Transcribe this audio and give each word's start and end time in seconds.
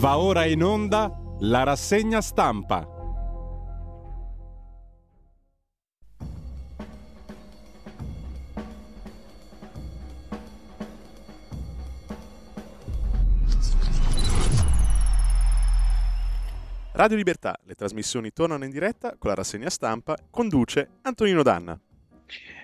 Va 0.00 0.16
ora 0.16 0.46
in 0.46 0.62
onda 0.62 1.14
la 1.40 1.62
rassegna 1.62 2.22
stampa. 2.22 2.88
Radio 16.92 17.16
Libertà, 17.18 17.58
le 17.66 17.74
trasmissioni 17.74 18.32
tornano 18.32 18.64
in 18.64 18.70
diretta 18.70 19.16
con 19.18 19.28
la 19.28 19.36
rassegna 19.36 19.68
stampa, 19.68 20.16
conduce 20.30 20.88
Antonino 21.02 21.42
Danna. 21.42 21.78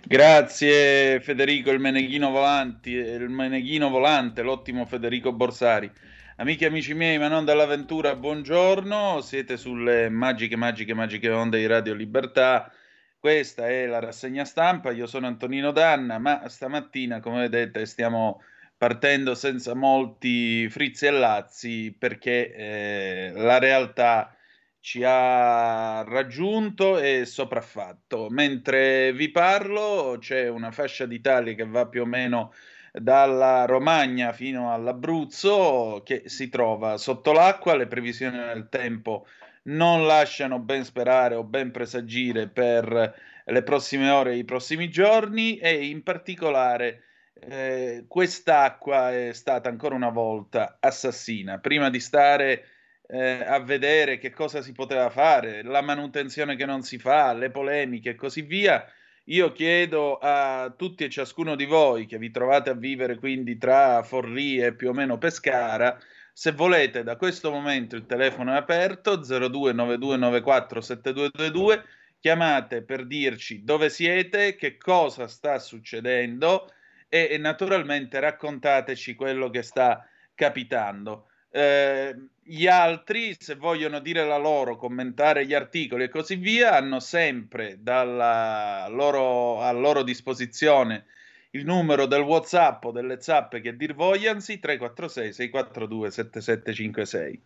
Grazie 0.02 1.20
Federico, 1.20 1.70
il 1.70 1.80
Meneghino, 1.80 2.30
Volanti, 2.30 2.92
il 2.92 3.28
Meneghino 3.28 3.90
Volante, 3.90 4.40
l'ottimo 4.40 4.86
Federico 4.86 5.34
Borsari. 5.34 5.92
Amici 6.38 6.64
e 6.64 6.66
amici 6.66 6.92
miei, 6.92 7.16
ma 7.16 7.28
non 7.28 7.46
dall'avventura, 7.46 8.14
buongiorno. 8.14 9.22
Siete 9.22 9.56
sulle 9.56 10.10
magiche, 10.10 10.54
magiche, 10.54 10.92
magiche 10.92 11.30
onde 11.30 11.56
di 11.56 11.66
Radio 11.66 11.94
Libertà. 11.94 12.70
Questa 13.18 13.66
è 13.66 13.86
la 13.86 14.00
rassegna 14.00 14.44
stampa. 14.44 14.90
Io 14.90 15.06
sono 15.06 15.26
Antonino 15.26 15.70
Danna, 15.72 16.18
ma 16.18 16.46
stamattina, 16.46 17.20
come 17.20 17.48
vedete, 17.48 17.86
stiamo 17.86 18.42
partendo 18.76 19.34
senza 19.34 19.74
molti 19.74 20.68
frizzi 20.68 21.06
e 21.06 21.10
lazzi 21.10 21.96
perché 21.98 22.52
eh, 22.54 23.32
la 23.34 23.58
realtà 23.58 24.36
ci 24.78 25.02
ha 25.04 26.02
raggiunto 26.02 26.98
e 26.98 27.24
sopraffatto. 27.24 28.28
Mentre 28.28 29.14
vi 29.14 29.30
parlo, 29.30 30.18
c'è 30.20 30.48
una 30.48 30.70
fascia 30.70 31.06
d'Italia 31.06 31.54
che 31.54 31.64
va 31.64 31.86
più 31.86 32.02
o 32.02 32.06
meno 32.06 32.52
dalla 32.98 33.64
Romagna 33.66 34.32
fino 34.32 34.72
all'Abruzzo 34.72 36.02
che 36.04 36.22
si 36.26 36.48
trova 36.48 36.96
sotto 36.96 37.32
l'acqua, 37.32 37.76
le 37.76 37.86
previsioni 37.86 38.38
del 38.38 38.68
tempo 38.68 39.26
non 39.64 40.06
lasciano 40.06 40.58
ben 40.58 40.84
sperare 40.84 41.34
o 41.34 41.44
ben 41.44 41.70
presagire 41.70 42.48
per 42.48 43.14
le 43.44 43.62
prossime 43.62 44.10
ore 44.10 44.32
e 44.32 44.36
i 44.36 44.44
prossimi 44.44 44.88
giorni 44.88 45.58
e 45.58 45.86
in 45.86 46.02
particolare 46.02 47.02
eh, 47.40 48.04
quest'acqua 48.08 49.12
è 49.12 49.32
stata 49.32 49.68
ancora 49.68 49.94
una 49.94 50.10
volta 50.10 50.78
assassina. 50.80 51.58
Prima 51.58 51.90
di 51.90 52.00
stare 52.00 52.64
eh, 53.08 53.44
a 53.44 53.60
vedere 53.60 54.18
che 54.18 54.30
cosa 54.30 54.62
si 54.62 54.72
poteva 54.72 55.10
fare, 55.10 55.62
la 55.62 55.82
manutenzione 55.82 56.56
che 56.56 56.64
non 56.64 56.82
si 56.82 56.98
fa, 56.98 57.32
le 57.32 57.50
polemiche 57.50 58.10
e 58.10 58.14
così 58.14 58.42
via, 58.42 58.84
io 59.28 59.50
chiedo 59.52 60.18
a 60.18 60.72
tutti 60.76 61.04
e 61.04 61.10
ciascuno 61.10 61.54
di 61.56 61.64
voi 61.64 62.06
che 62.06 62.18
vi 62.18 62.30
trovate 62.30 62.70
a 62.70 62.74
vivere 62.74 63.16
quindi 63.16 63.58
tra 63.58 64.02
Forlì 64.02 64.58
e 64.58 64.74
più 64.74 64.90
o 64.90 64.92
meno 64.92 65.18
Pescara, 65.18 65.98
se 66.32 66.52
volete 66.52 67.02
da 67.02 67.16
questo 67.16 67.50
momento 67.50 67.96
il 67.96 68.06
telefono 68.06 68.52
è 68.52 68.56
aperto 68.56 69.18
0292947222, 69.18 71.82
chiamate 72.20 72.82
per 72.82 73.04
dirci 73.06 73.64
dove 73.64 73.88
siete, 73.88 74.54
che 74.54 74.76
cosa 74.76 75.26
sta 75.26 75.58
succedendo 75.58 76.70
e, 77.08 77.28
e 77.30 77.38
naturalmente 77.38 78.20
raccontateci 78.20 79.14
quello 79.14 79.48
che 79.50 79.62
sta 79.62 80.06
capitando. 80.34 81.28
Eh, 81.56 82.14
gli 82.42 82.66
altri, 82.66 83.34
se 83.38 83.54
vogliono 83.54 84.00
dire 84.00 84.26
la 84.26 84.36
loro, 84.36 84.76
commentare 84.76 85.46
gli 85.46 85.54
articoli 85.54 86.04
e 86.04 86.10
così 86.10 86.36
via, 86.36 86.76
hanno 86.76 87.00
sempre 87.00 87.78
loro, 87.82 89.62
a 89.62 89.72
loro 89.72 90.02
disposizione 90.02 91.06
il 91.52 91.64
numero 91.64 92.04
del 92.04 92.20
WhatsApp 92.20 92.84
o 92.84 92.90
delle 92.90 93.22
zappe 93.22 93.62
che 93.62 93.74
dir 93.74 93.94
vogliansi 93.94 94.58
346 94.58 95.32
642 95.32 96.10
7756. 96.10 97.42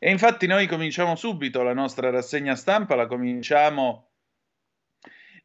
E 0.00 0.10
infatti 0.10 0.48
noi 0.48 0.66
cominciamo 0.66 1.14
subito 1.14 1.62
la 1.62 1.74
nostra 1.74 2.10
rassegna 2.10 2.56
stampa, 2.56 2.96
la 2.96 3.06
cominciamo 3.06 4.13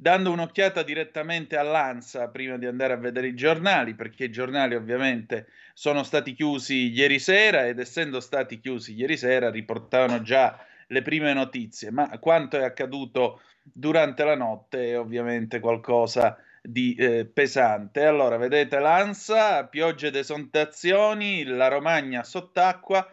dando 0.02 0.32
un'occhiata 0.32 0.82
direttamente 0.82 1.58
all'ANSA 1.58 2.30
prima 2.30 2.58
di 2.58 2.66
andare 2.66 2.94
a 2.94 2.96
vedere 2.96 3.28
i 3.28 3.36
giornali, 3.36 3.96
perché 3.96 4.26
i 4.26 4.32
giornali 4.32 4.74
ovviamente 4.74 5.48
sono 5.74 6.04
stati 6.04 6.34
chiusi 6.34 6.90
ieri 6.90 7.20
sera 7.20 7.68
ed 7.68 7.80
essendo 7.80 8.22
stati 8.22 8.62
chiusi 8.62 8.94
ieri 8.94 9.18
sera 9.18 9.50
riportavano 9.50 10.22
già 10.22 10.58
le 10.88 11.02
prime 11.02 11.34
notizie, 11.34 11.92
ma 11.92 12.08
quanto 12.18 12.58
è 12.58 12.64
accaduto 12.64 13.42
durante 13.62 14.24
la 14.24 14.38
notte 14.38 14.92
è 14.92 14.98
ovviamente 14.98 15.60
qualcosa 15.60 16.38
di 16.62 16.96
eh, 16.96 17.26
pesante. 17.26 18.06
Allora, 18.06 18.38
vedete 18.38 18.80
l'ANSA, 18.80 19.68
piogge 19.68 20.08
ed 20.08 20.16
esondazioni, 20.16 21.44
la 21.44 21.68
Romagna 21.68 22.24
sott'acqua, 22.24 23.06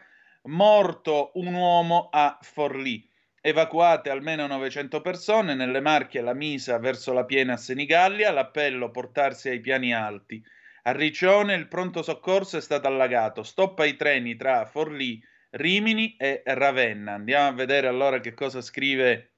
morto 0.42 1.32
un 1.34 1.52
uomo 1.52 2.10
a 2.12 2.38
Forlì 2.40 3.04
evacuate 3.48 4.10
almeno 4.10 4.48
900 4.48 5.00
persone, 5.00 5.54
nelle 5.54 5.80
Marche 5.80 6.20
la 6.20 6.34
Misa 6.34 6.80
verso 6.80 7.12
la 7.12 7.24
piena 7.24 7.52
a 7.52 7.56
Senigallia, 7.56 8.32
l'appello 8.32 8.90
portarsi 8.90 9.48
ai 9.48 9.60
piani 9.60 9.94
alti. 9.94 10.42
A 10.82 10.90
Riccione 10.90 11.54
il 11.54 11.68
pronto 11.68 12.02
soccorso 12.02 12.56
è 12.56 12.60
stato 12.60 12.88
allagato, 12.88 13.44
stoppa 13.44 13.84
i 13.84 13.94
treni 13.94 14.34
tra 14.34 14.64
Forlì, 14.64 15.22
Rimini 15.50 16.16
e 16.18 16.42
Ravenna. 16.44 17.12
Andiamo 17.12 17.46
a 17.46 17.52
vedere 17.52 17.86
allora 17.86 18.18
che 18.18 18.34
cosa 18.34 18.60
scrive 18.60 19.34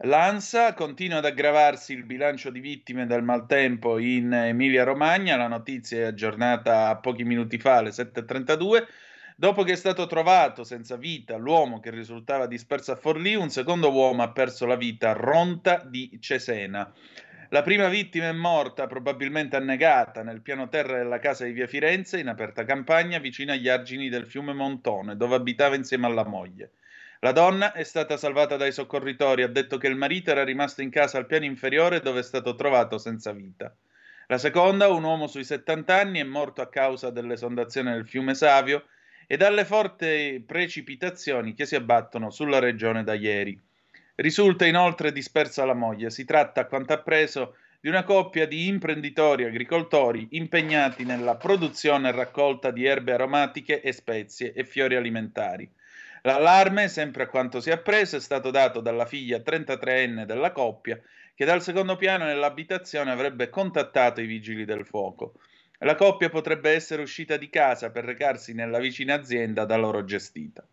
l'ANSA. 0.00 0.74
Continua 0.74 1.18
ad 1.18 1.24
aggravarsi 1.24 1.94
il 1.94 2.04
bilancio 2.04 2.50
di 2.50 2.60
vittime 2.60 3.06
del 3.06 3.22
maltempo 3.22 3.96
in 3.96 4.30
Emilia-Romagna, 4.30 5.36
la 5.36 5.48
notizia 5.48 6.00
è 6.00 6.02
aggiornata 6.02 6.94
pochi 6.98 7.24
minuti 7.24 7.58
fa 7.58 7.78
alle 7.78 7.90
7.32. 7.90 8.86
Dopo 9.36 9.64
che 9.64 9.72
è 9.72 9.76
stato 9.76 10.06
trovato 10.06 10.62
senza 10.62 10.94
vita 10.94 11.36
l'uomo 11.36 11.80
che 11.80 11.90
risultava 11.90 12.46
disperso 12.46 12.92
a 12.92 12.96
Forlì, 12.96 13.34
un 13.34 13.50
secondo 13.50 13.90
uomo 13.90 14.22
ha 14.22 14.30
perso 14.30 14.64
la 14.64 14.76
vita 14.76 15.10
a 15.10 15.14
Ronta 15.14 15.82
di 15.84 16.18
Cesena. 16.20 16.92
La 17.48 17.62
prima 17.62 17.88
vittima 17.88 18.28
è 18.28 18.32
morta, 18.32 18.86
probabilmente 18.86 19.56
annegata, 19.56 20.22
nel 20.22 20.40
piano 20.40 20.68
terra 20.68 20.98
della 20.98 21.18
casa 21.18 21.44
di 21.44 21.50
via 21.50 21.66
Firenze, 21.66 22.20
in 22.20 22.28
aperta 22.28 22.64
campagna, 22.64 23.18
vicino 23.18 23.50
agli 23.50 23.68
argini 23.68 24.08
del 24.08 24.24
fiume 24.24 24.52
Montone, 24.52 25.16
dove 25.16 25.34
abitava 25.34 25.74
insieme 25.74 26.06
alla 26.06 26.24
moglie. 26.24 26.70
La 27.18 27.32
donna 27.32 27.72
è 27.72 27.82
stata 27.82 28.16
salvata 28.16 28.56
dai 28.56 28.70
soccorritori, 28.70 29.42
ha 29.42 29.48
detto 29.48 29.78
che 29.78 29.88
il 29.88 29.96
marito 29.96 30.30
era 30.30 30.44
rimasto 30.44 30.80
in 30.80 30.90
casa 30.90 31.18
al 31.18 31.26
piano 31.26 31.44
inferiore 31.44 31.98
dove 31.98 32.20
è 32.20 32.22
stato 32.22 32.54
trovato 32.54 32.98
senza 32.98 33.32
vita. 33.32 33.74
La 34.28 34.38
seconda, 34.38 34.88
un 34.88 35.02
uomo 35.02 35.26
sui 35.26 35.44
70 35.44 35.92
anni, 35.92 36.20
è 36.20 36.24
morto 36.24 36.62
a 36.62 36.68
causa 36.68 37.10
dell'esondazione 37.10 37.92
del 37.94 38.06
fiume 38.06 38.34
Savio, 38.34 38.84
e 39.26 39.36
dalle 39.36 39.64
forti 39.64 40.42
precipitazioni 40.46 41.54
che 41.54 41.66
si 41.66 41.74
abbattono 41.74 42.30
sulla 42.30 42.58
regione 42.58 43.04
da 43.04 43.14
ieri. 43.14 43.58
Risulta 44.16 44.64
inoltre 44.66 45.12
dispersa 45.12 45.64
la 45.64 45.74
moglie. 45.74 46.10
Si 46.10 46.24
tratta, 46.24 46.62
a 46.62 46.66
quanto 46.66 46.92
appreso, 46.92 47.56
di 47.80 47.88
una 47.88 48.04
coppia 48.04 48.46
di 48.46 48.66
imprenditori 48.66 49.44
agricoltori 49.44 50.28
impegnati 50.30 51.04
nella 51.04 51.36
produzione 51.36 52.08
e 52.08 52.12
raccolta 52.12 52.70
di 52.70 52.86
erbe 52.86 53.12
aromatiche 53.12 53.82
e 53.82 53.92
spezie 53.92 54.52
e 54.52 54.64
fiori 54.64 54.96
alimentari. 54.96 55.68
L'allarme, 56.22 56.88
sempre 56.88 57.24
a 57.24 57.26
quanto 57.26 57.60
si 57.60 57.68
è 57.68 57.74
appreso, 57.74 58.16
è 58.16 58.20
stato 58.20 58.50
dato 58.50 58.80
dalla 58.80 59.04
figlia 59.04 59.38
33enne 59.38 60.24
della 60.24 60.52
coppia 60.52 60.98
che 61.34 61.44
dal 61.44 61.60
secondo 61.60 61.96
piano 61.96 62.24
dell'abitazione 62.24 63.10
avrebbe 63.10 63.50
contattato 63.50 64.22
i 64.22 64.26
vigili 64.26 64.64
del 64.64 64.86
fuoco. 64.86 65.34
La 65.84 65.96
coppia 65.96 66.30
potrebbe 66.30 66.70
essere 66.70 67.02
uscita 67.02 67.36
di 67.36 67.50
casa 67.50 67.90
per 67.90 68.04
recarsi 68.04 68.54
nella 68.54 68.78
vicina 68.78 69.12
azienda 69.12 69.66
da 69.66 69.76
loro 69.76 70.02
gestita. 70.04 70.66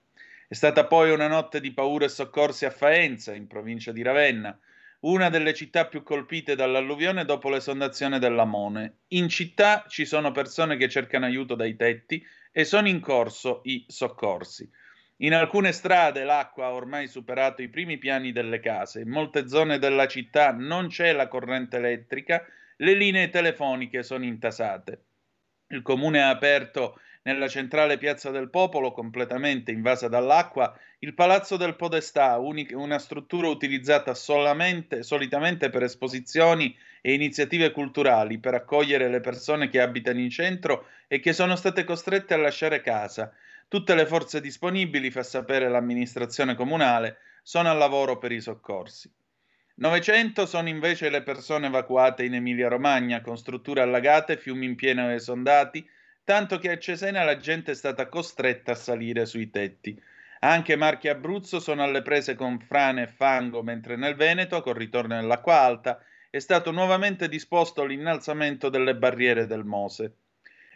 È 0.47 0.53
stata 0.53 0.85
poi 0.87 1.11
una 1.11 1.27
notte 1.27 1.59
di 1.59 1.73
paura 1.73 2.05
e 2.05 2.09
soccorsi 2.09 2.63
a 2.63 2.69
Faenza, 2.69 3.33
in 3.33 3.45
provincia 3.45 3.91
di 3.91 4.03
Ravenna, 4.03 4.57
una 5.01 5.29
delle 5.29 5.53
città 5.53 5.87
più 5.87 6.01
colpite 6.01 6.55
dall'alluvione 6.55 7.25
dopo 7.25 7.49
l'esondazione 7.49 8.19
dell'Amone. 8.19 8.99
In 9.09 9.27
città 9.27 9.83
ci 9.89 10.05
sono 10.05 10.31
persone 10.31 10.77
che 10.77 10.87
cercano 10.87 11.25
aiuto 11.25 11.55
dai 11.55 11.75
tetti 11.75 12.25
e 12.49 12.63
sono 12.63 12.87
in 12.87 13.01
corso 13.01 13.59
i 13.65 13.83
soccorsi. 13.89 14.69
In 15.17 15.33
alcune 15.33 15.73
strade 15.73 16.23
l'acqua 16.23 16.67
ha 16.67 16.73
ormai 16.73 17.07
superato 17.07 17.61
i 17.61 17.67
primi 17.67 17.97
piani 17.97 18.31
delle 18.31 18.61
case, 18.61 19.01
in 19.01 19.09
molte 19.09 19.49
zone 19.49 19.77
della 19.77 20.07
città 20.07 20.53
non 20.53 20.87
c'è 20.87 21.11
la 21.11 21.27
corrente 21.27 21.75
elettrica 21.75 22.45
le 22.81 22.95
linee 22.95 23.29
telefoniche 23.29 24.01
sono 24.01 24.25
intasate. 24.25 25.03
Il 25.71 25.83
comune 25.83 26.21
ha 26.21 26.27
aperto 26.27 26.99
nella 27.23 27.47
centrale 27.47 27.97
piazza 27.97 28.29
del 28.29 28.49
popolo, 28.49 28.91
completamente 28.91 29.71
invasa 29.71 30.09
dall'acqua, 30.09 30.77
il 30.99 31.13
Palazzo 31.13 31.55
del 31.55 31.77
Podestà, 31.77 32.37
una 32.39 32.99
struttura 32.99 33.47
utilizzata 33.47 34.13
solitamente 34.13 34.99
per 35.69 35.83
esposizioni 35.83 36.75
e 36.99 37.13
iniziative 37.13 37.71
culturali, 37.71 38.37
per 38.37 38.53
accogliere 38.53 39.07
le 39.07 39.21
persone 39.21 39.69
che 39.69 39.79
abitano 39.79 40.19
in 40.19 40.29
centro 40.29 40.87
e 41.07 41.21
che 41.21 41.31
sono 41.31 41.55
state 41.55 41.85
costrette 41.85 42.33
a 42.33 42.37
lasciare 42.37 42.81
casa. 42.81 43.31
Tutte 43.69 43.95
le 43.95 44.05
forze 44.05 44.41
disponibili, 44.41 45.09
fa 45.09 45.23
sapere 45.23 45.69
l'amministrazione 45.69 46.53
comunale, 46.55 47.17
sono 47.43 47.69
al 47.69 47.77
lavoro 47.77 48.17
per 48.17 48.33
i 48.33 48.41
soccorsi. 48.41 49.09
900 49.75 50.45
sono 50.45 50.69
invece 50.69 51.09
le 51.09 51.23
persone 51.23 51.67
evacuate 51.67 52.23
in 52.23 52.35
Emilia-Romagna 52.35 53.21
con 53.21 53.37
strutture 53.37 53.81
allagate, 53.81 54.37
fiumi 54.37 54.65
in 54.65 54.75
pieno 54.75 55.09
esondati, 55.09 55.87
tanto 56.23 56.59
che 56.59 56.71
a 56.71 56.77
Cesena 56.77 57.23
la 57.23 57.37
gente 57.37 57.71
è 57.71 57.75
stata 57.75 58.07
costretta 58.07 58.73
a 58.73 58.75
salire 58.75 59.25
sui 59.25 59.49
tetti. 59.49 59.99
Anche 60.39 60.75
Marche 60.75 61.07
e 61.07 61.11
Abruzzo 61.11 61.59
sono 61.59 61.83
alle 61.83 62.01
prese 62.01 62.35
con 62.35 62.59
frane 62.59 63.03
e 63.03 63.07
fango, 63.07 63.63
mentre 63.63 63.95
nel 63.95 64.15
Veneto, 64.15 64.61
col 64.61 64.75
ritorno 64.75 65.15
dell'acqua 65.15 65.59
alta, 65.59 66.03
è 66.29 66.39
stato 66.39 66.71
nuovamente 66.71 67.27
disposto 67.27 67.83
l'innalzamento 67.85 68.69
delle 68.69 68.95
barriere 68.95 69.45
del 69.45 69.65
Mose. 69.65 70.15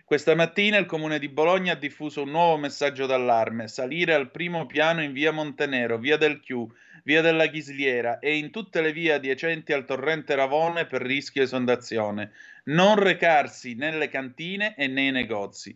Questa 0.07 0.35
mattina 0.35 0.77
il 0.77 0.85
comune 0.85 1.17
di 1.17 1.29
Bologna 1.29 1.73
ha 1.73 1.75
diffuso 1.75 2.21
un 2.21 2.29
nuovo 2.29 2.57
messaggio 2.57 3.07
d'allarme: 3.07 3.67
salire 3.67 4.13
al 4.13 4.29
primo 4.29 4.67
piano 4.67 5.01
in 5.01 5.11
via 5.11 5.31
Montenero, 5.31 5.97
via 5.97 6.15
del 6.15 6.41
Chiù, 6.41 6.71
via 7.05 7.21
della 7.21 7.47
Ghisliera 7.47 8.19
e 8.19 8.37
in 8.37 8.51
tutte 8.51 8.81
le 8.81 8.93
vie 8.93 9.13
adiacenti 9.13 9.73
al 9.73 9.83
torrente 9.83 10.35
Ravone 10.35 10.85
per 10.85 11.01
rischio 11.01 11.41
esondazione. 11.41 12.33
Non 12.65 12.99
recarsi 12.99 13.73
nelle 13.73 14.07
cantine 14.07 14.75
e 14.75 14.85
nei 14.85 15.09
negozi. 15.09 15.75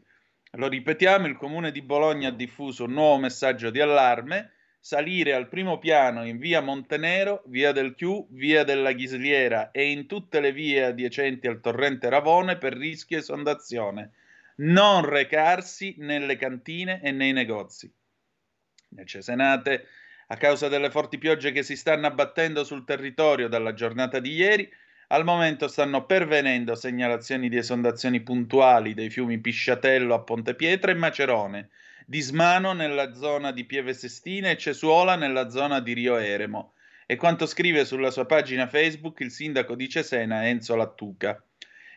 Lo 0.52 0.68
ripetiamo, 0.68 1.26
il 1.26 1.36
comune 1.36 1.72
di 1.72 1.82
Bologna 1.82 2.28
ha 2.28 2.32
diffuso 2.32 2.84
un 2.84 2.94
nuovo 2.94 3.18
messaggio 3.18 3.72
di 3.72 3.82
allarme 3.82 4.52
salire 4.80 5.34
al 5.34 5.50
primo 5.50 5.78
piano 5.78 6.26
in 6.26 6.38
via 6.38 6.62
Montenero, 6.62 7.44
via 7.48 7.72
del 7.72 7.96
Chiù, 7.96 8.28
via 8.32 8.64
della 8.64 8.94
Ghisliera 8.94 9.72
e 9.72 9.92
in 9.92 10.08
tutte 10.08 10.40
le 10.40 10.52
vie 10.52 10.86
adiacenti 10.86 11.48
al 11.48 11.60
torrente 11.60 12.10
Ravone 12.10 12.58
per 12.58 12.74
rischio 12.74 13.18
esondazione 13.18 14.12
non 14.60 15.06
recarsi 15.06 15.96
nelle 16.00 16.36
cantine 16.36 17.02
e 17.02 17.12
nei 17.12 17.32
negozi. 17.32 17.92
Nel 18.90 19.06
Cesenate, 19.06 19.88
a 20.28 20.38
causa 20.38 20.68
delle 20.68 20.90
forti 20.90 21.18
piogge 21.18 21.52
che 21.52 21.64
si 21.64 21.76
stanno 21.76 22.08
abbattendo 22.08 22.64
sul 22.64 22.86
territorio 22.86 23.48
dalla 23.48 23.74
giornata 23.74 24.20
di 24.20 24.34
ieri, 24.34 24.70
al 25.08 25.24
momento 25.24 25.68
stanno 25.68 26.06
pervenendo 26.06 26.76
segnalazioni 26.76 27.50
di 27.50 27.58
esondazioni 27.58 28.22
puntuali 28.22 28.94
dei 28.94 29.10
fiumi 29.10 29.40
Pisciatello 29.40 30.14
a 30.14 30.22
Ponte 30.22 30.56
Pietra 30.56 30.92
e 30.92 30.96
Macerone, 30.96 31.70
di 32.10 32.22
Smano 32.22 32.74
nella 32.74 33.14
zona 33.14 33.52
di 33.52 33.66
Pieve 33.66 33.94
Sestine 33.94 34.50
e 34.50 34.58
Cesuola 34.58 35.16
nella 35.16 35.52
zona 35.52 35.80
di 35.80 35.94
Rio 35.94 36.18
Eremo. 36.18 36.74
E 37.06 37.16
quanto 37.18 37.46
scrive 37.46 37.86
sulla 37.86 38.10
sua 38.10 38.26
pagina 38.26 38.68
Facebook 38.68 39.20
il 39.20 39.30
sindaco 39.30 39.76
di 39.76 39.88
Cesena 39.88 40.48
Enzo 40.48 40.76
Lattuca. 40.76 41.40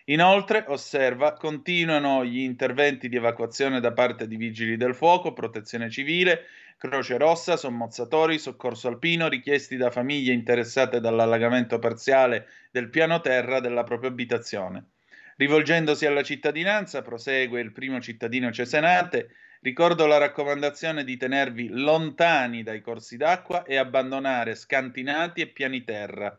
Inoltre, 0.06 0.66
osserva, 0.68 1.32
continuano 1.32 2.26
gli 2.26 2.40
interventi 2.40 3.08
di 3.08 3.16
evacuazione 3.16 3.80
da 3.80 3.92
parte 3.92 4.28
di 4.28 4.36
vigili 4.36 4.76
del 4.76 4.94
fuoco, 4.94 5.32
protezione 5.32 5.88
civile, 5.88 6.44
Croce 6.76 7.16
Rossa, 7.16 7.56
sommozzatori, 7.56 8.38
soccorso 8.38 8.88
alpino 8.88 9.28
richiesti 9.28 9.78
da 9.78 9.90
famiglie 9.90 10.34
interessate 10.34 11.00
dall'allagamento 11.00 11.78
parziale 11.78 12.48
del 12.70 12.90
piano 12.90 13.22
terra 13.22 13.60
della 13.60 13.84
propria 13.84 14.10
abitazione. 14.10 14.88
Rivolgendosi 15.36 16.04
alla 16.04 16.22
cittadinanza, 16.22 17.00
prosegue 17.00 17.62
il 17.62 17.72
primo 17.72 17.98
cittadino 17.98 18.52
cesenate, 18.52 19.30
ricordo 19.62 20.06
la 20.06 20.18
raccomandazione 20.18 21.04
di 21.04 21.16
tenervi 21.16 21.68
lontani 21.68 22.64
dai 22.64 22.80
corsi 22.80 23.16
d'acqua 23.16 23.62
e 23.62 23.76
abbandonare 23.76 24.56
scantinati 24.56 25.40
e 25.40 25.46
piani 25.46 25.84
terra. 25.84 26.36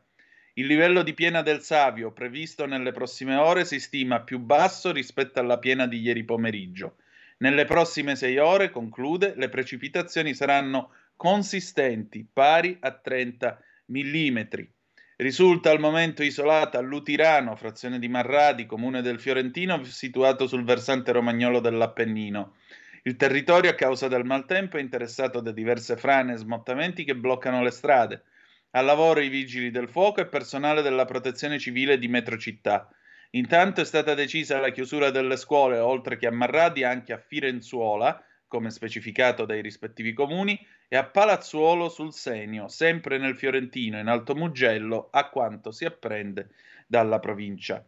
Il 0.55 0.67
livello 0.67 1.03
di 1.03 1.13
piena 1.13 1.41
del 1.41 1.61
Savio 1.61 2.11
previsto 2.11 2.65
nelle 2.65 2.91
prossime 2.91 3.35
ore 3.35 3.63
si 3.63 3.79
stima 3.79 4.21
più 4.21 4.39
basso 4.39 4.91
rispetto 4.91 5.39
alla 5.39 5.57
piena 5.57 5.87
di 5.87 6.01
ieri 6.01 6.25
pomeriggio. 6.25 6.97
Nelle 7.37 7.65
prossime 7.65 8.15
sei 8.15 8.37
ore, 8.37 8.69
conclude, 8.69 9.33
le 9.37 9.49
precipitazioni 9.49 10.33
saranno 10.33 10.91
consistenti, 11.15 12.27
pari 12.31 12.77
a 12.81 12.91
30 12.91 13.59
mm. 13.91 14.39
Risulta 15.15 15.71
al 15.71 15.79
momento 15.79 16.23
isolata 16.23 16.81
Lutirano, 16.81 17.55
frazione 17.55 17.99
di 17.99 18.09
Marradi, 18.09 18.65
comune 18.65 19.01
del 19.01 19.19
Fiorentino, 19.19 19.83
situato 19.85 20.45
sul 20.45 20.65
versante 20.65 21.11
romagnolo 21.13 21.59
dell'Appennino. 21.59 22.55
Il 23.05 23.17
territorio, 23.17 23.69
a 23.69 23.75
causa 23.75 24.07
del 24.07 24.23
maltempo, 24.23 24.77
è 24.77 24.79
interessato 24.79 25.41
da 25.41 25.51
diverse 25.51 25.97
frane 25.97 26.33
e 26.33 26.38
smottamenti 26.38 27.03
che 27.03 27.15
bloccano 27.15 27.61
le 27.61 27.71
strade. 27.71 28.23
Al 28.71 28.85
lavoro 28.85 29.19
i 29.19 29.27
vigili 29.27 29.71
del 29.71 29.89
fuoco 29.89 30.21
e 30.21 30.27
personale 30.27 30.81
della 30.81 31.03
protezione 31.03 31.59
civile 31.59 32.00
di 32.00 32.07
Metro 32.07 32.38
Città. 32.38 32.89
Intanto 33.31 33.81
è 33.81 33.85
stata 33.85 34.13
decisa 34.13 34.59
la 34.59 34.69
chiusura 34.69 35.09
delle 35.09 35.35
scuole, 35.35 35.79
oltre 35.79 36.17
che 36.17 36.27
a 36.27 36.31
Marradi, 36.31 36.85
anche 36.85 37.11
a 37.11 37.17
Firenzuola, 37.17 38.23
come 38.47 38.69
specificato 38.69 39.44
dai 39.44 39.61
rispettivi 39.61 40.13
comuni, 40.13 40.57
e 40.88 40.95
a 40.95 41.03
Palazzuolo 41.03 41.89
sul 41.89 42.13
Senio, 42.13 42.69
sempre 42.69 43.17
nel 43.17 43.35
Fiorentino, 43.35 43.99
in 43.99 44.07
Alto 44.07 44.33
Mugello, 44.33 45.09
a 45.11 45.27
quanto 45.27 45.71
si 45.71 45.83
apprende 45.83 46.51
dalla 46.88 47.19
provincia. 47.19 47.85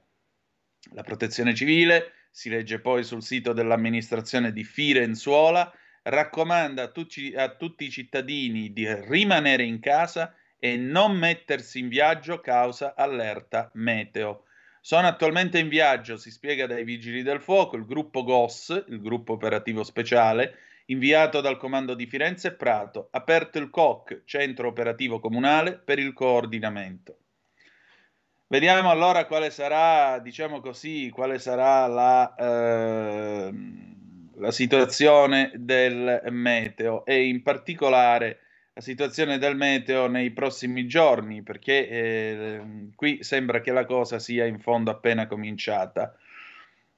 La 0.92 1.04
protezione 1.04 1.54
civile, 1.54 2.12
si 2.36 2.50
legge 2.50 2.82
poi 2.82 3.06
sul 3.06 3.24
sito 3.24 3.54
dell'amministrazione 3.54 4.52
di 4.52 4.66
Firenzuola, 4.66 5.72
raccomanda 6.02 6.84
a 6.84 6.88
tutti, 6.90 7.34
a 7.34 7.56
tutti 7.56 7.86
i 7.86 7.90
cittadini 7.90 8.74
di 8.74 8.86
rimanere 8.94 9.64
in 9.64 9.80
casa 9.80 10.36
e 10.60 10.76
non 10.76 11.18
mettersi 11.18 11.80
in 11.80 11.88
viaggio 11.88 12.42
causa 12.42 12.94
allerta 12.94 13.72
meteo. 13.76 14.44
Sono 14.82 15.08
attualmente 15.08 15.60
in 15.60 15.70
viaggio, 15.70 16.18
si 16.18 16.30
spiega 16.30 16.68
dai 16.68 16.84
vigili 16.84 17.24
del 17.24 17.40
fuoco, 17.40 17.78
il 17.78 17.86
gruppo 17.86 18.26
GOS, 18.26 18.84
il 18.90 19.00
gruppo 19.00 19.32
operativo 19.32 19.86
speciale, 19.86 20.58
inviato 20.88 21.40
dal 21.40 21.56
comando 21.56 21.94
di 21.94 22.06
Firenze 22.06 22.50
e 22.50 22.54
Prato, 22.56 23.08
aperto 23.12 23.60
il 23.60 23.70
COC, 23.70 24.24
centro 24.26 24.68
operativo 24.68 25.22
comunale, 25.22 25.78
per 25.78 26.00
il 26.00 26.12
coordinamento. 26.12 27.20
Vediamo 28.56 28.90
allora 28.90 29.26
quale 29.26 29.50
sarà, 29.50 30.18
diciamo 30.20 30.62
così, 30.62 31.10
quale 31.14 31.40
sarà 31.40 31.88
la, 31.88 32.36
eh, 32.36 33.54
la 34.36 34.52
situazione 34.52 35.52
del 35.56 36.22
meteo 36.30 37.04
e 37.04 37.26
in 37.28 37.44
particolare 37.44 38.40
la 38.72 38.80
situazione 38.80 39.40
del 39.40 39.58
meteo 39.58 40.08
nei 40.08 40.32
prossimi 40.32 40.88
giorni, 40.88 41.44
perché 41.44 41.90
eh, 41.90 42.62
qui 42.96 43.22
sembra 43.26 43.60
che 43.60 43.74
la 43.74 43.84
cosa 43.84 44.20
sia 44.20 44.46
in 44.46 44.62
fondo 44.62 44.90
appena 44.90 45.28
cominciata. 45.28 46.16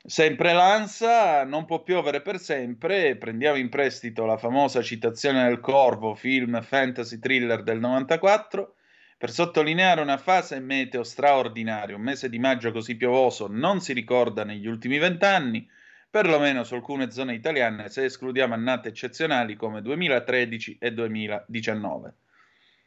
Sempre 0.06 0.54
l'ANSA 0.54 1.44
non 1.44 1.66
può 1.66 1.82
piovere 1.82 2.22
per 2.22 2.38
sempre, 2.38 3.16
prendiamo 3.16 3.58
in 3.58 3.70
prestito 3.70 4.28
la 4.28 4.38
famosa 4.38 4.84
citazione 4.84 5.46
del 5.48 5.60
Corvo, 5.60 6.14
film 6.14 6.62
fantasy 6.62 7.18
thriller 7.18 7.64
del 7.64 7.80
94, 7.80 8.76
per 9.18 9.32
sottolineare 9.32 10.02
una 10.02 10.18
fase 10.18 10.60
meteo 10.60 11.04
straordinaria. 11.04 11.96
Un 11.96 12.04
mese 12.04 12.30
di 12.30 12.38
maggio 12.38 12.72
così 12.72 12.96
piovoso 12.96 13.48
non 13.50 13.82
si 13.82 13.94
ricorda 13.94 14.44
negli 14.44 14.68
ultimi 14.68 15.00
vent'anni 15.00 15.68
perlomeno 16.10 16.64
su 16.64 16.76
alcune 16.76 17.12
zone 17.12 17.34
italiane, 17.34 17.90
se 17.90 18.06
escludiamo 18.06 18.54
annate 18.54 18.90
eccezionali 18.90 19.56
come 19.56 19.82
2013 19.82 20.78
e 20.80 20.94
2019. 20.94 22.14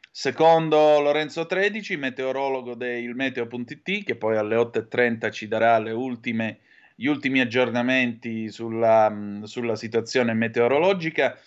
Secondo 0.09 0.99
Lorenzo 0.99 1.45
Tredici, 1.45 1.95
meteorologo 1.95 2.75
del 2.75 3.13
Meteo.it, 3.13 4.03
che 4.03 4.15
poi 4.15 4.35
alle 4.37 4.55
8.30 4.55 5.31
ci 5.31 5.47
darà 5.47 5.77
ultime, 5.93 6.59
gli 6.95 7.05
ultimi 7.05 7.39
aggiornamenti 7.39 8.49
sulla, 8.49 9.39
sulla 9.43 9.75
situazione 9.75 10.33
meteorologica, 10.33 11.37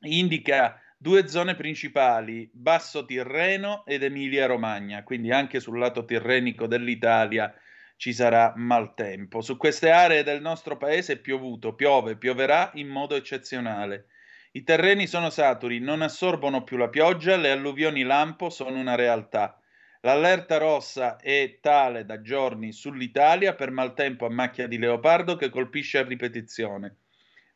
indica 0.00 0.80
due 1.00 1.28
zone 1.28 1.54
principali, 1.54 2.50
Basso 2.52 3.04
Tirreno 3.04 3.86
ed 3.86 4.02
Emilia 4.02 4.46
Romagna, 4.46 5.04
quindi 5.04 5.30
anche 5.30 5.60
sul 5.60 5.78
lato 5.78 6.04
tirrenico 6.04 6.66
dell'Italia 6.66 7.54
ci 7.96 8.12
sarà 8.12 8.52
maltempo. 8.56 9.40
Su 9.40 9.56
queste 9.56 9.90
aree 9.90 10.24
del 10.24 10.40
nostro 10.40 10.76
paese 10.76 11.14
è 11.14 11.18
piovuto, 11.18 11.74
piove, 11.74 12.16
pioverà 12.16 12.72
in 12.74 12.88
modo 12.88 13.14
eccezionale. 13.14 14.06
I 14.52 14.64
terreni 14.64 15.06
sono 15.06 15.30
saturi, 15.30 15.78
non 15.78 16.02
assorbono 16.02 16.64
più 16.64 16.76
la 16.76 16.88
pioggia, 16.88 17.36
le 17.36 17.52
alluvioni 17.52 18.02
lampo 18.02 18.50
sono 18.50 18.76
una 18.76 18.96
realtà. 18.96 19.60
L'allerta 20.00 20.58
rossa 20.58 21.16
è 21.16 21.58
tale 21.60 22.04
da 22.04 22.20
giorni 22.20 22.72
sull'Italia 22.72 23.54
per 23.54 23.70
maltempo 23.70 24.26
a 24.26 24.30
macchia 24.30 24.66
di 24.66 24.78
leopardo 24.78 25.36
che 25.36 25.48
colpisce 25.48 25.98
a 25.98 26.04
ripetizione. 26.04 26.96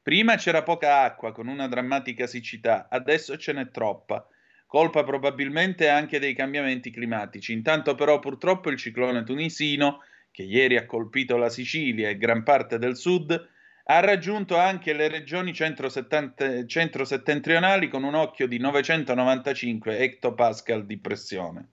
Prima 0.02 0.34
c'era 0.34 0.64
poca 0.64 1.02
acqua 1.02 1.30
con 1.30 1.46
una 1.46 1.68
drammatica 1.68 2.26
siccità, 2.26 2.88
adesso 2.90 3.36
ce 3.36 3.52
n'è 3.52 3.70
troppa. 3.70 4.26
Colpa 4.66 5.04
probabilmente 5.04 5.88
anche 5.88 6.18
dei 6.18 6.34
cambiamenti 6.34 6.90
climatici. 6.90 7.52
Intanto 7.52 7.94
però 7.94 8.18
purtroppo 8.18 8.68
il 8.70 8.78
ciclone 8.78 9.22
tunisino 9.22 10.02
che 10.32 10.42
ieri 10.42 10.76
ha 10.76 10.86
colpito 10.86 11.36
la 11.36 11.50
Sicilia 11.50 12.08
e 12.08 12.16
gran 12.16 12.42
parte 12.42 12.78
del 12.78 12.96
sud, 12.96 13.48
ha 13.84 14.00
raggiunto 14.00 14.56
anche 14.56 14.92
le 14.92 15.06
regioni 15.08 15.54
centro-settentrionali 15.54 17.88
con 17.88 18.02
un 18.02 18.14
occhio 18.14 18.48
di 18.48 18.58
995 18.58 19.98
hectopascal 19.98 20.84
di 20.84 20.98
pressione. 20.98 21.68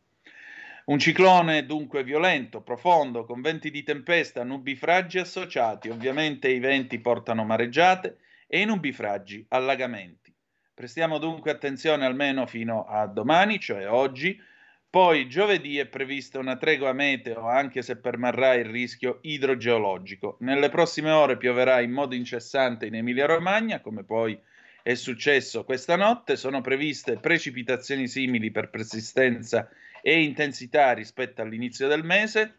Un 0.89 0.97
ciclone 0.97 1.67
dunque 1.67 2.03
violento, 2.03 2.61
profondo, 2.61 3.23
con 3.23 3.41
venti 3.41 3.69
di 3.69 3.83
tempesta, 3.83 4.43
nubifragi 4.43 5.19
associati. 5.19 5.89
Ovviamente 5.89 6.49
i 6.49 6.57
venti 6.57 6.97
portano 6.97 7.45
mareggiate 7.45 8.17
e 8.47 8.61
i 8.61 8.65
nubifragi 8.65 9.45
allagamenti. 9.49 10.33
Prestiamo 10.73 11.19
dunque 11.19 11.51
attenzione 11.51 12.05
almeno 12.05 12.47
fino 12.47 12.85
a 12.85 13.05
domani, 13.05 13.59
cioè 13.59 13.87
oggi, 13.87 14.41
Poi 14.89 15.29
giovedì 15.29 15.77
è 15.77 15.85
prevista 15.85 16.39
una 16.39 16.57
tregua 16.57 16.93
meteo, 16.93 17.47
anche 17.47 17.83
se 17.83 17.97
permarrà 17.97 18.55
il 18.55 18.65
rischio 18.65 19.19
idrogeologico. 19.21 20.37
Nelle 20.39 20.69
prossime 20.69 21.11
ore 21.11 21.37
pioverà 21.37 21.81
in 21.81 21.91
modo 21.91 22.15
incessante 22.15 22.87
in 22.87 22.95
Emilia-Romagna, 22.95 23.81
come 23.81 24.03
poi 24.03 24.39
è 24.81 24.95
successo 24.95 25.63
questa 25.63 25.95
notte. 25.95 26.35
Sono 26.35 26.61
previste 26.61 27.19
precipitazioni 27.19 28.07
simili 28.07 28.49
per 28.49 28.71
persistenza 28.71 29.69
e 30.01 30.21
intensità 30.21 30.93
rispetto 30.93 31.41
all'inizio 31.41 31.87
del 31.87 32.03
mese 32.03 32.55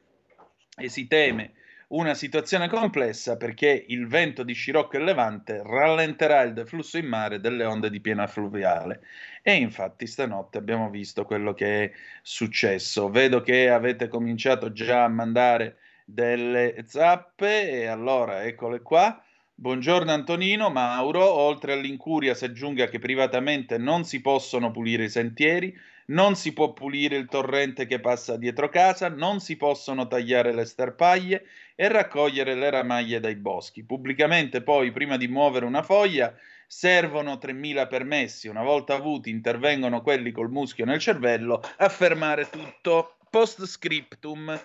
e 0.77 0.89
si 0.89 1.07
teme 1.07 1.55
una 1.91 2.15
situazione 2.15 2.69
complessa 2.69 3.37
perché 3.37 3.85
il 3.89 4.07
vento 4.07 4.45
di 4.45 4.53
scirocco 4.53 4.97
e 4.97 5.01
levante 5.01 5.61
rallenterà 5.65 6.43
il 6.43 6.53
deflusso 6.53 6.99
in 6.99 7.07
mare 7.07 7.41
delle 7.41 7.65
onde 7.65 7.91
di 7.91 8.01
piena 8.01 8.29
fluviale. 8.29 9.01
E 9.43 9.55
infatti 9.55 10.07
stanotte 10.07 10.59
abbiamo 10.59 10.89
visto 10.89 11.25
quello 11.25 11.53
che 11.53 11.85
è 11.85 11.93
successo. 12.23 13.11
Vedo 13.11 13.41
che 13.41 13.71
avete 13.71 14.07
cominciato 14.07 14.73
già 14.73 15.03
a 15.03 15.09
mandare 15.09 15.79
delle 16.05 16.85
zappe 16.87 17.71
e 17.71 17.87
allora 17.87 18.45
eccole 18.45 18.83
qua. 18.83 19.21
Buongiorno 19.53 20.13
Antonino, 20.13 20.71
Mauro, 20.71 21.29
oltre 21.29 21.73
all'incuria 21.73 22.35
si 22.35 22.45
aggiunga 22.45 22.87
che 22.87 23.01
privatamente 23.01 23.79
non 23.79 24.05
si 24.05 24.21
possono 24.21 24.71
pulire 24.71 25.05
i 25.05 25.11
sentieri, 25.11 25.77
non 26.07 26.35
si 26.35 26.53
può 26.53 26.73
pulire 26.73 27.17
il 27.17 27.29
torrente 27.29 27.87
che 27.87 28.01
passa 28.01 28.37
dietro 28.37 28.69
casa, 28.69 29.09
non 29.09 29.41
si 29.41 29.57
possono 29.57 30.07
tagliare 30.07 30.53
le 30.53 30.65
sterpaglie 30.65 31.45
e 31.75 31.89
raccogliere 31.89 32.55
le 32.55 32.71
ramaglie 32.71 33.21
dai 33.21 33.37
boschi. 33.37 33.85
Pubblicamente 33.85 34.63
poi, 34.63 34.93
prima 34.93 35.17
di 35.17 35.29
muovere 35.29 35.65
una 35.67 35.83
foglia, 35.83 36.35
servono 36.67 37.35
3.000 37.35 37.89
permessi. 37.89 38.49
Una 38.49 38.63
volta 38.63 38.95
avuti, 38.95 39.31
intervengono 39.31 40.03
quelli 40.03 40.31
col 40.31 40.51
muschio 40.51 40.85
nel 40.85 40.99
cervello 40.99 41.61
a 41.79 41.89
fermare 41.89 42.49
tutto. 42.49 43.17
Post 43.31 43.65
scriptum. 43.65 44.61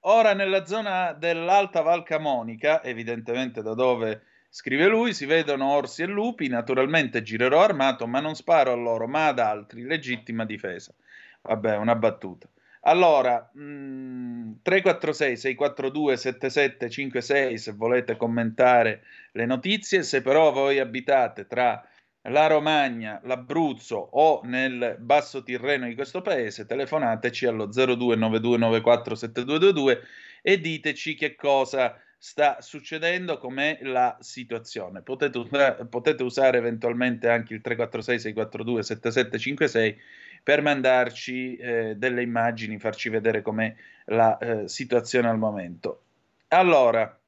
Ora 0.00 0.34
nella 0.34 0.66
zona 0.66 1.12
dell'Alta 1.12 1.80
Val 1.82 2.04
Camonica, 2.04 2.82
evidentemente 2.82 3.62
da 3.62 3.74
dove 3.74 4.22
Scrive 4.56 4.86
lui, 4.86 5.12
si 5.12 5.26
vedono 5.26 5.70
orsi 5.70 6.00
e 6.00 6.06
lupi, 6.06 6.48
naturalmente 6.48 7.20
girerò 7.20 7.62
armato, 7.62 8.06
ma 8.06 8.20
non 8.20 8.34
sparo 8.34 8.72
a 8.72 8.74
loro, 8.74 9.06
ma 9.06 9.26
ad 9.26 9.38
altri, 9.38 9.82
legittima 9.82 10.46
difesa. 10.46 10.94
Vabbè, 11.42 11.76
una 11.76 11.94
battuta. 11.94 12.48
Allora, 12.80 13.50
mh, 13.52 14.62
346 14.62 15.36
642 15.36 16.16
7756 16.16 17.58
se 17.58 17.72
volete 17.72 18.16
commentare 18.16 19.02
le 19.32 19.44
notizie, 19.44 20.02
se 20.02 20.22
però 20.22 20.50
voi 20.52 20.78
abitate 20.78 21.46
tra 21.46 21.86
la 22.22 22.46
Romagna, 22.46 23.20
l'Abruzzo 23.24 23.96
o 23.96 24.40
nel 24.44 24.96
basso 24.98 25.42
Tirreno 25.42 25.86
di 25.86 25.94
questo 25.94 26.22
paese, 26.22 26.64
telefonateci 26.64 27.44
allo 27.44 27.68
0292947222 27.68 30.00
e 30.40 30.58
diteci 30.58 31.14
che 31.14 31.34
cosa 31.34 32.00
sta 32.18 32.60
succedendo, 32.60 33.38
com'è 33.38 33.78
la 33.82 34.16
situazione. 34.20 35.02
Potete, 35.02 35.44
potete 35.88 36.22
usare 36.22 36.58
eventualmente 36.58 37.28
anche 37.28 37.54
il 37.54 37.60
346-642-7756 37.64 39.96
per 40.42 40.60
mandarci 40.62 41.56
eh, 41.56 41.94
delle 41.96 42.22
immagini, 42.22 42.78
farci 42.78 43.08
vedere 43.08 43.42
com'è 43.42 43.74
la 44.06 44.38
eh, 44.38 44.68
situazione 44.68 45.28
al 45.28 45.38
momento. 45.38 46.02
Allora, 46.48 47.18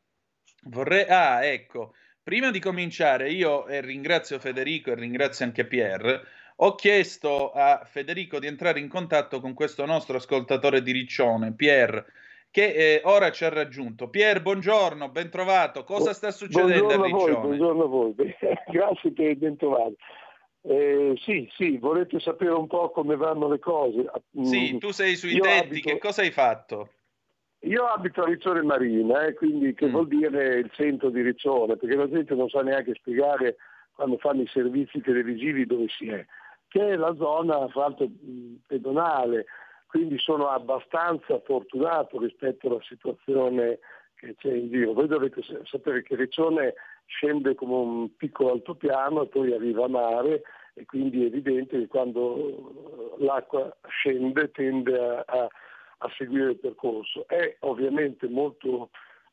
vorrei... 0.64 1.07
Ah, 1.09 1.45
ecco, 1.45 1.95
prima 2.23 2.50
di 2.50 2.61
cominciare 2.61 3.30
io 3.30 3.66
eh, 3.66 3.80
ringrazio 3.80 4.38
Federico 4.38 4.92
e 4.92 4.95
ringrazio 4.95 5.45
anche 5.45 5.64
Pierre. 5.64 6.23
Ho 6.61 6.75
chiesto 6.75 7.52
a 7.52 7.85
Federico 7.85 8.38
di 8.38 8.47
entrare 8.47 8.80
in 8.80 8.88
contatto 8.88 9.40
con 9.40 9.54
questo 9.54 9.85
nostro 9.85 10.16
ascoltatore 10.16 10.83
di 10.83 10.92
Riccione, 10.92 11.52
Pierre, 11.52 12.07
che 12.58 12.72
eh, 12.72 13.00
ora 13.04 13.30
ci 13.30 13.44
ha 13.44 13.50
raggiunto. 13.50 14.08
Pier, 14.08 14.42
buongiorno, 14.42 15.10
ben 15.10 15.30
trovato. 15.30 15.84
Cosa 15.84 16.12
sta 16.12 16.32
succedendo 16.32 16.86
buongiorno 16.86 17.04
a 17.04 17.06
Riccione? 17.06 17.32
Voi, 17.32 17.42
buongiorno 17.42 17.82
a 17.84 17.86
voi, 17.86 18.14
grazie 18.66 19.12
per 19.12 19.36
ben 19.36 19.56
trovato. 19.56 19.94
Eh, 20.62 21.14
sì, 21.22 21.48
sì, 21.52 21.78
volete 21.78 22.18
sapere 22.18 22.50
un 22.50 22.66
po' 22.66 22.90
come 22.90 23.14
vanno 23.14 23.48
le 23.48 23.60
cose? 23.60 24.10
Sì, 24.42 24.74
mm, 24.74 24.78
tu 24.78 24.90
sei 24.90 25.14
sui 25.14 25.34
Io 25.34 25.42
tetti, 25.42 25.66
abito... 25.66 25.88
che 25.88 25.98
cosa 25.98 26.22
hai 26.22 26.32
fatto? 26.32 26.88
Io 27.60 27.84
abito 27.84 28.22
a 28.22 28.26
Riccione 28.26 28.62
Marina, 28.62 29.24
eh, 29.24 29.34
quindi 29.34 29.72
che 29.74 29.86
mm. 29.86 29.90
vuol 29.90 30.08
dire 30.08 30.58
il 30.58 30.70
centro 30.72 31.10
di 31.10 31.22
Riccione, 31.22 31.76
perché 31.76 31.94
la 31.94 32.08
gente 32.08 32.34
non 32.34 32.48
sa 32.48 32.62
neanche 32.62 32.94
spiegare 32.94 33.54
quando 33.94 34.18
fanno 34.18 34.42
i 34.42 34.48
servizi 34.48 35.00
televisivi 35.00 35.64
dove 35.64 35.86
si 35.96 36.08
è, 36.08 36.26
che 36.66 36.88
è 36.88 36.96
la 36.96 37.14
zona 37.14 37.68
fra 37.68 37.82
l'altro 37.82 38.08
mm, 38.08 38.54
pedonale, 38.66 39.46
quindi 39.88 40.18
sono 40.18 40.49
abbastanza 40.49 41.40
fortunato 41.40 42.21
rispetto 42.21 42.68
alla 42.68 42.83
situazione 42.83 43.78
che 44.14 44.35
c'è 44.37 44.52
in 44.52 44.68
giro. 44.71 44.92
Voi 44.92 45.09
dovete 45.09 45.42
sapere 45.64 46.02
che 46.02 46.14
Riccione 46.14 46.75
scende 47.07 47.54
come 47.54 47.75
un 47.75 48.16
piccolo 48.16 48.52
altopiano 48.52 49.23
e 49.23 49.28
poi 49.28 49.52
arriva 49.52 49.87
a 49.87 49.88
mare 49.88 50.42
e 50.75 50.85
quindi 50.85 51.23
è 51.23 51.26
evidente 51.26 51.78
che 51.78 51.87
quando 51.87 53.16
l'acqua 53.18 53.75
scende 53.88 54.50
tende 54.50 54.99
a, 54.99 55.25
a, 55.26 55.49
a 55.99 56.12
seguire 56.18 56.50
il 56.50 56.59
percorso. 56.59 57.26
È 57.26 57.57
ovviamente 57.61 58.28
molto 58.28 58.90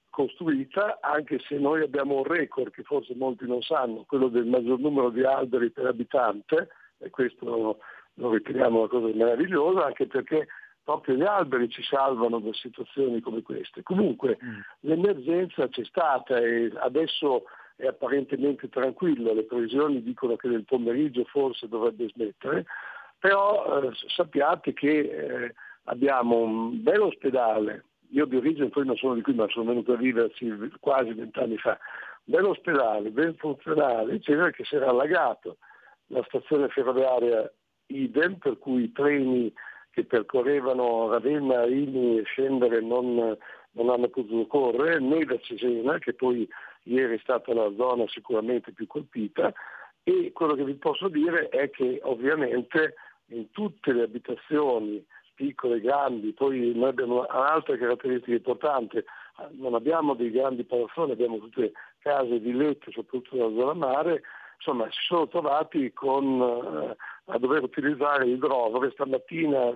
costruita, 0.10 1.00
anche 1.02 1.40
se 1.40 1.58
noi 1.58 1.82
abbiamo 1.82 2.16
un 2.16 2.24
record 2.24 2.72
che 2.72 2.84
forse 2.84 3.14
molti 3.16 3.46
non 3.46 3.62
sanno, 3.62 4.06
quello 4.08 4.30
del 4.30 4.46
maggior 4.46 4.80
numero 4.80 5.10
di 5.10 5.26
alberi 5.26 5.70
per 5.70 5.88
abitante, 5.88 6.70
e 7.00 7.10
questo 7.10 7.80
lo 8.16 8.32
riteniamo 8.32 8.80
una 8.80 8.88
cosa 8.88 9.16
meravigliosa 9.16 9.86
anche 9.86 10.08
perché 10.08 10.48
proprio 10.84 11.16
gli 11.16 11.24
alberi 11.24 11.68
ci 11.70 11.84
salvano 11.84 12.40
da 12.40 12.54
situazioni 12.54 13.20
come 13.20 13.42
queste. 13.42 13.82
Comunque 13.82 14.38
mm. 14.44 14.60
l'emergenza 14.82 15.68
c'è 15.68 15.84
stata 15.84 16.38
e 16.38 16.72
adesso 16.76 17.46
è 17.76 17.88
apparentemente 17.88 18.70
tranquillo, 18.70 19.34
le 19.34 19.44
previsioni 19.44 20.02
dicono 20.02 20.36
che 20.36 20.48
nel 20.48 20.64
pomeriggio 20.64 21.26
forse 21.26 21.68
dovrebbe 21.68 22.08
smettere, 22.10 22.66
però 23.20 23.82
eh, 23.82 23.90
sappiate 24.16 24.74
che 24.74 25.00
eh, 25.00 25.56
abbiamo 25.86 26.38
un 26.38 26.82
bel 26.84 27.02
ospedale, 27.02 27.86
io 28.12 28.26
di 28.26 28.38
origine 28.38 28.70
poi 28.70 28.86
non 28.86 28.96
sono 28.96 29.16
di 29.16 29.22
qui 29.22 29.34
ma 29.34 29.48
sono 29.50 29.66
venuto 29.66 29.94
a 29.94 29.98
viverci 29.98 30.48
quasi 30.80 31.14
vent'anni 31.14 31.58
fa, 31.58 31.78
un 32.26 32.36
bel 32.36 32.46
ospedale, 32.46 33.10
ben 33.10 33.36
funzionale, 33.36 34.14
eccetera, 34.14 34.52
che 34.52 34.64
si 34.64 34.76
era 34.76 34.90
allagato. 34.90 35.58
La 36.08 36.24
stazione 36.28 36.70
ferroviaria 36.70 37.52
idem, 37.88 38.36
per 38.36 38.58
cui 38.58 38.84
i 38.84 38.92
treni 38.92 39.54
che 39.92 40.04
percorrevano 40.04 41.10
Ravenna, 41.10 41.64
Rimini 41.66 42.20
e 42.20 42.24
scendere 42.24 42.82
non, 42.82 43.38
non 43.72 43.90
hanno 43.90 44.08
potuto 44.10 44.46
correre, 44.48 45.00
né 45.00 45.24
da 45.24 45.38
Cesena, 45.40 45.98
che 46.00 46.14
poi 46.14 46.48
ieri 46.84 47.16
è 47.16 47.20
stata 47.20 47.54
la 47.54 47.72
zona 47.76 48.06
sicuramente 48.08 48.72
più 48.74 48.88
colpita, 48.88 49.54
e 50.04 50.32
quello 50.34 50.54
che 50.54 50.64
vi 50.64 50.76
posso 50.76 51.08
dire 51.08 51.50
è 51.50 51.70
che 51.70 52.00
ovviamente 52.04 52.96
in 53.28 53.50
tutte 53.52 53.92
le 53.92 54.04
abitazioni, 54.04 55.04
piccole, 55.34 55.82
grandi, 55.82 56.32
poi 56.32 56.74
noi 56.76 56.90
abbiamo 56.90 57.26
un'altra 57.28 57.76
caratteristica 57.78 58.36
importante, 58.36 59.06
non 59.52 59.74
abbiamo 59.74 60.14
dei 60.14 60.32
grandi 60.32 60.64
palazzoni, 60.64 61.12
abbiamo 61.12 61.40
tutte 61.40 61.74
case, 62.00 62.40
villette, 62.40 62.92
soprattutto 62.92 63.36
nella 63.36 63.54
zona 63.60 63.74
mare, 63.74 64.22
insomma 64.58 64.86
si 64.92 65.00
sono 65.08 65.28
trovati 65.28 65.92
con, 65.94 66.42
eh, 66.42 66.96
a 67.26 67.38
dover 67.38 67.64
utilizzare 67.64 68.28
idrovere, 68.28 68.92
stamattina 68.92 69.74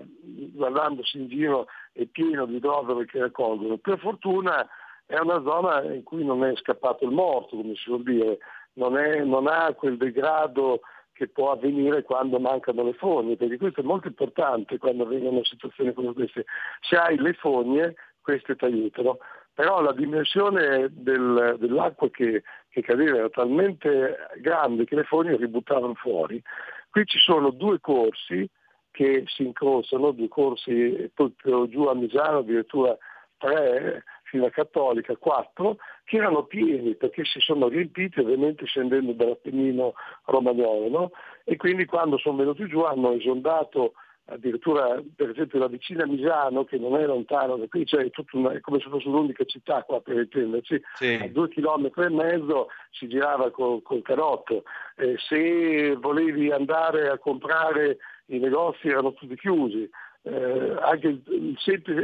guardandosi 0.54 1.18
in 1.18 1.28
giro 1.28 1.68
è 1.94 2.06
pieno 2.06 2.46
di 2.46 2.56
idrovere 2.56 3.06
che 3.06 3.20
raccolgono. 3.20 3.78
Per 3.78 4.00
fortuna 4.00 4.68
è 5.06 5.18
una 5.20 5.42
zona 5.42 5.84
in 5.94 6.04
cui 6.04 6.24
non 6.24 6.44
è 6.44 6.56
scappato 6.56 7.06
il 7.06 7.12
morto, 7.12 7.56
come 7.56 7.76
si 7.76 7.90
vuol 7.90 8.04
dire, 8.04 8.38
non, 8.74 8.98
è, 8.98 9.24
non 9.24 9.48
ha 9.48 9.74
quel 9.74 9.98
degrado 9.98 10.82
che 11.14 11.28
può 11.28 11.52
avvenire 11.52 12.04
quando 12.04 12.40
mancano 12.40 12.84
le 12.84 12.94
fogne, 12.94 13.36
perché 13.36 13.58
questo 13.58 13.82
è 13.82 13.84
molto 13.84 14.08
importante 14.08 14.78
quando 14.78 15.04
avvengono 15.04 15.44
situazioni 15.44 15.94
come 15.94 16.14
queste. 16.14 16.46
Se 16.82 16.96
hai 16.96 17.18
le 17.18 17.34
fogne, 17.34 17.96
queste 18.22 18.56
ti 18.56 18.66
aiutano 18.66 19.18
però 19.60 19.82
la 19.82 19.92
dimensione 19.92 20.88
del, 20.90 21.58
dell'acqua 21.60 22.10
che, 22.10 22.44
che, 22.70 22.82
cadeva 22.82 23.18
era 23.18 23.30
talmente 23.30 24.18
grande 24.38 24.86
che 24.86 24.96
le 24.96 25.04
fogne 25.04 25.36
ributtavano 25.36 25.94
fuori. 25.96 26.42
Qui 26.90 27.06
ci 27.06 27.20
sono 27.20 27.52
due 27.52 27.80
corsi 27.80 28.50
che 28.92 29.24
si 29.28 29.44
incrociano, 29.44 30.12
due 30.12 30.28
corsi 30.28 31.12
proprio 31.14 31.68
giù 31.68 31.84
a 31.84 31.94
Misano, 31.94 32.40
addirittura 32.40 32.98
tre, 33.38 34.04
fino 34.24 34.46
a 34.46 34.52
Cattolica, 34.52 35.16
quattro, 35.16 35.78
che 36.04 36.18
erano 36.18 36.44
pieni 36.44 36.96
perché 36.96 37.24
si 37.26 37.40
sono 37.40 37.68
riempiti 37.68 38.20
ovviamente 38.20 38.66
scendendo 38.66 39.14
dall'Appennino 39.14 39.94
romagnolo. 40.26 40.90
No? 40.90 41.12
E 41.44 41.56
quindi 41.56 41.86
quando 41.86 42.18
sono 42.18 42.38
venuti 42.38 42.68
giù 42.68 42.82
hanno 42.82 43.12
esondato 43.12 43.94
addirittura 44.30 45.02
per 45.16 45.30
esempio 45.30 45.60
la 45.60 45.68
vicina 45.68 46.06
Misano 46.06 46.64
che 46.64 46.78
non 46.78 46.96
è 46.98 47.06
lontano 47.06 47.58
da 47.58 47.68
qui, 47.68 47.86
cioè 47.86 48.04
è, 48.04 48.12
una, 48.34 48.52
è 48.52 48.60
come 48.62 48.80
se 48.80 48.90
fosse 48.90 49.08
un'unica 49.08 49.44
città 49.46 49.84
qua 49.84 50.02
per 50.02 50.18
intenderci, 50.18 50.82
sì. 50.96 51.20
a 51.22 51.28
due 51.28 51.50
chilometri 51.50 52.06
e 52.06 52.10
mezzo 52.10 52.68
si 52.92 53.08
girava 53.08 53.52
col, 53.52 53.82
col 53.82 54.02
carotto, 54.02 54.64
eh, 54.96 55.16
se 55.18 55.96
volevi 55.96 56.52
andare 56.52 57.10
a 57.10 57.18
comprare 57.18 57.98
i 58.28 58.38
negozi 58.38 58.88
erano 58.88 59.14
tutti 59.14 59.36
chiusi, 59.36 59.90
eh, 60.22 60.76
anche 60.82 61.08
il, 61.08 61.22
il, 61.26 61.58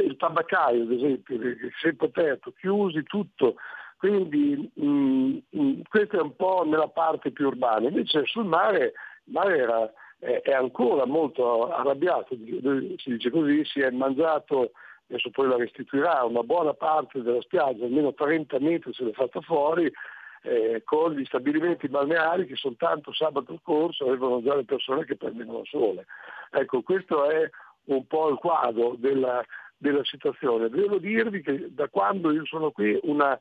il 0.04 0.16
tabaccaio 0.16 0.82
ad 0.82 0.92
esempio, 0.92 1.38
sempre 1.80 2.06
aperto, 2.06 2.52
chiusi 2.58 3.02
tutto, 3.02 3.56
quindi 3.98 4.70
mh, 4.74 4.86
mm, 4.86 5.36
mh, 5.50 5.60
mm, 5.60 5.80
questo 5.88 6.18
è 6.18 6.22
un 6.22 6.36
po' 6.36 6.64
nella 6.66 6.88
parte 6.88 7.30
più 7.30 7.46
urbana, 7.46 7.88
invece 7.88 8.24
sul 8.24 8.44
mare, 8.46 8.92
il 9.24 9.32
mare 9.32 9.56
era, 9.56 9.92
è, 10.42 10.52
ancora 10.52 11.06
molto 11.06 11.68
arrabbiato, 11.68 12.34
si 12.34 13.10
dice 13.10 13.30
così, 13.30 13.64
si 13.64 13.80
è 13.80 13.90
mangiato, 13.90 14.72
adesso 15.08 15.30
poi 15.30 15.48
la 15.48 15.56
restituirà, 15.56 16.24
una 16.24 16.42
buona 16.42 16.74
parte 16.74 17.22
della 17.22 17.40
spiaggia, 17.40 17.84
almeno 17.84 18.12
30 18.12 18.58
metri 18.58 18.92
se 18.92 19.04
l'è 19.04 19.12
fatta 19.12 19.40
fuori, 19.40 19.90
eh, 20.42 20.82
con 20.84 21.12
gli 21.12 21.24
stabilimenti 21.24 21.88
balneari 21.88 22.46
che 22.46 22.56
soltanto 22.56 23.12
sabato 23.12 23.58
scorso 23.62 24.06
avevano 24.06 24.42
già 24.42 24.54
le 24.54 24.64
persone 24.64 25.04
che 25.04 25.16
prendevano 25.16 25.64
sole. 25.64 26.06
Ecco, 26.50 26.82
questo 26.82 27.28
è 27.30 27.48
un 27.84 28.06
po' 28.06 28.28
il 28.28 28.36
quadro 28.36 28.94
della, 28.98 29.44
della 29.76 30.04
situazione. 30.04 30.68
Devo 30.68 30.98
dirvi 30.98 31.40
che 31.40 31.68
da 31.72 31.88
quando 31.88 32.32
io 32.32 32.44
sono 32.44 32.70
qui 32.70 32.98
una 33.02 33.38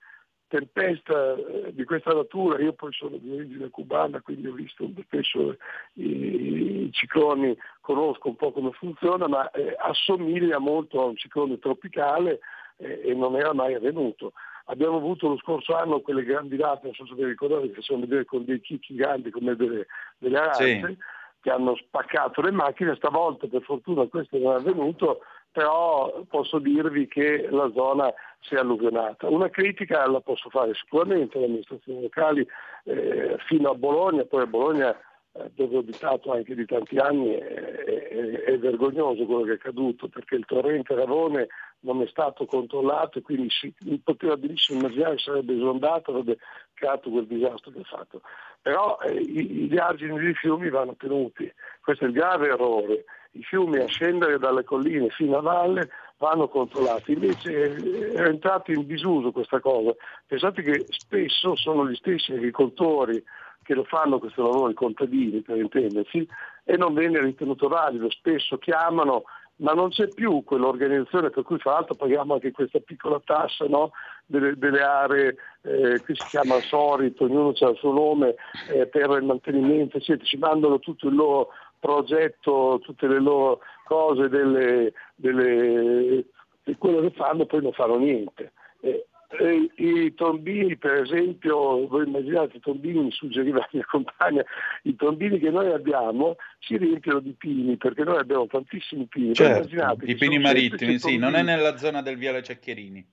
tempesta 0.47 1.35
eh, 1.35 1.73
di 1.73 1.83
questa 1.83 2.13
natura, 2.13 2.61
io 2.61 2.73
poi 2.73 2.91
sono 2.93 3.17
di 3.17 3.31
origine 3.31 3.69
cubana, 3.69 4.21
quindi 4.21 4.47
ho 4.47 4.53
visto 4.53 4.87
spesso 5.03 5.57
i, 5.93 6.85
i 6.85 6.89
cicloni, 6.91 7.57
conosco 7.81 8.27
un 8.27 8.35
po' 8.35 8.51
come 8.51 8.71
funziona, 8.71 9.27
ma 9.27 9.49
eh, 9.51 9.75
assomiglia 9.77 10.59
molto 10.59 11.01
a 11.01 11.05
un 11.05 11.15
ciclone 11.15 11.59
tropicale 11.59 12.39
eh, 12.77 13.01
e 13.05 13.13
non 13.13 13.35
era 13.35 13.53
mai 13.53 13.73
avvenuto. 13.73 14.33
Abbiamo 14.65 14.97
avuto 14.97 15.27
lo 15.27 15.37
scorso 15.37 15.75
anno 15.75 16.01
quelle 16.01 16.23
grandi 16.23 16.55
date, 16.55 16.85
non 16.85 16.93
so 16.93 17.05
se 17.05 17.13
vi 17.13 17.25
ricordate, 17.25 17.67
che 17.67 17.75
facevano 17.75 18.05
vedere 18.05 18.25
con 18.25 18.45
dei 18.45 18.59
chicchi 18.61 18.95
grandi 18.95 19.29
come 19.29 19.55
delle, 19.55 19.85
delle 20.17 20.37
arance, 20.37 20.87
sì. 20.87 20.97
che 21.41 21.49
hanno 21.51 21.75
spaccato 21.75 22.41
le 22.41 22.51
macchine, 22.51 22.95
stavolta 22.95 23.47
per 23.47 23.61
fortuna 23.61 24.07
questo 24.07 24.37
non 24.39 24.53
è 24.53 24.55
avvenuto, 24.55 25.21
però 25.55 26.21
posso 26.27 26.59
dirvi 26.59 27.07
che 27.07 27.47
la 27.49 27.71
zona 27.73 28.13
si 28.41 28.55
è 28.55 28.57
alluvionata. 28.57 29.29
Una 29.29 29.49
critica 29.49 30.05
la 30.05 30.19
posso 30.19 30.49
fare 30.49 30.73
sicuramente 30.73 31.37
alle 31.37 31.45
amministrazioni 31.45 32.01
locali 32.01 32.45
eh, 32.83 33.37
fino 33.47 33.69
a 33.69 33.73
Bologna, 33.73 34.25
poi 34.25 34.41
a 34.41 34.47
Bologna 34.47 34.93
eh, 35.31 35.51
dove 35.55 35.77
ho 35.77 35.79
abitato 35.79 36.33
anche 36.33 36.55
di 36.55 36.65
tanti 36.65 36.97
anni, 36.97 37.35
è, 37.35 37.45
è, 37.45 38.59
vergognoso 38.59 39.23
quello 39.23 39.43
che 39.43 39.51
è 39.51 39.53
accaduto 39.53 40.09
perché 40.09 40.35
il 40.35 40.43
torrente 40.43 40.93
Ravone 40.93 41.47
non 41.79 42.01
è 42.01 42.07
stato 42.07 42.45
controllato 42.45 43.19
e 43.19 43.21
quindi 43.21 43.47
si 43.49 43.73
poteva 44.03 44.35
benissimo 44.35 44.79
immaginare 44.79 45.15
che 45.15 45.21
sarebbe 45.21 45.55
esondato, 45.55 46.11
avrebbe 46.11 46.37
creato 46.73 47.09
quel 47.09 47.27
disastro 47.27 47.71
che 47.71 47.79
ha 47.79 47.83
fatto. 47.83 48.21
Però 48.61 48.99
eh, 49.03 49.21
gli 49.21 49.77
argini 49.77 50.19
dei 50.19 50.33
fiumi 50.33 50.69
vanno 50.69 50.97
tenuti, 50.97 51.49
questo 51.79 52.03
è 52.03 52.07
il 52.07 52.13
grave 52.13 52.49
errore. 52.49 53.05
I 53.35 53.43
fiumi 53.43 53.79
a 53.79 53.85
scendere 53.87 54.37
dalle 54.37 54.63
colline 54.63 55.09
fino 55.09 55.37
a 55.37 55.41
valle 55.41 55.89
vanno 56.17 56.47
controllati, 56.47 57.11
invece 57.11 57.75
è 58.13 58.21
entrato 58.21 58.71
in 58.71 58.85
disuso 58.85 59.31
questa 59.31 59.59
cosa. 59.59 59.93
Pensate 60.25 60.61
che 60.61 60.85
spesso 60.87 61.55
sono 61.55 61.87
gli 61.87 61.95
stessi 61.95 62.31
agricoltori 62.31 63.21
che 63.61 63.73
lo 63.73 63.83
fanno 63.83 64.19
questo 64.19 64.43
lavoro, 64.43 64.69
i 64.69 64.75
contadini 64.75 65.41
per 65.41 65.57
intendersi, 65.57 66.25
e 66.63 66.77
non 66.77 66.93
viene 66.93 67.19
ritenuto 67.19 67.67
valido. 67.67 68.09
Spesso 68.09 68.57
chiamano, 68.57 69.23
ma 69.57 69.73
non 69.73 69.89
c'è 69.89 70.07
più 70.07 70.43
quell'organizzazione 70.43 71.29
per 71.29 71.43
cui 71.43 71.57
fra 71.57 71.73
l'altro 71.73 71.95
paghiamo 71.95 72.33
anche 72.33 72.51
questa 72.51 72.79
piccola 72.79 73.21
tassa 73.23 73.65
no? 73.67 73.91
delle, 74.25 74.55
delle, 74.57 74.81
aree, 74.81 75.35
eh, 75.61 76.01
qui 76.01 76.15
si 76.15 76.27
chiama 76.27 76.59
Sorito, 76.59 77.23
ognuno 77.23 77.53
ha 77.57 77.69
il 77.69 77.77
suo 77.77 77.91
nome 77.91 78.35
eh, 78.71 78.85
per 78.87 79.09
il 79.11 79.23
mantenimento, 79.23 79.97
eccetera. 79.97 80.25
ci 80.25 80.37
mandano 80.37 80.79
tutto 80.79 81.07
il 81.07 81.15
loro 81.15 81.49
progetto, 81.79 82.79
tutte 82.83 83.07
le 83.07 83.19
loro 83.19 83.59
cose, 83.85 84.29
delle, 84.29 84.93
delle, 85.15 86.25
di 86.63 86.75
quello 86.77 87.01
che 87.01 87.11
fanno, 87.11 87.45
poi 87.45 87.61
non 87.61 87.73
fanno 87.73 87.97
niente. 87.97 88.53
Eh, 88.81 89.05
eh, 89.39 89.69
I 89.75 90.13
tombini, 90.13 90.77
per 90.77 91.01
esempio, 91.01 91.87
voi 91.87 92.05
immaginate 92.05 92.57
i 92.57 92.59
tombini, 92.59 93.03
mi 93.03 93.11
suggeriva 93.11 93.59
la 93.59 93.69
mia 93.71 93.85
compagna, 93.89 94.43
i 94.83 94.95
tombini 94.95 95.39
che 95.39 95.49
noi 95.49 95.71
abbiamo 95.71 96.35
si 96.59 96.77
riempiono 96.77 97.19
di 97.19 97.33
pini, 97.33 97.77
perché 97.77 98.03
noi 98.03 98.17
abbiamo 98.17 98.47
tantissimi 98.47 99.05
pini. 99.07 99.33
Certo, 99.33 99.67
I 100.03 100.15
pini 100.15 100.39
marittimi, 100.39 100.99
sì, 100.99 101.17
non 101.17 101.35
è 101.35 101.41
nella 101.41 101.77
zona 101.77 102.01
del 102.01 102.17
Viale 102.17 102.43
Cecchierini. 102.43 103.05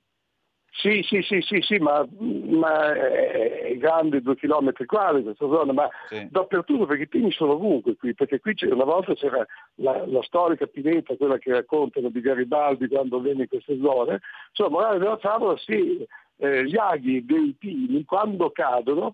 Sì, 0.74 1.02
sì, 1.02 1.20
sì, 1.20 1.42
sì, 1.42 1.60
sì 1.60 1.78
ma, 1.78 2.04
ma, 2.18 2.94
è 2.94 3.76
grande 3.76 4.22
due 4.22 4.36
chilometri 4.36 4.86
quadri 4.86 5.22
questa 5.22 5.46
zona, 5.46 5.72
ma 5.74 5.88
sì. 6.08 6.26
dappertutto 6.30 6.86
perché 6.86 7.02
i 7.02 7.08
pini 7.08 7.30
sono 7.30 7.52
ovunque 7.52 7.94
qui, 7.96 8.14
perché 8.14 8.40
qui 8.40 8.54
una 8.62 8.84
volta 8.84 9.12
c'era 9.12 9.46
la, 9.76 10.06
la, 10.06 10.22
storica 10.22 10.66
pineta, 10.66 11.14
quella 11.16 11.36
che 11.36 11.52
raccontano 11.52 12.08
di 12.08 12.20
Garibaldi 12.22 12.88
quando 12.88 13.20
venne 13.20 13.42
in 13.42 13.48
queste 13.48 13.78
zone, 13.82 14.20
insomma, 14.48 14.70
morale 14.70 14.98
della 14.98 15.18
favola, 15.18 15.58
sì, 15.58 16.06
eh, 16.38 16.64
gli 16.64 16.76
aghi 16.78 17.22
dei 17.22 17.54
pini 17.58 18.04
quando 18.06 18.50
cadono 18.50 19.12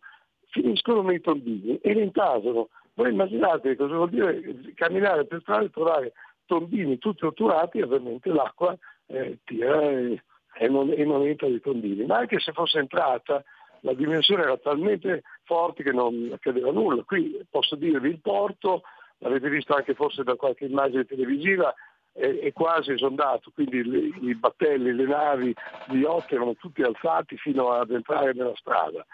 finiscono 0.51 1.03
nei 1.03 1.21
tombini 1.21 1.77
e 1.81 1.93
li 1.93 2.03
intasano. 2.03 2.69
Voi 2.95 3.11
immaginate 3.11 3.75
cosa 3.75 3.97
vuol 3.97 4.11
dire 4.11 4.73
camminare 4.75 5.27
per 5.27 5.41
strada 5.41 5.65
e 5.65 5.71
trovare 5.71 6.13
tombini 6.47 6.99
tutti 6.99 7.25
otturati 7.25 7.79
e 7.79 7.83
ovviamente 7.83 8.31
l'acqua 8.31 8.79
eh, 9.07 9.39
tira... 9.45 9.83
E, 9.83 10.23
e 10.59 11.05
non 11.05 11.23
entra 11.27 11.47
di 11.47 11.61
tondini. 11.61 12.05
Ma 12.05 12.19
anche 12.19 12.41
se 12.41 12.53
fosse 12.53 12.79
entrata, 12.79 13.43
la 13.81 13.95
dimensione 13.95 14.43
era 14.43 14.57
talmente 14.57 15.23
forte 15.45 15.83
che 15.83 15.93
non 15.93 16.31
accadeva 16.33 16.73
nulla. 16.73 17.03
Qui 17.05 17.41
posso 17.49 17.77
dirvi 17.77 18.09
il 18.09 18.21
porto, 18.21 18.83
l'avete 19.19 19.49
visto 19.49 19.75
anche 19.75 19.95
forse 19.95 20.23
da 20.25 20.35
qualche 20.35 20.65
immagine 20.65 21.05
televisiva, 21.05 21.75
è, 22.13 22.39
è 22.39 22.53
quasi 22.53 22.93
esondato, 22.93 23.51
quindi 23.55 23.85
le, 23.85 24.11
i 24.21 24.35
battelli, 24.35 24.93
le 24.93 25.07
navi, 25.07 25.55
gli 25.87 25.99
yacht 25.99 26.33
erano 26.33 26.55
tutti 26.55 26.83
alzati 26.83 27.37
fino 27.37 27.71
ad 27.71 27.91
entrare 27.91 28.33
nella 28.33 28.57
strada. 28.57 29.07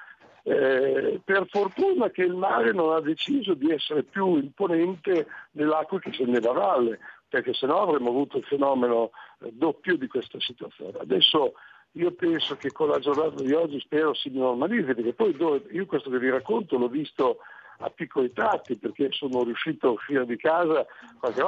Eh, 0.46 1.20
per 1.24 1.46
fortuna 1.48 2.11
che 2.11 2.22
il 2.22 2.35
mare 2.35 2.72
non 2.72 2.92
ha 2.92 3.00
deciso 3.00 3.54
di 3.54 3.70
essere 3.70 4.02
più 4.02 4.37
imponente 4.37 5.26
dell'acqua 5.50 5.98
che 5.98 6.11
scendeva 6.11 6.50
a 6.50 6.54
valle, 6.54 6.98
perché 7.35 7.53
sennò 7.53 7.83
avremmo 7.83 8.11
avuto 8.11 8.38
il 8.38 8.44
fenomeno 8.44 9.11
eh, 9.40 9.51
doppio 9.53 9.97
di 9.97 10.07
questa 10.07 10.38
situazione. 10.38 10.99
Adesso 10.99 11.55
io 11.92 12.12
penso 12.12 12.57
che 12.57 12.70
con 12.70 12.88
la 12.88 13.01
giornata 13.01 13.42
di 13.42 13.53
oggi 13.53 13.81
spero 13.81 14.14
si 14.14 14.31
normalizzi, 14.31 14.94
perché 14.94 15.14
poi 15.14 15.37
io 15.73 15.87
questo 15.87 16.11
che 16.11 16.18
vi 16.20 16.31
racconto 16.31 16.79
l'ho 16.79 16.88
visto 16.88 17.38
a 17.79 17.90
piccoli 17.90 18.33
tratti 18.33 18.79
perché 18.79 19.09
sono 19.11 19.42
riuscito 19.42 19.88
a 19.88 19.90
uscire 19.90 20.25
di 20.27 20.37
casa 20.37 20.87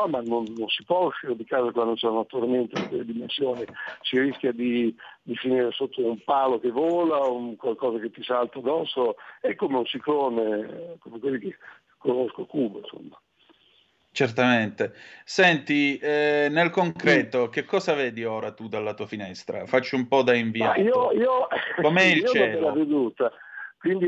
ma 0.08 0.20
non, 0.22 0.44
non, 0.56 0.68
si 0.68 0.82
può 0.84 1.06
uscire 1.06 1.36
di 1.36 1.44
casa 1.44 1.70
quando 1.70 1.94
c'è 1.94 2.08
una 2.08 2.24
tormenta 2.24 2.80
di 2.80 2.88
quelle 2.88 3.04
dimensioni, 3.04 3.64
si 4.02 4.18
rischia 4.18 4.50
di, 4.50 4.92
di, 5.22 5.36
finire 5.36 5.70
sotto 5.70 6.04
un 6.04 6.18
palo 6.24 6.58
che 6.58 6.72
vola, 6.72 7.18
un, 7.28 7.54
qualcosa 7.54 8.00
che 8.00 8.10
ti 8.10 8.24
salta 8.24 8.58
addosso, 8.58 9.14
è 9.40 9.54
come 9.54 9.78
un 9.78 9.84
ciclone, 9.84 10.96
come 10.98 11.20
quelli 11.20 11.38
che 11.38 11.56
conosco 11.96 12.44
Cuba 12.44 12.80
insomma. 12.80 13.16
Certamente. 14.16 14.94
Senti, 15.26 15.98
eh, 15.98 16.48
nel 16.50 16.70
concreto, 16.70 17.50
che 17.50 17.66
cosa 17.66 17.92
vedi 17.92 18.24
ora 18.24 18.50
tu 18.50 18.66
dalla 18.66 18.94
tua 18.94 19.06
finestra? 19.06 19.66
Faccio 19.66 19.96
un 19.96 20.08
po' 20.08 20.22
da 20.22 20.32
inviato. 20.32 20.80
io, 20.80 21.12
io, 21.12 21.48
Com'è 21.82 22.00
il 22.16 22.22
io 22.22 22.28
cielo? 22.28 22.68
Non 22.70 22.78
veduta, 22.78 23.30
quindi 23.78 24.06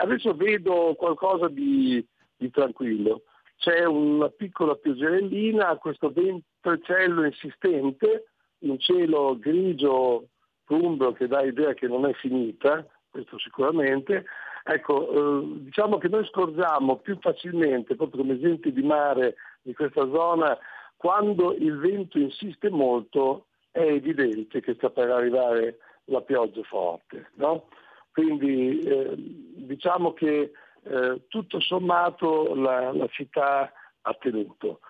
adesso 0.00 0.34
vedo 0.34 0.96
qualcosa 0.98 1.46
di, 1.46 2.04
di, 2.36 2.50
tranquillo. 2.50 3.22
C'è 3.56 3.84
una 3.84 4.28
piccola 4.28 4.74
pioggerellina, 4.74 5.76
questo 5.76 6.10
ventricello 6.10 7.24
insistente, 7.24 8.24
un 8.62 8.76
cielo 8.80 9.38
grigio 9.38 10.30
plumbro 10.64 11.12
che 11.12 11.28
dà 11.28 11.42
idea 11.42 11.74
che 11.74 11.86
non 11.86 12.06
è 12.06 12.12
finita, 12.14 12.84
questo 13.08 13.38
sicuramente, 13.38 14.24
Ecco, 14.66 15.10
eh, 15.10 15.46
diciamo 15.60 15.98
che 15.98 16.08
noi 16.08 16.24
scorgiamo 16.24 16.96
più 16.96 17.18
facilmente, 17.20 17.96
proprio 17.96 18.22
come 18.22 18.40
gente 18.40 18.72
di 18.72 18.82
mare 18.82 19.36
di 19.60 19.74
questa 19.74 20.08
zona, 20.10 20.56
quando 20.96 21.54
il 21.54 21.76
vento 21.76 22.18
insiste 22.18 22.70
molto 22.70 23.46
è 23.70 23.82
evidente 23.82 24.62
che 24.62 24.72
sta 24.74 24.88
per 24.88 25.10
arrivare 25.10 25.78
la 26.06 26.22
pioggia 26.22 26.62
forte. 26.62 27.30
No? 27.34 27.68
Quindi 28.10 28.78
eh, 28.78 29.12
diciamo 29.16 30.14
che 30.14 30.52
eh, 30.82 31.22
tutto 31.28 31.60
sommato 31.60 32.54
la, 32.54 32.90
la 32.92 33.06
città 33.08 33.70
ha 34.00 34.14
tenuto. 34.14 34.80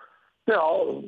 Però 0.41 1.01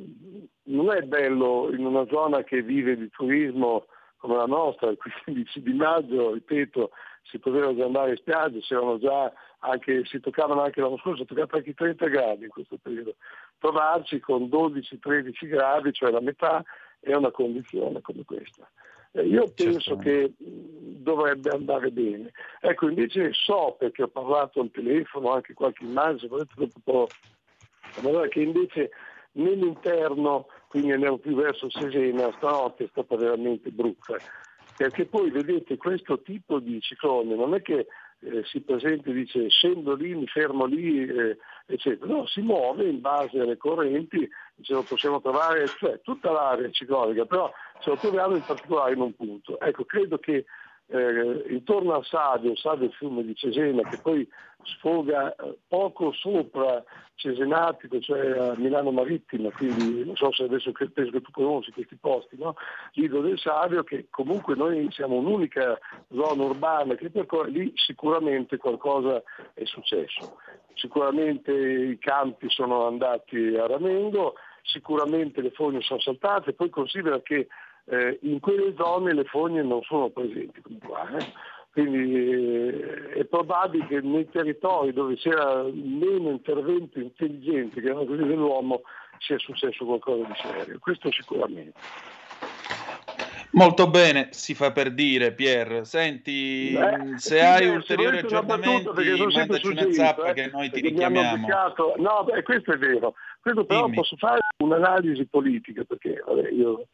non 0.63 0.91
è 0.91 1.01
bello 1.03 1.69
in 1.71 1.85
una 1.85 2.05
zona 2.07 2.43
che 2.43 2.61
vive 2.61 2.97
di 2.97 3.09
turismo 3.09 3.85
come 4.27 4.37
la 4.37 4.45
nostra, 4.45 4.89
il 4.91 4.97
15 4.97 5.61
di 5.61 5.73
maggio, 5.73 6.33
ripeto, 6.33 6.91
si 7.23 7.39
poteva 7.39 7.73
già 7.73 7.85
andare 7.85 8.11
in 8.11 8.17
spiaggia, 8.17 9.33
anche, 9.59 10.05
si 10.05 10.19
toccavano 10.19 10.61
anche 10.61 10.81
l'anno 10.81 10.97
scorso, 10.97 11.21
si 11.21 11.27
toccavano 11.27 11.57
anche 11.57 11.69
i 11.69 11.73
30 11.73 12.07
gradi 12.07 12.43
in 12.43 12.49
questo 12.49 12.77
periodo. 12.81 13.15
Trovarci 13.57 14.19
con 14.19 14.43
12-13 14.43 15.47
gradi, 15.47 15.93
cioè 15.93 16.11
la 16.11 16.21
metà, 16.21 16.63
è 16.99 17.13
una 17.13 17.31
condizione 17.31 18.01
come 18.01 18.23
questa. 18.23 18.69
Eh, 19.11 19.25
io 19.25 19.51
penso 19.55 19.95
che 19.95 20.33
dovrebbe 20.37 21.49
andare 21.49 21.89
bene. 21.89 22.31
Ecco, 22.59 22.89
invece 22.89 23.31
so, 23.33 23.75
perché 23.79 24.03
ho 24.03 24.07
parlato 24.07 24.59
al 24.59 24.71
telefono, 24.71 25.31
anche 25.31 25.53
qualche 25.53 25.83
immagine, 25.83 26.29
dopo 26.29 26.51
un 26.57 26.69
po', 26.83 27.07
che 28.29 28.41
invece 28.41 28.91
nell'interno 29.33 30.47
quindi 30.67 30.91
andiamo 30.91 31.17
più 31.17 31.35
verso 31.35 31.69
Cesena, 31.69 32.31
stanotte 32.37 32.85
è 32.85 32.87
stata 32.89 33.15
veramente 33.15 33.71
brutta. 33.71 34.17
Perché 34.75 35.05
poi 35.05 35.31
vedete 35.31 35.75
questo 35.77 36.21
tipo 36.21 36.59
di 36.59 36.79
ciclone 36.81 37.33
non 37.35 37.55
è 37.55 37.61
che 37.63 37.87
eh, 38.19 38.43
si 38.45 38.61
presenta 38.61 39.09
e 39.09 39.13
dice 39.13 39.49
scendo 39.49 39.95
lì, 39.95 40.13
mi 40.13 40.27
fermo 40.27 40.65
lì, 40.65 41.03
eh, 41.03 41.37
eccetera. 41.65 42.11
No, 42.11 42.27
si 42.27 42.41
muove 42.41 42.87
in 42.87 43.01
base 43.01 43.39
alle 43.39 43.57
correnti, 43.57 44.27
ce 44.61 44.73
lo 44.73 44.83
possiamo 44.83 45.21
trovare, 45.21 45.67
cioè 45.79 45.99
tutta 46.01 46.31
l'area 46.31 46.69
ciclonica, 46.71 47.25
però 47.25 47.51
ce 47.79 47.89
lo 47.89 47.97
troviamo 47.97 48.35
in 48.35 48.43
particolare 48.45 48.93
in 48.93 49.01
un 49.01 49.15
punto. 49.15 49.59
Ecco, 49.59 49.85
credo 49.85 50.17
che 50.17 50.45
eh, 50.87 51.45
intorno 51.49 51.93
al 51.93 52.05
Sadio, 52.05 52.55
Sadio 52.55 52.89
fiume 52.89 53.23
di 53.23 53.35
Cesena, 53.35 53.87
che 53.89 53.99
poi 54.01 54.27
sfoga 54.63 55.33
eh, 55.35 55.57
poco 55.67 56.11
sopra 56.11 56.83
Cesenatico, 57.15 57.99
cioè 57.99 58.37
a 58.37 58.53
Milano 58.57 58.91
Marittima, 58.91 59.49
quindi 59.51 60.05
non 60.05 60.15
so 60.15 60.31
se 60.31 60.43
adesso 60.43 60.71
penso 60.71 61.11
che 61.11 61.21
tu 61.21 61.31
conosci 61.31 61.71
questi 61.71 61.95
posti, 61.95 62.37
no? 62.37 62.55
Lido 62.93 63.21
del 63.21 63.39
Savio, 63.39 63.83
che 63.83 64.07
comunque 64.11 64.55
noi 64.55 64.87
siamo 64.91 65.15
un'unica 65.15 65.79
zona 66.13 66.43
urbana 66.43 66.93
che 66.93 67.09
percorre, 67.09 67.49
lì 67.49 67.71
sicuramente 67.75 68.57
qualcosa 68.57 69.23
è 69.53 69.65
successo. 69.65 70.37
Sicuramente 70.75 71.51
i 71.51 71.97
campi 71.97 72.51
sono 72.51 72.85
andati 72.85 73.55
a 73.55 73.65
ramengo, 73.65 74.35
sicuramente 74.61 75.41
le 75.41 75.51
fogne 75.51 75.81
sono 75.81 75.99
saltate, 75.99 76.53
poi 76.53 76.69
considera 76.69 77.19
che 77.21 77.47
eh, 77.89 78.19
in 78.23 78.39
quelle 78.39 78.73
zone 78.77 79.13
le 79.13 79.23
fogne 79.25 79.61
non 79.63 79.81
sono 79.83 80.09
presenti 80.09 80.61
come 80.61 80.79
qua. 80.85 81.17
Eh? 81.17 81.25
Quindi 81.71 82.13
eh, 82.13 83.09
è 83.13 83.25
probabile 83.25 83.85
che 83.87 84.01
nei 84.01 84.27
territori 84.29 84.93
dove 84.93 85.15
c'era 85.15 85.63
meno 85.63 86.31
intervento 86.31 86.99
intelligente 86.99 87.81
che 87.81 87.87
erano 87.87 88.05
quelli 88.05 88.27
dell'uomo 88.27 88.81
sia 89.19 89.37
successo 89.37 89.85
qualcosa 89.85 90.25
di 90.25 90.33
serio, 90.35 90.79
questo 90.79 91.11
sicuramente. 91.11 91.79
Molto 93.51 93.89
bene, 93.89 94.27
si 94.31 94.53
fa 94.53 94.71
per 94.71 94.91
dire 94.91 95.31
Pier. 95.31 95.85
Senti, 95.85 96.75
Beh, 96.77 97.17
se 97.17 97.41
hai 97.41 97.67
ulteriori 97.67 98.19
aggiornamenti, 98.19 98.89
mandaci 99.33 99.67
una 99.67 99.91
zappa 99.93 100.29
eh, 100.29 100.33
che 100.33 100.49
noi 100.51 100.69
ti 100.69 100.81
richiamiamo. 100.81 101.47
No, 101.97 102.23
beh, 102.25 102.43
questo 102.43 102.73
è 102.73 102.77
vero. 102.77 103.15
Questo 103.47 103.65
però 103.65 103.85
Dimmi. 103.85 103.95
posso 103.95 104.17
fare 104.17 104.39
un'analisi 104.57 105.25
politica, 105.27 105.85
perché 105.85 106.21
vabbè, 106.25 106.49
io 106.49 106.87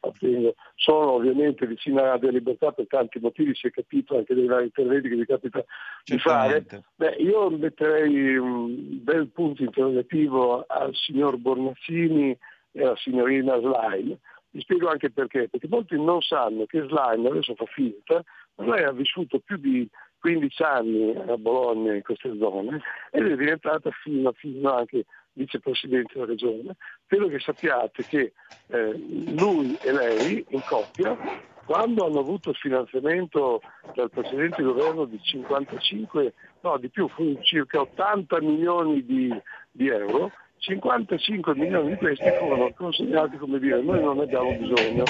sono 0.76 1.14
ovviamente 1.14 1.66
vicino 1.66 2.00
alla 2.00 2.20
libertà 2.30 2.72
per 2.72 2.86
tanti 2.88 3.18
motivi, 3.20 3.56
si 3.56 3.66
è 3.66 3.72
capito 3.72 4.16
anche 4.16 4.36
dai 4.36 4.46
vari 4.46 4.66
interventi 4.66 5.10
che 5.10 5.16
mi 5.16 5.26
capita 5.26 5.66
di 6.04 6.20
fare. 6.20 6.64
Beh, 6.96 7.16
io 7.18 7.50
metterei 7.50 8.36
un 8.36 9.04
bel 9.04 9.30
punto 9.30 9.64
interrogativo 9.64 10.64
al 10.68 10.94
signor 10.94 11.38
Bornazzini 11.38 12.38
e 12.72 12.84
alla 12.84 12.98
signorina 12.98 13.58
Slime 13.58 14.20
vi 14.52 14.62
spiego 14.62 14.90
anche 14.90 15.10
perché, 15.10 15.50
perché 15.50 15.68
molti 15.68 15.96
non 15.96 16.22
sanno 16.22 16.66
che 16.68 16.86
Slime, 16.88 17.30
adesso 17.30 17.56
fa 17.56 17.66
finta, 17.66 18.24
ma 18.58 18.76
lei 18.76 18.84
ha 18.84 18.92
vissuto 18.92 19.40
più 19.40 19.58
di 19.58 19.90
15 20.20 20.64
anni 20.64 21.16
a 21.16 21.36
Bologna 21.38 21.96
in 21.96 22.04
queste 22.04 22.32
zone 22.38 22.80
ed 23.12 23.26
è 23.26 23.36
diventata 23.36 23.90
fino, 24.04 24.32
fino 24.34 24.72
anche 24.72 25.06
vicepresidente 25.34 26.14
della 26.14 26.26
regione. 26.26 26.76
Credo 27.06 27.28
che 27.28 27.40
sappiate 27.40 28.04
che 28.04 28.34
eh, 28.68 28.94
lui 29.36 29.78
e 29.82 29.92
lei 29.92 30.46
in 30.50 30.62
coppia, 30.68 31.18
quando 31.66 32.06
hanno 32.06 32.20
avuto 32.20 32.50
il 32.50 32.56
finanziamento 32.56 33.62
dal 33.96 34.10
precedente 34.10 34.62
governo 34.62 35.06
di 35.06 35.20
55, 35.22 36.34
no 36.62 36.78
di 36.78 36.90
più, 36.90 37.08
fu 37.08 37.38
circa 37.42 37.82
80 37.82 38.42
milioni 38.42 39.06
di, 39.06 39.34
di 39.72 39.88
euro, 39.88 40.32
55 40.58 41.56
milioni 41.56 41.90
di 41.90 41.98
questi 41.98 42.30
furono 42.40 42.72
consegnati 42.74 43.38
come 43.38 43.60
dire 43.60 43.82
noi 43.82 44.02
non 44.02 44.18
ne 44.18 44.24
abbiamo 44.24 44.54
bisogno. 44.54 45.04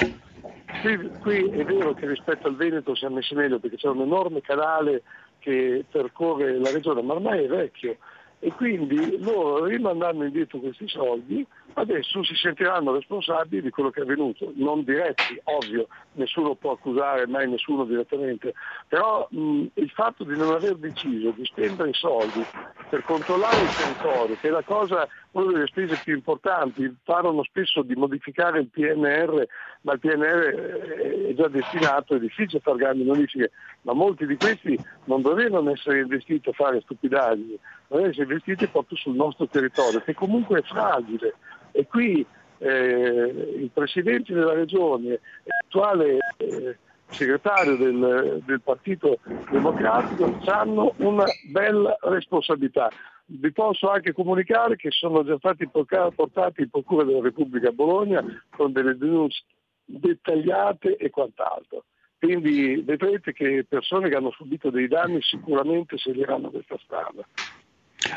Qui, 0.81 1.11
qui, 1.21 1.49
è 1.49 1.63
vero 1.63 1.93
che 1.93 2.07
rispetto 2.07 2.47
al 2.47 2.55
Veneto 2.55 2.95
siamo 2.95 3.15
messi 3.15 3.35
meglio 3.35 3.59
perché 3.59 3.77
c'è 3.77 3.87
un 3.87 4.01
enorme 4.01 4.41
canale 4.41 5.03
che 5.39 5.85
percorre 5.89 6.57
la 6.57 6.71
regione, 6.71 7.01
ma 7.01 7.13
ormai 7.13 7.43
è 7.43 7.47
vecchio 7.47 7.97
e 8.45 8.51
quindi 8.51 9.17
loro 9.19 9.63
rimandando 9.63 10.25
indietro 10.25 10.59
questi 10.59 10.85
soldi 10.89 11.47
adesso 11.75 12.21
si 12.25 12.35
sentiranno 12.35 12.93
responsabili 12.93 13.61
di 13.61 13.69
quello 13.69 13.89
che 13.89 14.01
è 14.01 14.03
avvenuto, 14.03 14.51
non 14.55 14.83
diretti, 14.83 15.39
ovvio, 15.45 15.87
nessuno 16.13 16.55
può 16.55 16.71
accusare 16.71 17.27
mai 17.27 17.49
nessuno 17.49 17.85
direttamente, 17.85 18.53
però 18.87 19.27
mh, 19.29 19.65
il 19.73 19.89
fatto 19.89 20.23
di 20.23 20.35
non 20.35 20.53
aver 20.53 20.75
deciso 20.75 21.31
di 21.31 21.45
spendere 21.45 21.89
i 21.89 21.93
soldi 21.93 22.45
per 22.89 23.03
controllare 23.03 23.63
il 23.63 23.71
territorio, 23.75 24.37
che 24.39 24.49
è 24.49 24.51
la 24.51 24.63
cosa, 24.63 25.07
una 25.31 25.51
delle 25.51 25.67
spese 25.67 25.97
più 26.03 26.13
importanti, 26.13 26.95
parlano 27.03 27.43
spesso 27.43 27.81
di 27.81 27.95
modificare 27.95 28.59
il 28.59 28.67
PNR, 28.67 29.47
ma 29.81 29.93
il 29.93 29.99
PNR 29.99 31.29
è 31.29 31.33
già 31.33 31.47
destinato, 31.47 32.15
è 32.15 32.19
difficile 32.19 32.61
fare 32.61 32.77
grandi 32.77 33.03
modifiche, 33.03 33.51
ma 33.81 33.93
molti 33.93 34.25
di 34.27 34.37
questi 34.37 34.77
non 35.05 35.21
dovevano 35.21 35.71
essere 35.71 36.01
investiti 36.01 36.49
a 36.49 36.53
fare 36.53 36.81
stupidaggini, 36.81 37.57
dovevano 37.87 38.11
essere 38.11 38.31
investiti 38.31 38.67
proprio 38.67 38.97
sul 38.97 39.15
nostro 39.15 39.47
territorio, 39.47 40.01
che 40.01 40.13
comunque 40.13 40.59
è 40.59 40.63
fragile. 40.63 41.33
E 41.71 41.87
qui 41.87 42.23
eh, 42.57 43.55
il 43.57 43.69
Presidente 43.73 44.33
della 44.33 44.53
Regione, 44.53 45.19
l'attuale 45.43 46.17
eh, 46.37 46.77
segretario 47.07 47.75
del, 47.75 48.41
del, 48.45 48.61
Partito 48.61 49.19
Democratico 49.51 50.39
hanno 50.45 50.93
una 50.97 51.25
bella 51.51 51.95
responsabilità. 52.01 52.89
Vi 53.25 53.51
posso 53.51 53.89
anche 53.89 54.13
comunicare 54.13 54.75
che 54.75 54.91
sono 54.91 55.23
già 55.23 55.37
stati 55.37 55.67
portati 55.67 56.61
in 56.61 56.69
Procura 56.69 57.03
della 57.03 57.21
Repubblica 57.21 57.69
a 57.69 57.73
Bologna 57.73 58.23
con 58.55 58.71
delle 58.71 58.97
denunce 58.97 59.43
dettagliate 59.85 60.97
e 60.97 61.09
quant'altro. 61.09 61.85
Quindi 62.19 62.81
vedrete 62.85 63.33
che 63.33 63.65
persone 63.67 64.09
che 64.09 64.15
hanno 64.15 64.31
subito 64.31 64.69
dei 64.69 64.87
danni 64.87 65.21
sicuramente 65.21 65.97
seguiranno 65.97 66.49
questa 66.49 66.77
strada. 66.83 67.25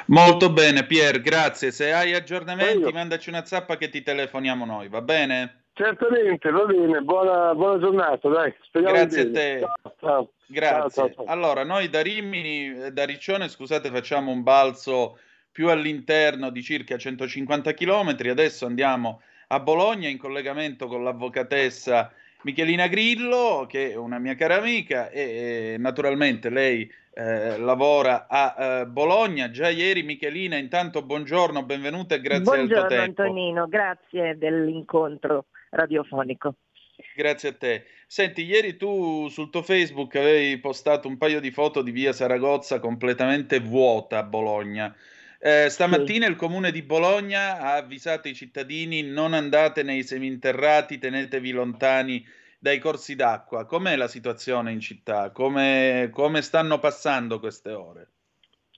Molto 0.07 0.51
bene, 0.51 0.85
Pier, 0.85 1.21
grazie. 1.21 1.71
Se 1.71 1.93
hai 1.93 2.15
aggiornamenti, 2.15 2.93
mandaci 2.93 3.29
una 3.29 3.45
zappa 3.45 3.77
che 3.77 3.89
ti 3.89 4.03
telefoniamo 4.03 4.65
noi, 4.65 4.89
va 4.89 5.03
bene? 5.03 5.65
Certamente, 5.75 6.51
va 6.51 6.65
bene. 6.65 7.01
Buona, 7.01 7.55
buona 7.55 7.79
giornata, 7.79 8.29
dai. 8.29 8.55
Speriamo 8.63 8.95
grazie 8.95 9.21
a 9.21 9.31
te. 9.31 9.59
Ciao, 9.61 9.95
ciao. 10.01 10.31
Grazie. 10.47 11.13
Ciao, 11.15 11.25
allora, 11.27 11.65
noi 11.65 11.91
da 11.91 12.01
Rimini, 12.01 12.93
da 12.93 13.05
Riccione, 13.05 13.49
scusate, 13.49 13.91
facciamo 13.91 14.31
un 14.31 14.43
balzo 14.43 15.19
più 15.53 15.69
all'interno 15.69 16.51
di 16.51 16.63
circa 16.63 16.97
150 16.97 17.75
km. 17.75 18.17
Adesso 18.19 18.65
andiamo 18.65 19.21
a 19.49 19.61
Bologna 19.61 20.09
in 20.09 20.19
collegamento 20.19 20.87
con 20.87 21.05
l'avvocatessa 21.05 22.11
Michelina 22.43 22.87
Grillo, 22.87 23.67
che 23.69 23.93
è 23.93 23.97
una 23.97 24.19
mia 24.19 24.35
cara 24.35 24.57
amica, 24.57 25.11
e, 25.11 25.75
e 25.75 25.79
naturalmente 25.79 26.49
lei 26.49 26.91
eh, 27.19 27.57
lavora 27.57 28.27
a 28.29 28.55
eh, 28.59 28.87
Bologna. 28.87 29.51
Già 29.51 29.71
ieri 29.71 30.03
Michelina, 30.03 30.57
intanto 30.57 31.03
buongiorno, 31.03 31.63
benvenuta 31.63 32.15
e 32.15 32.21
grazie 32.21 32.43
buongiorno, 32.43 32.67
del 32.67 32.79
tuo 32.79 32.89
tempo. 32.89 33.23
Buongiorno 33.23 33.33
Antonino, 33.41 33.69
grazie 33.69 34.37
dell'incontro 34.37 35.47
radiofonico. 35.71 36.57
Grazie 37.15 37.49
a 37.49 37.55
te. 37.55 37.85
Senti, 38.07 38.45
ieri 38.45 38.77
tu 38.77 39.29
sul 39.29 39.49
tuo 39.49 39.63
Facebook 39.63 40.15
avevi 40.17 40.59
postato 40.59 41.09
un 41.09 41.17
paio 41.17 41.41
di 41.41 41.51
foto 41.51 41.81
di 41.81 41.91
via 41.91 42.13
Saragozza 42.13 42.81
completamente 42.81 43.61
vuota 43.61 44.19
a 44.19 44.23
Bologna. 44.23 44.95
Eh, 45.39 45.69
stamattina 45.71 46.27
sì. 46.27 46.31
il 46.33 46.37
comune 46.37 46.71
di 46.71 46.83
Bologna 46.83 47.61
ha 47.61 47.77
avvisato 47.77 48.29
i 48.29 48.35
cittadini 48.35 49.03
non 49.03 49.33
andate 49.33 49.83
nei 49.83 50.03
seminterrati, 50.03 50.99
tenetevi 50.99 51.51
lontani 51.51 52.27
dai 52.67 52.81
corsi 52.81 53.15
d'acqua. 53.15 53.65
Com'è 53.65 53.95
la 53.95 54.09
situazione 54.09 54.73
in 54.73 54.81
città? 54.81 55.31
Come, 55.31 56.11
come 56.13 56.43
stanno 56.43 56.81
passando 56.81 57.39
queste 57.39 57.71
ore? 57.71 58.09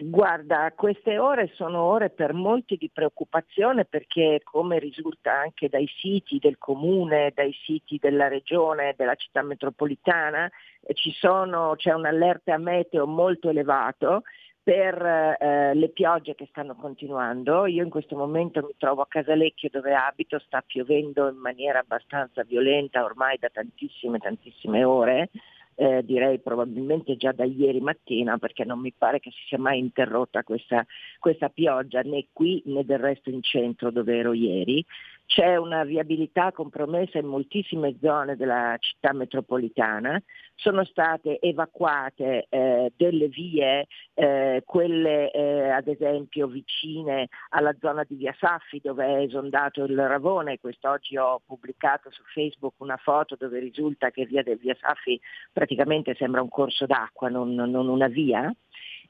Guarda, 0.00 0.70
queste 0.76 1.18
ore 1.18 1.50
sono 1.54 1.80
ore 1.80 2.10
per 2.10 2.34
molti 2.34 2.76
di 2.76 2.90
preoccupazione 2.92 3.86
perché 3.86 4.42
come 4.44 4.78
risulta 4.78 5.32
anche 5.32 5.70
dai 5.70 5.88
siti 6.00 6.38
del 6.38 6.58
comune, 6.58 7.32
dai 7.34 7.52
siti 7.64 7.98
della 7.98 8.28
regione, 8.28 8.94
della 8.94 9.14
città 9.14 9.40
metropolitana, 9.40 10.50
eh, 10.82 10.94
sono, 11.18 11.72
c'è 11.74 11.94
un 11.94 12.04
allerta 12.04 12.58
meteo 12.58 13.06
molto 13.06 13.48
elevato 13.48 14.22
per 14.68 15.02
eh, 15.40 15.72
le 15.72 15.88
piogge 15.88 16.34
che 16.34 16.46
stanno 16.50 16.74
continuando. 16.74 17.64
Io 17.64 17.82
in 17.82 17.88
questo 17.88 18.16
momento 18.16 18.60
mi 18.60 18.74
trovo 18.76 19.00
a 19.00 19.06
Casalecchio 19.08 19.70
dove 19.72 19.94
abito, 19.94 20.38
sta 20.40 20.60
piovendo 20.60 21.26
in 21.26 21.38
maniera 21.38 21.78
abbastanza 21.78 22.42
violenta 22.44 23.02
ormai 23.02 23.38
da 23.38 23.48
tantissime, 23.48 24.18
tantissime 24.18 24.84
ore. 24.84 25.30
Eh, 25.74 26.04
direi 26.04 26.40
probabilmente 26.40 27.16
già 27.16 27.32
da 27.32 27.44
ieri 27.44 27.80
mattina 27.80 28.36
perché 28.36 28.64
non 28.64 28.80
mi 28.80 28.92
pare 28.92 29.20
che 29.20 29.30
si 29.30 29.46
sia 29.46 29.58
mai 29.58 29.78
interrotta 29.78 30.42
questa, 30.42 30.84
questa 31.18 31.48
pioggia 31.48 32.02
né 32.02 32.26
qui 32.34 32.60
né 32.66 32.84
del 32.84 32.98
resto 32.98 33.30
in 33.30 33.40
centro 33.42 33.90
dove 33.90 34.18
ero 34.18 34.34
ieri 34.34 34.84
c'è 35.28 35.56
una 35.56 35.84
viabilità 35.84 36.52
compromessa 36.52 37.18
in 37.18 37.26
moltissime 37.26 37.96
zone 38.00 38.34
della 38.34 38.74
città 38.78 39.12
metropolitana, 39.12 40.18
sono 40.54 40.84
state 40.84 41.38
evacuate 41.40 42.46
eh, 42.48 42.90
delle 42.96 43.28
vie, 43.28 43.86
eh, 44.14 44.62
quelle 44.64 45.30
eh, 45.30 45.68
ad 45.68 45.86
esempio 45.86 46.46
vicine 46.46 47.28
alla 47.50 47.74
zona 47.78 48.04
di 48.08 48.14
Via 48.14 48.34
Saffi 48.38 48.80
dove 48.82 49.04
è 49.04 49.20
esondato 49.20 49.84
il 49.84 49.98
Ravone, 49.98 50.58
quest'oggi 50.58 51.18
ho 51.18 51.42
pubblicato 51.44 52.10
su 52.10 52.22
Facebook 52.32 52.76
una 52.78 52.96
foto 52.96 53.36
dove 53.38 53.58
risulta 53.58 54.10
che 54.10 54.24
via 54.24 54.42
Via 54.42 54.76
Saffi 54.80 55.20
praticamente 55.52 56.14
sembra 56.14 56.40
un 56.40 56.48
corso 56.48 56.86
d'acqua, 56.86 57.28
non, 57.28 57.54
non 57.54 57.88
una 57.88 58.08
via. 58.08 58.50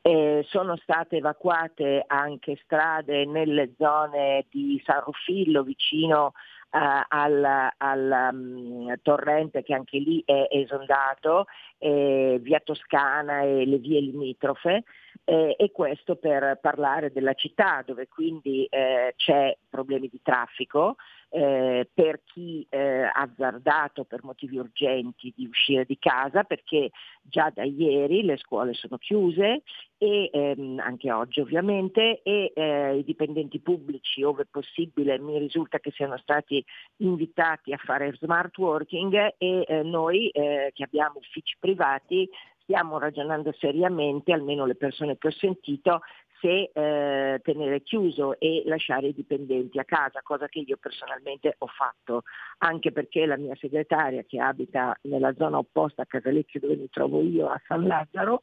Eh, 0.01 0.45
sono 0.49 0.77
state 0.77 1.17
evacuate 1.17 2.05
anche 2.07 2.59
strade 2.63 3.27
nelle 3.27 3.75
zone 3.77 4.47
di 4.49 4.81
San 4.85 5.01
Ruffillo 5.01 5.63
vicino 5.63 6.33
uh, 6.71 6.79
al, 7.09 7.73
al 7.77 8.31
um, 8.33 8.95
torrente 9.03 9.63
che 9.63 9.75
anche 9.75 9.99
lì 9.99 10.23
è 10.25 10.49
esondato, 10.51 11.47
eh, 11.79 12.39
via 12.41 12.61
Toscana 12.61 13.43
e 13.43 13.67
le 13.67 13.79
vie 13.79 14.01
limitrofe. 14.01 14.85
Eh, 15.25 15.57
e 15.59 15.73
questo 15.73 16.17
per 16.17 16.59
parlare 16.59 17.13
della 17.13 17.35
città 17.35 17.83
dove 17.85 18.09
quindi 18.09 18.65
eh, 18.65 19.13
c'è 19.15 19.55
problemi 19.69 20.09
di 20.09 20.21
traffico, 20.23 20.97
eh, 21.31 21.89
per 21.93 22.23
chi 22.25 22.67
eh, 22.71 23.03
ha 23.03 23.13
azzardato 23.13 24.05
per 24.05 24.25
motivi 24.25 24.59
urgenti 24.59 25.33
di 25.37 25.47
uscire 25.47 25.85
di 25.85 25.99
casa 25.99 26.45
perché 26.45 26.91
già 27.23 27.51
da 27.55 27.65
ieri 27.65 28.23
le 28.23 28.37
scuole 28.39 28.73
sono 28.75 28.97
chiuse 28.97 29.63
e 29.99 30.31
ehm, 30.33 30.79
anche 30.79 31.13
oggi 31.13 31.41
ovviamente 31.41 32.23
e 32.23 32.53
eh, 32.55 32.97
i 32.97 33.05
dipendenti 33.05 33.61
pubblici 33.61 34.23
ove 34.23 34.47
possibile 34.47 35.19
mi 35.19 35.39
risulta 35.39 35.79
che 35.79 35.91
siano 35.91 36.17
stati 36.19 36.65
invitati 36.99 37.73
a 37.73 37.79
fare 37.79 38.15
smart 38.15 38.57
working 38.57 39.35
e 39.37 39.65
eh, 39.67 39.83
noi 39.83 40.29
eh, 40.29 40.71
che 40.73 40.85
abbiamo 40.85 41.19
uffici 41.19 41.57
privati 41.59 42.29
stiamo 42.69 42.99
ragionando 42.99 43.51
seriamente, 43.59 44.31
almeno 44.31 44.67
le 44.67 44.75
persone 44.75 45.17
che 45.17 45.29
ho 45.29 45.31
sentito, 45.31 46.03
se 46.41 46.71
eh, 46.73 47.41
tenere 47.43 47.83
chiuso 47.83 48.39
e 48.39 48.63
lasciare 48.67 49.09
i 49.09 49.15
dipendenti 49.15 49.79
a 49.79 49.85
casa, 49.85 50.21
cosa 50.23 50.49
che 50.49 50.61
io 50.61 50.77
personalmente 50.77 51.55
ho 51.59 51.67
fatto, 51.67 52.23
anche 52.59 52.93
perché 52.93 53.27
la 53.27 53.37
mia 53.37 53.57
segretaria 53.57 54.25
che 54.27 54.41
abita 54.41 54.97
nella 55.03 55.35
zona 55.35 55.59
opposta 55.59 56.03
a 56.03 56.07
Casalecchio 56.07 56.61
dove 56.61 56.77
mi 56.77 56.89
trovo 56.89 57.23
io 57.23 57.49
a 57.49 57.61
San 57.67 57.87
Lazzaro, 57.87 58.43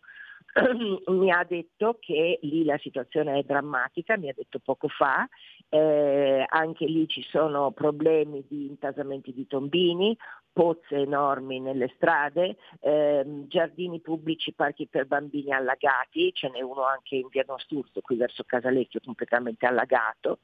mi 1.11 1.31
ha 1.31 1.43
detto 1.43 1.97
che 1.99 2.39
lì 2.43 2.63
la 2.63 2.77
situazione 2.77 3.39
è 3.39 3.43
drammatica, 3.43 4.17
mi 4.17 4.29
ha 4.29 4.33
detto 4.33 4.59
poco 4.59 4.87
fa, 4.87 5.27
eh, 5.69 6.45
anche 6.47 6.85
lì 6.85 7.07
ci 7.07 7.21
sono 7.23 7.71
problemi 7.71 8.45
di 8.47 8.67
intasamenti 8.67 9.33
di 9.33 9.47
tombini, 9.47 10.15
pozze 10.55 10.95
enormi 10.95 11.59
nelle 11.59 11.91
strade, 11.97 12.55
ehm, 12.79 13.45
giardini 13.49 13.99
pubblici, 13.99 14.53
parchi 14.53 14.87
per 14.87 15.05
bambini 15.05 15.51
allagati, 15.51 16.31
ce 16.33 16.47
n'è 16.47 16.61
uno 16.61 16.85
anche 16.85 17.17
in 17.17 17.27
via 17.27 17.43
Don 17.43 17.59
Sturzo, 17.59 17.99
qui 17.99 18.15
verso 18.15 18.45
Casalecchio 18.45 19.01
completamente 19.03 19.65
allagato, 19.65 20.39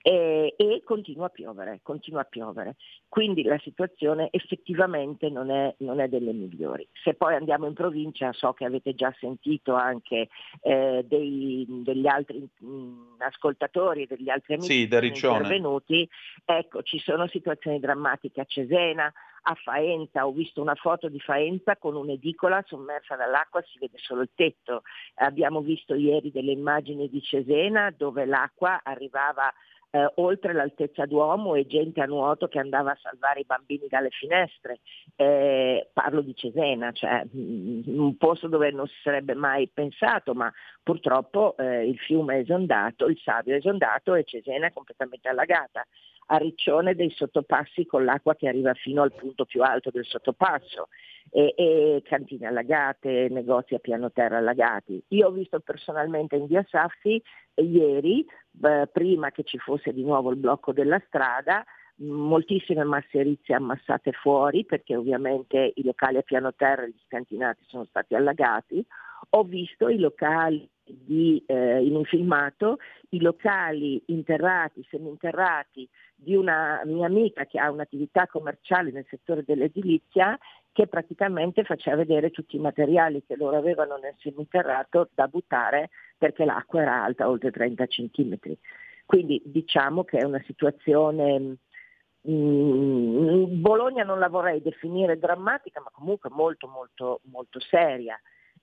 e, 0.00 0.54
e 0.56 0.80
continua 0.82 1.26
a 1.26 1.28
piovere, 1.28 1.80
continua 1.82 2.22
a 2.22 2.24
piovere. 2.24 2.76
Quindi 3.06 3.42
la 3.42 3.58
situazione 3.58 4.28
effettivamente 4.30 5.28
non 5.28 5.50
è, 5.50 5.74
non 5.80 6.00
è, 6.00 6.08
delle 6.08 6.32
migliori. 6.32 6.88
Se 7.04 7.12
poi 7.12 7.34
andiamo 7.34 7.66
in 7.66 7.74
provincia, 7.74 8.32
so 8.32 8.54
che 8.54 8.64
avete 8.64 8.94
già 8.94 9.14
sentito 9.20 9.74
anche 9.74 10.28
eh, 10.62 11.04
dei, 11.06 11.66
degli 11.68 12.06
altri 12.06 12.48
mh, 12.60 12.66
mm, 12.66 13.14
ascoltatori, 13.18 14.06
degli 14.06 14.30
altri 14.30 14.54
amici 14.54 14.72
sì, 14.72 14.82
intervenuti, 14.84 16.08
ecco, 16.46 16.82
ci 16.82 16.98
sono 16.98 17.26
situazioni 17.26 17.78
drammatiche 17.78 18.40
a 18.40 18.44
Cesena, 18.46 19.12
a 19.42 19.54
Faenza, 19.54 20.26
ho 20.26 20.32
visto 20.32 20.60
una 20.60 20.74
foto 20.74 21.08
di 21.08 21.20
Faenza 21.20 21.76
con 21.76 21.96
un'edicola 21.96 22.62
sommersa 22.66 23.16
dall'acqua, 23.16 23.62
si 23.62 23.78
vede 23.78 23.98
solo 23.98 24.22
il 24.22 24.30
tetto. 24.34 24.82
Abbiamo 25.16 25.60
visto 25.60 25.94
ieri 25.94 26.30
delle 26.30 26.52
immagini 26.52 27.08
di 27.08 27.22
Cesena 27.22 27.90
dove 27.90 28.24
l'acqua 28.24 28.80
arrivava 28.82 29.52
eh, 29.90 30.08
oltre 30.16 30.52
l'altezza 30.52 31.04
d'uomo 31.04 31.54
e 31.54 31.66
gente 31.66 32.00
a 32.00 32.06
nuoto 32.06 32.48
che 32.48 32.58
andava 32.58 32.92
a 32.92 32.98
salvare 33.00 33.40
i 33.40 33.44
bambini 33.44 33.86
dalle 33.88 34.10
finestre. 34.10 34.80
Eh, 35.16 35.88
parlo 35.92 36.20
di 36.20 36.34
Cesena, 36.34 36.92
cioè 36.92 37.24
mm, 37.24 37.82
un 37.98 38.16
posto 38.16 38.48
dove 38.48 38.70
non 38.70 38.86
si 38.86 38.94
sarebbe 39.02 39.34
mai 39.34 39.68
pensato, 39.68 40.34
ma 40.34 40.52
purtroppo 40.82 41.56
eh, 41.56 41.86
il 41.86 41.98
fiume 41.98 42.36
è 42.36 42.40
esondato, 42.40 43.06
il 43.06 43.18
Savio 43.18 43.54
è 43.54 43.58
esondato 43.58 44.14
e 44.14 44.24
Cesena 44.24 44.66
è 44.66 44.72
completamente 44.72 45.28
allagata 45.28 45.84
a 46.32 46.36
Riccione 46.36 46.94
dei 46.94 47.10
sottopassi 47.10 47.86
con 47.86 48.04
l'acqua 48.04 48.36
che 48.36 48.48
arriva 48.48 48.72
fino 48.74 49.02
al 49.02 49.12
punto 49.12 49.44
più 49.44 49.62
alto 49.62 49.90
del 49.90 50.04
sottopasso 50.04 50.88
e, 51.30 51.54
e 51.56 52.02
cantine 52.04 52.46
allagate, 52.46 53.28
negozi 53.30 53.74
a 53.74 53.80
piano 53.80 54.12
terra 54.12 54.38
allagati. 54.38 55.02
Io 55.08 55.28
ho 55.28 55.32
visto 55.32 55.58
personalmente 55.60 56.36
in 56.36 56.46
via 56.46 56.64
Saffi 56.68 57.20
ieri, 57.54 58.24
eh, 58.62 58.88
prima 58.92 59.30
che 59.30 59.42
ci 59.42 59.58
fosse 59.58 59.92
di 59.92 60.04
nuovo 60.04 60.30
il 60.30 60.36
blocco 60.36 60.72
della 60.72 61.02
strada, 61.06 61.64
moltissime 62.00 62.84
masserizie 62.84 63.54
ammassate 63.54 64.12
fuori 64.12 64.64
perché 64.64 64.96
ovviamente 64.96 65.72
i 65.74 65.84
locali 65.84 66.16
a 66.16 66.22
piano 66.22 66.54
terra 66.54 66.84
e 66.84 66.88
gli 66.90 67.00
scantinati 67.06 67.62
sono 67.66 67.84
stati 67.84 68.14
allagati. 68.14 68.84
Ho 69.30 69.44
visto 69.44 69.88
i 69.88 69.98
locali 69.98 70.68
di, 70.82 71.42
eh, 71.46 71.84
in 71.84 71.94
un 71.94 72.04
filmato 72.04 72.78
i 73.10 73.20
locali 73.20 74.02
interrati, 74.06 74.86
seminterrati 74.88 75.88
di 76.14 76.34
una 76.34 76.80
mia 76.84 77.06
amica 77.06 77.44
che 77.44 77.58
ha 77.58 77.70
un'attività 77.70 78.26
commerciale 78.26 78.90
nel 78.90 79.06
settore 79.08 79.44
dell'edilizia 79.44 80.38
che 80.72 80.86
praticamente 80.86 81.64
faceva 81.64 81.96
vedere 81.96 82.30
tutti 82.30 82.56
i 82.56 82.60
materiali 82.60 83.24
che 83.26 83.36
loro 83.36 83.56
avevano 83.56 83.96
nel 83.96 84.14
seminterrato 84.18 85.10
da 85.14 85.26
buttare 85.26 85.90
perché 86.16 86.44
l'acqua 86.44 86.82
era 86.82 87.04
alta 87.04 87.28
oltre 87.28 87.50
30 87.50 87.86
centimetri. 87.86 88.56
Quindi 89.04 89.42
diciamo 89.44 90.04
che 90.04 90.18
è 90.18 90.24
una 90.24 90.42
situazione 90.46 91.56
Mm, 92.28 93.60
Bologna 93.60 94.04
non 94.04 94.18
la 94.18 94.28
vorrei 94.28 94.60
definire 94.60 95.18
drammatica, 95.18 95.80
ma 95.80 95.88
comunque 95.90 96.28
molto 96.30 96.68
molto 96.68 97.20
molto 97.24 97.58
seria 97.60 98.20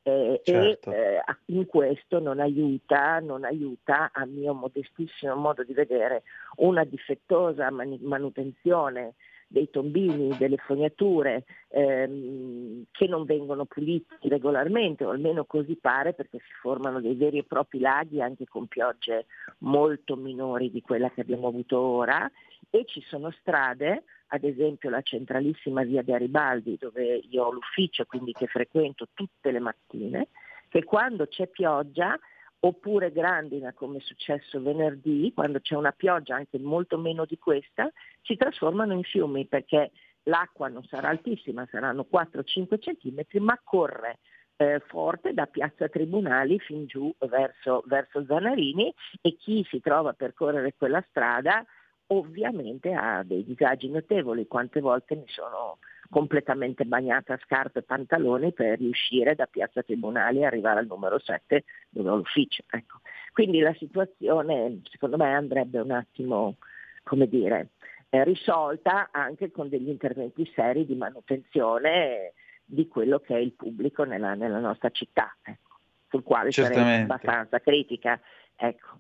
eh, 0.07 0.39
certo. 0.43 0.91
e 0.91 1.15
eh, 1.15 1.21
in 1.47 1.65
questo 1.65 2.19
non 2.19 2.39
aiuta, 2.39 3.19
non 3.19 3.43
aiuta, 3.43 4.11
a 4.13 4.25
mio 4.25 4.53
modestissimo 4.53 5.35
modo 5.35 5.63
di 5.63 5.73
vedere, 5.73 6.23
una 6.57 6.85
difettosa 6.85 7.69
man- 7.71 7.99
manutenzione 8.01 9.15
dei 9.47 9.69
tombini, 9.69 10.35
delle 10.37 10.57
fognature 10.57 11.45
ehm, 11.69 12.83
che 12.91 13.07
non 13.07 13.23
vengono 13.23 13.65
puliti 13.65 14.27
regolarmente, 14.27 15.05
o 15.05 15.09
almeno 15.09 15.45
così 15.45 15.75
pare 15.75 16.13
perché 16.13 16.39
si 16.39 16.51
formano 16.61 16.99
dei 16.99 17.15
veri 17.15 17.39
e 17.39 17.43
propri 17.43 17.79
laghi 17.79 18.21
anche 18.21 18.45
con 18.45 18.67
piogge 18.67 19.25
molto 19.59 20.15
minori 20.15 20.69
di 20.69 20.81
quella 20.81 21.09
che 21.09 21.21
abbiamo 21.21 21.47
avuto 21.47 21.79
ora. 21.79 22.29
E 22.69 22.83
ci 22.85 23.01
sono 23.07 23.31
strade 23.39 24.03
ad 24.27 24.43
esempio 24.43 24.89
la 24.89 25.01
centralissima 25.01 25.83
via 25.83 26.01
Garibaldi 26.01 26.77
dove 26.77 27.21
io 27.29 27.45
ho 27.45 27.51
l'ufficio, 27.51 28.05
quindi 28.05 28.33
che 28.33 28.47
frequento 28.47 29.07
tutte 29.13 29.51
le 29.51 29.59
mattine, 29.59 30.27
che 30.67 30.83
quando 30.83 31.27
c'è 31.27 31.47
pioggia 31.47 32.19
oppure 32.59 33.11
grandina 33.11 33.73
come 33.73 33.97
è 33.97 34.01
successo 34.01 34.61
venerdì, 34.61 35.31
quando 35.33 35.59
c'è 35.59 35.75
una 35.75 35.91
pioggia 35.91 36.35
anche 36.35 36.57
molto 36.59 36.97
meno 36.97 37.25
di 37.25 37.37
questa, 37.37 37.91
si 38.23 38.35
trasformano 38.35 38.93
in 38.93 39.03
fiumi 39.03 39.45
perché 39.45 39.91
l'acqua 40.23 40.67
non 40.67 40.83
sarà 40.83 41.09
altissima, 41.09 41.67
saranno 41.69 42.07
4-5 42.11 42.79
centimetri, 42.79 43.39
ma 43.39 43.59
corre 43.63 44.19
eh, 44.57 44.81
forte 44.87 45.33
da 45.33 45.45
Piazza 45.45 45.87
Tribunali 45.87 46.59
fin 46.59 46.85
giù 46.85 47.13
verso, 47.19 47.83
verso 47.85 48.25
Zanarini 48.25 48.93
e 49.21 49.35
chi 49.35 49.65
si 49.69 49.79
trova 49.79 50.09
a 50.09 50.13
percorrere 50.13 50.73
quella 50.75 51.03
strada 51.09 51.63
ovviamente 52.07 52.93
ha 52.93 53.23
dei 53.23 53.43
disagi 53.43 53.89
notevoli. 53.89 54.47
Quante 54.47 54.79
volte 54.79 55.15
mi 55.15 55.27
sono 55.27 55.77
completamente 56.09 56.85
bagnata 56.85 57.33
a 57.33 57.39
scarpe 57.43 57.79
e 57.79 57.83
pantaloni 57.83 58.53
per 58.53 58.79
riuscire 58.79 59.35
da 59.35 59.45
Piazza 59.45 59.83
Tribunali 59.83 60.39
e 60.39 60.45
arrivare 60.45 60.79
al 60.79 60.87
numero 60.87 61.19
7 61.19 61.63
dove 61.89 62.09
ho 62.09 62.15
l'ufficio. 62.15 62.63
Ecco. 62.69 63.01
Quindi 63.33 63.59
la 63.59 63.73
situazione 63.73 64.81
secondo 64.89 65.17
me 65.17 65.33
andrebbe 65.33 65.79
un 65.79 65.91
attimo, 65.91 66.55
come 67.03 67.27
dire, 67.27 67.69
eh, 68.09 68.23
risolta 68.23 69.09
anche 69.11 69.51
con 69.51 69.69
degli 69.69 69.89
interventi 69.89 70.49
seri 70.55 70.85
di 70.85 70.95
manutenzione 70.95 72.33
di 72.63 72.87
quello 72.87 73.19
che 73.19 73.35
è 73.35 73.39
il 73.39 73.53
pubblico 73.53 74.03
nella, 74.03 74.33
nella 74.33 74.59
nostra 74.59 74.89
città, 74.89 75.35
ecco, 75.41 75.79
sul 76.09 76.23
quale 76.23 76.51
sarei 76.51 77.01
abbastanza 77.01 77.59
critica. 77.59 78.19
Ecco. 78.55 78.99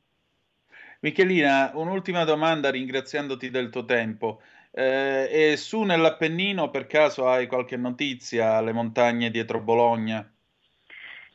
Michelina, 0.99 1.71
un'ultima 1.75 2.23
domanda 2.23 2.71
ringraziandoti 2.71 3.49
del 3.49 3.69
tuo 3.69 3.85
tempo. 3.85 4.41
Eh, 4.79 5.27
e 5.31 5.57
su 5.57 5.81
nell'Appennino 5.81 6.69
per 6.69 6.85
caso 6.85 7.27
hai 7.27 7.47
qualche 7.47 7.77
notizia 7.77 8.57
alle 8.57 8.73
montagne 8.73 9.31
dietro 9.31 9.59
Bologna? 9.59 10.31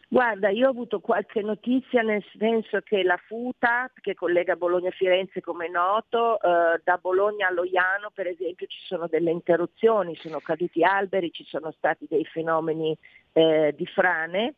Guarda, 0.07 0.50
io 0.50 0.68
ho 0.68 0.70
avuto 0.70 1.00
qualche 1.00 1.42
notizia 1.42 2.02
nel 2.02 2.22
senso 2.38 2.83
che 2.83 3.02
la 3.02 3.16
FUTA, 3.16 3.90
che 4.00 4.14
collega 4.14 4.55
Bologna 4.55 4.90
e 4.90 4.92
Firenze 4.92 5.40
come 5.40 5.66
è 5.66 5.70
noto, 5.70 6.40
eh, 6.40 6.81
da 6.85 6.98
Bologna 6.98 7.48
a 7.48 7.50
Loiano 7.50 8.12
per 8.14 8.28
esempio 8.28 8.68
ci 8.68 8.78
sono 8.85 9.09
delle 9.09 9.33
interruzioni, 9.33 10.14
sono 10.14 10.38
caduti 10.38 10.85
alberi, 10.85 11.33
ci 11.33 11.44
sono 11.44 11.72
stati 11.72 12.07
dei 12.09 12.24
fenomeni 12.24 12.96
eh, 13.33 13.74
di 13.76 13.87
frane 13.87 14.55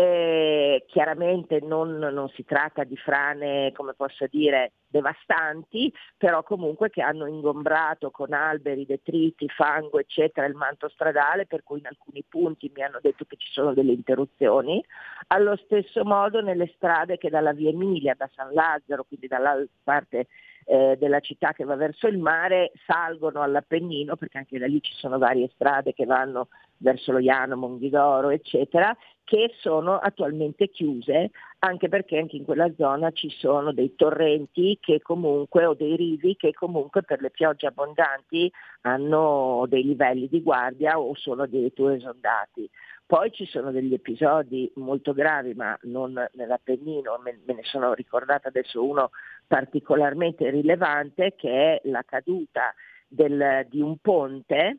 eh, 0.00 0.84
chiaramente 0.86 1.58
non, 1.60 1.96
non, 1.96 2.28
si 2.28 2.44
tratta 2.44 2.84
di 2.84 2.96
frane, 2.96 3.72
come 3.74 3.94
posso 3.94 4.26
dire, 4.30 4.74
devastanti, 4.86 5.92
però 6.16 6.44
comunque 6.44 6.88
che 6.88 7.02
hanno 7.02 7.26
ingombrato 7.26 8.12
con 8.12 8.32
alberi, 8.32 8.86
detriti, 8.86 9.48
fango, 9.48 9.98
eccetera, 9.98 10.46
il 10.46 10.54
manto 10.54 10.88
stradale, 10.88 11.46
per 11.46 11.64
cui 11.64 11.80
in 11.80 11.86
alcuni 11.88 12.22
punti 12.28 12.70
mi 12.72 12.84
hanno 12.84 13.00
detto 13.02 13.24
che 13.24 13.34
ci 13.38 13.50
sono 13.50 13.74
delle 13.74 13.90
interruzioni. 13.90 14.80
Allo 15.28 15.56
stesso 15.56 16.04
modo 16.04 16.40
nelle 16.40 16.70
strade 16.76 17.18
che 17.18 17.28
dalla 17.28 17.52
via 17.52 17.70
Emilia, 17.70 18.14
da 18.16 18.30
San 18.32 18.52
Lazzaro, 18.52 19.02
quindi 19.02 19.26
dalla 19.26 19.56
parte 19.82 20.28
eh, 20.64 20.96
della 20.96 21.18
città 21.18 21.52
che 21.52 21.64
va 21.64 21.74
verso 21.74 22.06
il 22.06 22.18
mare, 22.18 22.70
salgono 22.86 23.42
all'Appennino, 23.42 24.14
perché 24.14 24.38
anche 24.38 24.60
da 24.60 24.66
lì 24.68 24.80
ci 24.80 24.92
sono 24.92 25.18
varie 25.18 25.50
strade 25.54 25.92
che 25.92 26.06
vanno 26.06 26.50
verso 26.78 27.12
lo 27.12 27.18
Iano, 27.18 27.56
Monghidoro, 27.56 28.30
eccetera, 28.30 28.96
che 29.24 29.52
sono 29.58 29.98
attualmente 29.98 30.68
chiuse, 30.68 31.30
anche 31.58 31.88
perché 31.88 32.18
anche 32.18 32.36
in 32.36 32.44
quella 32.44 32.72
zona 32.76 33.10
ci 33.10 33.28
sono 33.28 33.72
dei 33.72 33.94
torrenti 33.94 34.78
che 34.80 35.00
comunque, 35.02 35.66
o 35.66 35.74
dei 35.74 35.96
rivi 35.96 36.36
che 36.36 36.52
comunque 36.52 37.02
per 37.02 37.20
le 37.20 37.30
piogge 37.30 37.66
abbondanti 37.66 38.50
hanno 38.82 39.66
dei 39.68 39.84
livelli 39.84 40.28
di 40.28 40.40
guardia 40.40 40.98
o 40.98 41.14
sono 41.14 41.42
addirittura 41.42 41.94
esondati. 41.94 42.68
Poi 43.04 43.32
ci 43.32 43.46
sono 43.46 43.70
degli 43.70 43.94
episodi 43.94 44.70
molto 44.76 45.12
gravi, 45.12 45.54
ma 45.54 45.76
non 45.82 46.12
nell'Appennino, 46.32 47.18
me 47.22 47.38
ne 47.44 47.62
sono 47.62 47.94
ricordata 47.94 48.48
adesso 48.48 48.84
uno 48.84 49.10
particolarmente 49.46 50.48
rilevante, 50.50 51.34
che 51.34 51.50
è 51.50 51.80
la 51.84 52.02
caduta 52.02 52.74
del, 53.08 53.66
di 53.68 53.80
un 53.80 53.96
ponte 53.98 54.78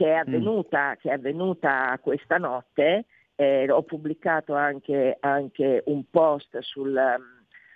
che 0.00 0.14
è 0.14 0.16
mm. 0.16 0.20
avvenuta, 0.20 0.90
mm. 0.90 0.92
che 0.98 1.10
è 1.10 1.12
avvenuta 1.12 1.98
questa 2.02 2.38
notte. 2.38 3.04
Eh, 3.34 3.70
ho 3.70 3.82
pubblicato 3.82 4.54
anche, 4.54 5.16
anche 5.20 5.82
un 5.86 6.04
post 6.10 6.58
sul, 6.60 6.98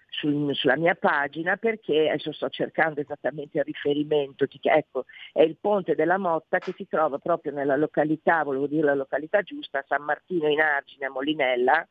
sul, 0.08 0.54
sulla 0.54 0.76
mia 0.76 0.94
pagina 0.94 1.56
perché 1.56 2.08
adesso 2.08 2.32
sto 2.32 2.50
cercando 2.50 3.00
esattamente 3.00 3.58
il 3.58 3.64
riferimento, 3.64 4.46
ecco, 4.62 5.04
è 5.32 5.42
il 5.42 5.56
ponte 5.58 5.94
della 5.94 6.18
Motta 6.18 6.58
che 6.58 6.74
si 6.76 6.86
trova 6.86 7.18
proprio 7.18 7.52
nella 7.52 7.76
località, 7.76 8.42
volevo 8.42 8.66
dire 8.66 8.84
la 8.84 8.94
località 8.94 9.40
giusta, 9.40 9.84
San 9.86 10.02
Martino 10.02 10.48
in 10.48 10.60
Argine 10.60 11.06
a 11.06 11.10
Molinella, 11.10 11.86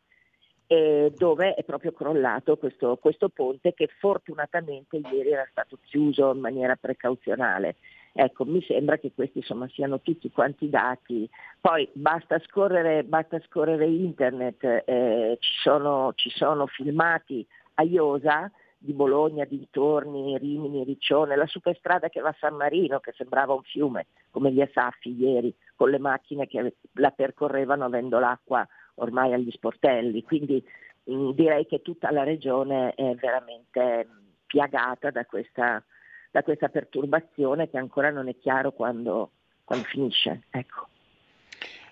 dove 1.15 1.53
è 1.53 1.63
proprio 1.63 1.91
crollato 1.91 2.57
questo, 2.57 2.97
questo 2.97 3.29
ponte 3.29 3.73
che 3.73 3.87
fortunatamente 3.99 4.97
ieri 4.97 5.31
era 5.31 5.47
stato 5.49 5.77
chiuso 5.81 6.31
in 6.31 6.39
maniera 6.39 6.75
precauzionale. 6.75 7.75
Ecco, 8.15 8.45
mi 8.45 8.61
sembra 8.61 8.97
che 8.97 9.11
questi 9.11 9.39
insomma, 9.39 9.67
siano 9.69 9.99
tutti 9.99 10.29
quanti 10.29 10.69
dati. 10.69 11.27
Poi 11.59 11.89
basta 11.93 12.39
scorrere, 12.39 13.03
basta 13.03 13.41
scorrere 13.47 13.87
internet, 13.87 14.83
eh, 14.85 15.37
ci, 15.39 15.53
sono, 15.61 16.13
ci, 16.13 16.29
sono, 16.29 16.67
filmati 16.67 17.45
a 17.75 17.83
Iosa 17.83 18.51
di 18.77 18.93
Bologna, 18.93 19.45
dintorni, 19.45 20.37
Rimini, 20.37 20.83
Riccione, 20.83 21.35
la 21.35 21.47
superstrada 21.47 22.09
che 22.09 22.19
va 22.19 22.29
a 22.29 22.35
San 22.37 22.55
Marino, 22.55 22.99
che 22.99 23.13
sembrava 23.15 23.53
un 23.53 23.63
fiume, 23.63 24.05
come 24.29 24.51
gli 24.51 24.61
Asaffi 24.61 25.15
ieri, 25.17 25.55
con 25.75 25.89
le 25.89 25.97
macchine 25.97 26.45
che 26.45 26.75
la 26.93 27.09
percorrevano 27.09 27.85
avendo 27.85 28.19
l'acqua 28.19 28.67
ormai 28.95 29.33
agli 29.33 29.49
sportelli. 29.49 30.21
Quindi 30.21 30.63
mh, 31.05 31.15
mm, 31.15 31.29
direi 31.31 31.65
che 31.65 31.81
tutta 31.81 32.11
la 32.11 32.23
regione 32.23 32.93
è 32.93 33.15
veramente 33.15 34.07
piagata 34.45 35.09
da 35.09 35.25
questa 35.25 35.83
da 36.33 36.41
questa 36.41 36.67
perturbazione 36.67 37.69
che 37.69 37.77
ancora 37.77 38.09
non 38.09 38.27
è 38.27 38.35
chiaro 38.35 38.71
quando, 38.71 39.33
quando 39.63 39.85
finisce. 39.85 40.45
Ecco. 40.49 40.87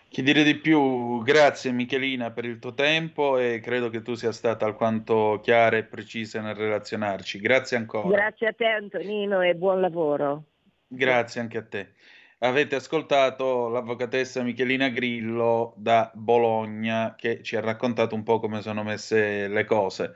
Che 0.09 0.23
dire 0.23 0.41
di 0.41 0.55
più? 0.55 1.21
Grazie 1.21 1.71
Michelina 1.71 2.31
per 2.31 2.45
il 2.45 2.57
tuo 2.57 2.73
tempo 2.73 3.37
e 3.37 3.59
credo 3.59 3.89
che 3.91 4.01
tu 4.01 4.15
sia 4.15 4.31
stata 4.31 4.65
alquanto 4.65 5.39
chiara 5.43 5.77
e 5.77 5.83
precisa 5.83 6.41
nel 6.41 6.55
relazionarci. 6.55 7.39
Grazie 7.39 7.77
ancora. 7.77 8.07
Grazie 8.07 8.47
a 8.47 8.53
te 8.53 8.65
Antonino 8.65 9.41
e 9.41 9.53
buon 9.53 9.79
lavoro. 9.79 10.45
Grazie 10.87 11.39
anche 11.39 11.59
a 11.59 11.63
te. 11.63 11.93
Avete 12.39 12.75
ascoltato 12.75 13.69
l'avvocatessa 13.69 14.41
Michelina 14.41 14.89
Grillo 14.89 15.75
da 15.77 16.11
Bologna 16.15 17.13
che 17.15 17.43
ci 17.43 17.55
ha 17.55 17.61
raccontato 17.61 18.15
un 18.15 18.23
po' 18.23 18.39
come 18.39 18.63
sono 18.63 18.81
messe 18.81 19.47
le 19.47 19.65
cose. 19.65 20.15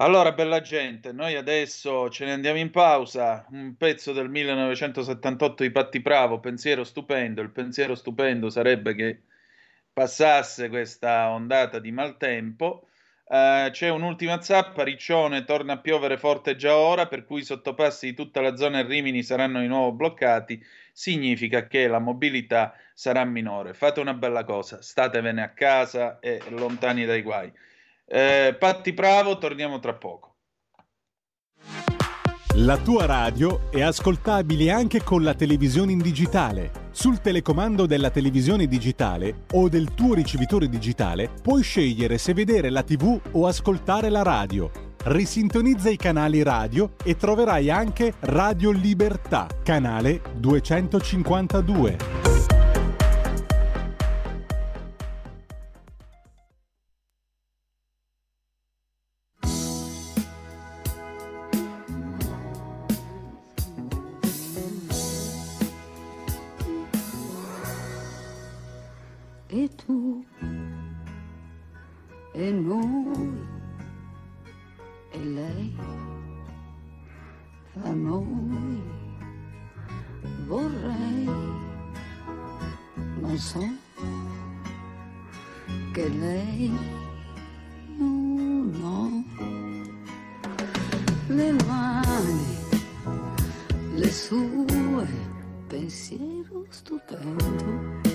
Allora, 0.00 0.30
bella 0.32 0.60
gente, 0.60 1.12
noi 1.12 1.34
adesso 1.34 2.08
ce 2.08 2.24
ne 2.24 2.32
andiamo 2.32 2.58
in 2.58 2.70
pausa. 2.70 3.44
Un 3.50 3.76
pezzo 3.76 4.12
del 4.12 4.28
1978 4.28 5.64
di 5.64 5.70
Patti 5.72 5.98
Bravo, 6.00 6.38
pensiero 6.38 6.84
stupendo. 6.84 7.42
Il 7.42 7.50
pensiero 7.50 7.96
stupendo 7.96 8.48
sarebbe 8.48 8.94
che 8.94 9.22
passasse 9.92 10.68
questa 10.68 11.30
ondata 11.30 11.80
di 11.80 11.90
maltempo. 11.90 12.86
Uh, 13.24 13.70
c'è 13.70 13.88
un'ultima 13.88 14.40
zappa, 14.40 14.84
Riccione 14.84 15.44
torna 15.44 15.72
a 15.74 15.78
piovere 15.78 16.16
forte 16.16 16.54
già 16.54 16.76
ora, 16.76 17.08
per 17.08 17.24
cui 17.24 17.40
i 17.40 17.44
sottopassi 17.44 18.06
di 18.10 18.14
tutta 18.14 18.40
la 18.40 18.54
zona 18.54 18.82
Rimini 18.82 19.24
saranno 19.24 19.60
di 19.60 19.66
nuovo 19.66 19.90
bloccati. 19.92 20.64
Significa 20.92 21.66
che 21.66 21.88
la 21.88 21.98
mobilità 21.98 22.72
sarà 22.94 23.24
minore. 23.24 23.74
Fate 23.74 23.98
una 23.98 24.14
bella 24.14 24.44
cosa, 24.44 24.80
statevene 24.80 25.42
a 25.42 25.50
casa 25.50 26.20
e 26.20 26.40
lontani 26.50 27.04
dai 27.04 27.22
guai. 27.22 27.52
Eh, 28.10 28.56
Patti 28.58 28.92
Bravo, 28.92 29.36
torniamo 29.36 29.78
tra 29.80 29.92
poco. 29.92 30.32
La 32.54 32.76
tua 32.78 33.06
radio 33.06 33.70
è 33.70 33.82
ascoltabile 33.82 34.72
anche 34.72 35.04
con 35.04 35.22
la 35.22 35.34
televisione 35.34 35.92
in 35.92 35.98
digitale. 35.98 36.86
Sul 36.90 37.20
telecomando 37.20 37.86
della 37.86 38.10
televisione 38.10 38.66
digitale 38.66 39.44
o 39.52 39.68
del 39.68 39.94
tuo 39.94 40.14
ricevitore 40.14 40.68
digitale 40.68 41.30
puoi 41.40 41.62
scegliere 41.62 42.18
se 42.18 42.34
vedere 42.34 42.70
la 42.70 42.82
TV 42.82 43.20
o 43.32 43.46
ascoltare 43.46 44.08
la 44.08 44.22
radio. 44.22 44.70
Risintonizza 45.04 45.90
i 45.90 45.96
canali 45.96 46.42
radio 46.42 46.94
e 47.04 47.14
troverai 47.14 47.70
anche 47.70 48.14
Radio 48.20 48.72
Libertà, 48.72 49.46
canale 49.62 50.20
252. 50.34 52.27
e 72.38 72.52
noi. 72.52 73.46
E 75.10 75.18
lei 75.18 75.76
fra 77.72 77.92
noi. 77.92 78.82
Vorrei 80.46 81.24
non 83.20 83.36
so 83.36 83.66
che 85.92 86.08
lei 86.08 86.72
non 87.98 88.72
ho 88.82 89.24
le 91.26 91.52
mani 91.66 92.56
le 93.94 94.10
sue 94.10 95.06
pensiero 95.66 96.64
stupendo 96.70 98.08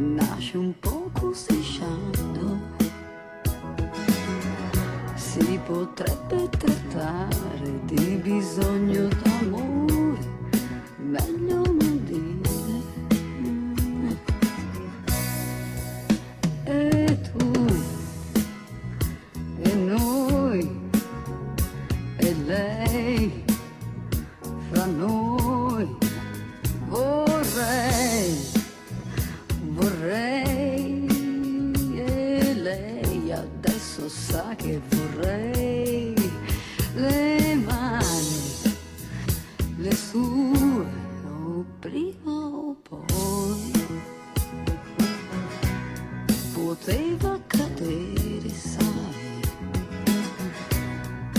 nasce 0.00 0.56
un 0.56 0.72
poco 0.78 1.32
strisciando. 1.34 2.58
Si 5.14 5.60
potrebbe 5.66 6.48
trattare 6.48 7.80
di 7.84 8.20
bisogno 8.22 9.08
d'amore, 9.08 10.18
meglio 10.96 11.62
non. 11.62 11.89
faceva 46.90 47.38
cadere, 47.46 48.48
sai. 48.48 49.42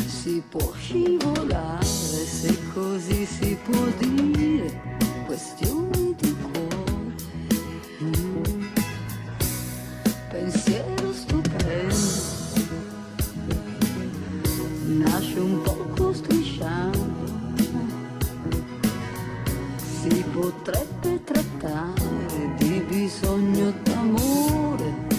Si 0.06 0.42
può 0.48 0.72
scivolare 0.74 1.84
se 1.84 2.58
così 2.74 3.26
si 3.26 3.58
può 3.64 3.86
dire, 3.98 4.82
questione 5.26 6.16
di 6.18 6.36
cuore. 6.52 6.80
Pensiero 10.30 11.14
stupendo, 11.14 11.96
nasce 14.86 15.40
un 15.40 15.62
poco 15.62 16.14
strisciante, 16.14 17.00
si 19.78 20.24
potrebbe 20.32 21.24
trattare 21.26 22.56
di 22.58 22.84
bisogno 22.88 23.74
d'amore 23.84 25.11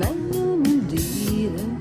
meglio 0.00 1.50
non 1.50 1.79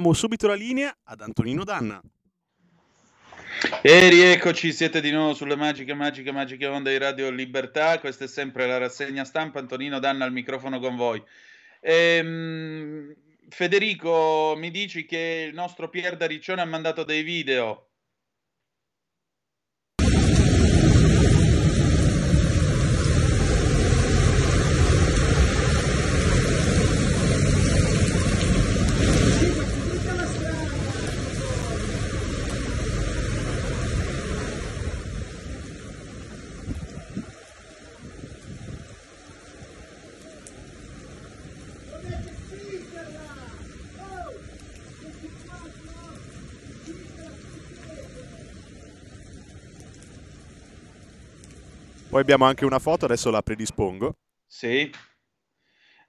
diamo 0.00 0.14
subito 0.14 0.46
la 0.46 0.54
linea 0.54 0.96
ad 1.04 1.20
Antonino 1.20 1.62
Danna. 1.62 2.00
E 3.82 4.08
rieccoci, 4.08 4.72
siete 4.72 5.02
di 5.02 5.10
nuovo 5.10 5.34
sulle 5.34 5.56
magiche, 5.56 5.92
magiche, 5.92 6.32
magiche 6.32 6.66
onde 6.66 6.92
di 6.92 6.96
Radio 6.96 7.28
Libertà. 7.28 7.98
Questa 8.00 8.24
è 8.24 8.26
sempre 8.26 8.66
la 8.66 8.78
rassegna 8.78 9.24
stampa. 9.24 9.58
Antonino 9.58 9.98
Danna 9.98 10.24
al 10.24 10.32
microfono 10.32 10.80
con 10.80 10.96
voi. 10.96 11.22
Ehm, 11.80 13.14
Federico, 13.50 14.54
mi 14.56 14.70
dici 14.70 15.04
che 15.04 15.44
il 15.48 15.54
nostro 15.54 15.90
Pier 15.90 16.16
da 16.16 16.26
Riccione 16.26 16.62
ha 16.62 16.66
mandato 16.66 17.04
dei 17.04 17.22
video. 17.22 17.89
Poi 52.10 52.20
abbiamo 52.20 52.44
anche 52.44 52.64
una 52.64 52.80
foto, 52.80 53.04
adesso 53.04 53.30
la 53.30 53.40
predispongo. 53.40 54.16
Sì. 54.44 54.92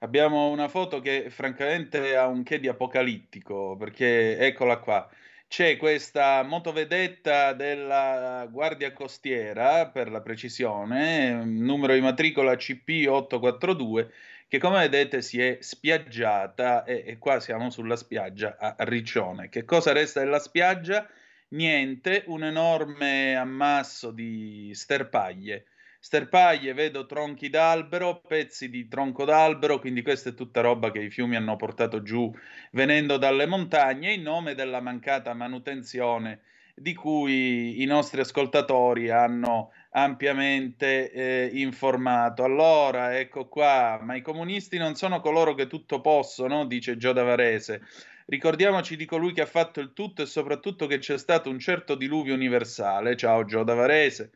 Abbiamo 0.00 0.48
una 0.48 0.66
foto 0.66 0.98
che 0.98 1.30
francamente 1.30 2.16
ha 2.16 2.26
un 2.26 2.42
che 2.42 2.58
di 2.58 2.66
apocalittico, 2.66 3.76
perché 3.76 4.36
eccola 4.36 4.78
qua. 4.78 5.08
C'è 5.46 5.76
questa 5.76 6.42
motovedetta 6.42 7.52
della 7.52 8.48
Guardia 8.50 8.92
Costiera, 8.92 9.86
per 9.86 10.10
la 10.10 10.20
precisione, 10.20 11.44
numero 11.44 11.94
di 11.94 12.00
matricola 12.00 12.54
CP842, 12.54 14.08
che 14.48 14.58
come 14.58 14.80
vedete 14.80 15.22
si 15.22 15.40
è 15.40 15.58
spiaggiata 15.60 16.82
e, 16.82 17.04
e 17.06 17.18
qua 17.18 17.38
siamo 17.38 17.70
sulla 17.70 17.94
spiaggia 17.94 18.56
a 18.58 18.74
Riccione. 18.78 19.48
Che 19.48 19.64
cosa 19.64 19.92
resta 19.92 20.18
della 20.18 20.40
spiaggia? 20.40 21.08
Niente, 21.50 22.24
un 22.26 22.42
enorme 22.42 23.36
ammasso 23.36 24.10
di 24.10 24.72
sterpaglie 24.74 25.66
sterpaglie, 26.02 26.72
vedo 26.74 27.06
tronchi 27.06 27.48
d'albero, 27.48 28.22
pezzi 28.26 28.68
di 28.68 28.88
tronco 28.88 29.24
d'albero, 29.24 29.78
quindi 29.78 30.02
questa 30.02 30.30
è 30.30 30.34
tutta 30.34 30.60
roba 30.60 30.90
che 30.90 30.98
i 30.98 31.10
fiumi 31.10 31.36
hanno 31.36 31.54
portato 31.54 32.02
giù 32.02 32.28
venendo 32.72 33.18
dalle 33.18 33.46
montagne 33.46 34.12
in 34.12 34.22
nome 34.22 34.56
della 34.56 34.80
mancata 34.80 35.32
manutenzione 35.32 36.40
di 36.74 36.92
cui 36.92 37.80
i 37.82 37.84
nostri 37.84 38.20
ascoltatori 38.20 39.10
hanno 39.10 39.70
ampiamente 39.90 41.12
eh, 41.12 41.50
informato. 41.52 42.42
Allora, 42.42 43.16
ecco 43.16 43.46
qua, 43.46 44.00
ma 44.02 44.16
i 44.16 44.22
comunisti 44.22 44.78
non 44.78 44.96
sono 44.96 45.20
coloro 45.20 45.54
che 45.54 45.68
tutto 45.68 46.00
possono, 46.00 46.66
dice 46.66 46.96
Gio 46.96 47.12
Davarese. 47.12 47.82
Ricordiamoci 48.26 48.96
di 48.96 49.04
colui 49.04 49.32
che 49.32 49.42
ha 49.42 49.46
fatto 49.46 49.78
il 49.78 49.92
tutto 49.92 50.22
e 50.22 50.26
soprattutto 50.26 50.88
che 50.88 50.98
c'è 50.98 51.16
stato 51.16 51.48
un 51.48 51.60
certo 51.60 51.94
diluvio 51.94 52.34
universale. 52.34 53.14
Ciao 53.14 53.44
Gio 53.44 53.62
Davarese. 53.62 54.32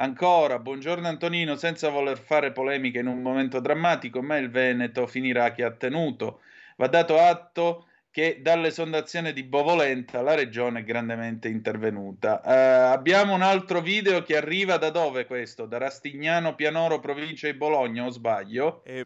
Ancora, 0.00 0.58
buongiorno 0.58 1.06
Antonino, 1.06 1.56
senza 1.56 1.90
voler 1.90 2.18
fare 2.18 2.52
polemiche 2.52 3.00
in 3.00 3.06
un 3.06 3.20
momento 3.20 3.60
drammatico, 3.60 4.22
ma 4.22 4.38
il 4.38 4.48
Veneto 4.48 5.06
finirà 5.06 5.52
che 5.52 5.62
ha 5.62 5.72
tenuto. 5.72 6.40
Va 6.76 6.86
dato 6.86 7.18
atto 7.18 7.86
che 8.10 8.40
dall'esondazione 8.40 9.34
di 9.34 9.42
Bovolenta 9.42 10.22
la 10.22 10.34
regione 10.34 10.80
è 10.80 10.84
grandemente 10.84 11.48
intervenuta. 11.48 12.40
Uh, 12.42 12.94
abbiamo 12.94 13.34
un 13.34 13.42
altro 13.42 13.82
video 13.82 14.22
che 14.22 14.38
arriva 14.38 14.78
da 14.78 14.88
dove 14.88 15.26
questo? 15.26 15.66
Da 15.66 15.76
Rastignano, 15.76 16.54
Pianoro, 16.54 16.98
provincia 16.98 17.46
di 17.50 17.58
Bologna, 17.58 18.06
o 18.06 18.08
sbaglio? 18.08 18.82
Eh, 18.84 19.04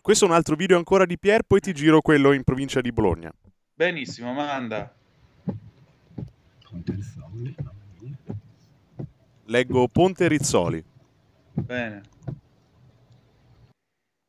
questo 0.00 0.26
è 0.26 0.28
un 0.28 0.34
altro 0.34 0.54
video 0.54 0.76
ancora 0.76 1.06
di 1.06 1.18
Pier, 1.18 1.42
poi 1.42 1.58
ti 1.58 1.74
giro 1.74 2.00
quello 2.00 2.30
in 2.30 2.44
provincia 2.44 2.80
di 2.80 2.92
Bologna. 2.92 3.32
Benissimo, 3.74 4.32
manda. 4.32 4.94
Leggo 9.50 9.88
Ponte 9.88 10.28
Rizzoli. 10.28 10.80
Bene. 11.52 12.02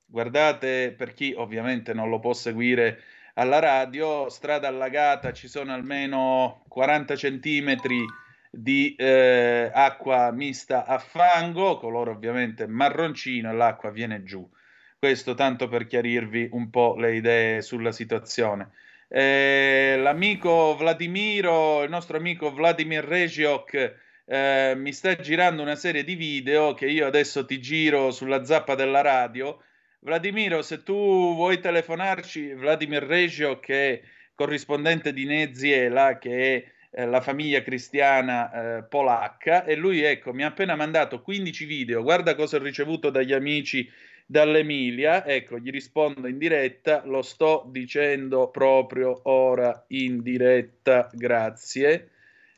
Guardate, 0.03 0.95
per 0.97 1.13
chi 1.13 1.31
ovviamente 1.37 1.93
non 1.93 2.09
lo 2.09 2.19
può 2.19 2.33
seguire 2.33 3.03
alla 3.35 3.59
radio, 3.59 4.29
strada 4.29 4.67
allagata, 4.67 5.31
ci 5.31 5.47
sono 5.47 5.73
almeno 5.73 6.63
40 6.69 7.15
centimetri 7.15 8.03
di 8.49 8.95
eh, 8.95 9.69
acqua 9.71 10.31
mista 10.31 10.87
a 10.87 10.97
fango, 10.97 11.77
colore 11.77 12.09
ovviamente 12.09 12.65
marroncino 12.65 13.51
e 13.51 13.53
l'acqua 13.53 13.91
viene 13.91 14.23
giù. 14.23 14.49
Questo 14.97 15.35
tanto 15.35 15.67
per 15.67 15.85
chiarirvi 15.85 16.49
un 16.53 16.71
po' 16.71 16.95
le 16.97 17.15
idee 17.15 17.61
sulla 17.61 17.91
situazione. 17.91 18.71
Eh, 19.07 19.99
l'amico 20.01 20.75
Vladimiro, 20.75 21.83
il 21.83 21.91
nostro 21.91 22.17
amico 22.17 22.51
Vladimir 22.51 23.03
Regiok 23.03 24.09
eh, 24.25 24.73
mi 24.75 24.93
sta 24.93 25.15
girando 25.15 25.61
una 25.61 25.75
serie 25.75 26.03
di 26.03 26.15
video 26.15 26.73
che 26.73 26.87
io 26.87 27.05
adesso 27.05 27.45
ti 27.45 27.59
giro 27.59 28.11
sulla 28.11 28.45
zappa 28.45 28.75
della 28.75 29.01
radio. 29.01 29.61
Vladimiro, 29.99 30.61
se 30.61 30.83
tu 30.83 30.93
vuoi 31.35 31.59
telefonarci, 31.59 32.53
Vladimir 32.53 33.03
Regio, 33.03 33.59
che 33.59 33.93
è 33.93 34.01
corrispondente 34.33 35.13
di 35.13 35.25
Neziela, 35.25 36.17
che 36.17 36.55
è 36.89 37.01
eh, 37.01 37.05
la 37.05 37.21
famiglia 37.21 37.61
cristiana 37.61 38.77
eh, 38.77 38.83
polacca, 38.83 39.65
e 39.65 39.75
lui, 39.75 40.01
ecco, 40.01 40.33
mi 40.33 40.43
ha 40.43 40.47
appena 40.47 40.75
mandato 40.75 41.21
15 41.21 41.65
video. 41.65 42.01
Guarda 42.01 42.35
cosa 42.35 42.57
ho 42.57 42.63
ricevuto 42.63 43.09
dagli 43.09 43.33
amici 43.33 43.89
dall'Emilia. 44.25 45.25
Ecco, 45.25 45.59
gli 45.59 45.69
rispondo 45.69 46.27
in 46.27 46.37
diretta, 46.37 47.03
lo 47.05 47.21
sto 47.21 47.65
dicendo 47.69 48.49
proprio 48.49 49.19
ora 49.23 49.83
in 49.89 50.21
diretta, 50.21 51.09
grazie 51.13 52.10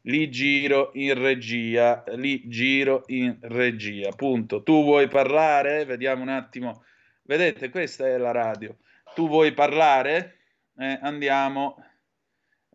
li 0.04 0.30
giro 0.30 0.92
in 0.94 1.14
regia, 1.14 2.04
li 2.16 2.48
giro 2.48 3.04
in 3.08 3.38
regia. 3.42 4.10
Punto. 4.12 4.64
Tu 4.64 4.84
vuoi 4.84 5.08
parlare? 5.08 5.86
Vediamo 5.86 6.22
un 6.22 6.30
attimo. 6.30 6.84
Vedete, 7.24 7.70
questa 7.70 8.08
è 8.08 8.18
la 8.18 8.32
radio. 8.32 8.78
Tu 9.16 9.28
vuoi 9.28 9.54
parlare? 9.54 10.38
Eh, 10.78 11.00
andiamo. 11.02 11.76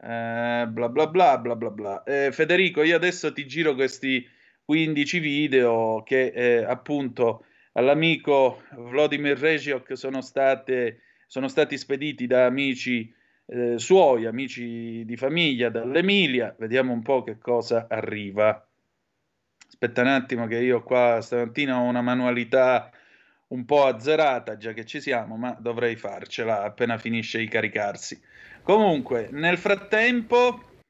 Eh, 0.00 0.66
bla 0.68 0.88
bla 0.88 1.06
bla 1.06 1.38
bla 1.38 1.56
bla 1.56 1.70
bla. 1.70 2.02
Eh, 2.04 2.30
Federico, 2.32 2.82
io 2.82 2.96
adesso 2.96 3.32
ti 3.32 3.46
giro 3.46 3.74
questi 3.74 4.26
15 4.64 5.18
video 5.18 6.02
che 6.04 6.26
eh, 6.26 6.64
appunto 6.64 7.44
all'amico 7.72 8.62
Vladimir 8.72 9.38
Regiok 9.38 9.96
sono, 9.96 10.20
state, 10.20 11.00
sono 11.26 11.48
stati 11.48 11.76
spediti 11.76 12.26
da 12.26 12.46
amici 12.46 13.12
eh, 13.50 13.78
suoi 13.78 14.26
amici 14.26 15.04
di 15.04 15.16
famiglia 15.16 15.70
dall'Emilia, 15.70 16.54
vediamo 16.58 16.92
un 16.92 17.02
po' 17.02 17.22
che 17.22 17.38
cosa 17.38 17.86
arriva. 17.88 18.66
Aspetta 19.66 20.02
un 20.02 20.08
attimo 20.08 20.46
che 20.46 20.58
io 20.58 20.82
qua 20.82 21.20
stamattina 21.22 21.78
ho 21.78 21.84
una 21.84 22.02
manualità 22.02 22.90
un 23.48 23.64
po' 23.64 23.86
azzerata, 23.86 24.58
già 24.58 24.72
che 24.72 24.84
ci 24.84 25.00
siamo, 25.00 25.36
ma 25.36 25.56
dovrei 25.58 25.96
farcela 25.96 26.62
appena 26.62 26.98
finisce 26.98 27.38
di 27.38 27.48
caricarsi. 27.48 28.20
Comunque, 28.62 29.28
nel 29.32 29.56
frattempo, 29.56 30.80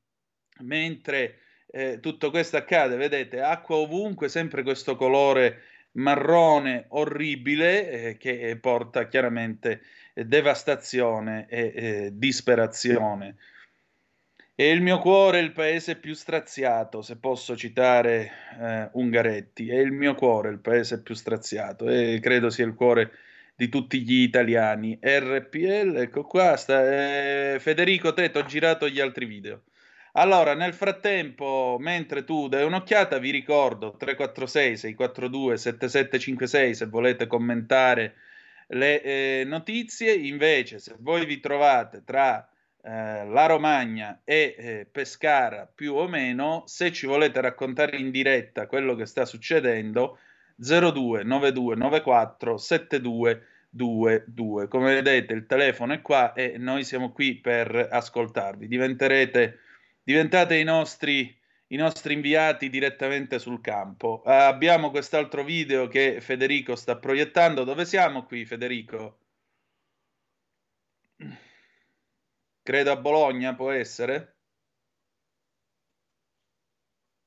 mentre 0.62 1.38
eh, 1.70 2.00
tutto 2.00 2.30
questo 2.30 2.56
accade, 2.56 2.96
vedete, 2.96 3.40
acqua 3.40 3.76
ovunque, 3.76 4.28
sempre 4.28 4.64
questo 4.64 4.96
colore 4.96 5.62
marrone 5.92 6.86
orribile 6.88 7.90
eh, 7.90 8.16
che 8.16 8.56
porta 8.60 9.06
chiaramente 9.06 9.82
devastazione 10.26 11.46
e 11.48 11.72
eh, 11.74 12.10
disperazione. 12.12 13.36
E 14.60 14.70
il 14.70 14.80
mio 14.80 14.98
cuore 14.98 15.38
è 15.38 15.42
il 15.42 15.52
paese 15.52 15.94
più 15.94 16.14
straziato, 16.14 17.00
se 17.00 17.16
posso 17.16 17.56
citare 17.56 18.30
eh, 18.60 18.88
Ungaretti, 18.94 19.70
è 19.70 19.78
il 19.78 19.92
mio 19.92 20.16
cuore 20.16 20.50
il 20.50 20.58
paese 20.58 21.00
più 21.00 21.14
straziato 21.14 21.88
e 21.88 22.18
credo 22.20 22.50
sia 22.50 22.66
il 22.66 22.74
cuore 22.74 23.12
di 23.54 23.68
tutti 23.68 24.02
gli 24.02 24.22
italiani. 24.22 24.98
RPL, 25.00 25.98
ecco 25.98 26.24
qua, 26.24 26.56
sta, 26.56 27.54
eh, 27.54 27.58
Federico, 27.60 28.12
te 28.12 28.32
ho 28.34 28.44
girato 28.44 28.88
gli 28.88 28.98
altri 28.98 29.26
video. 29.26 29.62
Allora, 30.12 30.54
nel 30.54 30.74
frattempo, 30.74 31.76
mentre 31.78 32.24
tu 32.24 32.48
dai 32.48 32.64
un'occhiata, 32.64 33.18
vi 33.18 33.30
ricordo 33.30 33.94
346 33.96 34.76
642 34.76 35.56
7756 35.56 36.74
se 36.74 36.86
volete 36.86 37.28
commentare 37.28 38.14
le 38.68 39.02
eh, 39.02 39.44
notizie. 39.44 40.14
Invece, 40.14 40.78
se 40.78 40.96
voi 40.98 41.26
vi 41.26 41.40
trovate 41.40 42.02
tra 42.04 42.48
eh, 42.82 43.26
la 43.26 43.46
Romagna 43.46 44.20
e 44.24 44.54
eh, 44.56 44.88
Pescara 44.90 45.70
più 45.72 45.94
o 45.94 46.08
meno, 46.08 46.62
se 46.66 46.92
ci 46.92 47.06
volete 47.06 47.40
raccontare 47.40 47.96
in 47.96 48.10
diretta 48.10 48.66
quello 48.66 48.94
che 48.94 49.06
sta 49.06 49.24
succedendo, 49.24 50.18
02 50.56 51.22
92 51.22 51.76
94 51.76 52.56
72 52.56 53.46
22. 53.70 54.68
Come 54.68 54.94
vedete, 54.94 55.32
il 55.32 55.46
telefono 55.46 55.92
è 55.92 56.00
qua 56.00 56.32
e 56.32 56.56
noi 56.58 56.84
siamo 56.84 57.12
qui 57.12 57.38
per 57.38 57.88
ascoltarvi. 57.90 58.66
Diventerete, 58.66 59.58
diventate 60.02 60.56
i 60.56 60.64
nostri 60.64 61.37
i 61.68 61.76
nostri 61.76 62.14
inviati 62.14 62.68
direttamente 62.70 63.38
sul 63.38 63.60
campo. 63.60 64.22
Uh, 64.24 64.30
abbiamo 64.30 64.90
quest'altro 64.90 65.44
video 65.44 65.88
che 65.88 66.20
Federico 66.20 66.76
sta 66.76 66.96
proiettando. 66.96 67.64
Dove 67.64 67.84
siamo 67.84 68.24
qui, 68.24 68.44
Federico? 68.44 69.18
Credo 72.62 72.90
a 72.92 72.96
Bologna, 72.96 73.54
può 73.54 73.70
essere? 73.70 74.36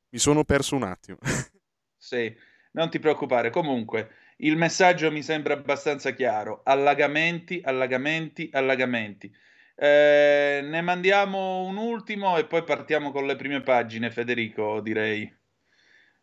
Mi 0.10 0.20
sono 0.20 0.44
perso 0.44 0.76
un 0.76 0.84
attimo. 0.84 1.18
sì, 1.98 2.36
non 2.72 2.89
ti 2.89 3.00
preoccupare. 3.00 3.50
Comunque, 3.50 4.12
il 4.38 4.58
messaggio 4.58 5.12
mi 5.12 5.22
sembra 5.24 5.54
abbastanza 5.54 6.12
chiaro. 6.12 6.62
Allagamenti, 6.64 7.62
allagamenti, 7.64 8.50
allagamenti. 8.52 9.34
Eh, 9.76 10.62
ne 10.64 10.82
mandiamo 10.82 11.64
un 11.64 11.78
ultimo 11.78 12.38
e 12.38 12.46
poi 12.46 12.64
partiamo 12.64 13.12
con 13.12 13.26
le 13.26 13.36
prime 13.36 13.62
pagine, 13.62 14.12
Federico, 14.12 14.80
direi. 14.82 15.32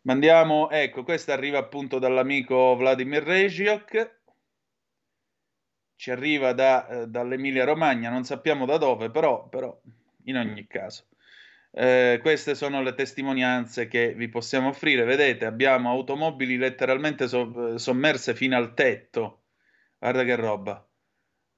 Mandiamo, 0.01 0.69
ecco, 0.69 1.03
questa 1.03 1.33
arriva 1.33 1.57
appunto 1.59 1.99
dall'amico 1.99 2.75
Vladimir 2.75 3.23
Regiok, 3.23 4.17
ci 5.95 6.11
arriva 6.11 6.53
da, 6.53 6.87
eh, 6.87 7.07
dall'Emilia 7.07 7.65
Romagna, 7.65 8.09
non 8.09 8.23
sappiamo 8.23 8.65
da 8.65 8.77
dove, 8.77 9.11
però, 9.11 9.47
però 9.49 9.77
in 10.25 10.37
ogni 10.37 10.65
caso. 10.67 11.07
Eh, 11.71 12.19
queste 12.21 12.55
sono 12.55 12.81
le 12.81 12.93
testimonianze 12.95 13.87
che 13.87 14.13
vi 14.13 14.29
possiamo 14.29 14.69
offrire. 14.69 15.03
Vedete, 15.03 15.45
abbiamo 15.45 15.89
automobili 15.89 16.57
letteralmente 16.57 17.27
so- 17.27 17.77
sommerse 17.77 18.33
fino 18.33 18.55
al 18.57 18.73
tetto. 18.73 19.43
Guarda 19.99 20.23
che 20.23 20.35
roba. 20.35 20.88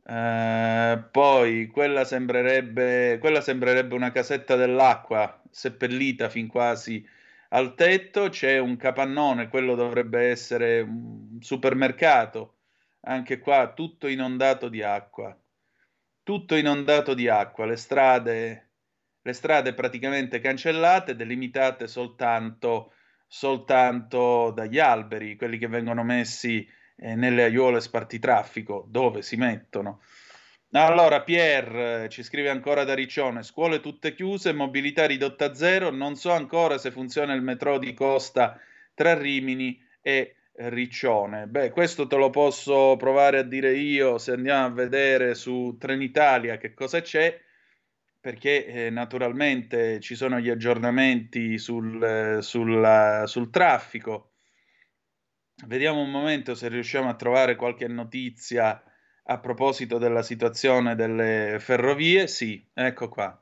Eh, 0.04 1.04
poi 1.12 1.68
quella 1.68 2.04
sembrerebbe, 2.04 3.18
quella 3.20 3.41
sembrerebbe 3.41 3.93
una 3.95 4.12
casetta 4.12 4.56
dell'acqua 4.56 5.41
seppellita 5.49 6.30
fin 6.30 6.47
quasi 6.47 7.06
al 7.49 7.76
tetto. 7.76 8.30
C'è 8.30 8.58
un 8.58 8.78
capannone, 8.78 9.47
quello 9.47 9.76
dovrebbe 9.76 10.30
essere 10.30 10.82
un 10.82 11.38
supermercato. 11.39 12.56
Anche 13.02 13.39
qua 13.39 13.74
tutto 13.74 14.08
inondato 14.08 14.70
di 14.70 14.84
acqua. 14.84 15.36
Tutto 16.24 16.56
inondato 16.56 17.14
di 17.14 17.28
acqua, 17.28 17.66
le 17.66 17.76
strade, 17.76 18.70
le 19.22 19.34
strade 19.34 19.74
praticamente 19.74 20.39
cancellate, 20.39 21.16
delimitate 21.16 21.88
soltanto, 21.88 22.93
soltanto 23.28 24.52
dagli 24.52 24.78
alberi, 24.78 25.36
quelli 25.36 25.58
che 25.58 25.68
vengono 25.68 26.04
messi 26.04 26.68
eh, 27.02 27.16
nelle 27.16 27.43
aiuole 27.43 27.82
spartitraffico, 27.82 28.86
dove 28.88 29.24
si 29.24 29.36
mettono. 29.36 30.02
Allora, 30.74 31.22
Pier 31.22 31.76
eh, 31.76 32.10
ci 32.10 32.24
scrive 32.24 32.49
ancora 32.49 32.84
da 32.84 32.93
Riccione, 32.93 33.43
scuole 33.43 33.82
tutte 33.82 34.14
chiuse, 34.14 34.54
mobilità 34.54 35.06
ridotta 35.06 35.45
a 35.45 35.54
zero, 35.54 35.89
non 35.89 36.16
so 36.16 36.32
ancora 36.32 36.78
se 36.78 36.91
funziona 36.91 37.34
il 37.34 37.41
metro 37.41 37.78
di 37.78 37.93
costa 37.93 38.58
tra 38.93 39.18
Rimini 39.18 39.78
e 40.02 40.36
Riccione. 40.54 41.47
Beh, 41.47 41.72
questo 41.72 42.08
te 42.08 42.16
lo 42.16 42.30
posso 42.30 42.95
provare 42.97 43.39
a 43.39 43.43
dire 43.43 43.74
io 43.74 44.18
se 44.18 44.34
andiamo 44.34 44.66
a 44.68 44.70
vedere 44.70 45.34
su 45.34 45.76
Trenitalia 45.80 46.58
che 46.58 46.74
cosa 46.74 47.02
c'è, 47.02 47.38
perché 48.20 48.66
eh, 48.66 48.89
naturalmente 48.91 49.99
ci 49.99 50.16
sono 50.16 50.39
gli 50.39 50.49
aggiornamenti 50.49 51.58
sul, 51.58 52.02
eh, 52.02 52.41
sulla, 52.41 53.24
sul 53.26 53.49
traffico 53.49 54.30
Vediamo 55.66 56.01
un 56.01 56.09
momento 56.09 56.55
se 56.55 56.70
riusciamo 56.70 57.09
a 57.09 57.16
trovare 57.16 57.55
qualche 57.55 57.88
notizia 57.88 58.82
a 59.24 59.39
proposito 59.39 59.99
della 59.99 60.24
situazione 60.24 60.95
delle 60.95 61.57
ferrovie. 61.59 62.28
Sì, 62.28 62.66
ecco 62.74 63.09
qua. 63.09 63.39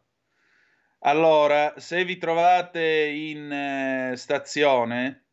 Allora, 1.04 1.76
se 1.78 2.04
vi 2.04 2.18
trovate 2.18 3.06
in 3.06 3.52
eh, 3.52 4.18
stazione, 4.18 5.24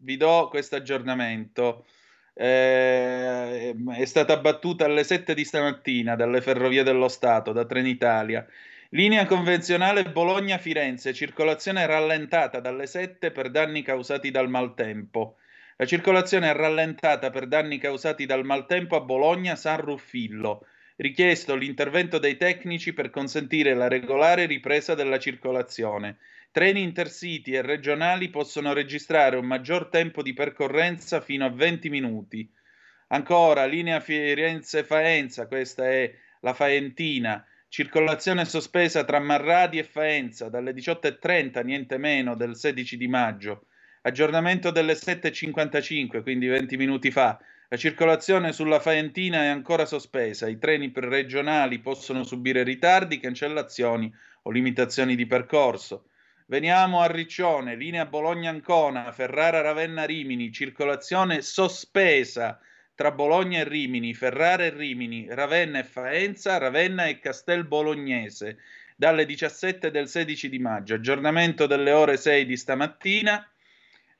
vi 0.00 0.16
do 0.16 0.48
questo 0.48 0.76
aggiornamento. 0.76 1.86
Eh, 2.34 3.74
è 3.96 4.04
stata 4.04 4.36
battuta 4.38 4.84
alle 4.84 5.04
7 5.04 5.34
di 5.34 5.44
stamattina 5.44 6.16
dalle 6.16 6.40
Ferrovie 6.40 6.82
dello 6.82 7.08
Stato, 7.08 7.52
da 7.52 7.64
Trenitalia. 7.66 8.44
Linea 8.90 9.26
convenzionale 9.26 10.10
Bologna-Firenze, 10.10 11.12
circolazione 11.12 11.86
rallentata 11.86 12.58
dalle 12.60 12.86
7 12.86 13.30
per 13.30 13.50
danni 13.50 13.82
causati 13.82 14.30
dal 14.30 14.48
maltempo. 14.48 15.36
La 15.80 15.86
circolazione 15.86 16.50
è 16.50 16.54
rallentata 16.54 17.30
per 17.30 17.46
danni 17.46 17.78
causati 17.78 18.26
dal 18.26 18.44
maltempo 18.44 18.96
a 18.96 19.00
Bologna 19.00 19.54
San 19.54 19.80
Ruffillo. 19.80 20.66
Richiesto 20.96 21.54
l'intervento 21.54 22.18
dei 22.18 22.36
tecnici 22.36 22.92
per 22.92 23.10
consentire 23.10 23.74
la 23.74 23.86
regolare 23.86 24.46
ripresa 24.46 24.96
della 24.96 25.20
circolazione. 25.20 26.16
Treni 26.50 26.82
intercity 26.82 27.52
e 27.52 27.62
regionali 27.62 28.28
possono 28.28 28.72
registrare 28.72 29.36
un 29.36 29.46
maggior 29.46 29.86
tempo 29.86 30.20
di 30.20 30.32
percorrenza 30.32 31.20
fino 31.20 31.44
a 31.44 31.50
20 31.50 31.90
minuti. 31.90 32.52
Ancora, 33.10 33.64
linea 33.64 34.00
Firenze-Faenza, 34.00 35.46
questa 35.46 35.88
è 35.88 36.12
la 36.40 36.54
Faentina. 36.54 37.46
circolazione 37.68 38.44
sospesa 38.44 39.04
tra 39.04 39.20
Marradi 39.20 39.78
e 39.78 39.84
Faenza 39.84 40.48
dalle 40.48 40.72
18.30, 40.72 41.64
niente 41.64 41.98
meno, 41.98 42.34
del 42.34 42.56
16 42.56 42.96
di 42.96 43.06
maggio, 43.06 43.66
aggiornamento 44.02 44.70
delle 44.70 44.94
7.55, 44.94 46.22
quindi 46.22 46.46
20 46.46 46.76
minuti 46.76 47.10
fa, 47.10 47.38
la 47.68 47.76
circolazione 47.76 48.52
sulla 48.52 48.80
Faentina 48.80 49.42
è 49.42 49.46
ancora 49.48 49.84
sospesa, 49.84 50.48
i 50.48 50.58
treni 50.58 50.90
regionali 50.94 51.80
possono 51.80 52.24
subire 52.24 52.62
ritardi, 52.62 53.20
cancellazioni 53.20 54.12
o 54.42 54.50
limitazioni 54.50 55.14
di 55.14 55.26
percorso. 55.26 56.04
Veniamo 56.46 57.00
a 57.00 57.06
Riccione, 57.06 57.76
linea 57.76 58.06
Bologna-Ancona, 58.06 59.12
Ferrara-Ravenna-Rimini, 59.12 60.50
circolazione 60.50 61.42
sospesa 61.42 62.58
tra 62.94 63.10
Bologna 63.12 63.60
e 63.60 63.64
Rimini, 63.64 64.14
Ferrara 64.14 64.64
e 64.64 64.70
Rimini, 64.70 65.26
Ravenna 65.28 65.80
e 65.80 65.84
Faenza, 65.84 66.56
Ravenna 66.56 67.04
e 67.04 67.18
Castel 67.20 67.64
Bolognese, 67.64 68.56
dalle 68.96 69.26
17 69.26 69.90
del 69.90 70.08
16 70.08 70.48
di 70.48 70.58
maggio. 70.58 70.94
Aggiornamento 70.94 71.66
delle 71.66 71.92
ore 71.92 72.16
6 72.16 72.46
di 72.46 72.56
stamattina. 72.56 73.46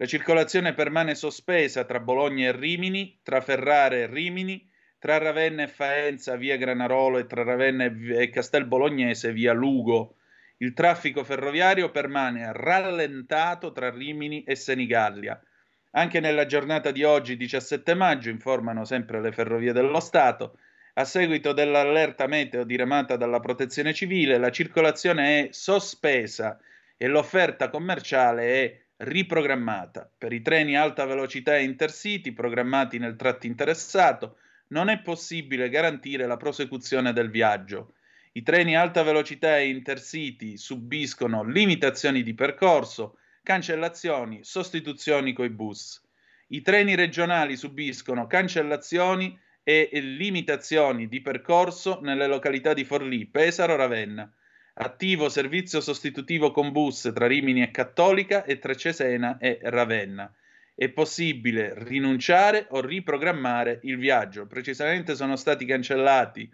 La 0.00 0.06
circolazione 0.06 0.74
permane 0.74 1.16
sospesa 1.16 1.82
tra 1.82 1.98
Bologna 1.98 2.46
e 2.46 2.52
Rimini, 2.52 3.18
tra 3.24 3.40
Ferrara 3.40 3.96
e 3.96 4.06
Rimini, 4.06 4.64
tra 4.96 5.18
Ravenna 5.18 5.64
e 5.64 5.66
Faenza 5.66 6.36
via 6.36 6.56
Granarolo 6.56 7.18
e 7.18 7.26
tra 7.26 7.42
Ravenna 7.42 7.86
e 7.86 8.30
Castel 8.30 8.66
Bolognese 8.66 9.32
via 9.32 9.52
Lugo. 9.52 10.18
Il 10.58 10.72
traffico 10.72 11.24
ferroviario 11.24 11.90
permane 11.90 12.52
rallentato 12.52 13.72
tra 13.72 13.90
Rimini 13.90 14.44
e 14.44 14.54
Senigallia. 14.54 15.42
Anche 15.90 16.20
nella 16.20 16.46
giornata 16.46 16.92
di 16.92 17.02
oggi, 17.02 17.36
17 17.36 17.94
maggio, 17.94 18.28
informano 18.30 18.84
sempre 18.84 19.20
le 19.20 19.32
ferrovie 19.32 19.72
dello 19.72 19.98
Stato, 19.98 20.58
a 20.94 21.04
seguito 21.04 21.52
dell'allerta 21.52 22.28
meteo 22.28 22.62
diramata 22.62 23.16
dalla 23.16 23.40
Protezione 23.40 23.92
Civile, 23.92 24.38
la 24.38 24.50
circolazione 24.50 25.40
è 25.40 25.48
sospesa 25.50 26.56
e 26.96 27.08
l'offerta 27.08 27.68
commerciale 27.68 28.44
è 28.46 28.86
riprogrammata. 28.98 30.10
Per 30.16 30.32
i 30.32 30.42
treni 30.42 30.76
alta 30.76 31.04
velocità 31.04 31.56
e 31.56 31.64
intercity 31.64 32.32
programmati 32.32 32.98
nel 32.98 33.16
tratto 33.16 33.46
interessato 33.46 34.38
non 34.68 34.88
è 34.88 35.00
possibile 35.00 35.68
garantire 35.68 36.26
la 36.26 36.36
prosecuzione 36.36 37.12
del 37.12 37.30
viaggio. 37.30 37.94
I 38.32 38.42
treni 38.42 38.76
alta 38.76 39.02
velocità 39.02 39.58
e 39.58 39.68
intercity 39.68 40.56
subiscono 40.56 41.42
limitazioni 41.42 42.22
di 42.22 42.34
percorso, 42.34 43.18
cancellazioni, 43.42 44.40
sostituzioni 44.42 45.32
coi 45.32 45.48
bus. 45.48 46.02
I 46.48 46.62
treni 46.62 46.94
regionali 46.94 47.56
subiscono 47.56 48.26
cancellazioni 48.26 49.38
e 49.62 49.88
limitazioni 49.92 51.08
di 51.08 51.20
percorso 51.20 52.00
nelle 52.00 52.26
località 52.26 52.72
di 52.72 52.84
Forlì, 52.84 53.26
Pesaro, 53.26 53.76
Ravenna. 53.76 54.30
Attivo 54.80 55.28
servizio 55.28 55.80
sostitutivo 55.80 56.52
con 56.52 56.70
bus 56.70 57.10
tra 57.12 57.26
Rimini 57.26 57.62
e 57.62 57.72
Cattolica 57.72 58.44
e 58.44 58.60
tra 58.60 58.74
Cesena 58.74 59.36
e 59.38 59.58
Ravenna. 59.60 60.32
È 60.72 60.88
possibile 60.90 61.74
rinunciare 61.74 62.68
o 62.70 62.80
riprogrammare 62.80 63.80
il 63.82 63.98
viaggio. 63.98 64.46
Precisamente 64.46 65.16
sono 65.16 65.34
stati 65.34 65.64
cancellati 65.64 66.48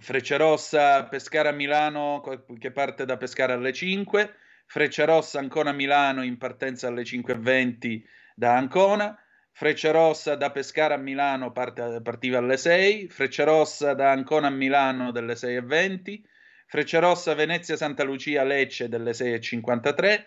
Frecciarossa 0.00 1.04
Pescara 1.04 1.52
Milano 1.52 2.22
che 2.58 2.70
parte 2.70 3.04
da 3.04 3.18
Pescara 3.18 3.52
alle 3.52 3.74
5, 3.74 4.34
Frecciarossa 4.64 5.38
Ancona 5.38 5.72
Milano 5.72 6.22
in 6.22 6.38
partenza 6.38 6.88
alle 6.88 7.02
5.20 7.02 8.02
da 8.34 8.56
Ancona, 8.56 9.18
Frecciarossa 9.52 10.34
da 10.34 10.50
Pescara 10.50 10.94
a 10.94 10.98
Milano 10.98 11.52
parte, 11.52 12.00
partiva 12.02 12.38
alle 12.38 12.56
6, 12.56 13.08
Frecciarossa 13.08 13.92
da 13.92 14.12
Ancona 14.12 14.46
a 14.46 14.50
Milano 14.50 15.12
delle 15.12 15.34
6.20, 15.34 16.22
Frecciarossa 16.68 17.34
Venezia 17.34 17.76
Santa 17.76 18.02
Lucia 18.02 18.42
Lecce 18.42 18.88
delle 18.88 19.12
6.53, 19.12 20.24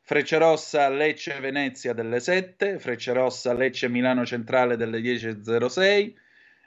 Frecciarossa 0.00 0.88
Lecce 0.88 1.38
Venezia 1.38 1.92
delle 1.92 2.18
7, 2.18 2.78
Frecciarossa 2.78 3.52
Lecce 3.52 3.88
Milano 3.88 4.24
Centrale 4.24 4.76
delle 4.76 5.00
10.06, 5.00 6.12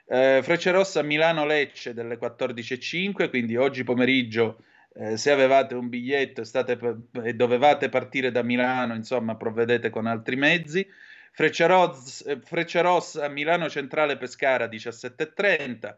eh, 0.08 0.40
Frecciarossa 0.42 1.02
Milano-Lecce 1.02 1.92
delle 1.92 2.18
14.05, 2.18 3.28
quindi 3.28 3.56
oggi 3.56 3.82
pomeriggio 3.82 4.58
eh, 4.94 5.16
se 5.16 5.32
avevate 5.32 5.74
un 5.74 5.88
biglietto 5.88 6.40
e, 6.40 6.44
state, 6.44 6.78
e, 7.24 7.34
dovevate 7.34 7.88
partire 7.88 8.30
da 8.30 8.42
Milano, 8.42 8.94
insomma, 8.94 9.34
provvedete 9.36 9.90
con 9.90 10.06
altri 10.06 10.36
mezzi. 10.36 10.86
Frecciarossa, 11.32 12.30
eh, 12.30 12.40
Frecciarossa 12.40 13.28
Milano 13.28 13.68
Centrale 13.68 14.16
Pescara 14.16 14.66
17.30, 14.66 15.96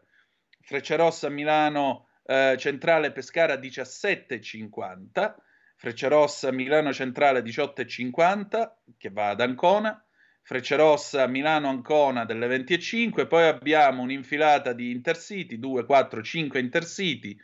Frecciarossa 0.61 1.29
Milano 1.29 2.08
eh, 2.29 2.55
Centrale 2.59 3.11
Pescara 3.11 3.55
17.50, 3.55 5.33
Frecciarossa 5.75 6.51
Milano 6.51 6.93
Centrale 6.93 7.41
18.50 7.41 8.71
che 8.99 9.09
va 9.09 9.29
ad 9.29 9.41
Ancona, 9.41 9.99
Frecciarossa, 10.43 11.25
Milano, 11.25 11.69
Ancona 11.69 12.25
delle 12.25 12.47
20.05, 12.47 13.27
poi 13.27 13.47
abbiamo 13.47 14.03
un'infilata 14.03 14.73
di 14.73 14.91
Intercity, 14.91 15.57
2, 15.57 15.85
4, 15.85 16.21
5 16.21 16.59
Intercity, 16.59 17.35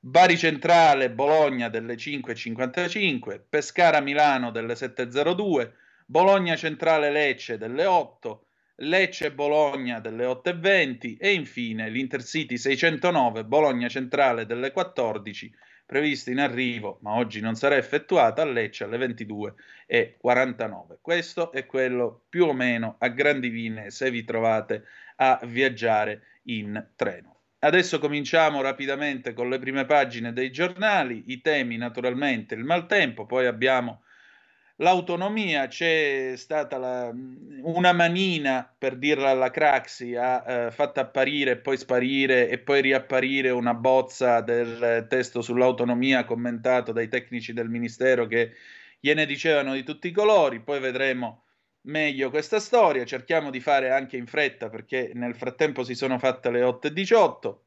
Bari 0.00 0.36
Centrale, 0.36 1.10
Bologna 1.10 1.70
delle 1.70 1.94
5.55, 1.94 3.40
Pescara, 3.48 4.00
Milano 4.00 4.50
delle 4.50 4.74
7.02, 4.74 5.70
Bologna 6.04 6.56
Centrale, 6.56 7.10
Lecce 7.10 7.56
delle 7.56 7.86
8, 7.86 8.45
Lecce 8.80 9.32
Bologna 9.32 10.00
delle 10.00 10.26
8.20 10.26 11.16
e 11.18 11.32
infine 11.32 11.88
l'Intercity 11.88 12.58
609 12.58 13.44
Bologna 13.44 13.88
Centrale 13.88 14.44
delle 14.44 14.70
14 14.70 15.50
prevista 15.86 16.30
in 16.30 16.40
arrivo, 16.40 16.98
ma 17.00 17.14
oggi 17.14 17.40
non 17.40 17.54
sarà 17.54 17.76
effettuata, 17.76 18.42
a 18.42 18.44
Lecce 18.44 18.84
alle 18.84 18.98
22.49. 18.98 20.98
Questo 21.00 21.52
è 21.52 21.64
quello 21.64 22.24
più 22.28 22.44
o 22.44 22.52
meno 22.52 22.96
a 22.98 23.08
grandi 23.08 23.50
linee 23.50 23.90
se 23.90 24.10
vi 24.10 24.24
trovate 24.24 24.84
a 25.16 25.40
viaggiare 25.44 26.40
in 26.44 26.88
treno. 26.96 27.44
Adesso 27.60 27.98
cominciamo 27.98 28.60
rapidamente 28.60 29.32
con 29.32 29.48
le 29.48 29.58
prime 29.58 29.86
pagine 29.86 30.34
dei 30.34 30.50
giornali, 30.50 31.24
i 31.28 31.40
temi 31.40 31.78
naturalmente 31.78 32.54
il 32.54 32.64
maltempo, 32.64 33.24
poi 33.24 33.46
abbiamo 33.46 34.02
l'autonomia, 34.76 35.66
c'è 35.68 36.34
stata 36.36 36.78
la, 36.78 37.12
una 37.62 37.92
manina, 37.92 38.72
per 38.76 38.96
dirla 38.96 39.30
alla 39.30 39.50
Craxi, 39.50 40.14
ha 40.14 40.66
eh, 40.66 40.70
fatto 40.70 41.00
apparire 41.00 41.52
e 41.52 41.56
poi 41.58 41.76
sparire 41.76 42.48
e 42.48 42.58
poi 42.58 42.80
riapparire 42.82 43.50
una 43.50 43.74
bozza 43.74 44.40
del 44.40 45.06
testo 45.08 45.40
sull'autonomia 45.40 46.24
commentato 46.24 46.92
dai 46.92 47.08
tecnici 47.08 47.52
del 47.52 47.68
Ministero 47.68 48.26
che 48.26 48.52
gliene 49.00 49.26
dicevano 49.26 49.74
di 49.74 49.82
tutti 49.82 50.08
i 50.08 50.12
colori, 50.12 50.60
poi 50.60 50.80
vedremo 50.80 51.44
meglio 51.82 52.30
questa 52.30 52.58
storia, 52.60 53.04
cerchiamo 53.04 53.50
di 53.50 53.60
fare 53.60 53.90
anche 53.90 54.16
in 54.16 54.26
fretta 54.26 54.68
perché 54.68 55.12
nel 55.14 55.36
frattempo 55.36 55.84
si 55.84 55.94
sono 55.94 56.18
fatte 56.18 56.50
le 56.50 56.62
8.18. 56.62 57.65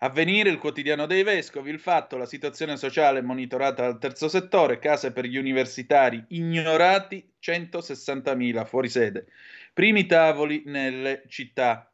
Avvenire, 0.00 0.48
il 0.48 0.58
quotidiano 0.58 1.06
dei 1.06 1.24
vescovi, 1.24 1.70
il 1.70 1.80
fatto, 1.80 2.16
la 2.16 2.24
situazione 2.24 2.76
sociale 2.76 3.20
monitorata 3.20 3.82
dal 3.82 3.98
terzo 3.98 4.28
settore, 4.28 4.78
case 4.78 5.10
per 5.10 5.24
gli 5.24 5.36
universitari 5.36 6.24
ignorati, 6.28 7.28
160.000 7.42 8.64
fuori 8.64 8.88
sede. 8.88 9.26
Primi 9.72 10.06
tavoli 10.06 10.62
nelle 10.66 11.24
città. 11.26 11.92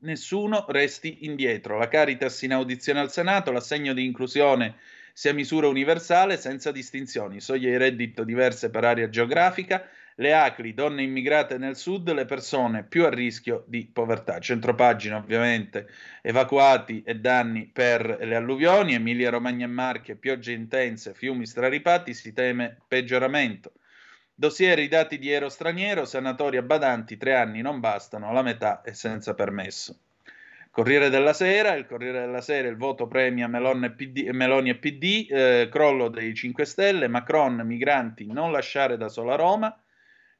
Nessuno 0.00 0.66
resti 0.68 1.24
indietro. 1.24 1.78
La 1.78 1.88
Caritas 1.88 2.42
in 2.42 2.52
audizione 2.52 3.00
al 3.00 3.10
Senato, 3.10 3.50
l'assegno 3.50 3.94
di 3.94 4.04
inclusione 4.04 4.76
sia 5.14 5.32
misura 5.32 5.68
universale 5.68 6.36
senza 6.36 6.70
distinzioni, 6.70 7.40
soglie 7.40 7.70
di 7.70 7.76
reddito 7.78 8.24
diverse 8.24 8.68
per 8.68 8.84
area 8.84 9.08
geografica, 9.08 9.88
le 10.20 10.34
ACLI, 10.34 10.74
donne 10.74 11.02
immigrate 11.02 11.58
nel 11.58 11.76
sud, 11.76 12.12
le 12.12 12.24
persone 12.24 12.82
più 12.82 13.04
a 13.04 13.08
rischio 13.08 13.64
di 13.66 13.88
povertà. 13.92 14.40
Centropagina 14.40 15.16
ovviamente, 15.16 15.88
evacuati 16.22 17.02
e 17.04 17.16
danni 17.16 17.70
per 17.72 18.18
le 18.20 18.34
alluvioni, 18.34 18.94
Emilia 18.94 19.30
Romagna 19.30 19.64
e 19.64 19.68
Marche, 19.68 20.16
piogge 20.16 20.52
intense, 20.52 21.14
fiumi 21.14 21.46
straripati, 21.46 22.14
si 22.14 22.32
teme 22.32 22.78
peggioramento. 22.88 23.72
Dossier 24.34 24.78
i 24.80 24.88
dati 24.88 25.18
di 25.18 25.30
ero 25.30 25.48
straniero, 25.48 26.04
sanatoria 26.04 26.62
badanti, 26.62 27.16
tre 27.16 27.34
anni 27.34 27.60
non 27.60 27.78
bastano, 27.78 28.32
la 28.32 28.42
metà 28.42 28.82
è 28.82 28.92
senza 28.92 29.34
permesso. 29.34 29.98
Corriere 30.70 31.10
della 31.10 31.32
Sera, 31.32 31.74
il 31.74 31.86
Corriere 31.86 32.20
della 32.20 32.40
Sera, 32.40 32.68
il 32.68 32.76
voto 32.76 33.06
premia 33.06 33.46
Meloni 33.46 33.86
e 33.86 33.90
PD, 33.92 34.28
Meloni 34.30 34.70
e 34.70 34.76
PD 34.76 35.26
eh, 35.28 35.68
crollo 35.70 36.08
dei 36.08 36.34
5 36.34 36.64
Stelle, 36.64 37.08
Macron, 37.08 37.62
migranti, 37.64 38.26
non 38.26 38.52
lasciare 38.52 38.96
da 38.96 39.08
sola 39.08 39.34
Roma, 39.34 39.76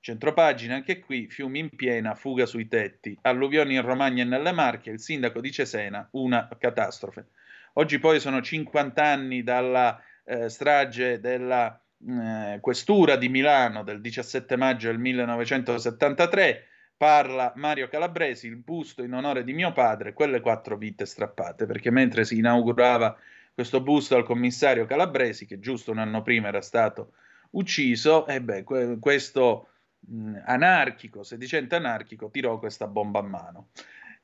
Centropagina, 0.01 0.74
anche 0.74 1.01
qui, 1.01 1.28
fiumi 1.28 1.59
in 1.59 1.70
piena, 1.70 2.14
fuga 2.14 2.46
sui 2.46 2.68
tetti, 2.68 3.18
alluvioni 3.22 3.74
in 3.74 3.82
Romagna 3.82 4.22
e 4.22 4.26
nelle 4.26 4.53
Marche, 4.53 4.90
il 4.90 5.01
sindaco 5.01 5.40
di 5.40 5.51
Cesena, 5.51 6.09
una 6.12 6.49
catastrofe. 6.59 7.26
Oggi 7.74 7.99
poi 7.99 8.20
sono 8.20 8.40
50 8.40 9.03
anni 9.05 9.42
dalla 9.42 10.01
eh, 10.24 10.49
strage 10.49 11.20
della 11.20 11.80
eh, 12.07 12.59
questura 12.61 13.16
di 13.16 13.28
Milano 13.28 13.82
del 13.82 14.01
17 14.01 14.57
maggio 14.57 14.88
del 14.88 14.99
1973, 14.99 16.66
parla 16.96 17.53
Mario 17.57 17.88
Calabresi, 17.88 18.46
il 18.46 18.57
busto 18.57 19.03
in 19.03 19.12
onore 19.14 19.44
di 19.44 19.53
mio 19.53 19.72
padre, 19.72 20.12
quelle 20.12 20.40
quattro 20.40 20.76
vite 20.76 21.07
strappate, 21.07 21.66
perché 21.66 21.90
mentre 21.90 22.24
si 22.24 22.38
inaugurava 22.38 23.16
questo 23.55 23.80
busto 23.80 24.16
al 24.16 24.24
commissario 24.24 24.86
Calabresi, 24.86 25.46
che 25.46 25.59
giusto 25.59 25.90
un 25.90 25.99
anno 25.99 26.22
prima 26.22 26.49
era 26.49 26.61
stato 26.61 27.12
ucciso, 27.51 28.26
e 28.26 28.40
beh, 28.40 28.64
questo 29.01 29.68
mh, 30.09 30.42
anarchico, 30.44 31.22
sedicente 31.22 31.76
anarchico, 31.76 32.30
tirò 32.30 32.59
questa 32.59 32.86
bomba 32.86 33.20
a 33.20 33.22
mano 33.22 33.68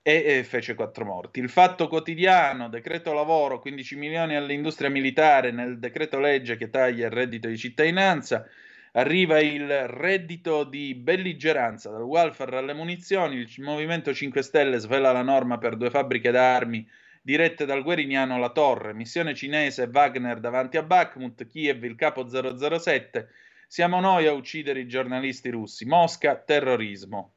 e, 0.02 0.22
e 0.26 0.44
fece 0.44 0.74
quattro 0.74 1.04
morti. 1.04 1.40
Il 1.40 1.48
fatto 1.48 1.88
quotidiano, 1.88 2.68
decreto 2.68 3.12
lavoro, 3.12 3.60
15 3.60 3.96
milioni 3.96 4.36
all'industria 4.36 4.90
militare 4.90 5.50
nel 5.50 5.78
decreto 5.78 6.18
legge 6.18 6.56
che 6.56 6.70
taglia 6.70 7.06
il 7.06 7.12
reddito 7.12 7.48
di 7.48 7.56
cittadinanza, 7.56 8.46
arriva 8.92 9.40
il 9.40 9.88
reddito 9.88 10.64
di 10.64 10.94
belligeranza, 10.94 11.90
dal 11.90 12.02
welfare 12.02 12.58
alle 12.58 12.74
munizioni, 12.74 13.36
il 13.36 13.52
Movimento 13.58 14.12
5 14.12 14.42
Stelle 14.42 14.78
svela 14.78 15.10
la 15.10 15.22
norma 15.22 15.58
per 15.58 15.76
due 15.76 15.90
fabbriche 15.90 16.30
d'armi 16.30 16.86
dirette 17.24 17.64
dal 17.64 17.82
gueriniano 17.82 18.38
La 18.38 18.50
Torre, 18.50 18.92
missione 18.92 19.34
cinese 19.34 19.88
Wagner 19.90 20.40
davanti 20.40 20.76
a 20.76 20.82
Bakhmut, 20.82 21.46
Kiev 21.46 21.82
il 21.84 21.94
capo 21.94 22.28
007, 22.28 23.28
siamo 23.74 23.98
noi 23.98 24.28
a 24.28 24.32
uccidere 24.32 24.78
i 24.78 24.86
giornalisti 24.86 25.50
russi, 25.50 25.84
Mosca, 25.84 26.36
terrorismo. 26.36 27.32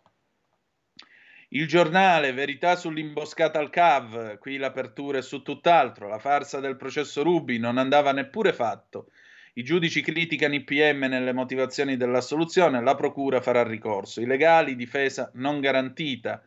Il 1.47 1.65
giornale, 1.65 2.31
verità 2.31 2.75
sull'imboscata 2.75 3.57
al 3.57 3.71
CAV, 3.71 4.37
qui 4.37 4.57
l'apertura 4.57 5.17
è 5.17 5.23
su 5.23 5.41
tutt'altro, 5.41 6.07
la 6.07 6.19
farsa 6.19 6.59
del 6.59 6.75
processo 6.75 7.23
Rubi 7.23 7.57
non 7.57 7.79
andava 7.79 8.11
neppure 8.11 8.53
fatto. 8.53 9.09
I 9.53 9.63
giudici 9.63 10.03
criticano 10.03 10.53
i 10.53 10.63
PM 10.63 11.05
nelle 11.05 11.33
motivazioni 11.33 11.97
della 11.97 12.21
soluzione, 12.21 12.83
la 12.83 12.93
procura 12.93 13.41
farà 13.41 13.63
ricorso. 13.63 14.21
I 14.21 14.27
legali, 14.27 14.75
difesa 14.75 15.31
non 15.33 15.59
garantita. 15.59 16.43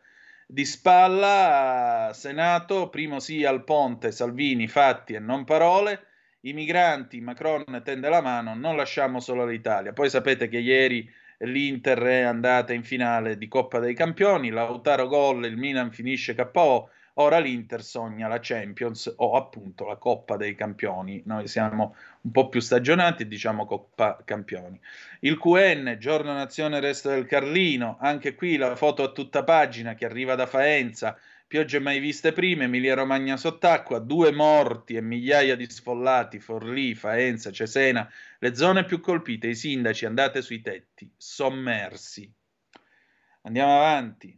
Di 0.47 0.63
spalla, 0.63 2.11
Senato, 2.13 2.87
primo 2.87 3.19
sì 3.19 3.43
al 3.43 3.65
ponte, 3.65 4.13
Salvini, 4.13 4.69
fatti 4.69 5.15
e 5.15 5.19
non 5.19 5.43
parole. 5.43 6.10
I 6.43 6.53
migranti, 6.53 7.21
Macron 7.21 7.81
tende 7.83 8.09
la 8.09 8.19
mano, 8.19 8.55
non 8.55 8.75
lasciamo 8.75 9.19
solo 9.19 9.45
l'Italia. 9.45 9.93
Poi 9.93 10.09
sapete 10.09 10.47
che 10.47 10.57
ieri 10.57 11.07
l'Inter 11.39 11.99
è 11.99 12.21
andata 12.21 12.73
in 12.73 12.83
finale 12.83 13.37
di 13.37 13.47
Coppa 13.47 13.77
dei 13.77 13.93
Campioni, 13.93 14.49
Lautaro 14.49 15.07
gol, 15.07 15.45
il 15.45 15.55
Milan 15.55 15.91
finisce 15.91 16.33
KO, 16.33 16.89
ora 17.15 17.37
l'Inter 17.37 17.83
sogna 17.83 18.27
la 18.27 18.39
Champions 18.41 19.13
o 19.17 19.35
appunto 19.35 19.85
la 19.85 19.97
Coppa 19.97 20.35
dei 20.35 20.55
Campioni. 20.55 21.21
Noi 21.25 21.47
siamo 21.47 21.95
un 22.21 22.31
po' 22.31 22.49
più 22.49 22.59
stagionati 22.59 23.21
e 23.21 23.27
diciamo 23.27 23.67
Coppa 23.67 24.19
Campioni. 24.25 24.79
Il 25.19 25.37
QN, 25.37 25.97
Giorno 25.99 26.33
Nazione 26.33 26.79
Resto 26.79 27.09
del 27.09 27.27
Carlino, 27.27 27.97
anche 27.99 28.33
qui 28.33 28.57
la 28.57 28.75
foto 28.75 29.03
a 29.03 29.11
tutta 29.11 29.43
pagina 29.43 29.93
che 29.93 30.05
arriva 30.05 30.33
da 30.33 30.47
Faenza, 30.47 31.15
piogge 31.51 31.79
mai 31.79 31.99
viste 31.99 32.31
prima, 32.31 32.63
Emilia 32.63 32.93
Romagna 32.93 33.35
sott'acqua, 33.35 33.99
due 33.99 34.31
morti 34.31 34.95
e 34.95 35.01
migliaia 35.01 35.57
di 35.57 35.69
sfollati, 35.69 36.39
Forlì, 36.39 36.95
Faenza, 36.95 37.51
Cesena, 37.51 38.09
le 38.39 38.55
zone 38.55 38.85
più 38.85 39.01
colpite, 39.01 39.47
i 39.47 39.55
sindaci 39.55 40.05
andate 40.05 40.41
sui 40.41 40.61
tetti, 40.61 41.11
sommersi. 41.17 42.33
Andiamo 43.41 43.75
avanti. 43.75 44.33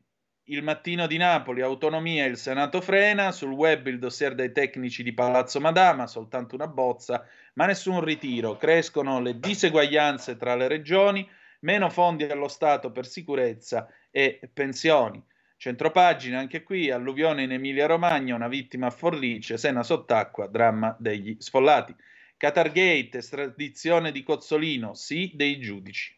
Il 0.46 0.64
mattino 0.64 1.06
di 1.06 1.18
Napoli, 1.18 1.62
autonomia, 1.62 2.26
il 2.26 2.36
Senato 2.36 2.82
frena, 2.82 3.32
sul 3.32 3.52
web 3.52 3.86
il 3.86 4.00
dossier 4.00 4.34
dei 4.34 4.52
tecnici 4.52 5.04
di 5.04 5.14
Palazzo 5.14 5.60
Madama, 5.60 6.08
soltanto 6.08 6.56
una 6.56 6.68
bozza, 6.68 7.28
ma 7.54 7.68
nessun 7.68 8.04
ritiro, 8.04 8.58
crescono 8.58 9.22
le 9.22 9.38
diseguaglianze 9.38 10.36
tra 10.36 10.56
le 10.56 10.68
regioni, 10.68 11.30
meno 11.60 11.92
fondi 11.92 12.24
allo 12.24 12.48
Stato 12.48 12.92
per 12.92 13.06
sicurezza 13.06 13.88
e 14.10 14.50
pensioni. 14.52 15.24
Centropagina, 15.64 16.40
anche 16.40 16.62
qui, 16.62 16.92
alluvione 16.92 17.44
in 17.44 17.54
Emilia-Romagna, 17.54 18.36
una 18.36 18.50
vittima 18.50 18.88
a 18.88 18.90
Forlice, 18.90 19.58
Sena 19.58 19.82
sott'acqua, 19.82 20.48
dramma 20.48 20.94
degli 21.00 21.38
sfollati. 21.40 21.96
Qatargate, 22.36 23.20
estradizione 23.20 24.12
di 24.12 24.24
Cozzolino, 24.24 24.94
sì 24.94 25.32
dei 25.34 25.62
giudici. 25.62 26.14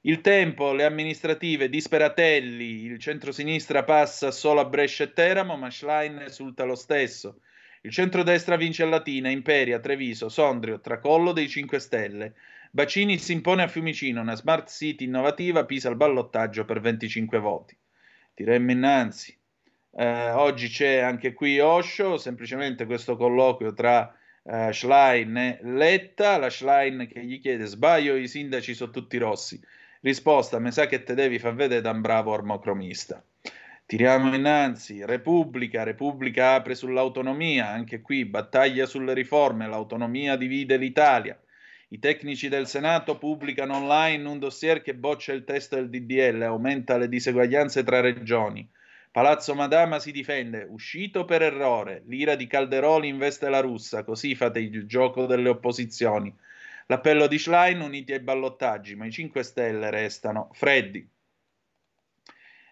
Il 0.00 0.22
tempo, 0.22 0.72
le 0.72 0.86
amministrative, 0.86 1.68
disperatelli, 1.68 2.84
il 2.84 2.98
centrosinistra 2.98 3.84
passa 3.84 4.30
solo 4.30 4.60
a 4.60 4.64
Brescia 4.64 5.04
e 5.04 5.12
Teramo, 5.12 5.58
ma 5.58 5.70
Schlein 5.70 6.20
esulta 6.20 6.64
lo 6.64 6.74
stesso. 6.74 7.40
Il 7.82 7.90
centrodestra 7.90 8.56
vince 8.56 8.82
a 8.82 8.86
Latina, 8.86 9.28
Imperia, 9.28 9.78
Treviso, 9.78 10.30
Sondrio, 10.30 10.80
Tracollo 10.80 11.32
dei 11.32 11.50
5 11.50 11.78
Stelle. 11.78 12.32
Bacini 12.70 13.18
si 13.18 13.34
impone 13.34 13.64
a 13.64 13.68
Fiumicino, 13.68 14.22
una 14.22 14.36
smart 14.36 14.70
city 14.70 15.04
innovativa, 15.04 15.66
Pisa 15.66 15.90
al 15.90 15.96
ballottaggio 15.96 16.64
per 16.64 16.80
25 16.80 17.38
voti 17.40 17.76
tiremmo 18.38 18.70
innanzi. 18.70 19.36
Eh, 19.90 20.30
oggi 20.30 20.68
c'è 20.68 20.98
anche 20.98 21.32
qui 21.32 21.58
Osho, 21.58 22.18
semplicemente 22.18 22.86
questo 22.86 23.16
colloquio 23.16 23.74
tra 23.74 24.14
eh, 24.44 24.72
Schlein 24.72 25.36
e 25.36 25.58
Letta, 25.62 26.36
la 26.36 26.48
Schlein 26.48 27.08
che 27.12 27.24
gli 27.24 27.40
chiede 27.40 27.66
sbaglio 27.66 28.14
i 28.14 28.28
sindaci 28.28 28.74
sono 28.74 28.92
tutti 28.92 29.18
rossi. 29.18 29.60
Risposta, 30.02 30.60
mi 30.60 30.70
sa 30.70 30.86
che 30.86 31.02
te 31.02 31.14
devi 31.14 31.40
far 31.40 31.56
vedere 31.56 31.80
da 31.80 31.90
un 31.90 32.00
bravo 32.00 32.30
ormocromista. 32.30 33.20
Tiriamo 33.86 34.32
innanzi, 34.32 35.04
Repubblica, 35.04 35.82
Repubblica 35.82 36.54
apre 36.54 36.76
sull'autonomia, 36.76 37.68
anche 37.68 38.00
qui 38.00 38.24
battaglia 38.24 38.86
sulle 38.86 39.14
riforme, 39.14 39.66
l'autonomia 39.66 40.36
divide 40.36 40.76
l'Italia. 40.76 41.36
I 41.90 41.98
tecnici 42.00 42.48
del 42.48 42.66
Senato 42.66 43.16
pubblicano 43.16 43.76
online 43.76 44.28
un 44.28 44.38
dossier 44.38 44.82
che 44.82 44.94
boccia 44.94 45.32
il 45.32 45.44
testo 45.44 45.76
del 45.76 45.88
DDL, 45.88 46.42
aumenta 46.42 46.98
le 46.98 47.08
diseguaglianze 47.08 47.82
tra 47.82 48.00
regioni. 48.00 48.68
Palazzo 49.10 49.54
Madama 49.54 49.98
si 49.98 50.12
difende, 50.12 50.66
uscito 50.68 51.24
per 51.24 51.40
errore. 51.40 52.02
L'ira 52.06 52.34
di 52.34 52.46
Calderoli 52.46 53.08
investe 53.08 53.48
la 53.48 53.60
russa, 53.60 54.04
così 54.04 54.34
fate 54.34 54.60
il 54.60 54.86
gioco 54.86 55.24
delle 55.24 55.48
opposizioni. 55.48 56.34
L'appello 56.88 57.26
di 57.26 57.38
Schlein 57.38 57.80
uniti 57.80 58.12
ai 58.12 58.20
ballottaggi, 58.20 58.94
ma 58.94 59.06
i 59.06 59.10
5 59.10 59.42
Stelle 59.42 59.88
restano 59.88 60.50
freddi. 60.52 61.08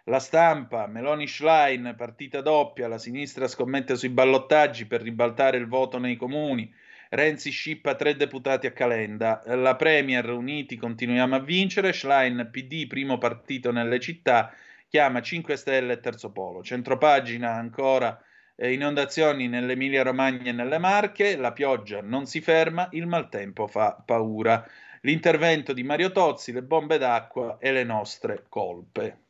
La 0.04 0.20
stampa, 0.20 0.86
Meloni 0.86 1.26
Schlein, 1.26 1.94
partita 1.96 2.42
doppia, 2.42 2.86
la 2.86 2.98
sinistra 2.98 3.48
scommette 3.48 3.96
sui 3.96 4.10
ballottaggi 4.10 4.86
per 4.86 5.00
ribaltare 5.00 5.56
il 5.56 5.66
voto 5.66 5.98
nei 5.98 6.16
comuni. 6.16 6.70
Renzi 7.08 7.50
scippa 7.50 7.94
tre 7.94 8.16
deputati 8.16 8.66
a 8.66 8.72
Calenda. 8.72 9.42
La 9.46 9.76
Premier, 9.76 10.28
uniti, 10.28 10.76
continuiamo 10.76 11.36
a 11.36 11.40
vincere. 11.40 11.92
Schlein, 11.92 12.48
PD, 12.50 12.86
primo 12.86 13.18
partito 13.18 13.70
nelle 13.70 14.00
città, 14.00 14.52
chiama 14.88 15.22
5 15.22 15.56
Stelle 15.56 15.92
e 15.94 16.00
Terzo 16.00 16.32
Polo. 16.32 16.62
Centropagina 16.62 17.52
ancora 17.52 18.20
eh, 18.56 18.72
inondazioni 18.72 19.46
nell'Emilia 19.46 20.02
Romagna 20.02 20.50
e 20.50 20.52
nelle 20.52 20.78
Marche. 20.78 21.36
La 21.36 21.52
pioggia 21.52 22.00
non 22.02 22.26
si 22.26 22.40
ferma, 22.40 22.88
il 22.92 23.06
maltempo 23.06 23.68
fa 23.68 24.02
paura. 24.04 24.66
L'intervento 25.02 25.72
di 25.72 25.84
Mario 25.84 26.10
Tozzi, 26.10 26.50
le 26.50 26.62
bombe 26.62 26.98
d'acqua 26.98 27.58
e 27.60 27.70
le 27.70 27.84
nostre 27.84 28.46
colpe. 28.48 29.20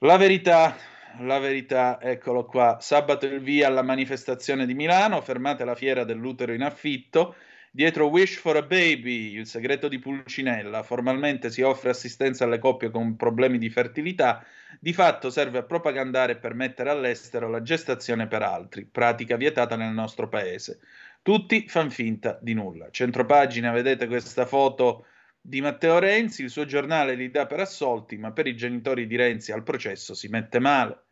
La 0.00 0.18
verità 0.18 0.76
la 1.20 1.38
verità, 1.38 2.00
eccolo 2.00 2.44
qua. 2.44 2.78
Sabato 2.80 3.26
il 3.26 3.40
via 3.40 3.66
alla 3.66 3.82
manifestazione 3.82 4.66
di 4.66 4.74
Milano, 4.74 5.20
fermate 5.20 5.64
la 5.64 5.74
fiera 5.74 6.04
dell'utero 6.04 6.52
in 6.52 6.62
affitto. 6.62 7.34
Dietro 7.70 8.06
Wish 8.06 8.36
for 8.36 8.56
a 8.56 8.62
Baby, 8.62 9.34
il 9.34 9.46
segreto 9.46 9.88
di 9.88 9.98
Pulcinella, 9.98 10.82
formalmente 10.82 11.50
si 11.50 11.60
offre 11.62 11.90
assistenza 11.90 12.44
alle 12.44 12.58
coppie 12.58 12.90
con 12.90 13.14
problemi 13.14 13.58
di 13.58 13.68
fertilità, 13.68 14.44
di 14.80 14.92
fatto 14.92 15.28
serve 15.30 15.58
a 15.58 15.62
propagandare 15.62 16.32
e 16.32 16.38
permettere 16.38 16.90
all'estero 16.90 17.48
la 17.48 17.62
gestazione 17.62 18.26
per 18.26 18.42
altri, 18.42 18.84
pratica 18.84 19.36
vietata 19.36 19.76
nel 19.76 19.92
nostro 19.92 20.28
paese. 20.28 20.80
Tutti 21.20 21.68
fan 21.68 21.90
finta 21.90 22.38
di 22.40 22.54
nulla. 22.54 22.88
Centropagina, 22.90 23.70
vedete 23.70 24.06
questa 24.06 24.46
foto 24.46 25.04
di 25.48 25.62
Matteo 25.62 25.98
Renzi, 25.98 26.42
il 26.42 26.50
suo 26.50 26.66
giornale 26.66 27.14
li 27.14 27.30
dà 27.30 27.46
per 27.46 27.60
assolti, 27.60 28.18
ma 28.18 28.32
per 28.32 28.46
i 28.46 28.54
genitori 28.54 29.06
di 29.06 29.16
Renzi 29.16 29.50
al 29.50 29.62
processo 29.62 30.12
si 30.12 30.28
mette 30.28 30.58
male. 30.58 31.04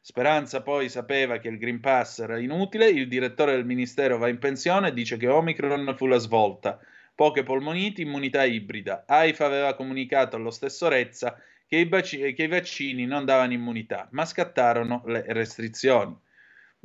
Speranza 0.00 0.62
poi 0.62 0.88
sapeva 0.88 1.36
che 1.36 1.48
il 1.48 1.58
Green 1.58 1.78
Pass 1.78 2.20
era 2.20 2.38
inutile, 2.38 2.88
il 2.88 3.06
direttore 3.06 3.52
del 3.52 3.66
ministero 3.66 4.16
va 4.16 4.28
in 4.28 4.38
pensione 4.38 4.88
e 4.88 4.92
dice 4.94 5.18
che 5.18 5.28
Omicron 5.28 5.94
fu 5.94 6.06
la 6.06 6.16
svolta. 6.16 6.80
Poche 7.14 7.42
polmoniti, 7.42 8.00
immunità 8.00 8.44
ibrida. 8.44 9.04
AIFA 9.06 9.44
aveva 9.44 9.74
comunicato 9.74 10.36
allo 10.36 10.50
stesso 10.50 10.88
Rezza 10.88 11.38
che 11.66 11.76
i, 11.76 11.84
baci- 11.84 12.32
che 12.32 12.44
i 12.44 12.48
vaccini 12.48 13.04
non 13.04 13.26
davano 13.26 13.52
immunità, 13.52 14.08
ma 14.12 14.24
scattarono 14.24 15.02
le 15.04 15.22
restrizioni. 15.28 16.16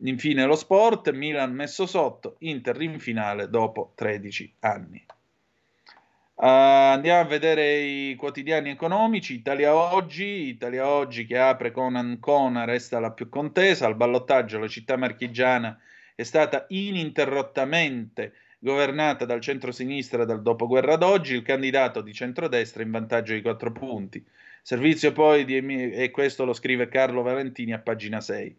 Infine 0.04 0.46
lo 0.46 0.58
sport, 0.58 1.10
Milan 1.12 1.54
messo 1.54 1.86
sotto, 1.86 2.36
Inter 2.40 2.82
in 2.82 3.00
finale 3.00 3.50
dopo 3.50 3.94
13 3.96 4.56
anni. 4.60 5.06
Uh, 6.40 6.94
andiamo 6.94 7.22
a 7.22 7.24
vedere 7.24 7.80
i 7.80 8.16
quotidiani 8.16 8.70
economici. 8.70 9.34
Italia 9.34 9.74
Oggi, 9.74 10.50
Italia 10.50 10.88
Oggi 10.88 11.26
che 11.26 11.36
apre 11.36 11.72
con 11.72 11.96
Ancona 11.96 12.64
resta 12.64 13.00
la 13.00 13.12
più 13.12 13.28
contesa. 13.28 13.88
Al 13.88 13.96
ballottaggio 13.96 14.60
la 14.60 14.68
città 14.68 14.98
marchigiana 14.98 15.76
è 16.14 16.22
stata 16.22 16.68
ininterrottamente 16.70 18.34
governata 18.60 19.26
dal 19.26 19.42
centro-sinistra 19.42 20.26
dal 20.26 20.44
dopoguerra 20.44 20.94
ad 20.94 21.02
oggi, 21.02 21.34
il 21.34 21.42
candidato 21.42 22.02
di 22.02 22.14
centrodestra 22.14 22.84
in 22.84 22.92
vantaggio 22.92 23.34
di 23.34 23.42
quattro 23.42 23.72
punti. 23.72 24.24
Servizio 24.62 25.12
poi 25.14 25.44
di, 25.44 25.58
e 25.92 26.12
questo 26.12 26.46
lo 26.46 26.54
scrive 26.54 26.88
Carlo 26.88 27.24
Valentini 27.24 27.74
a 27.74 27.80
pagina 27.80 28.22
6. 28.22 28.56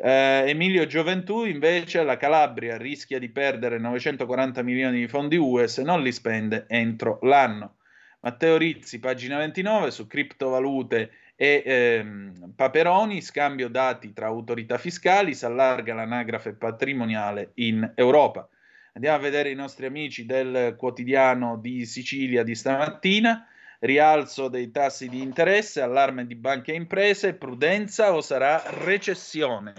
Eh, 0.00 0.44
Emilio 0.46 0.86
Gioventù 0.86 1.44
invece 1.44 2.04
la 2.04 2.16
Calabria 2.16 2.76
rischia 2.76 3.18
di 3.18 3.30
perdere 3.30 3.78
940 3.78 4.62
milioni 4.62 5.00
di 5.00 5.08
fondi 5.08 5.36
UE 5.36 5.66
se 5.66 5.82
non 5.82 6.02
li 6.02 6.12
spende 6.12 6.66
entro 6.68 7.18
l'anno. 7.22 7.78
Matteo 8.20 8.56
Rizzi, 8.56 9.00
pagina 9.00 9.38
29, 9.38 9.90
su 9.90 10.06
criptovalute 10.06 11.10
e 11.34 11.62
ehm, 11.64 12.52
Paperoni, 12.54 13.20
scambio 13.20 13.68
dati 13.68 14.12
tra 14.12 14.26
autorità 14.26 14.78
fiscali, 14.78 15.34
si 15.34 15.44
allarga 15.44 15.94
l'anagrafe 15.94 16.52
patrimoniale 16.52 17.50
in 17.54 17.90
Europa. 17.96 18.48
Andiamo 18.92 19.16
a 19.16 19.20
vedere 19.20 19.50
i 19.50 19.54
nostri 19.56 19.86
amici 19.86 20.26
del 20.26 20.74
quotidiano 20.76 21.56
di 21.56 21.86
Sicilia 21.86 22.44
di 22.44 22.54
stamattina. 22.54 23.46
Rialzo 23.80 24.48
dei 24.48 24.70
tassi 24.70 25.08
di 25.08 25.22
interesse, 25.22 25.80
allarme 25.80 26.26
di 26.26 26.34
banche 26.34 26.72
e 26.72 26.76
imprese, 26.76 27.34
prudenza 27.34 28.12
o 28.12 28.20
sarà 28.20 28.62
recessione? 28.66 29.72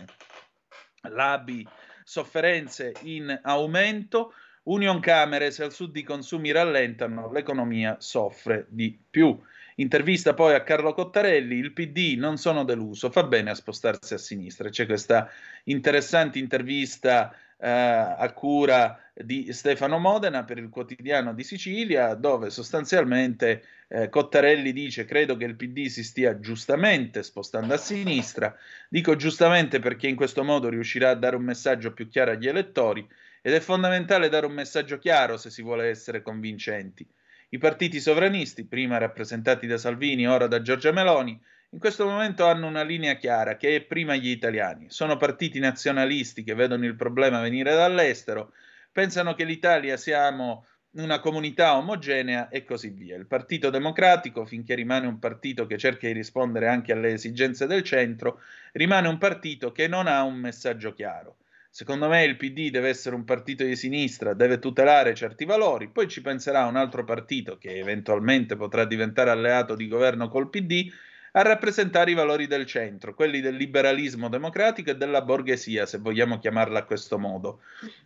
L'ABI, 1.01 1.67
sofferenze 2.03 2.93
in 3.01 3.37
aumento, 3.43 4.33
Union 4.63 4.99
Camere, 4.99 5.51
se 5.51 5.63
al 5.63 5.73
sud 5.73 5.95
i 5.97 6.03
consumi 6.03 6.51
rallentano, 6.51 7.31
l'economia 7.31 7.97
soffre 7.99 8.67
di 8.69 8.97
più. 9.09 9.37
Intervista 9.75 10.33
poi 10.33 10.53
a 10.53 10.63
Carlo 10.63 10.93
Cottarelli, 10.93 11.55
il 11.55 11.73
PD 11.73 12.15
non 12.17 12.37
sono 12.37 12.63
deluso, 12.63 13.09
fa 13.09 13.23
bene 13.23 13.49
a 13.49 13.55
spostarsi 13.55 14.13
a 14.13 14.17
sinistra. 14.17 14.69
C'è 14.69 14.85
questa 14.85 15.29
interessante 15.65 16.39
intervista 16.39 17.33
eh, 17.61 17.69
a 17.69 18.31
cura 18.33 18.97
di 19.13 19.51
Stefano 19.51 19.99
Modena 19.99 20.45
per 20.45 20.57
il 20.57 20.69
quotidiano 20.69 21.33
di 21.33 21.43
Sicilia, 21.43 22.13
dove 22.13 22.49
sostanzialmente 22.49 23.63
eh, 23.89 24.07
Cottarelli 24.07 24.71
dice 24.71 25.03
credo 25.03 25.35
che 25.35 25.43
il 25.43 25.55
PD 25.55 25.87
si 25.87 26.03
stia 26.03 26.39
giustamente 26.39 27.21
spostando 27.21 27.73
a 27.73 27.77
sinistra, 27.77 28.55
dico 28.87 29.15
giustamente 29.15 29.79
perché 29.79 30.07
in 30.07 30.15
questo 30.15 30.43
modo 30.43 30.69
riuscirà 30.69 31.09
a 31.09 31.15
dare 31.15 31.35
un 31.35 31.43
messaggio 31.43 31.91
più 31.91 32.07
chiaro 32.07 32.31
agli 32.31 32.47
elettori 32.47 33.05
ed 33.41 33.53
è 33.53 33.59
fondamentale 33.59 34.29
dare 34.29 34.45
un 34.45 34.53
messaggio 34.53 34.97
chiaro 34.97 35.37
se 35.37 35.49
si 35.49 35.61
vuole 35.61 35.89
essere 35.89 36.21
convincenti. 36.21 37.05
I 37.51 37.57
partiti 37.57 37.99
sovranisti, 37.99 38.63
prima 38.63 38.99
rappresentati 38.99 39.65
da 39.65 39.77
Salvini, 39.77 40.27
ora 40.27 40.47
da 40.47 40.61
Giorgia 40.61 40.91
Meloni, 40.91 41.39
in 41.71 41.79
questo 41.79 42.05
momento 42.05 42.45
hanno 42.47 42.65
una 42.65 42.81
linea 42.81 43.15
chiara 43.15 43.55
che 43.55 43.75
è 43.75 43.81
prima 43.81 44.15
gli 44.15 44.29
italiani. 44.29 44.89
Sono 44.89 45.17
partiti 45.17 45.59
nazionalisti 45.59 46.43
che 46.43 46.55
vedono 46.55 46.85
il 46.85 46.95
problema 46.95 47.41
venire 47.41 47.75
dall'estero, 47.75 48.53
pensano 48.91 49.35
che 49.35 49.43
l'Italia 49.43 49.95
siamo 49.95 50.65
una 50.93 51.19
comunità 51.19 51.77
omogenea 51.77 52.49
e 52.49 52.63
così 52.65 52.89
via. 52.89 53.15
Il 53.15 53.27
Partito 53.27 53.69
Democratico, 53.69 54.45
finché 54.45 54.73
rimane 54.73 55.05
un 55.05 55.19
partito 55.19 55.67
che 55.67 55.77
cerca 55.77 56.07
di 56.07 56.13
rispondere 56.13 56.67
anche 56.67 56.91
alle 56.91 57.13
esigenze 57.13 57.67
del 57.67 57.83
centro, 57.83 58.41
rimane 58.71 59.07
un 59.07 59.19
partito 59.19 59.71
che 59.71 59.87
non 59.87 60.07
ha 60.07 60.23
un 60.23 60.35
messaggio 60.35 60.93
chiaro. 60.93 61.37
Secondo 61.69 62.07
me 62.07 62.23
il 62.23 62.35
PD 62.35 62.71
deve 62.71 62.89
essere 62.89 63.13
un 63.13 63.23
partito 63.23 63.63
di 63.63 63.75
sinistra, 63.75 64.33
deve 64.33 64.57
tutelare 64.57 65.13
certi 65.13 65.45
valori, 65.45 65.87
poi 65.89 66.07
ci 66.07 66.21
penserà 66.21 66.65
un 66.65 66.75
altro 66.75 67.03
partito 67.03 67.59
che 67.59 67.77
eventualmente 67.77 68.55
potrà 68.55 68.85
diventare 68.85 69.29
alleato 69.29 69.75
di 69.75 69.87
governo 69.87 70.29
col 70.29 70.49
PD 70.49 70.91
a 71.33 71.41
rappresentare 71.41 72.11
i 72.11 72.15
valori 72.15 72.47
del 72.47 72.65
centro, 72.65 73.13
quelli 73.13 73.41
del 73.41 73.55
liberalismo 73.55 74.29
democratico 74.29 74.91
e 74.91 74.95
della 74.95 75.21
borghesia, 75.21 75.85
se 75.85 75.97
vogliamo 75.97 76.39
chiamarla 76.39 76.79
a 76.79 76.85
questo 76.85 77.17
modo. 77.19 77.61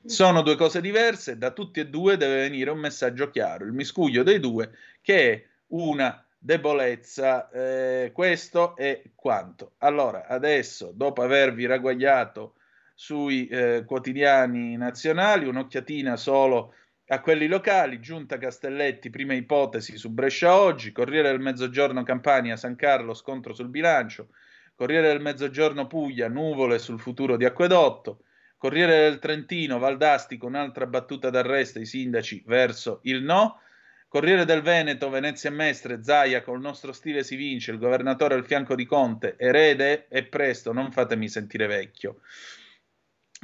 Sono 0.06 0.42
due 0.42 0.56
cose 0.56 0.82
diverse, 0.82 1.38
da 1.38 1.52
tutti 1.52 1.80
e 1.80 1.88
due 1.88 2.18
deve 2.18 2.36
venire 2.36 2.70
un 2.70 2.80
messaggio 2.80 3.30
chiaro, 3.30 3.66
il 3.66 3.74
miscuglio 3.74 4.24
dei 4.24 4.40
due 4.40 4.72
che 5.02 5.32
è 5.32 5.44
una 5.68 6.26
debolezza, 6.38 7.50
eh, 7.52 8.12
questo 8.14 8.76
è 8.76 9.02
quanto. 9.16 9.74
Allora, 9.78 10.28
adesso, 10.28 10.92
dopo 10.94 11.22
avervi 11.22 11.66
ragguagliato 11.66 12.56
sui 12.94 13.48
eh, 13.48 13.84
quotidiani 13.86 14.76
nazionali, 14.78 15.48
un'occhiatina 15.48 16.16
solo 16.18 16.74
a 17.14 17.22
quelli 17.22 17.48
locali, 17.48 18.00
Giunta 18.00 18.40
Castelletti, 18.40 19.12
prima 19.12 19.34
ipotesi 19.36 19.98
su 19.98 20.10
Brescia 20.10 20.58
oggi, 20.58 20.92
Corriere 20.92 21.30
del 21.30 21.40
Mezzogiorno 21.40 22.02
Campania, 22.02 22.56
San 22.56 22.76
Carlo, 22.76 23.14
scontro 23.14 23.54
sul 23.54 23.70
bilancio, 23.70 24.30
Corriere 24.76 25.10
del 25.10 25.22
Mezzogiorno 25.22 25.86
Puglia, 25.86 26.28
nuvole 26.28 26.80
sul 26.80 27.00
futuro 27.00 27.38
di 27.38 27.46
Acquedotto, 27.46 28.24
Corriere 28.58 28.98
del 29.02 29.20
Trentino, 29.20 29.78
Valdasti 29.78 30.38
con 30.38 30.54
un'altra 30.54 30.88
battuta 30.88 31.30
d'arresto 31.30 31.80
i 31.80 31.86
sindaci 31.86 32.44
verso 32.48 33.00
il 33.04 33.22
no, 33.22 33.60
Corriere 34.08 34.46
del 34.46 34.62
Veneto, 34.62 35.10
Venezia 35.10 35.52
e 35.52 35.54
Mestre, 35.54 36.04
Zaia, 36.04 36.42
col 36.42 36.62
nostro 36.62 36.94
stile 36.94 37.24
si 37.24 37.36
vince, 37.36 37.72
il 37.72 37.78
governatore 37.78 38.34
al 38.34 38.46
fianco 38.46 38.74
di 38.74 38.86
Conte, 38.86 39.36
erede 39.38 40.08
e 40.08 40.24
presto, 40.24 40.74
non 40.74 40.92
fatemi 40.92 41.28
sentire 41.28 41.68
vecchio. 41.68 42.22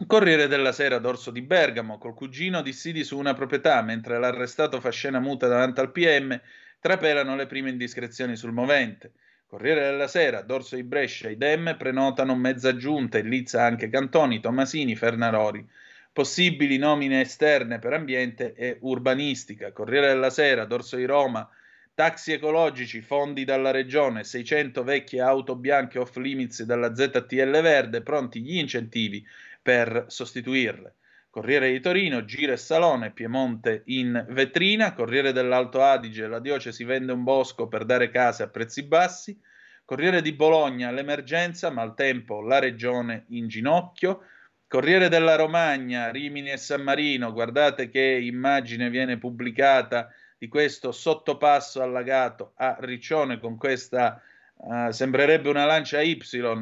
Corriere 0.07 0.47
della 0.47 0.71
Sera 0.71 0.97
d'Orso 0.97 1.29
di 1.29 1.41
Bergamo, 1.41 1.97
col 1.97 2.13
cugino 2.13 2.61
dissidi 2.61 3.03
su 3.03 3.17
una 3.17 3.33
proprietà, 3.33 3.81
mentre 3.81 4.17
l'arrestato 4.17 4.79
fa 4.79 4.91
scena 4.91 5.19
muta 5.19 5.47
davanti 5.47 5.81
al 5.81 5.91
PM, 5.91 6.39
trapelano 6.79 7.35
le 7.35 7.47
prime 7.47 7.69
indiscrezioni 7.69 8.37
sul 8.37 8.53
movente. 8.53 9.11
Corriere 9.45 9.81
della 9.81 10.07
Sera, 10.07 10.41
Dorso 10.41 10.75
di 10.75 10.83
Brescia, 10.83 11.29
i 11.29 11.37
Dem 11.37 11.75
prenotano 11.77 12.33
mezza 12.35 12.77
giunta, 12.77 13.17
in 13.17 13.27
lizza 13.27 13.63
anche 13.63 13.89
Cantoni, 13.89 14.39
Tomasini, 14.39 14.95
Fernarori. 14.95 15.67
Possibili 16.13 16.77
nomine 16.77 17.21
esterne 17.21 17.79
per 17.79 17.91
ambiente 17.91 18.53
e 18.53 18.77
urbanistica. 18.81 19.73
Corriere 19.73 20.07
della 20.07 20.29
Sera, 20.29 20.63
Dorso 20.63 20.95
di 20.95 21.05
Roma, 21.05 21.47
taxi 21.93 22.31
ecologici, 22.31 23.01
fondi 23.01 23.43
dalla 23.43 23.71
regione, 23.71 24.23
600 24.23 24.81
vecchie 24.83 25.19
auto 25.19 25.55
bianche 25.55 25.99
off 25.99 26.15
limits 26.15 26.63
dalla 26.63 26.95
ZTL 26.95 27.61
Verde, 27.61 28.01
pronti 28.01 28.41
gli 28.41 28.57
incentivi 28.57 29.25
per 29.69 30.05
sostituirle. 30.07 30.95
Corriere 31.29 31.69
di 31.69 31.79
Torino, 31.79 32.25
Gira 32.25 32.53
e 32.53 32.57
Salone, 32.57 33.11
Piemonte 33.11 33.83
in 33.85 34.25
vetrina, 34.29 34.95
Corriere 34.95 35.31
dell'Alto 35.31 35.83
Adige, 35.83 36.25
la 36.25 36.39
diocesi 36.39 36.83
vende 36.83 37.11
un 37.11 37.23
bosco 37.23 37.67
per 37.67 37.85
dare 37.85 38.09
case 38.09 38.41
a 38.41 38.47
prezzi 38.47 38.81
bassi, 38.81 39.39
Corriere 39.85 40.23
di 40.23 40.33
Bologna, 40.33 40.89
l'emergenza, 40.89 41.69
maltempo, 41.69 42.41
la 42.41 42.57
regione 42.57 43.25
in 43.27 43.47
ginocchio, 43.47 44.23
Corriere 44.67 45.07
della 45.07 45.35
Romagna, 45.35 46.09
Rimini 46.09 46.49
e 46.49 46.57
San 46.57 46.81
Marino, 46.81 47.31
guardate 47.31 47.89
che 47.89 48.01
immagine 48.01 48.89
viene 48.89 49.19
pubblicata 49.19 50.09
di 50.35 50.47
questo 50.47 50.91
sottopasso 50.91 51.83
allagato 51.83 52.53
a 52.55 52.75
Riccione 52.79 53.39
con 53.39 53.55
questa, 53.55 54.19
uh, 54.55 54.89
sembrerebbe 54.89 55.47
una 55.47 55.65
lancia 55.65 56.01
Y 56.01 56.19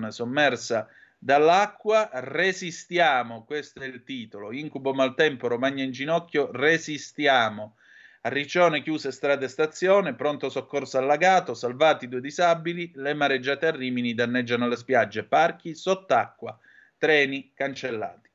sommersa 0.10 0.90
dall'acqua 1.18 2.10
resistiamo, 2.14 3.44
questo 3.44 3.82
è 3.82 3.86
il 3.86 4.04
titolo, 4.04 4.52
incubo 4.52 4.94
maltempo, 4.94 5.48
Romagna 5.48 5.84
in 5.84 5.92
ginocchio, 5.92 6.50
resistiamo. 6.52 7.76
A 8.22 8.30
Riccione 8.30 8.82
chiuse 8.82 9.12
strade 9.12 9.46
e 9.46 9.48
stazione, 9.50 10.16
pronto 10.16 10.50
soccorso 10.50 10.98
allagato, 10.98 11.54
salvati 11.54 12.08
due 12.08 12.22
disabili, 12.22 12.92
le 12.96 13.14
mareggiate 13.14 13.68
a 13.68 13.72
Rimini 13.72 14.14
danneggiano 14.14 14.68
le 14.68 14.76
spiagge, 14.76 15.24
parchi 15.24 15.76
sott'acqua, 15.76 16.58
treni 16.98 17.52
cancellati. 17.54 18.30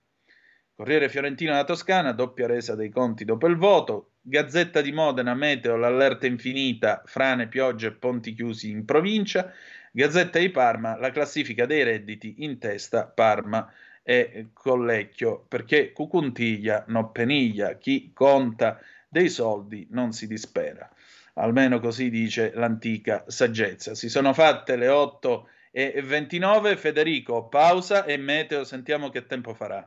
Corriere 0.75 1.09
Fiorentino 1.09 1.53
da 1.53 1.65
Toscana, 1.65 2.13
doppia 2.13 2.47
resa 2.47 2.75
dei 2.75 2.89
conti 2.89 3.25
dopo 3.25 3.47
il 3.47 3.57
voto, 3.57 4.13
Gazzetta 4.23 4.81
di 4.81 4.93
Modena, 4.93 5.35
Meteo, 5.35 5.77
l'allerta 5.77 6.27
infinita, 6.27 7.03
frane, 7.05 7.49
piogge 7.49 7.89
e 7.89 7.93
ponti 7.93 8.35
chiusi 8.35 8.71
in 8.71 8.85
provincia, 8.85 9.53
Gazzetta 9.95 10.39
di 10.39 10.49
Parma, 10.49 10.97
la 10.97 11.11
classifica 11.11 11.67
dei 11.67 11.83
redditi 11.83 12.37
in 12.39 12.59
testa 12.59 13.05
Parma 13.05 13.71
e 14.03 14.47
Collecchio, 14.55 15.45
perché 15.47 15.93
Cucuntiglia 15.93 16.85
non 16.89 17.13
peniglia, 17.13 17.77
chi 17.77 18.11
conta 18.15 18.81
dei 19.07 19.29
soldi 19.29 19.87
non 19.91 20.13
si 20.13 20.27
dispera. 20.27 20.91
Almeno 21.35 21.79
così 21.79 22.09
dice 22.09 22.53
l'antica 22.55 23.25
saggezza. 23.27 23.95
Si 23.95 24.09
sono 24.09 24.33
fatte 24.33 24.77
le 24.77 24.89
8 24.89 25.49
e 25.71 26.01
29, 26.03 26.79
Federico, 26.79 27.49
pausa 27.49 28.07
e 28.07 28.17
meteo, 28.17 28.65
sentiamo 28.65 29.11
che 29.11 29.27
tempo 29.27 29.53
farà. 29.53 29.87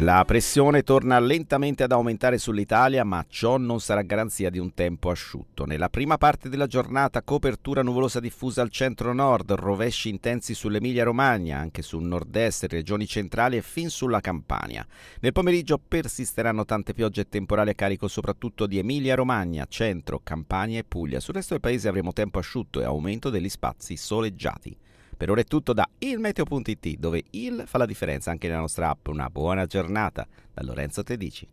La 0.00 0.22
pressione 0.26 0.82
torna 0.82 1.18
lentamente 1.18 1.82
ad 1.82 1.90
aumentare 1.90 2.36
sull'Italia, 2.36 3.02
ma 3.02 3.24
ciò 3.26 3.56
non 3.56 3.80
sarà 3.80 4.02
garanzia 4.02 4.50
di 4.50 4.58
un 4.58 4.74
tempo 4.74 5.08
asciutto. 5.08 5.64
Nella 5.64 5.88
prima 5.88 6.18
parte 6.18 6.50
della 6.50 6.66
giornata 6.66 7.22
copertura 7.22 7.82
nuvolosa 7.82 8.20
diffusa 8.20 8.60
al 8.60 8.68
centro-nord, 8.68 9.52
rovesci 9.52 10.10
intensi 10.10 10.52
sull'Emilia-Romagna, 10.52 11.56
anche 11.56 11.80
sul 11.80 12.02
nord-est, 12.04 12.64
regioni 12.64 13.06
centrali 13.06 13.56
e 13.56 13.62
fin 13.62 13.88
sulla 13.88 14.20
Campania. 14.20 14.86
Nel 15.20 15.32
pomeriggio 15.32 15.78
persisteranno 15.78 16.66
tante 16.66 16.92
piogge 16.92 17.30
temporali 17.30 17.70
a 17.70 17.74
carico 17.74 18.06
soprattutto 18.06 18.66
di 18.66 18.76
Emilia-Romagna, 18.76 19.64
centro, 19.66 20.20
Campania 20.22 20.78
e 20.78 20.84
Puglia. 20.84 21.20
Sul 21.20 21.32
resto 21.32 21.54
del 21.54 21.62
paese 21.62 21.88
avremo 21.88 22.12
tempo 22.12 22.38
asciutto 22.38 22.82
e 22.82 22.84
aumento 22.84 23.30
degli 23.30 23.48
spazi 23.48 23.96
soleggiati. 23.96 24.76
Per 25.16 25.30
ora 25.30 25.40
è 25.40 25.44
tutto 25.44 25.72
da 25.72 25.88
ilmeteo.it, 25.98 26.98
dove 26.98 27.24
il 27.30 27.62
fa 27.66 27.78
la 27.78 27.86
differenza 27.86 28.30
anche 28.30 28.48
nella 28.48 28.60
nostra 28.60 28.90
app. 28.90 29.08
Una 29.08 29.30
buona 29.30 29.64
giornata 29.64 30.26
da 30.52 30.62
Lorenzo 30.62 31.02
Tedici. 31.02 31.48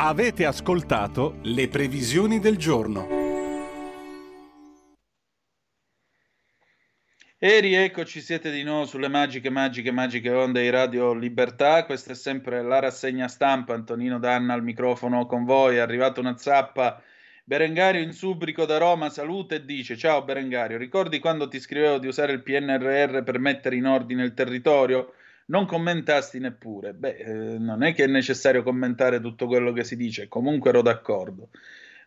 Avete 0.00 0.44
ascoltato 0.44 1.36
le 1.42 1.68
previsioni 1.68 2.40
del 2.40 2.56
giorno. 2.56 3.06
E 7.40 7.60
rieccoci, 7.60 8.20
siete 8.20 8.50
di 8.50 8.64
nuovo 8.64 8.84
sulle 8.84 9.06
magiche, 9.06 9.48
magiche, 9.48 9.92
magiche 9.92 10.30
onde 10.30 10.62
di 10.62 10.70
Radio 10.70 11.12
Libertà. 11.12 11.84
Questa 11.84 12.10
è 12.10 12.16
sempre 12.16 12.62
la 12.62 12.80
rassegna 12.80 13.28
stampa. 13.28 13.74
Antonino 13.74 14.18
Danna 14.18 14.54
al 14.54 14.64
microfono 14.64 15.26
con 15.26 15.44
voi. 15.44 15.76
È 15.76 15.78
arrivata 15.78 16.18
una 16.18 16.36
zappa 16.36 17.00
Berengario 17.48 18.02
in 18.02 18.12
subrico 18.12 18.66
da 18.66 18.76
Roma 18.76 19.08
saluta 19.08 19.54
e 19.54 19.64
dice: 19.64 19.96
Ciao 19.96 20.22
Berengario, 20.22 20.76
ricordi 20.76 21.18
quando 21.18 21.48
ti 21.48 21.58
scrivevo 21.58 21.96
di 21.96 22.06
usare 22.06 22.32
il 22.32 22.42
PNRR 22.42 23.22
per 23.22 23.38
mettere 23.38 23.76
in 23.76 23.86
ordine 23.86 24.22
il 24.22 24.34
territorio? 24.34 25.14
Non 25.46 25.64
commentasti 25.64 26.40
neppure. 26.40 26.92
Beh, 26.92 27.16
eh, 27.16 27.58
non 27.58 27.82
è 27.82 27.94
che 27.94 28.04
è 28.04 28.06
necessario 28.06 28.62
commentare 28.62 29.18
tutto 29.18 29.46
quello 29.46 29.72
che 29.72 29.82
si 29.82 29.96
dice, 29.96 30.28
comunque 30.28 30.68
ero 30.68 30.82
d'accordo. 30.82 31.48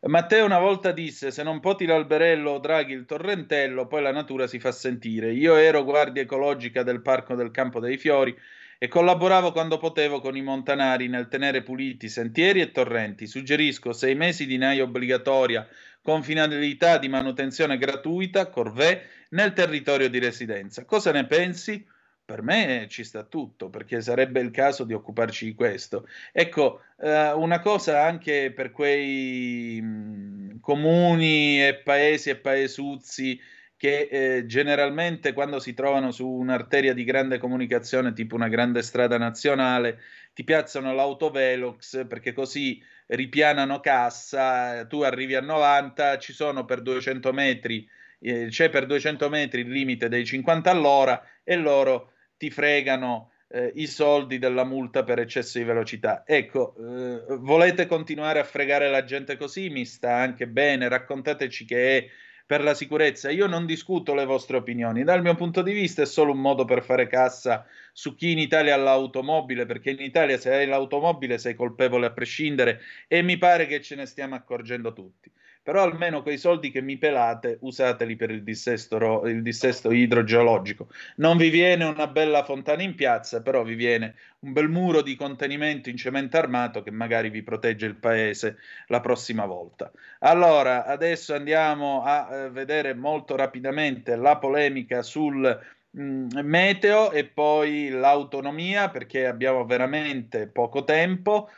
Matteo 0.01 0.45
una 0.45 0.59
volta 0.59 0.91
disse: 0.91 1.31
Se 1.31 1.41
non 1.41 1.59
poti 1.59 1.87
l'alberello 1.87 2.51
o 2.51 2.59
draghi 2.59 2.93
il 2.93 3.05
torrentello, 3.05 3.87
poi 3.87 4.03
la 4.03 4.11
natura 4.11 4.45
si 4.45 4.59
fa 4.59 4.71
sentire. 4.71 5.33
Io 5.33 5.55
ero 5.55 5.83
guardia 5.83 6.21
ecologica 6.21 6.83
del 6.83 7.01
Parco 7.01 7.33
del 7.33 7.49
Campo 7.49 7.79
dei 7.79 7.97
Fiori 7.97 8.37
e 8.84 8.88
collaboravo 8.88 9.51
quando 9.51 9.77
potevo 9.77 10.19
con 10.19 10.36
i 10.36 10.41
montanari 10.41 11.07
nel 11.07 11.27
tenere 11.27 11.61
puliti 11.61 12.09
sentieri 12.09 12.61
e 12.61 12.71
torrenti. 12.71 13.27
Suggerisco 13.27 13.93
sei 13.93 14.15
mesi 14.15 14.47
di 14.47 14.57
naia 14.57 14.82
obbligatoria 14.82 15.67
con 16.01 16.23
finalità 16.23 16.97
di 16.97 17.07
manutenzione 17.07 17.77
gratuita, 17.77 18.49
corvée, 18.49 19.03
nel 19.29 19.53
territorio 19.53 20.09
di 20.09 20.17
residenza. 20.17 20.84
Cosa 20.84 21.11
ne 21.11 21.27
pensi? 21.27 21.86
Per 22.25 22.41
me 22.41 22.88
ci 22.89 23.03
sta 23.03 23.21
tutto, 23.21 23.69
perché 23.69 24.01
sarebbe 24.01 24.39
il 24.39 24.49
caso 24.49 24.84
di 24.84 24.93
occuparci 24.93 25.45
di 25.45 25.53
questo. 25.53 26.07
Ecco, 26.32 26.82
eh, 26.99 27.34
una 27.34 27.59
cosa 27.59 28.03
anche 28.03 28.51
per 28.51 28.71
quei 28.71 29.79
mh, 29.79 29.86
mm, 29.86 30.59
comuni 30.59 31.63
e 31.63 31.75
paesi 31.75 32.32
e 32.32 32.36
paesuzzi 32.38 33.39
che 33.82 34.09
eh, 34.11 34.45
generalmente 34.45 35.34
quando 35.34 35.59
si 35.59 35.73
trovano 35.73 36.11
su 36.11 36.27
un'arteria 36.27 36.93
di 36.93 37.03
grande 37.03 37.39
comunicazione, 37.39 38.13
tipo 38.13 38.36
una 38.36 38.47
grande 38.47 38.84
strada 38.84 39.17
nazionale, 39.17 40.01
ti 40.36 40.43
piazzano 40.43 40.93
l'autovelox 40.93 42.05
perché 42.05 42.32
così 42.32 42.79
ripianano 43.07 43.79
cassa, 43.79 44.86
tu 44.86 45.01
arrivi 45.01 45.34
a 45.34 45.41
90, 45.41 46.19
ci 46.19 46.32
sono 46.32 46.63
per 46.63 46.84
200 46.84 47.34
metri, 47.34 47.89
eh, 48.19 48.49
c'è 48.49 48.69
per 48.69 48.86
200 48.86 49.29
metri 49.29 49.61
il 49.61 49.71
limite 49.71 50.09
dei 50.09 50.25
50 50.25 50.69
all'ora 50.69 51.19
e 51.43 51.55
loro 51.55 52.11
ti 52.38 52.51
fregano 52.51 53.32
eh, 53.47 53.71
i 53.77 53.88
soldi 53.88 54.38
della 54.38 54.63
multa 54.63 55.03
per 55.03 55.17
eccesso 55.17 55.57
di 55.57 55.63
velocità. 55.63 56.21
Ecco, 56.27 56.75
eh, 56.77 57.36
volete 57.39 57.88
continuare 57.88 58.38
a 58.38 58.43
fregare 58.43 58.91
la 58.91 59.03
gente 59.05 59.38
così? 59.38 59.71
Mi 59.71 59.86
sta 59.86 60.17
anche 60.17 60.47
bene, 60.47 60.88
raccontateci 60.88 61.65
che 61.65 61.97
è 61.97 62.07
per 62.52 62.64
la 62.64 62.74
sicurezza. 62.74 63.32
Io 63.32 63.47
non 63.47 63.66
discuto 63.66 64.14
le 64.14 64.26
vostre 64.26 64.58
opinioni, 64.58 65.06
dal 65.06 65.22
mio 65.22 65.36
punto 65.36 65.62
di 65.62 65.72
vista 65.72 66.02
è 66.02 66.06
solo 66.06 66.34
un 66.34 66.41
modo 66.41 66.66
per 66.66 66.84
fare 66.84 67.08
cassa 67.08 67.66
su 67.93 68.14
chi 68.14 68.34
in 68.34 68.39
Italia 68.39 68.74
ha 68.74 68.78
l'automobile, 68.78 69.66
perché 69.66 69.91
in 69.91 70.02
Italia 70.02 70.38
se 70.38 70.54
hai 70.54 70.68
l'automobile 70.68 71.38
sei 71.38 71.56
colpevole 71.56 72.08
a 72.08 72.12
prescindere 72.12 72.82
e 73.08 73.22
mi 73.22 73.38
pare 73.38 73.68
che 73.68 73.80
ce 73.80 73.95
ne 73.95 74.06
stiamo 74.06 74.36
accorgendo 74.36 74.91
tutti 74.91 75.32
però 75.64 75.84
almeno 75.84 76.24
quei 76.24 76.38
soldi 76.38 76.72
che 76.72 76.82
mi 76.82 76.97
pelate 76.97 77.57
usateli 77.62 78.16
per 78.16 78.32
il 78.32 78.43
dissesto, 78.43 79.26
il 79.26 79.41
dissesto 79.41 79.91
idrogeologico. 79.91 80.88
Non 81.18 81.38
vi 81.38 81.49
viene 81.49 81.84
una 81.86 82.07
bella 82.07 82.43
fontana 82.43 82.82
in 82.82 82.95
piazza, 82.95 83.41
però 83.41 83.64
vi 83.64 83.76
viene 83.76 84.16
un 84.39 84.53
bel 84.53 84.70
muro 84.70 85.01
di 85.01 85.16
contenimento 85.16 85.89
in 85.89 85.97
cemento 85.97 86.38
armato 86.38 86.82
che 86.82 86.91
magari 86.91 87.30
vi 87.30 87.43
protegge 87.43 87.86
il 87.86 87.95
paese 87.95 88.57
la 88.88 89.01
prossima 89.01 89.45
volta. 89.45 89.91
Allora, 90.20 90.86
adesso 90.86 91.36
andiamo 91.36 92.03
a 92.03 92.28
eh, 92.32 92.49
vedere 92.49 92.95
molto 92.95 93.36
rapidamente 93.36 94.16
la 94.16 94.38
polemica 94.38 95.03
sul 95.03 95.59
mm, 95.97 96.39
meteo 96.41 97.12
e 97.12 97.26
poi 97.26 97.89
l'autonomia 97.89 98.89
perché 98.89 99.28
abbiamo 99.28 99.64
veramente 99.66 100.47
poco 100.47 100.84
tempo. 100.84 101.49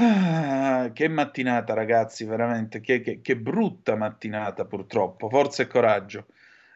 Ah, 0.00 0.90
che 0.94 1.08
mattinata, 1.08 1.74
ragazzi, 1.74 2.24
veramente, 2.24 2.78
che, 2.80 3.00
che, 3.00 3.20
che, 3.20 3.36
brutta 3.36 3.96
mattinata 3.96 4.64
purtroppo, 4.64 5.28
forza 5.28 5.64
e 5.64 5.66
coraggio. 5.66 6.26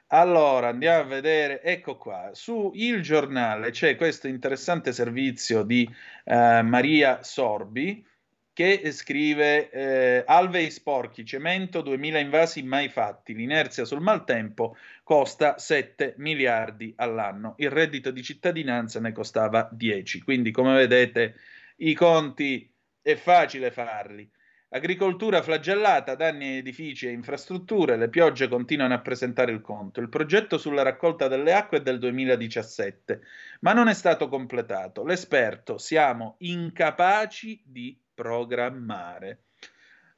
Allora, 0.09 0.69
andiamo 0.69 1.03
a 1.03 1.05
vedere, 1.05 1.63
ecco 1.63 1.97
qua, 1.97 2.31
su 2.33 2.73
Il 2.75 3.01
Giornale 3.01 3.71
c'è 3.71 3.95
questo 3.97 4.27
interessante 4.27 4.93
servizio 4.93 5.63
di 5.63 5.89
eh, 6.25 6.63
Maria 6.63 7.23
Sorbi 7.23 8.05
che 8.53 8.91
scrive 8.93 9.71
eh, 9.71 10.25
Alvei 10.27 10.71
sporchi, 10.71 11.25
cemento 11.25 11.81
2000 11.81 12.19
invasi 12.19 12.63
mai 12.65 12.89
fatti, 12.89 13.35
l'inerzia 13.35 13.85
sul 13.85 14.01
maltempo 14.01 14.77
costa 15.05 15.59
7 15.59 16.15
miliardi 16.19 16.93
all'anno, 16.97 17.55
il 17.59 17.71
reddito 17.71 18.11
di 18.11 18.23
cittadinanza 18.23 19.01
ne 19.01 19.13
costava 19.13 19.69
10, 19.73 20.23
quindi 20.23 20.51
come 20.51 20.75
vedete 20.75 21.37
i 21.77 21.95
conti 21.95 22.72
è 23.03 23.17
facile 23.17 23.71
farli. 23.71 24.31
Agricoltura 24.75 25.43
flagellata, 25.43 26.15
danni 26.15 26.47
a 26.47 26.57
edifici 26.57 27.07
e 27.07 27.11
infrastrutture, 27.11 27.99
le 27.99 28.09
piogge 28.09 28.49
continuano 28.49 28.95
a 28.95 29.01
presentare 29.01 29.53
il 29.53 29.61
conto. 29.61 30.01
Il 30.01 30.09
progetto 30.09 30.57
sulla 30.57 30.81
raccolta 30.83 31.29
delle 31.29 31.53
acque 31.53 31.79
è 31.79 31.83
del 31.83 31.99
2017, 31.99 33.21
ma 33.61 33.75
non 33.75 33.89
è 33.89 33.95
stato 33.95 34.29
completato. 34.29 35.05
L'esperto, 35.05 35.77
siamo 35.77 36.37
incapaci 36.39 37.63
di 37.67 38.01
programmare. 38.15 39.43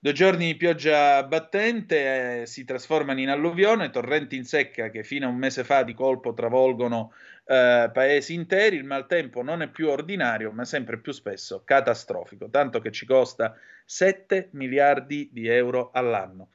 Due 0.04 0.12
giorni 0.12 0.48
di 0.48 0.56
pioggia 0.56 1.22
battente 1.22 2.42
eh, 2.42 2.46
si 2.46 2.66
trasformano 2.66 3.20
in 3.20 3.30
alluvione, 3.30 3.88
torrenti 3.88 4.36
in 4.36 4.44
secca 4.44 4.90
che 4.90 5.02
fino 5.02 5.24
a 5.24 5.30
un 5.30 5.36
mese 5.36 5.64
fa 5.64 5.82
di 5.82 5.94
colpo 5.94 6.34
travolgono 6.34 7.14
eh, 7.46 7.88
paesi 7.90 8.34
interi. 8.34 8.76
Il 8.76 8.84
maltempo 8.84 9.42
non 9.42 9.62
è 9.62 9.68
più 9.70 9.88
ordinario, 9.88 10.50
ma 10.52 10.66
sempre 10.66 10.98
più 10.98 11.10
spesso 11.12 11.62
catastrofico, 11.64 12.50
tanto 12.50 12.80
che 12.80 12.92
ci 12.92 13.06
costa 13.06 13.56
7 13.86 14.50
miliardi 14.52 15.30
di 15.32 15.48
euro 15.48 15.90
all'anno. 15.94 16.50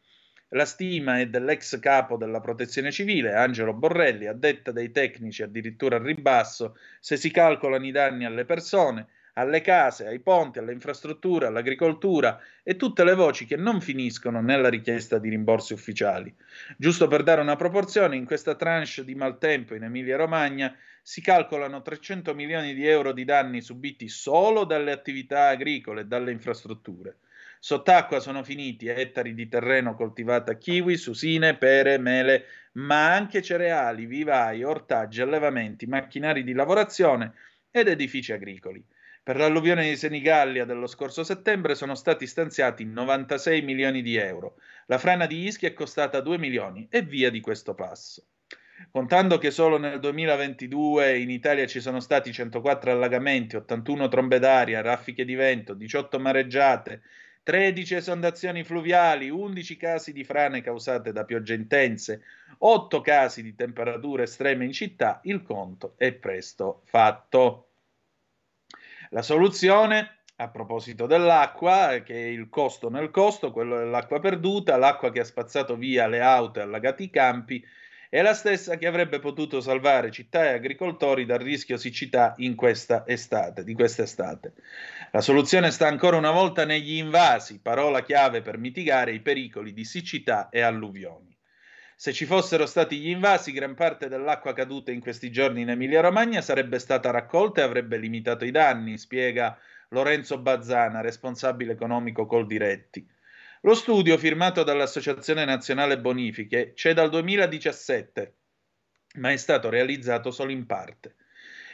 La 0.50 0.66
stima 0.66 1.20
è 1.20 1.26
dell'ex 1.26 1.80
capo 1.80 2.18
della 2.18 2.42
protezione 2.42 2.92
civile, 2.92 3.34
Angelo 3.34 3.74
Borrelli, 3.74 4.28
a 4.28 4.34
detta 4.34 4.72
dei 4.72 4.92
tecnici 4.92 5.42
addirittura 5.42 5.96
al 5.96 6.04
ribasso, 6.04 6.78
se 7.00 7.18
si 7.18 7.32
calcolano 7.32 7.88
i 7.88 7.92
danni 7.92 8.26
alle 8.26 8.46
persone, 8.46 9.08
alle 9.40 9.62
case, 9.62 10.06
ai 10.06 10.20
ponti, 10.20 10.60
alle 10.60 10.74
infrastrutture, 10.74 11.48
all'agricoltura 11.48 12.40
e 12.64 12.76
tutte 12.76 13.04
le 13.04 13.16
voci 13.16 13.46
che 13.46 13.56
non 13.56 13.82
finiscono 13.82 14.42
nella 14.42 14.70
richiesta 14.70 15.18
di 15.18 15.30
rimborsi 15.30 15.74
ufficiali. 15.74 16.34
Giusto 16.78 17.08
per 17.08 17.24
dare 17.24 17.42
una 17.42 17.56
proporzione, 17.56 18.16
in 18.16 18.26
questa 18.26 18.56
tranche 18.56 19.04
di 19.04 19.16
maltempo 19.16 19.76
in 19.76 19.84
Emilia-Romagna 19.84 20.76
si 21.02 21.22
calcolano 21.22 21.82
300 21.82 22.34
milioni 22.36 22.74
di 22.74 22.86
euro 22.86 23.14
di 23.14 23.26
danni 23.26 23.62
subiti 23.62 24.08
solo 24.10 24.64
dalle 24.66 24.92
attività 24.92 25.48
agricole 25.48 26.02
e 26.02 26.06
dalle 26.06 26.32
infrastrutture. 26.32 27.18
Sott'acqua 27.62 28.20
sono 28.20 28.44
finiti 28.44 28.88
ettari 28.88 29.34
di 29.34 29.50
terreno 29.50 29.96
coltivata 29.96 30.58
kiwi, 30.58 30.96
susine, 30.96 31.58
pere, 31.58 31.98
mele, 31.98 32.46
ma 32.74 33.14
anche 33.14 33.42
cereali, 33.42 34.06
vivai, 34.06 34.64
ortaggi, 34.64 35.22
allevamenti, 35.22 35.86
macchinari 35.86 36.44
di 36.44 36.54
lavorazione 36.54 37.34
ed 37.72 37.88
edifici 37.88 38.32
agricoli. 38.32 38.82
Per 39.30 39.38
l'alluvione 39.38 39.88
di 39.88 39.96
Senigallia 39.96 40.66
dello 40.66 40.88
scorso 40.88 41.24
settembre 41.24 41.76
sono 41.76 41.94
stati 41.94 42.26
stanziati 42.26 42.84
96 42.84 43.62
milioni 43.62 44.02
di 44.02 44.16
euro. 44.16 44.56
La 44.88 44.98
frana 44.98 45.28
di 45.28 45.46
Ischia 45.46 45.68
è 45.68 45.74
costata 45.74 46.20
2 46.20 46.40
milioni 46.40 46.88
e 46.90 47.04
via 47.04 47.30
di 47.30 47.40
questo 47.40 47.76
passo. 47.76 48.24
Contando 48.90 49.38
che 49.38 49.52
solo 49.52 49.78
nel 49.78 50.00
2022 50.00 51.20
in 51.20 51.30
Italia 51.30 51.68
ci 51.68 51.80
sono 51.80 52.00
stati 52.00 52.34
104 52.34 52.92
allagamenti, 52.92 53.56
81 53.56 54.08
trombe 54.08 54.40
d'aria, 54.40 54.82
raffiche 54.82 55.26
di 55.26 55.36
vento, 55.36 55.76
18 55.76 56.20
mareggiate, 56.20 57.04
13 57.44 57.98
esondazioni 57.98 58.64
fluviali, 58.64 59.30
11 59.30 59.78
casi 59.78 60.12
di 60.12 60.24
frane 60.24 60.64
causate 60.64 61.12
da 61.12 61.24
piogge 61.24 61.54
intense, 61.54 62.24
8 62.58 63.02
casi 63.02 63.44
di 63.44 63.54
temperature 63.54 64.24
estreme 64.24 64.66
in 64.66 64.72
città, 64.72 65.20
il 65.26 65.44
conto 65.44 65.94
è 65.98 66.14
presto 66.14 66.82
fatto. 66.86 67.69
La 69.10 69.24
soluzione, 69.24 70.18
a 70.36 70.50
proposito 70.50 71.08
dell'acqua, 71.08 72.02
che 72.06 72.14
è 72.14 72.28
il 72.28 72.48
costo 72.48 72.90
nel 72.90 73.10
costo, 73.10 73.52
quello 73.52 73.78
dell'acqua 73.78 74.20
perduta, 74.20 74.78
l'acqua 74.78 75.12
che 75.12 75.22
ha 75.22 75.24
spazzato 75.24 75.76
via 75.76 76.08
le 76.08 76.22
auto 76.22 76.60
e 76.60 76.62
allagati 76.62 77.04
i 77.04 77.10
campi, 77.10 77.66
è 78.08 78.22
la 78.22 78.36
stessa 78.36 78.78
che 78.78 78.86
avrebbe 78.86 79.20
potuto 79.20 79.62
salvare 79.62 80.12
città 80.12 80.46
e 80.46 80.54
agricoltori 80.54 81.26
dal 81.26 81.40
rischio 81.40 81.78
siccità 81.78 82.36
in 82.38 82.56
questa 82.56 83.04
estate, 83.08 83.64
di 83.64 83.74
quest'estate. 83.74 84.54
La 85.12 85.22
soluzione 85.22 85.72
sta 85.72 85.88
ancora 85.88 86.18
una 86.18 86.32
volta 86.32 86.64
negli 86.66 86.98
invasi, 86.98 87.60
parola 87.60 88.04
chiave 88.04 88.42
per 88.42 88.60
mitigare 88.60 89.12
i 89.12 89.22
pericoli 89.22 89.74
di 89.74 89.86
siccità 89.86 90.50
e 90.50 90.62
alluvioni. 90.62 91.29
Se 92.02 92.14
ci 92.14 92.24
fossero 92.24 92.66
stati 92.66 92.98
gli 92.98 93.10
invasi, 93.10 93.52
gran 93.52 93.76
parte 93.76 94.08
dell'acqua 94.08 94.54
caduta 94.54 94.90
in 94.90 95.02
questi 95.02 95.30
giorni 95.30 95.64
in 95.64 95.70
Emilia-Romagna 95.72 96.40
sarebbe 96.40 96.80
stata 96.80 97.12
raccolta 97.12 97.60
e 97.60 97.66
avrebbe 97.66 97.98
limitato 97.98 98.46
i 98.46 98.52
danni, 98.52 98.98
spiega 98.98 99.60
Lorenzo 99.90 100.40
Bazzana, 100.40 101.02
responsabile 101.02 101.74
economico 101.74 102.26
col 102.26 102.46
Diretti. 102.46 103.06
Lo 103.64 103.74
studio 103.74 104.18
firmato 104.18 104.64
dall'Associazione 104.64 105.44
Nazionale 105.44 106.00
Bonifiche 106.00 106.72
c'è 106.74 106.94
dal 106.94 107.10
2017, 107.10 108.34
ma 109.16 109.32
è 109.32 109.36
stato 109.36 109.70
realizzato 109.70 110.32
solo 110.32 110.52
in 110.52 110.66
parte. 110.66 111.16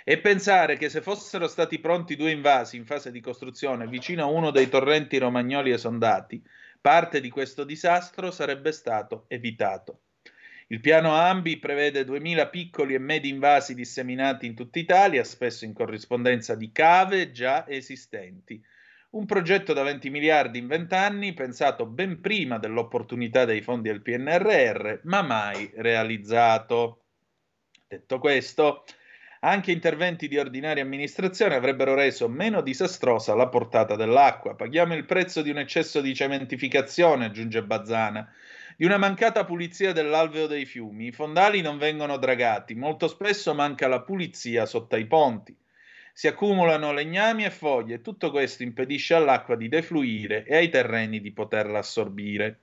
E 0.03 0.17
pensare 0.17 0.75
che 0.75 0.89
se 0.89 1.01
fossero 1.01 1.47
stati 1.47 1.77
pronti 1.77 2.15
due 2.15 2.31
invasi 2.31 2.77
in 2.77 2.87
fase 2.87 3.11
di 3.11 3.21
costruzione 3.21 3.85
vicino 3.85 4.23
a 4.23 4.31
uno 4.31 4.49
dei 4.49 4.69
torrenti 4.69 5.19
romagnoli 5.19 5.69
esondati, 5.69 6.43
parte 6.81 7.21
di 7.21 7.29
questo 7.29 7.63
disastro 7.63 8.31
sarebbe 8.31 8.71
stato 8.71 9.25
evitato. 9.27 9.99
Il 10.67 10.79
piano 10.79 11.13
AMBI 11.13 11.57
prevede 11.57 12.03
2.000 12.03 12.49
piccoli 12.49 12.95
e 12.95 12.99
medi 12.99 13.29
invasi 13.29 13.75
disseminati 13.75 14.45
in 14.45 14.55
tutta 14.55 14.79
Italia, 14.79 15.23
spesso 15.23 15.65
in 15.65 15.73
corrispondenza 15.73 16.55
di 16.55 16.71
cave 16.71 17.31
già 17.31 17.67
esistenti 17.67 18.61
un 19.15 19.25
progetto 19.25 19.71
da 19.71 19.81
20 19.83 20.09
miliardi 20.09 20.59
in 20.59 20.67
20 20.67 20.93
anni, 20.93 21.33
pensato 21.33 21.85
ben 21.85 22.19
prima 22.19 22.57
dell'opportunità 22.57 23.45
dei 23.45 23.61
fondi 23.61 23.87
del 23.87 24.01
PNRR, 24.01 24.99
ma 25.03 25.21
mai 25.21 25.71
realizzato. 25.75 27.03
Detto 27.87 28.19
questo, 28.19 28.83
anche 29.39 29.71
interventi 29.71 30.27
di 30.27 30.37
ordinaria 30.37 30.83
amministrazione 30.83 31.55
avrebbero 31.55 31.93
reso 31.93 32.27
meno 32.27 32.59
disastrosa 32.61 33.33
la 33.35 33.47
portata 33.47 33.95
dell'acqua. 33.95 34.53
Paghiamo 34.53 34.93
il 34.95 35.05
prezzo 35.05 35.41
di 35.41 35.49
un 35.49 35.59
eccesso 35.59 36.01
di 36.01 36.13
cementificazione, 36.13 37.25
aggiunge 37.25 37.63
Bazzana, 37.63 38.29
di 38.77 38.85
una 38.85 38.97
mancata 38.97 39.45
pulizia 39.45 39.93
dell'alveo 39.93 40.47
dei 40.47 40.65
fiumi. 40.65 41.07
I 41.07 41.11
fondali 41.11 41.61
non 41.61 41.77
vengono 41.77 42.17
dragati, 42.17 42.75
molto 42.75 43.07
spesso 43.07 43.53
manca 43.53 43.87
la 43.87 44.01
pulizia 44.01 44.65
sotto 44.65 44.95
ai 44.95 45.05
ponti 45.05 45.55
si 46.17 46.27
accumulano 46.27 46.93
legnami 46.93 47.43
e 47.43 47.49
foglie 47.49 47.95
e 47.95 48.01
tutto 48.01 48.31
questo 48.31 48.63
impedisce 48.63 49.15
all'acqua 49.15 49.57
di 49.57 49.67
defluire 49.67 50.45
e 50.45 50.55
ai 50.55 50.69
terreni 50.69 51.19
di 51.19 51.33
poterla 51.33 51.79
assorbire. 51.79 52.61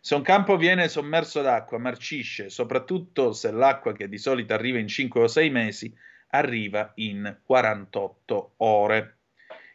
Se 0.00 0.14
un 0.14 0.22
campo 0.22 0.56
viene 0.56 0.86
sommerso 0.86 1.42
d'acqua, 1.42 1.76
marcisce, 1.78 2.50
soprattutto 2.50 3.32
se 3.32 3.50
l'acqua 3.50 3.92
che 3.94 4.08
di 4.08 4.16
solito 4.16 4.54
arriva 4.54 4.78
in 4.78 4.86
5 4.86 5.22
o 5.22 5.26
6 5.26 5.50
mesi 5.50 5.92
arriva 6.28 6.92
in 6.96 7.36
48 7.42 8.52
ore. 8.58 9.13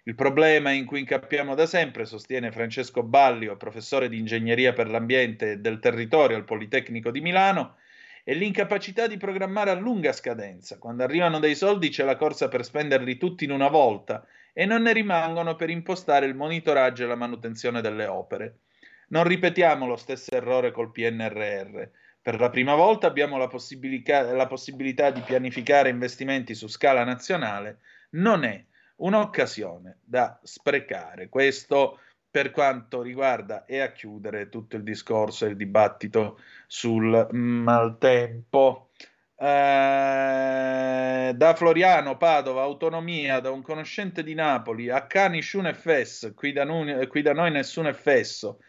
Il 0.10 0.16
problema 0.16 0.72
in 0.72 0.88
cui 0.88 1.02
incappiamo 1.02 1.54
da 1.54 1.68
sempre, 1.68 2.04
sostiene 2.04 2.52
Francesco 2.52 3.04
Ballio, 3.04 3.58
professore 3.58 4.10
di 4.10 4.18
ingegneria 4.18 4.74
per 4.74 4.90
l'ambiente 4.90 5.52
e 5.52 5.58
del 5.60 5.78
territorio 5.78 6.36
al 6.36 6.46
Politecnico 6.46 7.12
di 7.12 7.22
Milano, 7.22 7.76
e 8.24 8.34
l'incapacità 8.34 9.06
di 9.06 9.18
programmare 9.18 9.70
a 9.70 9.76
lunga 9.76 10.12
scadenza. 10.12 10.80
Quando 10.80 11.04
arrivano 11.04 11.38
dei 11.38 11.54
soldi 11.54 11.90
c'è 11.90 12.04
la 12.04 12.16
corsa 12.16 12.48
per 12.48 12.66
spenderli 12.66 13.18
tutti 13.18 13.44
in 13.44 13.52
una 13.52 13.68
volta 13.68 14.26
e 14.52 14.66
non 14.66 14.82
ne 14.82 14.94
rimangono 14.94 15.56
per 15.56 15.70
impostare 15.70 16.26
il 16.26 16.34
monitoraggio 16.34 17.04
e 17.04 17.08
la 17.08 17.14
manutenzione 17.14 17.80
delle 17.80 18.08
opere. 18.08 18.62
Non 19.10 19.26
ripetiamo 19.26 19.86
lo 19.86 19.96
stesso 19.96 20.34
errore 20.34 20.72
col 20.72 20.92
PNRR. 20.92 21.84
Per 22.20 22.40
la 22.40 22.50
prima 22.50 22.74
volta 22.74 23.06
abbiamo 23.06 23.38
la 23.38 23.48
possibilità, 23.48 24.24
la 24.32 24.48
possibilità 24.48 25.12
di 25.12 25.22
pianificare 25.22 25.90
investimenti 25.90 26.56
su 26.56 26.68
scala 26.68 27.04
nazionale. 27.04 27.82
Non 28.14 28.44
è 28.44 28.66
un'occasione 29.00 30.00
da 30.04 30.40
sprecare. 30.44 31.30
Questo 31.30 32.00
per 32.32 32.52
quanto 32.52 33.02
riguarda 33.02 33.66
e 33.66 33.80
a 33.80 33.92
chiudere 33.92 34.50
tutto 34.50 34.76
il 34.76 34.84
discorso 34.84 35.46
e 35.46 35.50
il 35.50 35.56
dibattito 35.56 36.40
sul 36.68 37.28
maltempo. 37.32 38.90
Eh, 39.36 41.32
da 41.34 41.54
Floriano, 41.56 42.18
Padova, 42.18 42.62
autonomia, 42.62 43.40
da 43.40 43.52
un 43.52 43.62
conoscente 43.62 44.22
di 44.22 44.34
Napoli, 44.34 44.90
a 44.90 45.08
Cani 45.08 45.42
Shun 45.42 45.74
Fes, 45.74 46.34
qui 46.36 46.52
da, 46.52 46.66
noi, 46.66 47.08
qui 47.08 47.22
da 47.22 47.34
noi 47.34 47.50
nessuno 47.52 47.90
è 47.90 47.94
fesso. 47.94 48.60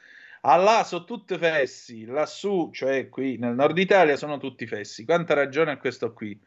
A 0.43 0.57
là 0.57 0.85
sono 0.85 1.05
tutte 1.05 1.37
fessi, 1.37 2.07
lassù, 2.07 2.71
cioè 2.73 3.11
qui 3.11 3.37
nel 3.37 3.55
nord 3.55 3.77
Italia, 3.77 4.17
sono 4.17 4.39
tutti 4.39 4.67
fessi. 4.67 5.05
Quanta 5.05 5.35
ragione 5.35 5.73
ha 5.73 5.77
questo 5.77 6.15
qui? 6.15 6.41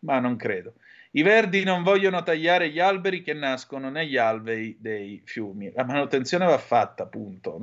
Ma 0.00 0.18
non 0.18 0.36
credo. 0.36 0.74
I 1.12 1.22
verdi 1.22 1.64
non 1.64 1.82
vogliono 1.82 2.22
tagliare 2.22 2.68
gli 2.68 2.80
alberi 2.80 3.22
che 3.22 3.32
nascono 3.32 3.88
negli 3.88 4.18
alvei 4.18 4.76
dei 4.78 5.22
fiumi. 5.24 5.72
La 5.74 5.84
manutenzione 5.84 6.44
va 6.44 6.58
fatta, 6.58 7.06
punto. 7.06 7.58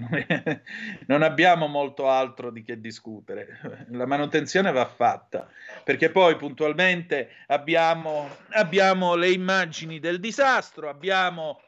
Non 1.05 1.21
abbiamo 1.21 1.67
molto 1.67 2.09
altro 2.09 2.49
di 2.49 2.63
che 2.63 2.81
discutere. 2.81 3.85
La 3.91 4.07
manutenzione 4.07 4.71
va 4.71 4.85
fatta, 4.85 5.47
perché 5.83 6.09
poi 6.09 6.35
puntualmente 6.37 7.29
abbiamo, 7.47 8.29
abbiamo 8.49 9.15
le 9.15 9.29
immagini 9.29 9.99
del 9.99 10.19
disastro, 10.19 10.89
abbiamo 10.89 11.61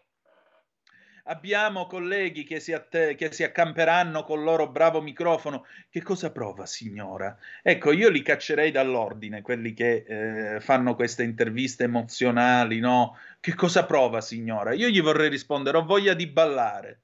abbiamo 1.28 1.86
colleghi 1.88 2.44
che 2.44 2.60
si, 2.60 2.74
att- 2.74 3.16
che 3.16 3.32
si 3.32 3.44
accamperanno 3.44 4.24
col 4.24 4.44
loro 4.44 4.70
bravo 4.70 5.02
microfono. 5.02 5.66
Che 5.90 6.02
cosa 6.02 6.32
prova, 6.32 6.66
signora? 6.66 7.38
Ecco, 7.62 7.92
io 7.92 8.10
li 8.10 8.22
caccerei 8.22 8.72
dall'ordine, 8.72 9.42
quelli 9.42 9.74
che 9.74 10.56
eh, 10.56 10.60
fanno 10.60 10.96
queste 10.96 11.24
interviste 11.24 11.84
emozionali, 11.86 12.80
no? 12.80 13.18
Che 13.40 13.54
cosa 13.56 13.86
prova, 13.86 14.22
signora? 14.22 14.74
Io 14.74 14.88
gli 14.88 15.02
vorrei 15.02 15.30
rispondere, 15.30 15.78
ho 15.78 15.86
voglia 15.86 16.14
di 16.14 16.28
ballare. 16.28 17.02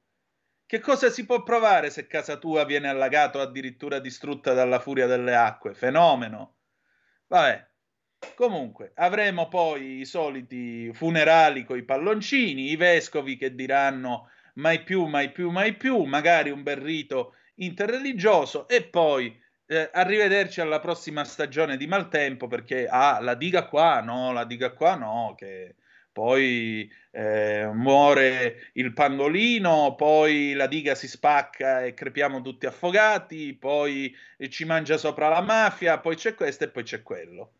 Che 0.65 0.79
cosa 0.79 1.09
si 1.09 1.25
può 1.25 1.43
provare 1.43 1.89
se 1.89 2.07
casa 2.07 2.37
tua 2.37 2.65
viene 2.65 2.87
allagata 2.87 3.37
o 3.37 3.41
addirittura 3.41 3.99
distrutta 3.99 4.53
dalla 4.53 4.79
furia 4.79 5.05
delle 5.05 5.35
acque? 5.35 5.73
Fenomeno. 5.75 6.55
Vabbè, 7.27 7.67
Comunque, 8.35 8.91
avremo 8.95 9.47
poi 9.47 9.99
i 9.99 10.05
soliti 10.05 10.91
funerali 10.93 11.63
con 11.63 11.77
i 11.77 11.83
palloncini, 11.83 12.71
i 12.71 12.75
vescovi 12.75 13.37
che 13.37 13.53
diranno 13.55 14.29
mai 14.55 14.83
più, 14.83 15.05
mai 15.05 15.31
più, 15.31 15.49
mai 15.49 15.75
più, 15.75 16.03
magari 16.03 16.49
un 16.49 16.63
bel 16.63 16.77
rito 16.77 17.35
interreligioso 17.55 18.67
e 18.67 18.83
poi 18.83 19.39
eh, 19.67 19.89
arrivederci 19.93 20.61
alla 20.61 20.79
prossima 20.79 21.23
stagione 21.23 21.77
di 21.77 21.87
maltempo 21.87 22.47
perché 22.47 22.87
ah, 22.87 23.19
la 23.21 23.35
diga 23.35 23.67
qua 23.67 24.01
no, 24.01 24.31
la 24.31 24.45
diga 24.45 24.71
qua 24.73 24.95
no, 24.95 25.33
che 25.37 25.75
poi 26.11 26.89
eh, 27.11 27.69
muore 27.73 28.69
il 28.73 28.93
pangolino, 28.93 29.95
poi 29.95 30.53
la 30.53 30.67
diga 30.67 30.93
si 30.95 31.07
spacca 31.07 31.83
e 31.83 31.93
crepiamo 31.93 32.41
tutti 32.41 32.67
affogati, 32.67 33.53
poi 33.55 34.15
ci 34.49 34.65
mangia 34.65 34.97
sopra 34.97 35.29
la 35.29 35.41
mafia, 35.41 35.99
poi 35.99 36.15
c'è 36.15 36.35
questo 36.35 36.65
e 36.65 36.69
poi 36.69 36.83
c'è 36.83 37.01
quello. 37.01 37.53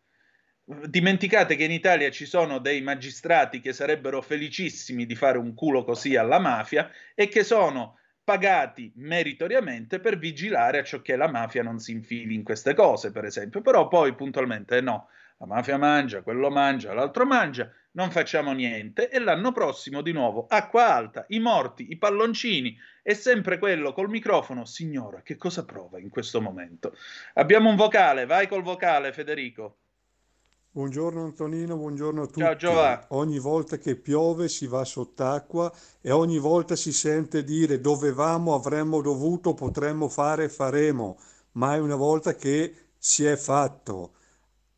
Dimenticate 0.66 1.56
che 1.56 1.64
in 1.64 1.72
Italia 1.72 2.10
ci 2.10 2.24
sono 2.24 2.58
dei 2.58 2.80
magistrati 2.80 3.60
che 3.60 3.74
sarebbero 3.74 4.22
felicissimi 4.22 5.04
di 5.04 5.14
fare 5.14 5.36
un 5.36 5.52
culo 5.52 5.84
così 5.84 6.16
alla 6.16 6.38
mafia 6.38 6.90
e 7.14 7.28
che 7.28 7.44
sono 7.44 7.98
pagati 8.24 8.90
meritoriamente 8.96 10.00
per 10.00 10.16
vigilare 10.16 10.78
a 10.78 10.82
ciò 10.82 11.02
che 11.02 11.16
la 11.16 11.28
mafia 11.28 11.62
non 11.62 11.78
si 11.80 11.92
infili 11.92 12.34
in 12.34 12.42
queste 12.42 12.72
cose, 12.72 13.12
per 13.12 13.26
esempio. 13.26 13.60
Però 13.60 13.88
poi 13.88 14.14
puntualmente 14.14 14.80
no, 14.80 15.08
la 15.36 15.44
mafia 15.44 15.76
mangia, 15.76 16.22
quello 16.22 16.48
mangia, 16.48 16.94
l'altro 16.94 17.26
mangia, 17.26 17.70
non 17.90 18.10
facciamo 18.10 18.52
niente 18.52 19.10
e 19.10 19.18
l'anno 19.18 19.52
prossimo 19.52 20.00
di 20.00 20.12
nuovo 20.12 20.46
acqua 20.48 20.94
alta, 20.94 21.26
i 21.28 21.40
morti, 21.40 21.90
i 21.90 21.98
palloncini 21.98 22.74
e 23.02 23.12
sempre 23.12 23.58
quello 23.58 23.92
col 23.92 24.08
microfono. 24.08 24.64
Signora, 24.64 25.20
che 25.20 25.36
cosa 25.36 25.66
prova 25.66 25.98
in 25.98 26.08
questo 26.08 26.40
momento? 26.40 26.96
Abbiamo 27.34 27.68
un 27.68 27.76
vocale, 27.76 28.24
vai 28.24 28.48
col 28.48 28.62
vocale 28.62 29.12
Federico. 29.12 29.80
Buongiorno 30.76 31.22
Antonino, 31.22 31.76
buongiorno 31.76 32.22
a 32.22 32.26
tutti. 32.26 32.40
Ciao 32.40 32.56
Giovanni. 32.56 33.04
Ogni 33.10 33.38
volta 33.38 33.78
che 33.78 33.94
piove 33.94 34.48
si 34.48 34.66
va 34.66 34.84
sott'acqua 34.84 35.72
e 36.00 36.10
ogni 36.10 36.38
volta 36.38 36.74
si 36.74 36.92
sente 36.92 37.44
dire 37.44 37.80
dovevamo, 37.80 38.56
avremmo 38.56 39.00
dovuto, 39.00 39.54
potremmo 39.54 40.08
fare, 40.08 40.48
faremo. 40.48 41.16
Mai 41.52 41.78
una 41.78 41.94
volta 41.94 42.34
che 42.34 42.74
si 42.98 43.24
è 43.24 43.36
fatto. 43.36 44.14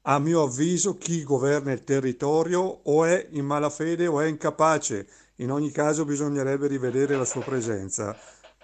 A 0.03 0.19
mio 0.19 0.43
avviso 0.43 0.99
chi 0.99 1.25
governa 1.25 1.73
il 1.73 1.83
territorio 1.83 2.61
o 2.61 3.05
è 3.07 3.29
in 3.31 3.47
malafede 3.47 4.07
o 4.07 4.21
è 4.21 4.27
incapace. 4.27 5.09
In 5.37 5.51
ogni 5.51 5.71
caso 5.71 6.05
bisognerebbe 6.05 6.67
rivedere 6.67 7.17
la 7.17 7.25
sua 7.25 7.41
presenza. 7.41 8.15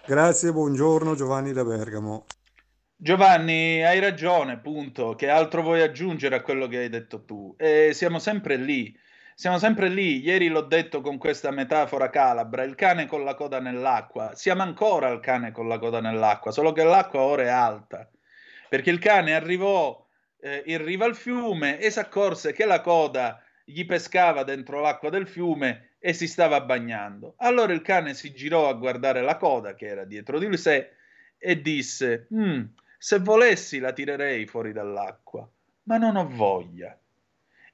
Grazie, 0.06 0.52
buongiorno 0.52 1.14
Giovanni 1.14 1.54
da 1.54 1.64
Bergamo. 1.64 2.26
Giovanni, 3.02 3.82
hai 3.84 3.98
ragione, 3.98 4.60
punto. 4.60 5.16
Che 5.16 5.28
altro 5.28 5.60
vuoi 5.62 5.82
aggiungere 5.82 6.36
a 6.36 6.40
quello 6.40 6.68
che 6.68 6.78
hai 6.78 6.88
detto 6.88 7.24
tu? 7.24 7.52
E 7.58 7.90
siamo 7.94 8.20
sempre 8.20 8.54
lì. 8.54 8.96
Siamo 9.34 9.58
sempre 9.58 9.88
lì. 9.88 10.20
Ieri 10.20 10.46
l'ho 10.46 10.60
detto 10.60 11.00
con 11.00 11.18
questa 11.18 11.50
metafora 11.50 12.10
calabra, 12.10 12.62
il 12.62 12.76
cane 12.76 13.06
con 13.06 13.24
la 13.24 13.34
coda 13.34 13.58
nell'acqua. 13.58 14.36
Siamo 14.36 14.62
ancora 14.62 15.08
al 15.08 15.18
cane 15.18 15.50
con 15.50 15.66
la 15.66 15.80
coda 15.80 16.00
nell'acqua, 16.00 16.52
solo 16.52 16.70
che 16.70 16.84
l'acqua 16.84 17.22
ora 17.22 17.42
è 17.42 17.48
alta. 17.48 18.08
Perché 18.68 18.90
il 18.90 19.00
cane 19.00 19.34
arrivò 19.34 20.06
eh, 20.40 20.62
in 20.66 20.84
riva 20.84 21.04
al 21.04 21.16
fiume 21.16 21.80
e 21.80 21.90
si 21.90 21.98
accorse 21.98 22.52
che 22.52 22.64
la 22.66 22.80
coda 22.80 23.42
gli 23.64 23.84
pescava 23.84 24.44
dentro 24.44 24.80
l'acqua 24.80 25.10
del 25.10 25.26
fiume 25.26 25.96
e 25.98 26.12
si 26.12 26.28
stava 26.28 26.60
bagnando. 26.60 27.34
Allora 27.38 27.72
il 27.72 27.82
cane 27.82 28.14
si 28.14 28.32
girò 28.32 28.68
a 28.68 28.74
guardare 28.74 29.22
la 29.22 29.36
coda 29.38 29.74
che 29.74 29.86
era 29.86 30.04
dietro 30.04 30.38
di 30.38 30.56
sé 30.56 30.90
e 31.36 31.60
disse: 31.60 32.28
mm, 32.32 32.62
se 33.04 33.18
volessi 33.18 33.80
la 33.80 33.92
tirerei 33.92 34.46
fuori 34.46 34.72
dall'acqua, 34.72 35.50
ma 35.84 35.96
non 35.96 36.14
ho 36.14 36.28
voglia. 36.28 36.96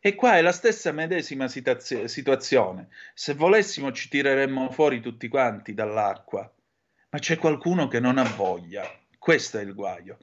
E 0.00 0.14
qua 0.14 0.38
è 0.38 0.40
la 0.40 0.52
stessa 0.52 0.90
medesima 0.90 1.48
situazio- 1.48 2.09
situazione. 2.09 2.88
Se 3.12 3.34
volessimo 3.34 3.92
ci 3.92 4.09
tireremmo 4.09 4.70
fuori 4.70 5.00
tutti 5.00 5.28
quanti 5.28 5.74
dall'acqua, 5.74 6.50
ma 7.10 7.18
c'è 7.18 7.36
qualcuno 7.36 7.88
che 7.88 8.00
non 8.00 8.16
ha 8.16 8.22
voglia. 8.22 8.90
Questo 9.18 9.59
è 9.59 9.60
il 9.60 9.74
guaio. 9.74 10.16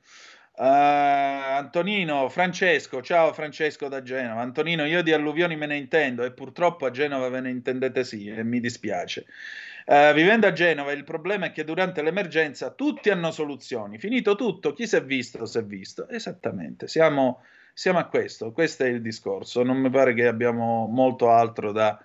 Uh, 0.53 0.63
Antonino, 0.63 2.27
Francesco, 2.29 3.03
ciao 3.03 3.31
Francesco 3.31 3.87
da 3.87 4.01
Genova. 4.01 4.41
Antonino, 4.41 4.85
io 4.85 5.03
di 5.03 5.13
alluvioni 5.13 5.55
me 5.55 5.67
ne 5.67 5.77
intendo 5.77 6.23
e 6.23 6.31
purtroppo 6.31 6.87
a 6.87 6.89
Genova 6.89 7.29
ve 7.29 7.41
ne 7.41 7.51
intendete 7.51 8.03
sì 8.03 8.27
e 8.27 8.43
mi 8.43 8.59
dispiace. 8.59 9.27
Uh, 9.85 10.13
vivendo 10.13 10.47
a 10.47 10.51
Genova, 10.51 10.91
il 10.93 11.03
problema 11.03 11.45
è 11.45 11.51
che 11.51 11.63
durante 11.63 12.01
l'emergenza 12.01 12.71
tutti 12.71 13.11
hanno 13.11 13.29
soluzioni. 13.29 13.99
Finito 13.99 14.35
tutto, 14.35 14.73
chi 14.73 14.87
si 14.87 14.95
è 14.95 15.03
visto, 15.03 15.45
si 15.45 15.59
è 15.59 15.63
visto. 15.63 16.07
Esattamente, 16.09 16.87
siamo, 16.87 17.43
siamo 17.71 17.99
a 17.99 18.05
questo. 18.05 18.51
Questo 18.51 18.83
è 18.83 18.87
il 18.87 19.01
discorso. 19.01 19.61
Non 19.61 19.77
mi 19.77 19.91
pare 19.91 20.15
che 20.15 20.25
abbiamo 20.25 20.87
molto 20.87 21.29
altro 21.29 21.71
da 21.71 21.99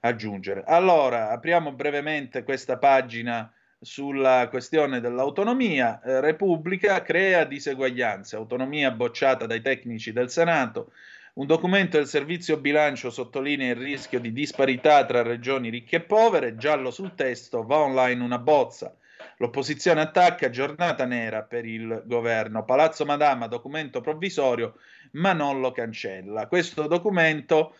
aggiungere. 0.00 0.62
Allora, 0.64 1.30
apriamo 1.30 1.72
brevemente 1.72 2.44
questa 2.44 2.78
pagina 2.78 3.52
sulla 3.80 4.46
questione 4.48 5.00
dell'autonomia. 5.00 6.00
Eh, 6.02 6.20
Repubblica 6.20 7.02
crea 7.02 7.44
diseguaglianze, 7.44 8.36
autonomia 8.36 8.90
bocciata 8.92 9.46
dai 9.46 9.60
tecnici 9.60 10.12
del 10.12 10.30
Senato. 10.30 10.92
Un 11.36 11.46
documento 11.46 11.96
del 11.96 12.06
servizio 12.06 12.58
bilancio 12.58 13.10
sottolinea 13.10 13.72
il 13.72 13.80
rischio 13.80 14.20
di 14.20 14.32
disparità 14.32 15.04
tra 15.04 15.20
regioni 15.22 15.68
ricche 15.68 15.96
e 15.96 16.00
povere, 16.00 16.54
giallo 16.54 16.92
sul 16.92 17.16
testo, 17.16 17.64
va 17.64 17.78
online 17.78 18.22
una 18.22 18.38
bozza. 18.38 18.94
L'opposizione 19.38 20.00
attacca 20.00 20.48
giornata 20.48 21.04
nera 21.06 21.42
per 21.42 21.64
il 21.64 22.04
governo. 22.06 22.64
Palazzo 22.64 23.04
Madama, 23.04 23.48
documento 23.48 24.00
provvisorio, 24.00 24.76
ma 25.14 25.32
non 25.32 25.58
lo 25.58 25.72
cancella. 25.72 26.46
Questo 26.46 26.86
documento, 26.86 27.74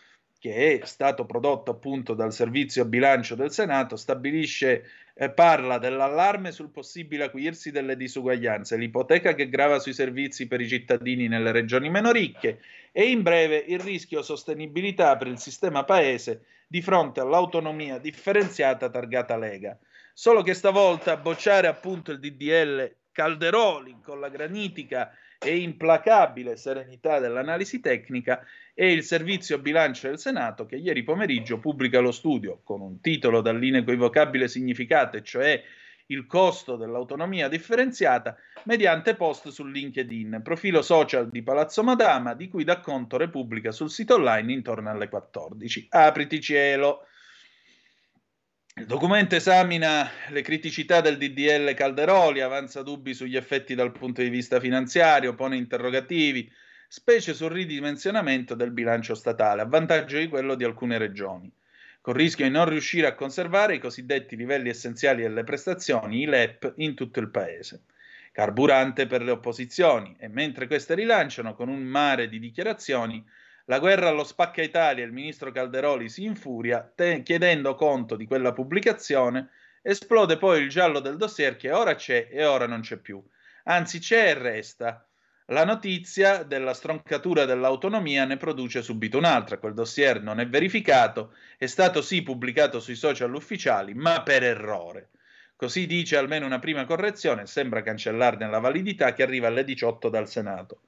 che 0.45 0.79
è 0.79 0.85
stato 0.85 1.25
prodotto 1.25 1.71
appunto 1.71 2.13
dal 2.13 2.31
servizio 2.31 2.85
bilancio 2.85 3.33
del 3.33 3.49
Senato, 3.49 3.95
stabilisce 3.95 4.87
eh, 5.15 5.31
parla 5.31 5.79
dell'allarme 5.79 6.51
sul 6.51 6.69
possibile 6.69 7.23
acuirsi 7.23 7.71
delle 7.71 7.97
disuguaglianze, 7.97 8.77
l'ipoteca 8.77 9.33
che 9.33 9.49
grava 9.49 9.79
sui 9.79 9.93
servizi 9.93 10.47
per 10.47 10.61
i 10.61 10.67
cittadini 10.67 11.27
nelle 11.27 11.51
regioni 11.51 11.89
meno 11.89 12.11
ricche 12.11 12.59
e 12.91 13.09
in 13.09 13.23
breve 13.23 13.57
il 13.57 13.79
rischio 13.79 14.21
sostenibilità 14.21 15.17
per 15.17 15.25
il 15.25 15.39
sistema 15.39 15.83
paese 15.83 16.43
di 16.67 16.83
fronte 16.83 17.21
all'autonomia 17.21 17.97
differenziata 17.97 18.87
targata 18.91 19.37
Lega. 19.37 19.75
Solo 20.13 20.43
che 20.43 20.53
stavolta 20.53 21.13
a 21.13 21.17
bocciare 21.17 21.65
appunto 21.65 22.11
il 22.11 22.19
DDL 22.19 22.93
Calderoli 23.11 23.97
con 24.03 24.19
la 24.19 24.29
granitica 24.29 25.11
e 25.39 25.57
implacabile 25.57 26.55
serenità 26.55 27.17
dell'analisi 27.19 27.79
tecnica 27.79 28.45
e 28.77 28.91
il 28.91 29.03
servizio 29.03 29.57
bilancio 29.57 30.09
del 30.09 30.19
Senato 30.19 30.65
che 30.65 30.75
ieri 30.75 31.01
pomeriggio 31.01 31.59
pubblica 31.59 31.99
lo 31.99 32.11
studio 32.11 32.59
con 32.61 32.81
un 32.81 32.99
titolo 32.99 33.39
dall'inequivocabile 33.39 34.49
significato, 34.49 35.21
cioè 35.21 35.63
il 36.07 36.25
costo 36.27 36.75
dell'autonomia 36.75 37.47
differenziata, 37.47 38.35
mediante 38.65 39.15
post 39.15 39.47
su 39.47 39.65
LinkedIn, 39.65 40.41
profilo 40.43 40.81
social 40.81 41.29
di 41.29 41.41
Palazzo 41.41 41.83
Madama, 41.83 42.35
di 42.35 42.49
cui 42.49 42.65
dà 42.65 42.81
conto 42.81 43.15
Repubblica 43.15 43.71
sul 43.71 43.89
sito 43.89 44.15
online 44.15 44.51
intorno 44.51 44.89
alle 44.89 45.07
14. 45.07 45.87
Apriti 45.89 46.41
cielo! 46.41 47.07
Il 48.77 48.87
documento 48.87 49.35
esamina 49.35 50.09
le 50.31 50.41
criticità 50.41 50.99
del 50.99 51.17
DDL 51.17 51.73
Calderoli, 51.73 52.41
avanza 52.41 52.83
dubbi 52.83 53.13
sugli 53.13 53.37
effetti 53.37 53.73
dal 53.73 53.93
punto 53.93 54.21
di 54.21 54.27
vista 54.27 54.59
finanziario, 54.59 55.33
pone 55.33 55.55
interrogativi, 55.55 56.51
specie 56.87 57.33
sul 57.33 57.51
ridimensionamento 57.51 58.55
del 58.55 58.71
bilancio 58.71 59.15
statale, 59.15 59.61
a 59.61 59.65
vantaggio 59.65 60.17
di 60.17 60.27
quello 60.27 60.55
di 60.55 60.63
alcune 60.63 60.97
regioni, 60.97 61.51
con 62.01 62.13
rischio 62.13 62.45
di 62.45 62.51
non 62.51 62.69
riuscire 62.69 63.07
a 63.07 63.15
conservare 63.15 63.75
i 63.75 63.79
cosiddetti 63.79 64.35
livelli 64.35 64.69
essenziali 64.69 65.21
delle 65.21 65.43
prestazioni, 65.43 66.21
i 66.21 66.25
LEP, 66.25 66.73
in 66.77 66.95
tutto 66.95 67.19
il 67.19 67.29
paese. 67.29 67.83
Carburante 68.31 69.07
per 69.07 69.23
le 69.23 69.31
opposizioni, 69.31 70.15
e 70.19 70.27
mentre 70.27 70.67
queste 70.67 70.93
rilanciano 70.93 71.55
con 71.55 71.69
un 71.69 71.81
mare 71.81 72.27
di 72.27 72.39
dichiarazioni, 72.39 73.25
la 73.67 73.79
guerra 73.79 74.09
allo 74.09 74.23
spacca 74.23 74.61
Italia, 74.61 75.03
il 75.03 75.11
ministro 75.11 75.51
Calderoli 75.51 76.07
si 76.07 76.23
infuria 76.23 76.81
te- 76.93 77.23
chiedendo 77.23 77.73
conto 77.73 78.15
di 78.15 78.27
quella 78.27 78.53
pubblicazione, 78.53 79.49
esplode 79.81 80.37
poi 80.37 80.61
il 80.61 80.69
giallo 80.69 80.99
del 80.99 81.17
dossier 81.17 81.55
che 81.55 81.71
ora 81.71 81.95
c'è 81.95 82.27
e 82.29 82.45
ora 82.45 82.67
non 82.67 82.81
c'è 82.81 82.97
più. 82.97 83.23
Anzi 83.63 83.97
c'è 83.97 84.27
e 84.29 84.33
resta. 84.35 85.07
La 85.49 85.63
notizia 85.63 86.41
della 86.41 86.73
stroncatura 86.73 87.45
dell'autonomia 87.45 88.25
ne 88.25 88.37
produce 88.37 88.81
subito 88.81 89.19
un'altra. 89.19 89.59
Quel 89.59 89.75
dossier 89.75 90.19
non 90.19 90.39
è 90.39 90.47
verificato, 90.47 91.35
è 91.57 91.67
stato 91.67 92.01
sì 92.01 92.23
pubblicato 92.23 92.79
sui 92.79 92.95
social 92.95 93.33
ufficiali, 93.33 93.93
ma 93.93 94.23
per 94.23 94.41
errore. 94.41 95.09
Così 95.55 95.85
dice 95.85 96.17
almeno 96.17 96.47
una 96.47 96.57
prima 96.57 96.85
correzione, 96.85 97.45
sembra 97.45 97.83
cancellarne 97.83 98.49
la 98.49 98.57
validità 98.57 99.13
che 99.13 99.21
arriva 99.21 99.45
alle 99.47 99.63
18 99.63 100.09
dal 100.09 100.27
Senato. 100.27 100.81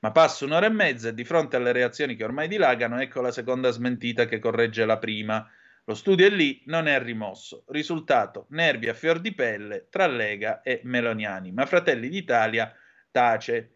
Ma 0.00 0.10
passa 0.10 0.46
un'ora 0.46 0.66
e 0.66 0.70
mezza 0.70 1.08
e 1.08 1.14
di 1.14 1.24
fronte 1.24 1.56
alle 1.56 1.72
reazioni 1.72 2.16
che 2.16 2.24
ormai 2.24 2.48
dilagano, 2.48 3.00
ecco 3.00 3.20
la 3.20 3.30
seconda 3.30 3.70
smentita 3.70 4.24
che 4.24 4.38
corregge 4.38 4.86
la 4.86 4.96
prima. 4.96 5.46
Lo 5.84 5.94
studio 5.94 6.26
è 6.26 6.30
lì, 6.30 6.62
non 6.64 6.88
è 6.88 6.98
rimosso. 7.02 7.64
Risultato: 7.68 8.46
nervi 8.50 8.88
a 8.88 8.94
fior 8.94 9.20
di 9.20 9.34
pelle 9.34 9.88
tra 9.90 10.06
Lega 10.06 10.62
e 10.62 10.80
Meloniani. 10.84 11.52
Ma 11.52 11.66
Fratelli 11.66 12.08
d'Italia 12.08 12.74
tace. 13.10 13.74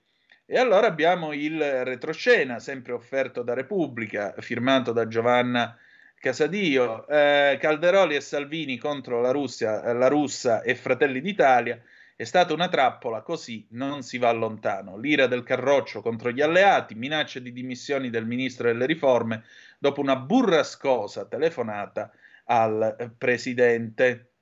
E 0.52 0.58
allora 0.58 0.86
abbiamo 0.86 1.32
il 1.32 1.58
retroscena, 1.82 2.58
sempre 2.58 2.92
offerto 2.92 3.42
da 3.42 3.54
Repubblica, 3.54 4.34
firmato 4.36 4.92
da 4.92 5.08
Giovanna 5.08 5.74
Casadio, 6.14 7.08
eh, 7.08 7.56
Calderoli 7.58 8.16
e 8.16 8.20
Salvini 8.20 8.76
contro 8.76 9.22
la, 9.22 9.30
Russia, 9.30 9.90
la 9.94 10.08
russa 10.08 10.60
e 10.60 10.74
Fratelli 10.74 11.22
d'Italia. 11.22 11.80
È 12.14 12.24
stata 12.24 12.52
una 12.52 12.68
trappola, 12.68 13.22
così 13.22 13.66
non 13.70 14.02
si 14.02 14.18
va 14.18 14.30
lontano. 14.32 14.98
L'ira 14.98 15.26
del 15.26 15.42
Carroccio 15.42 16.02
contro 16.02 16.30
gli 16.30 16.42
alleati, 16.42 16.96
minacce 16.96 17.40
di 17.40 17.54
dimissioni 17.54 18.10
del 18.10 18.26
ministro 18.26 18.66
delle 18.66 18.84
riforme 18.84 19.44
dopo 19.78 20.02
una 20.02 20.16
burrascosa 20.16 21.24
telefonata 21.24 22.12
al 22.44 23.14
presidente. 23.16 24.32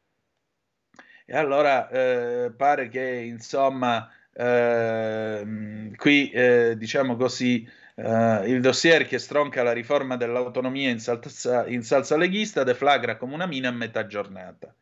E 1.25 1.37
allora 1.37 1.89
eh, 1.89 2.51
pare 2.51 2.89
che 2.89 3.21
insomma 3.21 4.11
eh, 4.33 5.91
qui 5.97 6.31
eh, 6.31 6.75
diciamo 6.77 7.17
così 7.17 7.69
Uh, 8.03 8.47
il 8.47 8.63
dossier 8.63 9.05
che 9.05 9.19
stronca 9.19 9.63
la 9.63 9.73
riforma 9.73 10.17
dell'autonomia 10.17 10.89
in 10.89 11.01
salsa, 11.01 11.67
in 11.67 11.83
salsa 11.83 12.17
leghista 12.17 12.65
deflagra 12.65 13.19
come 13.19 13.35
una 13.35 13.45
mina 13.45 13.69
a 13.69 13.73
metà 13.73 14.07
giornata. 14.07 14.75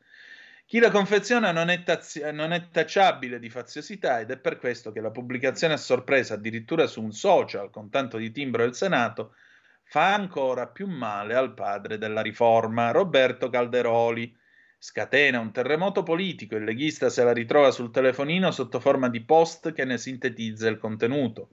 Chi 0.64 0.78
la 0.78 0.90
confeziona 0.90 1.50
non 1.50 1.68
è, 1.68 1.82
taz- 1.82 2.22
non 2.30 2.52
è, 2.52 2.68
tacciabile 2.70 3.40
di 3.40 3.50
faziosità 3.50 4.20
ed 4.20 4.30
è 4.30 4.36
per 4.36 4.58
questo 4.58 4.92
che 4.92 5.00
la 5.00 5.10
pubblicazione 5.10 5.74
a 5.74 5.78
sorpresa 5.78 6.34
addirittura 6.34 6.86
su 6.86 7.02
un 7.02 7.10
social 7.10 7.70
con 7.70 7.90
tanto 7.90 8.18
di 8.18 8.30
timbro 8.30 8.62
del 8.62 8.76
Senato 8.76 9.34
fa 9.82 10.14
ancora 10.14 10.68
più 10.68 10.86
male 10.86 11.34
al 11.34 11.54
padre 11.54 11.98
della 11.98 12.20
riforma, 12.20 12.90
Roberto 12.90 13.48
Calderoli. 13.48 14.36
Scatena 14.80 15.40
un 15.40 15.50
terremoto 15.50 16.04
politico, 16.04 16.54
il 16.54 16.62
leghista 16.62 17.08
se 17.10 17.24
la 17.24 17.32
ritrova 17.32 17.72
sul 17.72 17.90
telefonino 17.90 18.52
sotto 18.52 18.78
forma 18.78 19.08
di 19.08 19.20
post 19.20 19.72
che 19.72 19.84
ne 19.84 19.98
sintetizza 19.98 20.68
il 20.68 20.78
contenuto. 20.78 21.50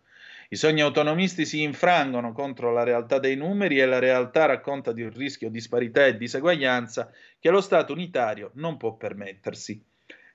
I 0.50 0.56
sogni 0.56 0.82
autonomisti 0.82 1.44
si 1.44 1.64
infrangono 1.64 2.34
contro 2.34 2.72
la 2.72 2.84
realtà 2.84 3.18
dei 3.18 3.36
numeri 3.36 3.80
e 3.80 3.88
la 3.88 3.98
realtà 3.98 4.46
racconta 4.46 4.92
di 4.92 5.02
un 5.02 5.10
rischio 5.10 5.50
disparità 5.50 6.06
e 6.06 6.18
diseguaglianza 6.18 7.12
che 7.40 7.50
lo 7.50 7.62
Stato 7.62 7.94
unitario 7.94 8.52
non 8.54 8.78
può 8.78 8.94
permettersi. 8.94 9.84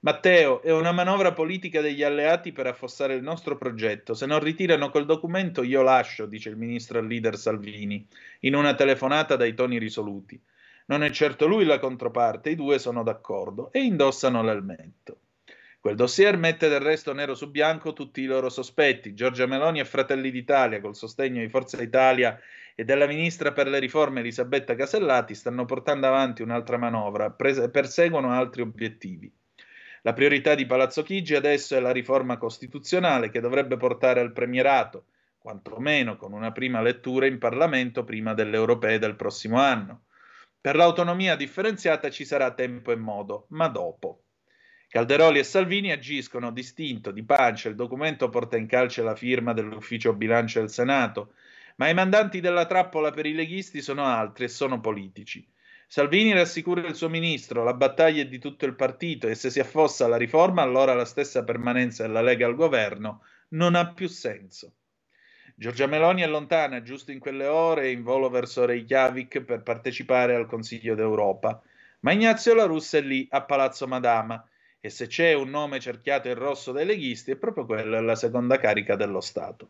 Matteo, 0.00 0.60
è 0.60 0.72
una 0.72 0.90
manovra 0.90 1.32
politica 1.32 1.80
degli 1.80 2.02
alleati 2.02 2.50
per 2.50 2.66
affossare 2.66 3.14
il 3.14 3.22
nostro 3.22 3.56
progetto. 3.56 4.14
Se 4.14 4.26
non 4.26 4.40
ritirano 4.40 4.90
quel 4.90 5.04
documento 5.04 5.62
io 5.62 5.82
lascio, 5.82 6.26
dice 6.26 6.48
il 6.48 6.56
ministro 6.56 6.98
al 6.98 7.06
leader 7.06 7.36
Salvini, 7.36 8.04
in 8.40 8.56
una 8.56 8.74
telefonata 8.74 9.36
dai 9.36 9.54
toni 9.54 9.78
risoluti. 9.78 10.40
Non 10.90 11.04
è 11.04 11.10
certo 11.10 11.46
lui 11.46 11.64
la 11.64 11.78
controparte, 11.78 12.50
i 12.50 12.56
due 12.56 12.80
sono 12.80 13.04
d'accordo 13.04 13.70
e 13.70 13.78
indossano 13.78 14.42
l'elmetto. 14.42 15.18
Quel 15.78 15.94
dossier 15.94 16.36
mette 16.36 16.68
del 16.68 16.80
resto 16.80 17.12
nero 17.12 17.36
su 17.36 17.48
bianco 17.48 17.92
tutti 17.92 18.22
i 18.22 18.26
loro 18.26 18.48
sospetti. 18.48 19.14
Giorgia 19.14 19.46
Meloni 19.46 19.78
e 19.78 19.84
Fratelli 19.84 20.32
d'Italia, 20.32 20.80
col 20.80 20.96
sostegno 20.96 21.40
di 21.40 21.48
Forza 21.48 21.80
Italia 21.80 22.36
e 22.74 22.84
della 22.84 23.06
ministra 23.06 23.52
per 23.52 23.68
le 23.68 23.78
riforme 23.78 24.18
Elisabetta 24.18 24.74
Casellati, 24.74 25.36
stanno 25.36 25.64
portando 25.64 26.08
avanti 26.08 26.42
un'altra 26.42 26.76
manovra, 26.76 27.30
prese, 27.30 27.70
perseguono 27.70 28.32
altri 28.32 28.62
obiettivi. 28.62 29.32
La 30.02 30.12
priorità 30.12 30.56
di 30.56 30.66
Palazzo 30.66 31.04
Chigi 31.04 31.36
adesso 31.36 31.76
è 31.76 31.80
la 31.80 31.92
riforma 31.92 32.36
costituzionale 32.36 33.30
che 33.30 33.38
dovrebbe 33.38 33.76
portare 33.76 34.18
al 34.18 34.32
premierato, 34.32 35.04
quantomeno 35.38 36.16
con 36.16 36.32
una 36.32 36.50
prima 36.50 36.82
lettura 36.82 37.26
in 37.26 37.38
Parlamento 37.38 38.02
prima 38.02 38.34
delle 38.34 38.56
europee 38.56 38.98
del 38.98 39.14
prossimo 39.14 39.60
anno. 39.60 40.06
Per 40.62 40.76
l'autonomia 40.76 41.36
differenziata 41.36 42.10
ci 42.10 42.26
sarà 42.26 42.52
tempo 42.52 42.92
e 42.92 42.96
modo, 42.96 43.46
ma 43.50 43.68
dopo. 43.68 44.24
Calderoli 44.88 45.38
e 45.38 45.44
Salvini 45.44 45.90
agiscono 45.90 46.52
distinto, 46.52 47.12
di 47.12 47.22
pancia, 47.22 47.70
il 47.70 47.76
documento 47.76 48.28
porta 48.28 48.58
in 48.58 48.66
calce 48.66 49.02
la 49.02 49.14
firma 49.14 49.54
dell'ufficio 49.54 50.12
bilancio 50.12 50.60
del 50.60 50.68
Senato, 50.68 51.32
ma 51.76 51.88
i 51.88 51.94
mandanti 51.94 52.40
della 52.40 52.66
trappola 52.66 53.10
per 53.10 53.24
i 53.24 53.32
leghisti 53.32 53.80
sono 53.80 54.04
altri 54.04 54.44
e 54.44 54.48
sono 54.48 54.80
politici. 54.80 55.48
Salvini 55.86 56.34
rassicura 56.34 56.86
il 56.86 56.94
suo 56.94 57.08
ministro, 57.08 57.64
la 57.64 57.72
battaglia 57.72 58.20
è 58.20 58.26
di 58.26 58.38
tutto 58.38 58.66
il 58.66 58.74
partito 58.74 59.28
e 59.28 59.34
se 59.34 59.48
si 59.48 59.60
affossa 59.60 60.08
la 60.08 60.16
riforma 60.16 60.60
allora 60.60 60.92
la 60.92 61.06
stessa 61.06 61.42
permanenza 61.42 62.02
della 62.02 62.20
Lega 62.20 62.46
al 62.46 62.54
governo 62.54 63.22
non 63.50 63.74
ha 63.74 63.92
più 63.92 64.08
senso. 64.08 64.74
Giorgia 65.60 65.86
Meloni 65.86 66.22
è 66.22 66.26
lontana, 66.26 66.80
giusto 66.80 67.12
in 67.12 67.18
quelle 67.18 67.44
ore, 67.44 67.90
in 67.90 68.02
volo 68.02 68.30
verso 68.30 68.64
Reykjavik 68.64 69.42
per 69.42 69.60
partecipare 69.62 70.34
al 70.34 70.46
Consiglio 70.46 70.94
d'Europa, 70.94 71.60
ma 72.00 72.12
Ignazio 72.12 72.54
La 72.54 72.64
Russa 72.64 72.96
è 72.96 73.02
lì 73.02 73.28
a 73.30 73.42
Palazzo 73.42 73.86
Madama 73.86 74.42
e 74.80 74.88
se 74.88 75.06
c'è 75.06 75.34
un 75.34 75.50
nome 75.50 75.78
cerchiato 75.78 76.28
in 76.28 76.36
rosso 76.36 76.72
dai 76.72 76.86
leghisti 76.86 77.32
è 77.32 77.36
proprio 77.36 77.66
quello 77.66 77.90
della 77.90 78.14
seconda 78.14 78.56
carica 78.56 78.96
dello 78.96 79.20
Stato. 79.20 79.68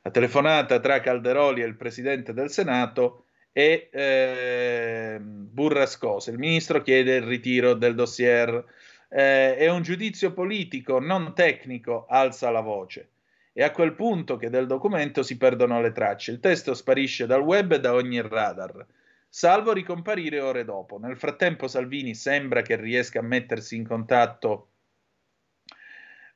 La 0.00 0.10
telefonata 0.10 0.80
tra 0.80 1.00
Calderoli 1.00 1.60
e 1.60 1.66
il 1.66 1.76
Presidente 1.76 2.32
del 2.32 2.50
Senato 2.50 3.26
è 3.52 3.90
eh, 3.92 5.18
burrascosa. 5.20 6.30
Il 6.30 6.38
Ministro 6.38 6.80
chiede 6.80 7.16
il 7.16 7.24
ritiro 7.24 7.74
del 7.74 7.94
dossier. 7.94 8.64
Eh, 9.10 9.56
è 9.58 9.68
un 9.68 9.82
giudizio 9.82 10.32
politico, 10.32 11.00
non 11.00 11.34
tecnico, 11.34 12.06
alza 12.08 12.48
la 12.48 12.62
voce. 12.62 13.11
È 13.52 13.62
a 13.62 13.70
quel 13.70 13.94
punto 13.94 14.36
che 14.36 14.48
del 14.48 14.66
documento 14.66 15.22
si 15.22 15.36
perdono 15.36 15.80
le 15.80 15.92
tracce. 15.92 16.30
Il 16.30 16.40
testo 16.40 16.72
sparisce 16.74 17.26
dal 17.26 17.42
web 17.42 17.72
e 17.72 17.80
da 17.80 17.92
ogni 17.92 18.20
radar 18.20 18.86
salvo 19.34 19.72
ricomparire 19.72 20.40
ore 20.40 20.62
dopo. 20.64 20.98
Nel 20.98 21.16
frattempo 21.16 21.66
Salvini 21.66 22.14
sembra 22.14 22.60
che 22.60 22.76
riesca 22.76 23.20
a 23.20 23.22
mettersi 23.22 23.76
in 23.76 23.86
contatto 23.86 24.68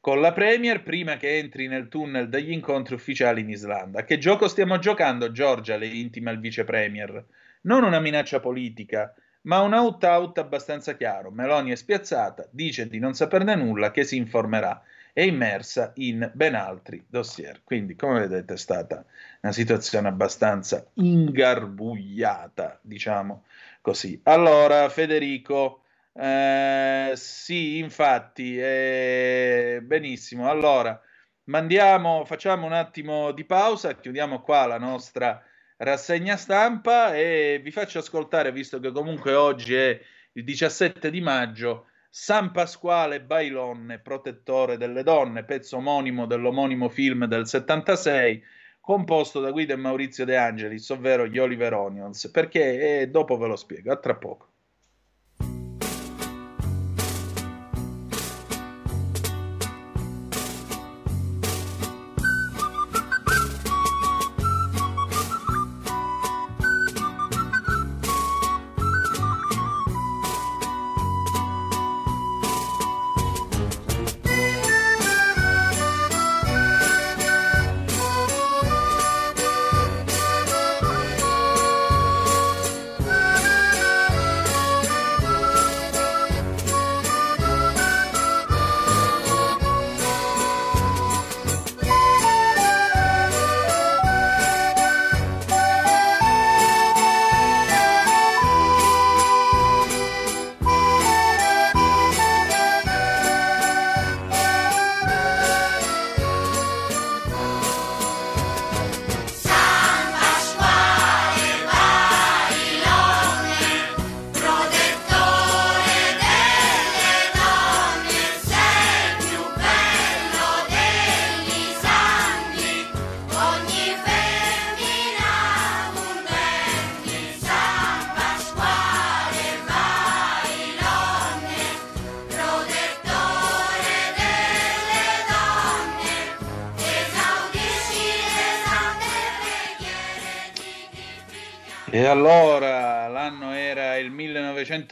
con 0.00 0.20
la 0.20 0.32
Premier 0.32 0.82
prima 0.82 1.16
che 1.16 1.36
entri 1.36 1.66
nel 1.66 1.88
tunnel 1.88 2.30
degli 2.30 2.52
incontri 2.52 2.94
ufficiali 2.94 3.42
in 3.42 3.50
Islanda. 3.50 4.04
Che 4.04 4.16
gioco 4.16 4.48
stiamo 4.48 4.78
giocando, 4.78 5.30
Giorgia? 5.30 5.76
le 5.76 5.88
intima 5.88 6.30
il 6.30 6.40
vice 6.40 6.64
Premier. 6.64 7.22
Non 7.62 7.82
una 7.82 8.00
minaccia 8.00 8.40
politica, 8.40 9.14
ma 9.42 9.60
un 9.60 9.74
out-out 9.74 10.38
abbastanza 10.38 10.96
chiaro. 10.96 11.30
Meloni 11.30 11.72
è 11.72 11.76
spiazzata, 11.76 12.48
dice 12.50 12.88
di 12.88 12.98
non 12.98 13.12
saperne 13.12 13.56
nulla, 13.56 13.90
che 13.90 14.04
si 14.04 14.16
informerà 14.16 14.82
è 15.16 15.22
immersa 15.22 15.92
in 15.94 16.30
ben 16.34 16.54
altri 16.54 17.02
dossier. 17.08 17.62
Quindi, 17.64 17.96
come 17.96 18.20
vedete, 18.20 18.52
è 18.52 18.56
stata 18.58 19.02
una 19.40 19.52
situazione 19.52 20.08
abbastanza 20.08 20.86
ingarbugliata, 20.92 22.78
diciamo 22.82 23.46
così. 23.80 24.20
Allora, 24.24 24.86
Federico, 24.90 25.84
eh, 26.12 27.12
sì, 27.14 27.78
infatti, 27.78 28.58
eh, 28.58 29.80
benissimo. 29.82 30.50
Allora, 30.50 31.00
mandiamo, 31.44 32.26
facciamo 32.26 32.66
un 32.66 32.74
attimo 32.74 33.32
di 33.32 33.46
pausa, 33.46 33.96
chiudiamo 33.96 34.42
qua 34.42 34.66
la 34.66 34.78
nostra 34.78 35.42
rassegna 35.78 36.36
stampa 36.36 37.14
e 37.14 37.58
vi 37.64 37.70
faccio 37.70 38.00
ascoltare, 38.00 38.52
visto 38.52 38.78
che 38.80 38.92
comunque 38.92 39.32
oggi 39.32 39.76
è 39.76 39.98
il 40.32 40.44
17 40.44 41.10
di 41.10 41.22
maggio, 41.22 41.86
San 42.10 42.50
Pasquale 42.50 43.20
Bailonne, 43.20 43.98
protettore 43.98 44.76
delle 44.76 45.02
donne, 45.02 45.44
pezzo 45.44 45.76
omonimo 45.76 46.26
dell'omonimo 46.26 46.88
film 46.88 47.26
del 47.26 47.46
76, 47.46 48.42
composto 48.80 49.40
da 49.40 49.50
Guido 49.50 49.72
e 49.72 49.76
Maurizio 49.76 50.24
De 50.24 50.36
Angelis, 50.36 50.88
ovvero 50.90 51.26
gli 51.26 51.38
Oliver 51.38 51.74
Onions, 51.74 52.30
perché 52.30 53.00
eh, 53.00 53.08
dopo 53.08 53.36
ve 53.36 53.46
lo 53.48 53.56
spiego, 53.56 53.92
a 53.92 53.96
tra 53.96 54.14
poco. 54.14 54.48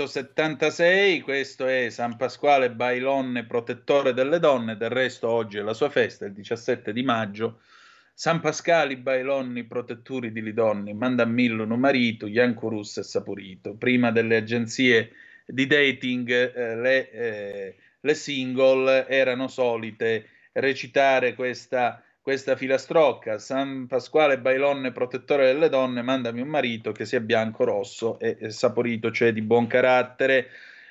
1976, 0.04 1.20
questo 1.22 1.66
è 1.66 1.88
San 1.88 2.16
Pasquale 2.16 2.70
Bailonne, 2.70 3.46
protettore 3.46 4.12
delle 4.12 4.38
donne, 4.38 4.76
del 4.76 4.90
resto 4.90 5.30
oggi 5.30 5.58
è 5.58 5.62
la 5.62 5.72
sua 5.72 5.88
festa, 5.88 6.26
il 6.26 6.32
17 6.34 6.92
di 6.92 7.02
maggio, 7.02 7.60
San 8.12 8.40
Pascali 8.40 8.96
bailonni 8.96 9.64
protettori 9.64 10.30
di 10.30 10.42
lidonni, 10.42 10.94
mandamillo 10.94 11.64
un 11.64 11.80
marito, 11.80 12.26
Iancurus 12.26 12.98
e 12.98 13.02
Saporito. 13.02 13.74
Prima 13.74 14.12
delle 14.12 14.36
agenzie 14.36 15.10
di 15.46 15.66
dating 15.66 16.30
eh, 16.30 16.76
le, 16.76 17.10
eh, 17.10 17.76
le, 17.98 18.14
single 18.14 19.08
erano 19.08 19.48
solite 19.48 20.28
recitare 20.52 21.34
questa, 21.34 22.03
questa 22.24 22.56
filastrocca. 22.56 23.36
San 23.38 23.86
Pasquale 23.86 24.38
bailonne 24.38 24.92
protettore 24.92 25.44
delle 25.44 25.68
donne, 25.68 26.00
mandami 26.00 26.40
un 26.40 26.48
marito 26.48 26.90
che 26.90 27.04
sia 27.04 27.20
bianco, 27.20 27.64
rosso 27.64 28.18
e, 28.18 28.48
saporito, 28.50 29.10
cioè 29.10 29.30
di 29.30 29.42
buon 29.42 29.66
carattere. 29.66 30.46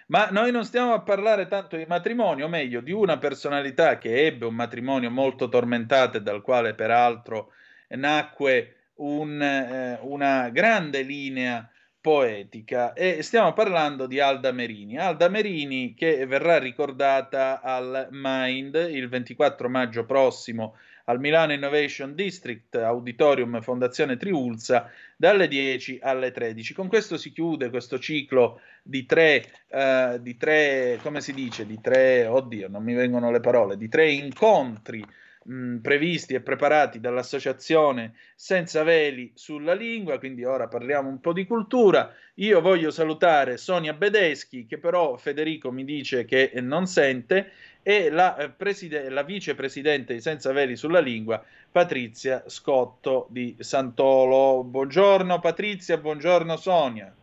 Ma 0.09 0.27
noi 0.29 0.51
non 0.51 0.63
stiamo 0.63 0.93
a 0.93 1.01
parlare 1.01 1.47
tanto 1.47 1.75
di 1.75 1.85
matrimonio, 1.87 2.45
o 2.45 2.49
meglio, 2.49 2.81
di 2.81 2.91
una 2.91 3.17
personalità 3.17 3.97
che 3.97 4.27
ebbe 4.27 4.45
un 4.45 4.53
matrimonio 4.53 5.09
molto 5.09 5.49
tormentato 5.49 6.17
e 6.17 6.21
dal 6.21 6.43
quale 6.43 6.75
peraltro 6.75 7.51
nacque 7.87 8.91
un, 8.97 9.41
eh, 9.41 9.97
una 10.03 10.49
grande 10.49 11.01
linea 11.01 11.67
poetica 11.99 12.93
e 12.93 13.23
stiamo 13.23 13.53
parlando 13.53 14.05
di 14.05 14.19
Alda 14.19 14.51
Merini. 14.51 14.99
Alda 14.99 15.29
Merini 15.29 15.95
che 15.95 16.27
verrà 16.27 16.59
ricordata 16.59 17.59
al 17.59 18.09
Mind 18.11 18.75
il 18.91 19.09
24 19.09 19.67
maggio 19.67 20.05
prossimo 20.05 20.75
al 21.05 21.19
Milano 21.19 21.53
Innovation 21.53 22.15
District, 22.15 22.75
Auditorium 22.75 23.61
Fondazione 23.61 24.17
Triulza, 24.17 24.89
dalle 25.17 25.47
10 25.47 25.99
alle 26.01 26.31
13. 26.31 26.73
Con 26.73 26.87
questo 26.87 27.17
si 27.17 27.31
chiude 27.31 27.69
questo 27.69 27.99
ciclo 27.99 28.61
di 28.81 29.05
tre, 29.05 29.45
uh, 29.69 30.17
di 30.19 30.37
tre 30.37 30.99
come 31.01 31.21
si 31.21 31.33
dice, 31.33 31.65
di 31.65 31.79
tre, 31.81 32.25
oddio, 32.25 32.69
non 32.69 32.83
mi 32.83 32.93
vengono 32.93 33.31
le 33.31 33.39
parole, 33.39 33.77
di 33.77 33.89
tre 33.89 34.11
incontri 34.11 35.03
mh, 35.43 35.77
previsti 35.77 36.33
e 36.33 36.41
preparati 36.41 36.99
dall'associazione 36.99 38.13
Senza 38.35 38.83
Veli 38.83 39.31
sulla 39.35 39.73
lingua, 39.73 40.19
quindi 40.19 40.43
ora 40.43 40.67
parliamo 40.67 41.09
un 41.09 41.19
po' 41.19 41.33
di 41.33 41.45
cultura. 41.45 42.13
Io 42.35 42.61
voglio 42.61 42.91
salutare 42.91 43.57
Sonia 43.57 43.93
Bedeschi, 43.93 44.65
che 44.65 44.77
però 44.77 45.15
Federico 45.17 45.71
mi 45.71 45.83
dice 45.83 46.25
che 46.25 46.51
non 46.61 46.87
sente, 46.87 47.51
e 47.83 48.09
la, 48.09 48.35
eh, 48.37 48.49
preside- 48.49 49.09
la 49.09 49.23
vicepresidente 49.23 50.13
di 50.13 50.21
Senza 50.21 50.51
Veli 50.53 50.75
sulla 50.75 50.99
lingua, 50.99 51.43
Patrizia 51.71 52.43
Scotto 52.47 53.27
di 53.29 53.55
Santolo. 53.59 54.63
Buongiorno 54.63 55.39
Patrizia, 55.39 55.97
buongiorno 55.97 56.55
Sonia. 56.55 57.13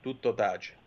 Tutto 0.00 0.34
tace 0.34 0.83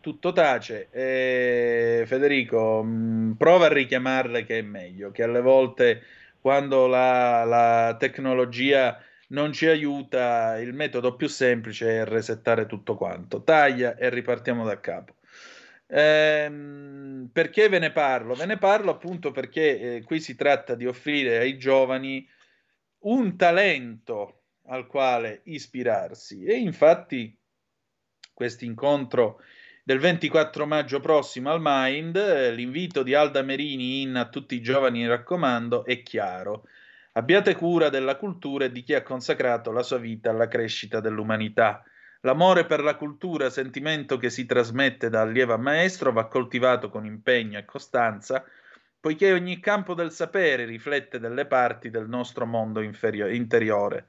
tutto 0.00 0.32
tace. 0.32 0.88
Eh, 0.90 2.04
Federico, 2.06 2.82
mh, 2.82 2.88
mm, 2.88 3.32
prova 3.32 3.66
a 3.66 3.72
richiamarle 3.72 4.44
che 4.44 4.58
è 4.58 4.62
meglio, 4.62 5.10
che 5.10 5.22
alle 5.22 5.40
volte 5.40 6.02
quando 6.40 6.86
la, 6.86 7.44
la, 7.44 7.96
tecnologia 7.98 8.98
non 9.28 9.52
ci 9.52 9.66
aiuta, 9.66 10.58
il 10.58 10.72
metodo 10.72 11.14
più 11.14 11.28
semplice 11.28 12.00
è 12.00 12.04
resettare 12.04 12.66
tutto 12.66 12.96
quanto. 12.96 13.42
Taglia 13.42 13.96
e 13.96 14.08
ripartiamo 14.10 14.64
da 14.64 14.80
capo. 14.80 15.14
Eh, 15.86 16.50
perché 17.32 17.68
ve 17.68 17.78
ne 17.78 17.90
parlo? 17.92 18.34
Ve 18.34 18.46
ne 18.46 18.58
parlo 18.58 18.90
appunto 18.92 19.32
perché 19.32 19.96
eh, 19.96 20.02
qui 20.04 20.20
si 20.20 20.34
tratta 20.36 20.74
di 20.74 20.86
offrire 20.86 21.38
ai 21.38 21.58
giovani 21.58 22.26
un 23.00 23.36
talento 23.36 24.42
al 24.66 24.86
quale 24.86 25.40
ispirarsi 25.44 26.44
e 26.44 26.56
infatti 26.56 27.36
questo 28.32 28.64
incontro 28.64 29.40
del 29.82 29.98
24 29.98 30.66
maggio 30.66 31.00
prossimo 31.00 31.50
al 31.50 31.60
Mind. 31.60 32.16
Eh, 32.16 32.52
l'invito 32.52 33.02
di 33.02 33.14
Alda 33.14 33.42
Merini 33.42 34.02
in 34.02 34.16
a 34.16 34.28
tutti 34.28 34.54
i 34.54 34.62
giovani, 34.62 35.06
raccomando, 35.06 35.84
è 35.84 36.02
chiaro. 36.02 36.64
Abbiate 37.12 37.54
cura 37.54 37.88
della 37.88 38.16
cultura 38.16 38.66
e 38.66 38.72
di 38.72 38.82
chi 38.82 38.94
ha 38.94 39.02
consacrato 39.02 39.72
la 39.72 39.82
sua 39.82 39.98
vita 39.98 40.30
alla 40.30 40.48
crescita 40.48 41.00
dell'umanità. 41.00 41.82
L'amore 42.20 42.66
per 42.66 42.82
la 42.82 42.96
cultura, 42.96 43.48
sentimento 43.48 44.18
che 44.18 44.28
si 44.28 44.44
trasmette 44.44 45.08
da 45.08 45.22
allievo 45.22 45.54
a 45.54 45.56
maestro, 45.56 46.12
va 46.12 46.28
coltivato 46.28 46.90
con 46.90 47.06
impegno 47.06 47.58
e 47.58 47.64
costanza, 47.64 48.44
poiché 49.00 49.32
ogni 49.32 49.58
campo 49.58 49.94
del 49.94 50.12
sapere 50.12 50.66
riflette 50.66 51.18
delle 51.18 51.46
parti 51.46 51.88
del 51.88 52.08
nostro 52.08 52.44
mondo 52.44 52.80
interiore. 52.82 54.06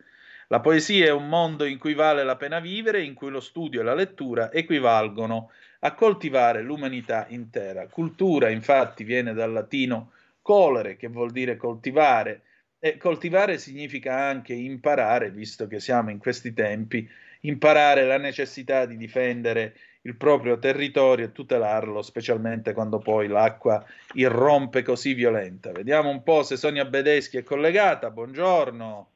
La 0.52 0.60
poesia 0.60 1.06
è 1.06 1.12
un 1.12 1.30
mondo 1.30 1.64
in 1.64 1.78
cui 1.78 1.94
vale 1.94 2.26
la 2.26 2.36
pena 2.36 2.60
vivere, 2.60 3.02
in 3.02 3.14
cui 3.14 3.30
lo 3.30 3.40
studio 3.40 3.80
e 3.80 3.84
la 3.86 3.94
lettura 3.94 4.52
equivalgono 4.52 5.50
a 5.80 5.94
coltivare 5.94 6.62
l'umanità 6.62 7.26
intera. 7.30 7.88
Cultura, 7.88 8.50
infatti, 8.50 9.06
viene 9.06 9.32
dal 9.32 9.54
latino 9.54 10.12
colere, 10.42 10.98
che 10.98 11.08
vuol 11.08 11.32
dire 11.32 11.56
coltivare, 11.56 12.42
e 12.80 12.98
coltivare 12.98 13.58
significa 13.60 14.14
anche 14.14 14.52
imparare, 14.52 15.32
visto 15.32 15.68
che 15.68 15.80
siamo 15.80 16.10
in 16.10 16.18
questi 16.18 16.52
tempi, 16.52 17.10
imparare 17.42 18.06
la 18.06 18.18
necessità 18.18 18.86
di 18.86 18.98
difendere 18.98 19.78
il 20.02 20.18
proprio 20.18 20.60
territorio 20.60 21.28
e 21.28 21.32
tutelarlo, 21.32 22.02
specialmente 22.02 22.74
quando 22.74 22.98
poi 22.98 23.30
l'acqua 23.30 23.82
irrompe 24.16 24.82
così 24.82 25.14
violenta. 25.14 25.72
Vediamo 25.72 26.10
un 26.10 26.24
po' 26.24 26.44
se 26.44 26.58
Sonia 26.58 26.84
Bedeschi 26.84 27.38
è 27.38 27.44
collegata. 27.44 28.12
Buongiorno. 28.12 29.12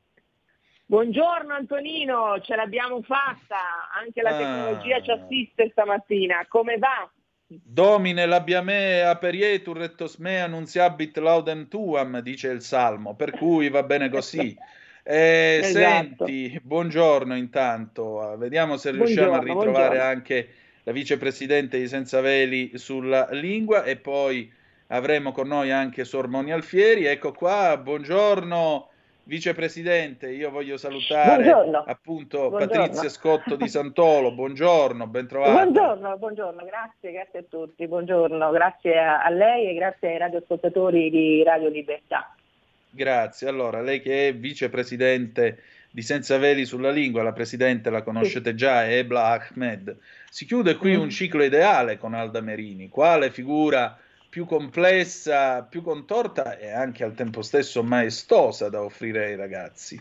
Buongiorno 0.87 1.51
Antonino, 1.55 2.39
ce 2.41 2.55
l'abbiamo 2.55 3.01
fatta, 3.01 3.89
anche 3.99 4.21
la 4.21 4.29
ah. 4.29 4.37
tecnologia 4.37 5.01
ci 5.01 5.09
assiste 5.09 5.69
stamattina, 5.71 6.45
come 6.47 6.77
va? 6.77 7.09
Domine 7.47 8.27
l'abbiame 8.27 9.01
aperietur 9.01 9.81
et 9.81 10.17
me 10.19 10.41
annunziabit 10.41 11.17
laudem 11.17 11.67
tuam, 11.69 12.19
dice 12.19 12.49
il 12.49 12.61
Salmo, 12.61 13.15
per 13.15 13.31
cui 13.31 13.69
va 13.69 13.83
bene 13.83 14.09
così. 14.09 14.55
Eh, 15.07 15.59
esatto. 15.61 16.25
Senti, 16.25 16.59
buongiorno 16.63 17.35
intanto, 17.35 18.35
vediamo 18.39 18.75
se 18.75 18.89
riusciamo 18.89 19.37
buongiorno, 19.37 19.51
a 19.51 19.53
ritrovare 19.53 19.87
buongiorno. 19.97 20.01
anche 20.01 20.49
la 20.81 20.91
vicepresidente 20.91 21.77
di 21.77 21.87
Senza 21.87 22.21
Veli 22.21 22.75
sulla 22.79 23.27
lingua 23.29 23.83
e 23.83 23.97
poi 23.97 24.51
avremo 24.87 25.31
con 25.31 25.49
noi 25.49 25.69
anche 25.69 26.05
Sor 26.05 26.27
Moni 26.27 26.51
Alfieri. 26.51 27.05
Ecco 27.05 27.33
qua, 27.33 27.77
buongiorno 27.77 28.89
Vicepresidente, 29.27 30.29
io 30.29 30.51
voglio 30.51 30.77
salutare 30.77 31.41
buongiorno. 31.41 31.83
appunto 31.87 32.49
buongiorno. 32.49 32.67
Patrizia 32.67 33.09
Scotto 33.09 33.55
di 33.55 33.67
Santolo, 33.67 34.31
buongiorno, 34.31 35.07
ben 35.07 35.27
trovato. 35.27 35.51
Buongiorno, 35.51 36.17
buongiorno, 36.17 36.63
grazie, 36.63 37.11
grazie 37.11 37.39
a 37.39 37.43
tutti, 37.49 37.87
buongiorno, 37.87 38.51
grazie 38.51 38.99
a, 38.99 39.23
a 39.23 39.29
lei 39.31 39.69
e 39.69 39.73
grazie 39.73 40.09
ai 40.09 40.17
radioascoltatori 40.19 41.09
di 41.09 41.41
Radio 41.41 41.69
Libertà. 41.69 42.35
Grazie, 42.87 43.47
allora 43.47 43.81
lei 43.81 43.99
che 43.99 44.27
è 44.27 44.35
vicepresidente 44.35 45.57
di 45.89 46.03
Senza 46.03 46.37
Veli 46.37 46.63
sulla 46.63 46.91
Lingua, 46.91 47.23
la 47.23 47.33
presidente 47.33 47.89
la 47.89 48.03
conoscete 48.03 48.51
sì. 48.51 48.57
già, 48.57 48.85
è 48.85 48.97
Ebla 48.97 49.25
Ahmed. 49.29 49.97
Si 50.29 50.45
chiude 50.45 50.75
qui 50.75 50.95
mm. 50.95 50.99
un 50.99 51.09
ciclo 51.09 51.43
ideale 51.43 51.97
con 51.97 52.13
Alda 52.13 52.41
Merini, 52.41 52.89
quale 52.89 53.31
figura 53.31 53.97
più 54.35 54.45
complessa, 54.45 55.63
più 55.63 55.81
contorta 55.81 56.57
e 56.57 56.69
anche 56.69 57.05
al 57.05 57.13
tempo 57.13 57.41
stesso 57.41 57.81
maestosa 57.83 58.67
da 58.67 58.83
offrire 58.83 59.27
ai 59.27 59.37
ragazzi. 59.37 59.97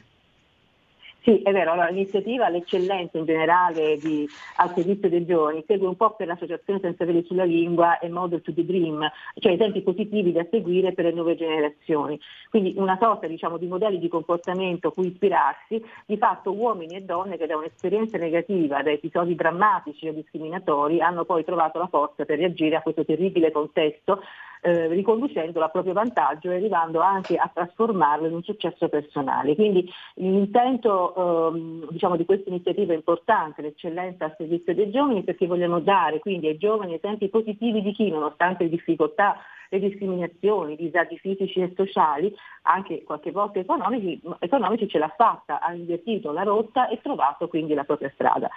Sì, 1.25 1.41
è 1.41 1.53
vero, 1.53 1.73
allora, 1.73 1.89
l'iniziativa, 1.89 2.51
l'eccellenza 2.51 3.17
in 3.17 3.25
generale 3.25 3.97
di, 3.97 4.29
al 4.57 4.75
servizio 4.75 5.09
dei 5.09 5.25
giovani 5.25 5.65
segue 5.67 5.89
un 5.89 5.97
po' 5.97 6.11
per 6.11 6.27
l'associazione 6.27 6.81
Senza 6.81 7.07
Veli 7.07 7.25
sulla 7.25 7.45
Lingua 7.45 7.99
e 7.99 8.11
Model 8.11 8.43
to 8.43 8.53
the 8.53 8.63
Dream, 8.63 9.11
cioè 9.37 9.53
esempi 9.53 9.81
positivi 9.81 10.33
da 10.33 10.45
seguire 10.51 10.93
per 10.93 11.07
le 11.07 11.13
nuove 11.13 11.35
generazioni. 11.35 12.21
Quindi 12.51 12.75
una 12.77 12.99
sorta 13.01 13.27
diciamo, 13.27 13.57
di 13.57 13.67
modelli 13.67 13.99
di 13.99 14.09
comportamento 14.09 14.91
cui 14.91 15.07
ispirarsi, 15.07 15.83
di 16.05 16.19
fatto 16.19 16.53
uomini 16.53 16.97
e 16.97 17.01
donne 17.01 17.39
che 17.39 17.47
da 17.47 17.57
un'esperienza 17.57 18.19
negativa, 18.19 18.83
da 18.83 18.91
episodi 18.91 19.35
drammatici 19.35 20.07
o 20.07 20.13
discriminatori, 20.13 21.01
hanno 21.01 21.25
poi 21.25 21.43
trovato 21.43 21.79
la 21.79 21.87
forza 21.87 22.27
per 22.27 22.37
reagire 22.37 22.77
a 22.77 22.83
questo 22.83 23.03
terribile 23.03 23.51
contesto 23.51 24.21
eh, 24.65 24.87
riconducendolo 24.89 25.63
a 25.63 25.69
proprio 25.69 25.93
vantaggio 25.93 26.51
e 26.51 26.57
arrivando 26.57 27.01
anche 27.01 27.37
a 27.37 27.51
trasformarlo 27.53 28.27
in 28.27 28.33
un 28.33 28.43
successo 28.43 28.89
personale. 28.89 29.55
Quindi 29.55 29.87
l'intento 30.15 31.51
ehm, 31.51 31.91
diciamo, 31.91 32.17
di 32.17 32.25
questa 32.25 32.49
iniziativa 32.49 32.95
è 32.95 32.97
importante, 32.97 33.61
l'eccellenza 33.61 34.25
al 34.25 34.35
servizio 34.39 34.75
dei 34.75 34.91
giovani, 34.91 35.23
perché 35.23 35.47
vogliamo 35.47 35.81
dare 35.81 36.19
quindi 36.19 36.47
ai 36.47 36.57
giovani 36.57 36.95
esempi 36.95 37.29
positivi 37.29 37.83
di 37.83 37.93
chi, 37.93 38.09
nonostante 38.09 38.65
le 38.65 38.71
difficoltà 38.71 39.37
le 39.69 39.81
discriminazioni, 39.81 40.75
i 40.75 40.77
disagi 40.77 41.19
fisici 41.19 41.61
e 41.61 41.73
sociali, 41.75 42.33
anche 42.63 43.03
qualche 43.03 43.33
volta 43.33 43.59
economici, 43.59 44.21
economici 44.39 44.89
ce 44.89 44.99
l'ha 44.99 45.13
fatta, 45.17 45.61
ha 45.61 45.73
invertito 45.73 46.33
la 46.33 46.43
rotta 46.43 46.89
e 46.89 47.01
trovato 47.03 47.49
quindi 47.49 47.75
la 47.75 47.85
propria 47.85 48.11
strada. 48.15 48.49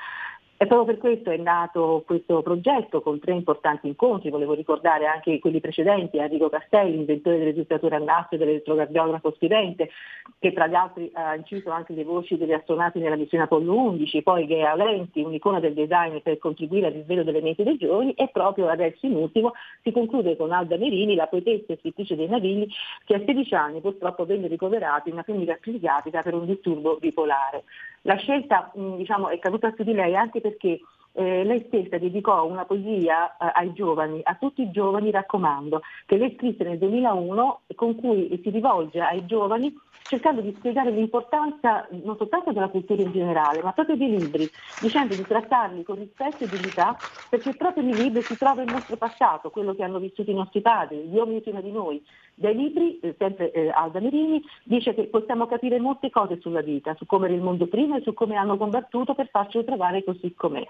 E 0.60 0.66
proprio 0.66 0.86
per 0.86 0.98
questo 0.98 1.30
è 1.30 1.38
nato 1.38 2.02
questo 2.04 2.42
progetto 2.42 3.02
con 3.02 3.20
tre 3.20 3.34
importanti 3.34 3.86
incontri, 3.86 4.32
volevo 4.32 4.56
ricordare 4.56 5.06
anche 5.06 5.38
quelli 5.38 5.60
precedenti, 5.60 6.18
Enrico 6.18 6.50
Castelli, 6.50 6.96
inventore 6.96 7.38
del 7.38 7.46
registratore 7.46 7.98
a 7.98 8.00
nastro 8.00 8.38
e 8.38 8.40
dell'elettrocardiografo 8.40 9.36
scrivente, 9.36 9.92
che 10.40 10.54
tra 10.54 10.66
gli 10.66 10.74
altri 10.74 11.12
ha 11.14 11.36
inciso 11.36 11.70
anche 11.70 11.94
le 11.94 12.04
voci 12.04 12.38
degli 12.38 12.54
astronauti 12.54 12.98
nella 12.98 13.16
missione 13.16 13.44
Apollo 13.44 13.72
11, 13.72 14.24
poi 14.24 14.48
Gea 14.48 14.74
Lenti, 14.74 15.22
un'icona 15.22 15.60
del 15.60 15.76
design 15.76 16.18
per 16.24 16.40
contribuire 16.40 16.88
al 16.88 16.94
risveglio 16.94 17.24
delle 17.24 17.42
menti 17.42 17.62
dei 17.62 17.78
giovani 17.78 18.14
e 18.14 18.28
proprio 18.30 18.68
adesso 18.68 19.06
in 19.06 19.14
ultimo 19.14 19.52
si 19.84 19.92
conclude 19.92 20.36
con 20.36 20.52
Alda 20.52 20.76
Merini, 20.78 21.14
la 21.14 21.28
poetessa 21.28 21.74
e 21.74 21.78
scrittrice 21.78 22.16
dei 22.16 22.28
Navigli, 22.28 22.68
che 23.06 23.14
a 23.14 23.22
16 23.24 23.54
anni 23.54 23.80
purtroppo 23.80 24.26
venne 24.26 24.48
ricoverata 24.48 25.04
in 25.06 25.14
una 25.14 25.24
clinica 25.24 25.56
psichiatrica 25.62 26.24
per 26.24 26.34
un 26.34 26.48
disturbo 26.48 26.98
bipolare. 26.98 27.64
La 28.08 28.16
scelta 28.16 28.72
diciamo, 28.74 29.28
è 29.28 29.38
caduta 29.38 29.74
su 29.76 29.84
di 29.84 29.92
lei 29.92 30.16
anche 30.16 30.40
perché 30.40 30.80
eh, 31.12 31.44
lei 31.44 31.66
stessa 31.68 31.98
dedicò 31.98 32.46
una 32.46 32.64
poesia 32.64 33.36
eh, 33.36 33.52
ai 33.54 33.74
giovani, 33.74 34.22
a 34.24 34.36
tutti 34.36 34.62
i 34.62 34.72
giovani 34.72 35.12
raccomando, 35.12 35.82
che 36.06 36.16
lei 36.16 36.34
scrisse 36.38 36.64
nel 36.64 36.78
2001 36.78 37.62
con 37.76 37.96
cui 37.96 38.40
si 38.42 38.50
rivolge 38.50 39.02
ai 39.02 39.26
giovani 39.26 39.76
cercando 40.04 40.40
di 40.40 40.54
spiegare 40.56 40.90
l'importanza 40.90 41.86
non 41.90 42.16
soltanto 42.16 42.54
della 42.54 42.70
cultura 42.70 43.02
in 43.02 43.12
generale, 43.12 43.62
ma 43.62 43.74
proprio 43.74 43.98
dei 43.98 44.18
libri, 44.18 44.50
dicendo 44.80 45.14
di 45.14 45.24
trattarli 45.24 45.84
con 45.84 45.96
rispetto 45.96 46.46
e 46.46 46.48
dignità, 46.48 46.96
perché 47.30 47.54
proprio 47.56 47.84
nei 47.84 47.96
libri 47.96 48.22
si 48.22 48.38
trova 48.38 48.62
il 48.62 48.72
nostro 48.72 48.96
passato, 48.96 49.50
quello 49.50 49.76
che 49.76 49.84
hanno 49.84 50.00
vissuto 50.00 50.32
i 50.32 50.36
nostri 50.36 50.62
padri, 50.62 51.00
gli 51.00 51.18
uomini 51.18 51.42
prima 51.42 51.60
di 51.60 51.72
noi. 51.72 52.02
Dai 52.40 52.56
libri, 52.56 53.00
eh, 53.00 53.16
sempre 53.18 53.50
eh, 53.50 53.70
Alda 53.70 54.00
Merini, 54.00 54.40
dice 54.64 54.94
che 54.94 55.06
possiamo 55.06 55.48
capire 55.48 55.80
molte 55.80 56.12
cose 56.12 56.40
sulla 56.40 56.62
vita, 56.62 56.94
su 56.94 57.08
come 57.08 57.26
era 57.26 57.34
il 57.34 57.42
mondo 57.42 57.66
prima 57.66 57.98
e 57.98 58.04
su 58.04 58.14
come 58.14 58.36
hanno 58.36 58.58
combattuto 58.58 59.16
per 59.16 59.28
farcelo 59.32 59.64
trovare 59.64 60.04
così 60.04 60.36
com'è. 60.36 60.64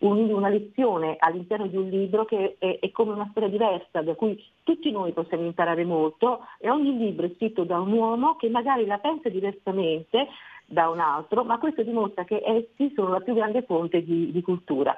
Un, 0.00 0.30
una 0.30 0.50
lezione 0.50 1.16
all'interno 1.18 1.66
di 1.66 1.78
un 1.78 1.88
libro 1.88 2.26
che 2.26 2.56
è, 2.58 2.78
è 2.78 2.90
come 2.90 3.12
una 3.12 3.26
storia 3.30 3.48
diversa, 3.48 4.02
da 4.02 4.14
cui 4.14 4.38
tutti 4.64 4.90
noi 4.90 5.12
possiamo 5.12 5.46
imparare 5.46 5.86
molto 5.86 6.40
e 6.58 6.68
ogni 6.68 6.94
libro 6.94 7.24
è 7.24 7.32
scritto 7.36 7.64
da 7.64 7.80
un 7.80 7.92
uomo 7.92 8.36
che 8.36 8.50
magari 8.50 8.84
la 8.84 8.98
pensa 8.98 9.30
diversamente 9.30 10.28
da 10.66 10.90
un 10.90 11.00
altro, 11.00 11.42
ma 11.42 11.56
questo 11.56 11.82
dimostra 11.82 12.24
che 12.24 12.42
essi 12.44 12.92
sono 12.94 13.08
la 13.08 13.20
più 13.20 13.32
grande 13.32 13.62
fonte 13.62 14.04
di, 14.04 14.30
di 14.30 14.42
cultura. 14.42 14.94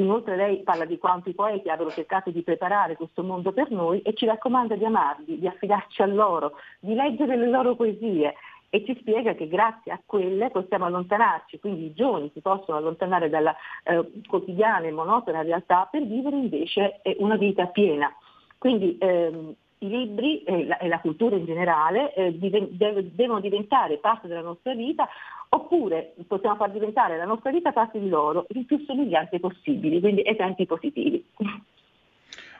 Inoltre 0.00 0.34
lei 0.34 0.62
parla 0.62 0.86
di 0.86 0.96
quanto 0.96 1.28
i 1.28 1.34
poeti 1.34 1.68
abbiano 1.68 1.90
cercato 1.90 2.30
di 2.30 2.42
preparare 2.42 2.96
questo 2.96 3.22
mondo 3.22 3.52
per 3.52 3.70
noi 3.70 4.00
e 4.00 4.14
ci 4.14 4.24
raccomanda 4.24 4.74
di 4.74 4.84
amarli, 4.84 5.38
di 5.38 5.46
affidarci 5.46 6.00
a 6.00 6.06
loro, 6.06 6.52
di 6.78 6.94
leggere 6.94 7.36
le 7.36 7.48
loro 7.48 7.76
poesie 7.76 8.34
e 8.70 8.84
ci 8.86 8.96
spiega 8.98 9.34
che 9.34 9.46
grazie 9.46 9.92
a 9.92 10.00
quelle 10.04 10.48
possiamo 10.50 10.86
allontanarci, 10.86 11.58
quindi 11.58 11.86
i 11.86 11.92
giovani 11.92 12.30
si 12.32 12.40
possono 12.40 12.78
allontanare 12.78 13.28
dalla 13.28 13.54
eh, 13.82 14.10
quotidiana 14.26 14.86
e 14.86 14.92
monotona 14.92 15.42
realtà 15.42 15.86
per 15.90 16.06
vivere 16.06 16.36
invece 16.36 17.00
eh, 17.02 17.16
una 17.18 17.36
vita 17.36 17.66
piena. 17.66 18.10
Quindi 18.56 18.96
ehm, 18.98 19.54
i 19.82 19.88
libri 19.88 20.42
e 20.44 20.66
la, 20.66 20.78
e 20.78 20.88
la, 20.88 21.00
cultura 21.00 21.36
in 21.36 21.46
generale 21.46 22.14
eh, 22.14 22.38
diven- 22.38 22.68
devono 23.12 23.40
diventare 23.40 23.96
parte 23.96 24.28
della 24.28 24.42
nostra 24.42 24.74
vita 24.74 25.08
oppure 25.52 26.14
possiamo 26.26 26.56
far 26.56 26.70
diventare 26.70 27.16
la 27.16 27.24
nostra 27.24 27.50
vita 27.50 27.72
parte 27.72 27.98
di 27.98 28.08
loro 28.08 28.46
il 28.50 28.64
più 28.64 28.82
somigliante 28.84 29.40
possibile, 29.40 30.00
quindi 30.00 30.22
esempi 30.24 30.66
positivi. 30.66 31.24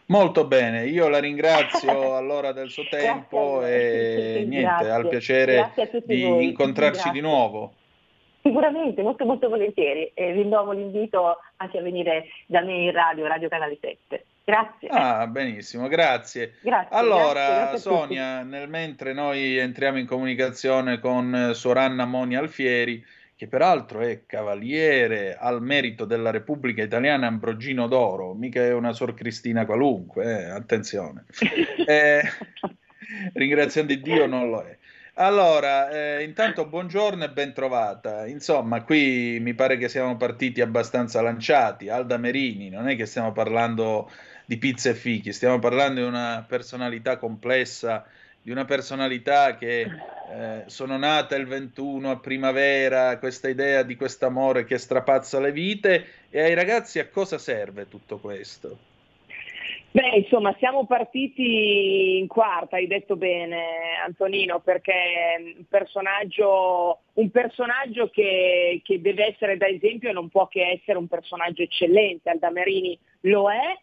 Molto 0.06 0.44
bene, 0.44 0.86
io 0.86 1.08
la 1.08 1.20
ringrazio 1.20 2.14
allora 2.16 2.52
del 2.52 2.68
suo 2.68 2.82
tempo 2.90 3.64
e 3.64 4.44
niente, 4.46 4.66
grazie. 4.66 4.90
al 4.90 5.08
piacere 5.08 5.72
di 6.04 6.22
voi. 6.22 6.44
incontrarci 6.46 7.02
grazie. 7.02 7.12
di 7.12 7.20
nuovo. 7.20 7.74
Sicuramente, 8.42 9.02
molto 9.02 9.24
molto 9.24 9.48
volentieri 9.48 10.10
e 10.14 10.32
rinnovo 10.32 10.72
l'invito 10.72 11.38
anche 11.56 11.78
a 11.78 11.82
venire 11.82 12.26
da 12.46 12.62
me 12.62 12.72
in 12.72 12.90
radio, 12.90 13.26
Radio 13.26 13.48
Canale 13.48 13.78
7. 13.80 14.24
Grazie. 14.44 14.88
Ah, 14.88 15.26
benissimo, 15.26 15.86
grazie. 15.88 16.54
grazie 16.60 16.96
allora, 16.96 17.32
grazie, 17.32 17.54
grazie 17.54 17.78
Sonia, 17.78 18.42
nel 18.42 18.68
mentre 18.68 19.12
noi 19.12 19.56
entriamo 19.56 19.98
in 19.98 20.06
comunicazione 20.06 20.98
con 20.98 21.52
Soranna 21.54 22.04
Moni 22.04 22.36
Alfieri, 22.36 23.04
che 23.36 23.46
peraltro 23.46 24.00
è 24.00 24.22
cavaliere 24.26 25.36
al 25.36 25.62
merito 25.62 26.04
della 26.04 26.30
Repubblica 26.30 26.82
Italiana 26.82 27.26
Ambrogino 27.26 27.86
d'Oro, 27.86 28.34
mica 28.34 28.60
è 28.60 28.72
una 28.72 28.92
Sor 28.92 29.14
Cristina 29.14 29.64
qualunque, 29.64 30.24
eh, 30.24 30.50
attenzione. 30.50 31.24
eh, 31.86 32.20
ringraziando 33.34 33.94
Dio 33.94 34.26
non 34.26 34.50
lo 34.50 34.62
è. 34.62 34.78
Allora, 35.14 35.90
eh, 35.90 36.22
intanto 36.22 36.66
buongiorno 36.66 37.24
e 37.24 37.30
ben 37.30 37.52
trovata. 37.52 38.26
Insomma, 38.26 38.82
qui 38.82 39.38
mi 39.40 39.54
pare 39.54 39.76
che 39.76 39.88
siamo 39.88 40.16
partiti 40.16 40.60
abbastanza 40.60 41.20
lanciati. 41.20 41.88
Alda 41.88 42.16
Merini, 42.16 42.68
non 42.70 42.88
è 42.88 42.96
che 42.96 43.06
stiamo 43.06 43.32
parlando 43.32 44.10
di 44.44 44.56
pizza 44.56 44.90
e 44.90 44.94
fichi, 44.94 45.32
stiamo 45.32 45.58
parlando 45.58 46.00
di 46.00 46.06
una 46.06 46.44
personalità 46.48 47.16
complessa, 47.18 48.06
di 48.42 48.50
una 48.50 48.64
personalità 48.64 49.56
che 49.56 49.80
eh, 50.32 50.64
sono 50.66 50.96
nata 50.96 51.36
il 51.36 51.46
21 51.46 52.10
a 52.10 52.18
primavera, 52.18 53.18
questa 53.18 53.48
idea 53.48 53.82
di 53.82 53.96
questo 53.96 54.26
amore 54.26 54.64
che 54.64 54.78
strapazza 54.78 55.40
le 55.40 55.52
vite. 55.52 56.06
E 56.30 56.40
ai 56.42 56.54
ragazzi 56.54 56.98
a 57.00 57.08
cosa 57.08 57.36
serve 57.38 57.88
tutto 57.88 58.18
questo? 58.18 58.89
Beh, 59.92 60.18
insomma, 60.18 60.54
siamo 60.60 60.86
partiti 60.86 62.18
in 62.18 62.28
quarta, 62.28 62.76
hai 62.76 62.86
detto 62.86 63.16
bene 63.16 63.96
Antonino, 64.04 64.60
perché 64.60 64.94
un 65.56 65.64
personaggio, 65.68 67.00
un 67.14 67.30
personaggio 67.30 68.08
che, 68.08 68.82
che, 68.84 69.00
deve 69.00 69.26
essere 69.26 69.56
da 69.56 69.66
esempio 69.66 70.12
non 70.12 70.28
può 70.28 70.46
che 70.46 70.78
essere 70.78 70.96
un 70.96 71.08
personaggio 71.08 71.62
eccellente. 71.62 72.30
Aldamerini 72.30 72.96
lo 73.22 73.50
è, 73.50 73.76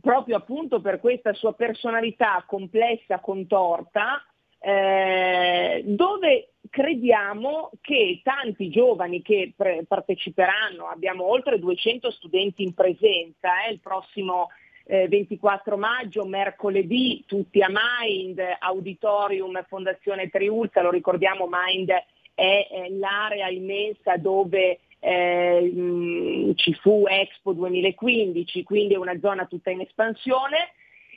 proprio 0.00 0.38
appunto 0.38 0.80
per 0.80 0.98
questa 0.98 1.32
sua 1.32 1.52
personalità 1.52 2.42
complessa, 2.44 3.20
contorta, 3.20 4.20
eh, 4.58 5.82
dove 5.84 6.54
crediamo 6.70 7.70
che 7.80 8.20
tanti 8.24 8.68
giovani 8.68 9.22
che 9.22 9.52
pre- 9.56 9.84
parteciperanno, 9.86 10.88
abbiamo 10.88 11.24
oltre 11.24 11.60
200 11.60 12.10
studenti 12.10 12.64
in 12.64 12.74
presenza 12.74 13.64
eh, 13.64 13.72
il 13.72 13.78
prossimo 13.78 14.48
eh, 14.84 15.08
24 15.08 15.76
maggio, 15.76 16.24
mercoledì, 16.24 17.24
tutti 17.26 17.60
a 17.62 17.68
Mind, 17.68 18.40
Auditorium 18.58 19.64
Fondazione 19.68 20.28
Triulza, 20.28 20.82
lo 20.82 20.90
ricordiamo 20.90 21.48
Mind 21.50 21.90
è, 22.34 22.66
è 22.70 22.88
l'area 22.88 23.48
immensa 23.48 24.16
dove 24.16 24.80
eh, 24.98 25.60
mh, 25.60 26.54
ci 26.54 26.74
fu 26.74 27.04
Expo 27.08 27.52
2015, 27.52 28.62
quindi 28.62 28.94
è 28.94 28.98
una 28.98 29.18
zona 29.20 29.46
tutta 29.46 29.70
in 29.70 29.80
espansione. 29.80 30.72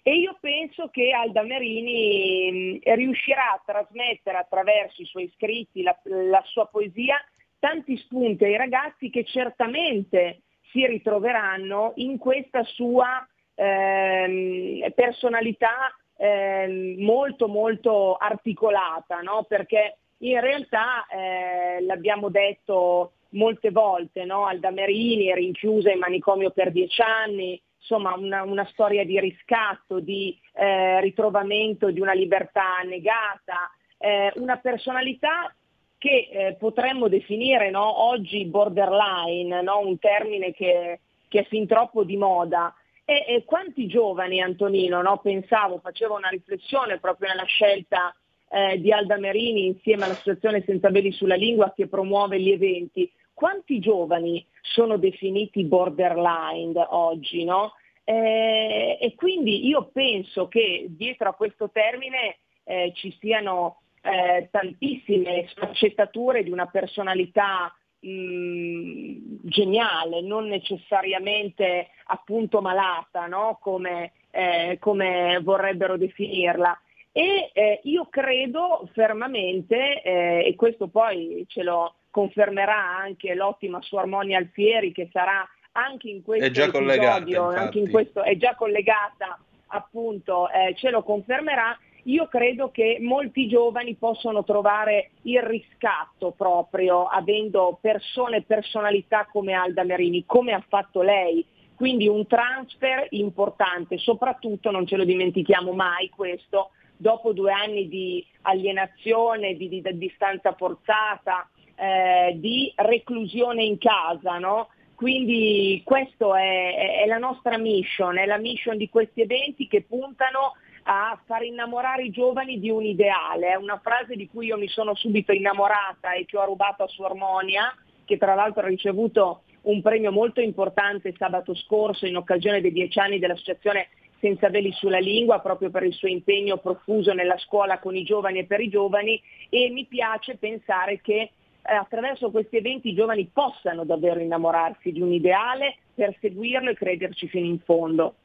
E 0.08 0.18
io 0.18 0.38
penso 0.40 0.90
che 0.90 1.12
Alda 1.12 1.42
Merini 1.42 2.82
mh, 2.84 2.94
riuscirà 2.94 3.54
a 3.54 3.62
trasmettere 3.66 4.38
attraverso 4.38 5.02
i 5.02 5.06
suoi 5.06 5.32
scritti, 5.36 5.82
la, 5.82 5.98
la 6.04 6.44
sua 6.46 6.68
poesia, 6.68 7.18
tanti 7.60 7.98
spunti 7.98 8.44
ai 8.44 8.58
ragazzi 8.58 9.10
che 9.10 9.24
certamente 9.24 10.42
si 10.72 10.86
ritroveranno 10.86 11.94
in 11.96 12.18
questa 12.18 12.64
sua 12.64 13.26
ehm, 13.56 14.92
personalità 14.94 15.96
ehm, 16.18 17.04
molto 17.04 17.48
molto 17.48 18.16
articolata, 18.16 19.22
no? 19.22 19.46
perché 19.48 19.98
in 20.20 20.40
realtà 20.40 21.06
eh, 21.08 21.82
l'abbiamo 21.82 22.30
detto 22.30 23.14
molte 23.30 23.72
volte, 23.72 24.24
no? 24.24 24.46
Alda 24.46 24.72
Merini 24.72 25.26
è 25.26 25.34
rinchiusa 25.34 25.92
in 25.92 26.00
manicomio 26.00 26.52
per 26.52 26.72
dieci 26.72 27.02
anni, 27.02 27.62
insomma 27.80 28.16
una, 28.16 28.44
una 28.44 28.66
storia 28.72 29.06
di 29.06 29.20
riscatto, 29.20 30.00
di 30.00 30.38
eh, 30.54 31.02
ritrovamento 31.02 31.92
di 31.92 32.00
una 32.00 32.14
libertà 32.14 32.82
negata, 32.86 33.72
eh, 33.98 34.32
una 34.36 34.58
personalità 34.58 35.54
che 35.98 36.30
eh, 36.32 36.56
potremmo 36.60 37.08
definire 37.08 37.70
no? 37.70 38.04
oggi 38.04 38.46
borderline, 38.46 39.62
no? 39.62 39.80
un 39.80 40.00
termine 40.00 40.52
che, 40.52 41.00
che, 41.28 41.40
è 41.40 41.46
fin 41.46 41.68
troppo 41.68 42.04
di 42.04 42.18
moda, 42.18 42.74
e, 43.06 43.26
e 43.28 43.44
quanti 43.46 43.86
giovani, 43.88 44.42
Antonino, 44.42 45.02
no? 45.02 45.20
pensavo, 45.20 45.80
facevo 45.80 46.16
una 46.16 46.30
riflessione 46.30 47.00
proprio 47.00 47.30
nella 47.30 47.46
scelta 47.46 48.14
eh, 48.50 48.80
di 48.80 48.92
Alda 48.92 49.18
Merini 49.18 49.68
insieme 49.68 50.06
all'Associazione 50.06 50.64
Senza 50.66 50.90
Veli 50.90 51.12
sulla 51.12 51.36
Lingua 51.36 51.72
che 51.76 51.88
promuove 51.88 52.40
gli 52.40 52.52
eventi, 52.52 53.10
quanti 53.34 53.80
giovani 53.80 54.46
sono 54.62 54.98
definiti 54.98 55.64
borderline 55.66 56.74
oggi, 56.90 57.44
no? 57.44 57.74
Eh, 58.04 58.98
e 59.00 59.16
quindi 59.16 59.68
io 59.68 59.90
penso 59.92 60.48
che 60.48 60.86
dietro 60.90 61.30
a 61.30 61.34
questo 61.34 61.70
termine 61.72 62.38
eh, 62.64 62.92
ci 62.96 63.16
siano 63.20 63.82
eh, 64.02 64.48
tantissime 64.52 65.48
sfaccettature 65.50 66.44
di 66.44 66.52
una 66.52 66.68
personalità 66.68 67.76
mh, 68.00 69.40
geniale, 69.44 70.22
non 70.22 70.48
necessariamente 70.48 71.90
appunto 72.06 72.62
malata, 72.62 73.28
no? 73.28 73.58
come, 73.62 74.14
eh, 74.32 74.78
come, 74.80 75.40
vorrebbero 75.42 75.98
definirla. 75.98 76.80
E 77.12 77.52
eh, 77.54 77.80
io 77.84 78.08
credo 78.10 78.90
fermamente, 78.94 80.02
eh, 80.02 80.44
e 80.46 80.56
questo 80.56 80.88
poi 80.88 81.46
ce 81.48 81.64
lo 81.64 81.96
confermerà 82.10 82.98
anche 82.98 83.34
l'ottima 83.36 83.82
sua 83.82 84.02
Armonia 84.02 84.38
Alfieri 84.38 84.92
che 84.92 85.10
sarà 85.12 85.48
anche 85.74 86.10
in 86.10 86.24
questo 86.24 86.46
è 86.46 86.50
già 86.52 86.66
episodio, 86.66 87.50
anche 87.50 87.80
in 87.80 87.92
questo, 87.92 88.24
è 88.24 88.38
già 88.38 88.56
collegata 88.56 89.38
appunto, 89.68 90.50
eh, 90.50 90.74
ce 90.76 90.90
lo 90.90 91.04
confermerà, 91.04 91.78
io 92.08 92.28
credo 92.28 92.70
che 92.70 92.98
molti 93.02 93.48
giovani 93.48 93.96
possono 93.96 94.44
trovare 94.44 95.12
il 95.24 95.42
riscatto 95.42 96.32
proprio 96.32 97.06
avendo 97.06 97.78
persone 97.82 98.38
e 98.38 98.44
personalità 98.44 99.28
come 99.32 99.54
Alda 99.54 99.84
Merini, 99.84 100.24
come 100.26 100.54
ha 100.54 100.64
fatto 100.68 101.02
lei. 101.02 101.44
Quindi 101.76 102.08
un 102.08 102.26
transfer 102.28 103.08
importante, 103.12 103.98
soprattutto 103.98 104.72
non 104.72 104.86
ce 104.86 104.98
lo 104.98 105.04
dimentichiamo 105.04 105.72
mai 105.74 106.10
questo, 106.10 106.72
dopo 106.96 107.34
due 107.34 107.52
anni 107.52 107.88
di 107.88 108.26
alienazione, 108.44 109.56
di, 109.56 109.68
di, 109.68 109.82
di 109.82 109.98
distanza 109.98 110.54
forzata, 110.54 111.50
eh, 111.76 112.34
di 112.38 112.72
reclusione 112.76 113.64
in 113.64 113.78
casa, 113.78 114.38
no? 114.38 114.70
Quindi 114.96 115.82
questa 115.84 116.40
è, 116.40 117.02
è, 117.04 117.06
la 117.08 117.18
nostra 117.18 117.58
mission, 117.58 118.18
è 118.18 118.26
la 118.26 118.38
mission 118.38 118.78
di 118.78 118.88
questi 118.90 119.22
eventi 119.22 119.68
che 119.68 119.82
puntano 119.82 120.54
a 120.88 121.20
far 121.26 121.44
innamorare 121.44 122.04
i 122.04 122.12
giovani 122.12 122.60
di 122.60 122.70
un 122.70 122.84
ideale. 122.84 123.52
È 123.52 123.56
una 123.56 123.80
frase 123.82 124.16
di 124.16 124.28
cui 124.28 124.48
io 124.48 124.58
mi 124.58 124.68
sono 124.68 124.96
subito 124.96 125.32
innamorata 125.32 126.14
e 126.14 126.26
che 126.26 126.38
ho 126.38 126.46
rubato 126.46 126.84
a 126.84 126.88
Sua 126.88 127.08
Armonia, 127.08 127.74
che 128.06 128.18
tra 128.18 128.36
l'altro 128.36 128.62
ha 128.62 128.68
ricevuto 128.68 129.42
un 129.64 129.82
premio 129.82 130.12
molto 130.12 130.42
importante 130.42 131.14
sabato 131.18 131.56
scorso 131.56 132.06
in 132.06 132.18
occasione 132.18 132.62
dei 132.62 132.72
dieci 132.72 133.00
anni 133.00 133.20
dell'associazione 133.20 133.88
Senza 134.20 134.50
Veli 134.50 134.72
sulla 134.74 135.00
Lingua, 135.00 135.40
proprio 135.40 135.70
per 135.70 135.84
il 135.84 135.94
suo 135.94 136.08
impegno 136.08 136.58
profuso 136.58 137.14
nella 137.14 137.38
scuola 137.38 137.80
con 137.80 137.96
i 137.96 138.04
giovani 138.04 138.40
e 138.40 138.46
per 138.46 138.62
i 138.62 138.70
giovani 138.70 139.22
e 139.50 139.70
mi 139.72 139.86
piace 139.86 140.38
pensare 140.38 141.02
che 141.02 141.32
eh, 141.68 141.74
attraverso 141.74 142.30
questi 142.30 142.58
eventi 142.58 142.90
i 142.90 142.96
giovani 142.96 143.30
possano 143.32 143.86
davvero 143.86 144.20
innamorarsi 144.20 144.92
di 144.92 145.02
un 145.02 145.12
ideale, 145.12 145.78
perseguirlo 145.96 146.70
e 146.70 146.76
crederci 146.76 147.28
fino 147.28 147.46
in 147.46 147.60
fondo. 147.60 148.16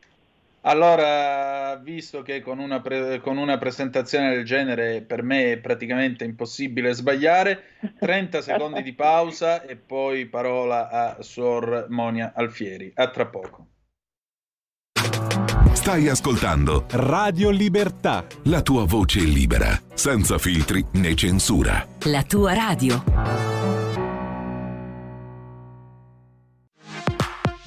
Allora, 0.63 1.77
visto 1.77 2.23
che 2.23 2.43
con 2.43 2.59
una, 2.59 2.81
pre- 2.81 3.21
con 3.21 3.39
una, 3.39 3.57
presentazione 3.57 4.31
del 4.35 4.45
genere 4.45 5.01
per 5.01 5.23
me 5.23 5.53
è 5.53 5.59
praticamente 5.59 6.25
impossibile 6.25 6.93
sbagliare, 6.93 7.77
30 7.99 8.43
secondi 8.43 8.83
di 8.83 8.93
pausa 8.93 9.63
e 9.63 9.77
poi 9.77 10.27
parola 10.27 10.89
a 10.91 11.23
Suor 11.23 11.87
Monia 11.89 12.33
Alfieri. 12.35 12.93
A 12.95 13.09
tra 13.09 13.27
poco. 13.27 13.69
Stai 15.73 16.09
ascoltando 16.09 16.85
Radio 16.91 17.49
Libertà. 17.49 18.27
La 18.45 18.61
tua 18.61 18.85
voce 18.85 19.21
libera, 19.21 19.81
senza 19.95 20.37
filtri 20.37 20.85
né 20.93 21.15
censura. 21.15 21.87
La 22.05 22.23
tua 22.23 22.53
radio. 22.53 23.60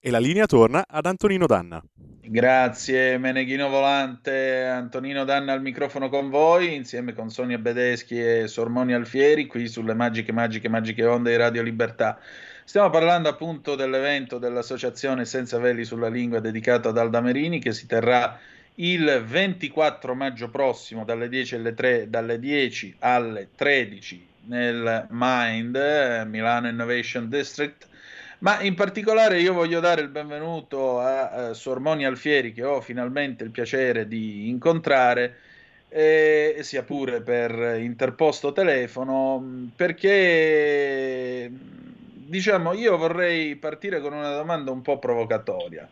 E 0.00 0.10
la 0.10 0.20
linea 0.20 0.46
torna 0.46 0.84
ad 0.86 1.06
Antonino 1.06 1.46
Danna. 1.46 1.82
Grazie 2.20 3.18
Meneghino 3.18 3.68
Volante, 3.68 4.64
Antonino 4.64 5.24
Danna 5.24 5.52
al 5.52 5.60
microfono 5.60 6.08
con 6.08 6.30
voi, 6.30 6.72
insieme 6.72 7.12
con 7.14 7.30
Sonia 7.30 7.58
Bedeschi 7.58 8.16
e 8.16 8.46
Sormoni 8.46 8.92
Alfieri, 8.92 9.46
qui 9.46 9.66
sulle 9.66 9.94
magiche, 9.94 10.30
magiche, 10.30 10.68
magiche 10.68 11.04
onde 11.04 11.30
di 11.30 11.36
Radio 11.36 11.62
Libertà. 11.62 12.16
Stiamo 12.64 12.90
parlando 12.90 13.28
appunto 13.28 13.74
dell'evento 13.74 14.38
dell'associazione 14.38 15.24
Senza 15.24 15.58
Veli 15.58 15.84
sulla 15.84 16.08
Lingua 16.08 16.38
dedicato 16.38 16.90
ad 16.90 16.98
Alda 16.98 17.20
Merini 17.20 17.58
che 17.58 17.72
si 17.72 17.86
terrà 17.86 18.38
il 18.76 19.24
24 19.26 20.14
maggio 20.14 20.48
prossimo 20.48 21.04
dalle 21.04 21.28
10 21.28 21.56
alle, 21.56 21.74
3, 21.74 22.08
dalle 22.08 22.38
10 22.38 22.96
alle 23.00 23.48
13 23.56 24.26
nel 24.44 25.08
Mind, 25.10 25.74
eh, 25.74 26.24
Milano 26.24 26.68
Innovation 26.68 27.28
District. 27.28 27.87
Ma 28.40 28.60
in 28.62 28.74
particolare 28.74 29.40
io 29.40 29.52
voglio 29.52 29.80
dare 29.80 30.00
il 30.00 30.08
benvenuto 30.08 31.00
a, 31.00 31.30
a 31.30 31.54
Sormoni 31.54 32.04
Alfieri 32.04 32.52
che 32.52 32.62
ho 32.62 32.80
finalmente 32.80 33.42
il 33.42 33.50
piacere 33.50 34.06
di 34.06 34.48
incontrare, 34.48 35.36
eh, 35.88 36.58
sia 36.60 36.84
pure 36.84 37.20
per 37.20 37.78
interposto 37.80 38.52
telefono, 38.52 39.70
perché 39.74 41.50
diciamo, 41.50 42.74
io 42.74 42.96
vorrei 42.96 43.56
partire 43.56 44.00
con 44.00 44.12
una 44.12 44.36
domanda 44.36 44.70
un 44.70 44.82
po' 44.82 44.98
provocatoria. 44.98 45.88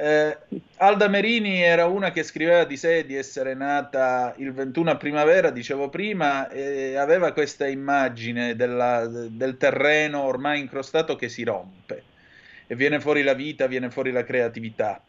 Eh, 0.00 0.38
Alda 0.76 1.08
Merini 1.08 1.60
era 1.60 1.86
una 1.86 2.12
che 2.12 2.22
scriveva 2.22 2.62
di 2.62 2.76
sé 2.76 3.04
di 3.04 3.16
essere 3.16 3.54
nata 3.54 4.32
il 4.36 4.52
21 4.52 4.92
a 4.92 4.96
primavera, 4.96 5.50
dicevo 5.50 5.88
prima, 5.88 6.48
e 6.50 6.94
aveva 6.94 7.32
questa 7.32 7.66
immagine 7.66 8.54
della, 8.54 9.08
del 9.08 9.56
terreno 9.56 10.22
ormai 10.22 10.60
incrostato 10.60 11.16
che 11.16 11.28
si 11.28 11.42
rompe 11.42 12.04
e 12.68 12.76
viene 12.76 13.00
fuori 13.00 13.24
la 13.24 13.34
vita, 13.34 13.66
viene 13.66 13.90
fuori 13.90 14.12
la 14.12 14.22
creatività. 14.22 15.02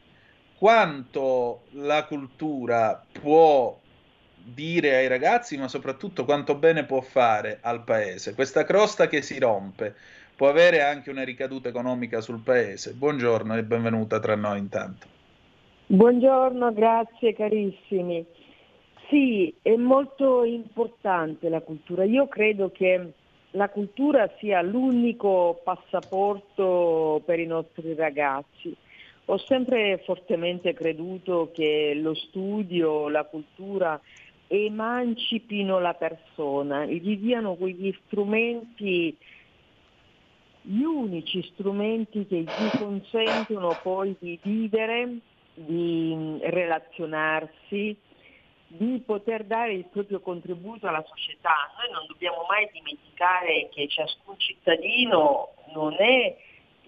Quanto 0.58 1.66
la 1.74 2.06
cultura 2.06 3.06
può 3.12 3.80
dire 4.44 4.96
ai 4.96 5.08
ragazzi, 5.08 5.56
ma 5.56 5.68
soprattutto 5.68 6.26
quanto 6.26 6.56
bene 6.56 6.86
può 6.86 7.02
fare 7.02 7.60
al 7.62 7.84
paese. 7.84 8.34
Questa 8.34 8.64
crosta 8.64 9.08
che 9.08 9.22
si 9.22 9.38
rompe, 9.38 9.96
può 10.40 10.48
avere 10.48 10.82
anche 10.82 11.10
una 11.10 11.26
ricaduta 11.26 11.68
economica 11.68 12.22
sul 12.22 12.40
paese. 12.40 12.94
Buongiorno 12.94 13.58
e 13.58 13.64
benvenuta 13.64 14.22
tra 14.22 14.38
noi 14.38 14.60
intanto. 14.60 15.06
Buongiorno, 15.88 16.72
grazie 16.72 17.34
carissimi. 17.34 18.26
Sì, 19.10 19.54
è 19.62 19.76
molto 19.76 20.46
importante 20.46 21.50
la 21.50 21.60
cultura. 21.60 22.06
Io 22.06 22.30
credo 22.30 22.72
che 22.72 23.12
la 23.52 23.68
cultura 23.68 24.32
sia 24.40 24.62
l'unico 24.62 25.60
passaporto 25.62 27.22
per 27.26 27.42
i 27.42 27.46
nostri 27.46 27.94
ragazzi. 27.94 28.74
Ho 29.26 29.38
sempre 29.40 30.02
fortemente 30.06 30.72
creduto 30.72 31.52
che 31.54 32.00
lo 32.02 32.16
studio, 32.16 33.10
la 33.10 33.26
cultura 33.26 34.00
emancipino 34.48 35.80
la 35.80 35.96
persona, 35.96 36.86
gli 36.86 37.18
diano 37.18 37.56
quegli 37.56 37.94
strumenti 38.06 39.18
gli 40.62 40.82
unici 40.82 41.42
strumenti 41.54 42.26
che 42.28 42.42
gli 42.42 42.78
consentono 42.78 43.78
poi 43.82 44.16
di 44.20 44.40
vivere, 44.42 45.18
di 45.54 46.14
mm, 46.16 46.38
relazionarsi, 46.42 47.98
di 48.68 49.02
poter 49.04 49.46
dare 49.46 49.74
il 49.74 49.86
proprio 49.86 50.20
contributo 50.20 50.88
alla 50.88 51.04
società. 51.08 51.72
Noi 51.78 51.92
non 51.92 52.06
dobbiamo 52.08 52.46
mai 52.48 52.70
dimenticare 52.72 53.70
che 53.72 53.88
ciascun 53.88 54.36
cittadino 54.38 55.50
non 55.74 55.96
è 55.98 56.36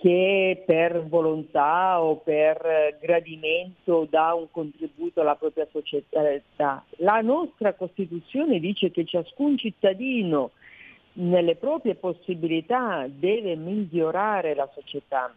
che 0.02 0.64
per 0.65 1.06
volontà 1.07 2.02
o 2.02 2.18
per 2.18 2.98
gradimento 2.99 4.07
dà 4.10 4.34
un 4.34 4.49
contributo 4.49 5.22
alla 5.22 5.35
propria 5.35 5.68
società. 5.72 6.84
La 6.98 7.22
nostra 7.22 7.73
Costituzione 7.76 8.60
dice 8.60 8.89
che 8.89 9.06
ciascun 9.06 9.57
cittadino 9.57 10.52
nelle 11.13 11.55
proprie 11.55 11.95
possibilità 11.95 13.05
deve 13.07 13.55
migliorare 13.55 14.55
la 14.55 14.69
società. 14.73 15.33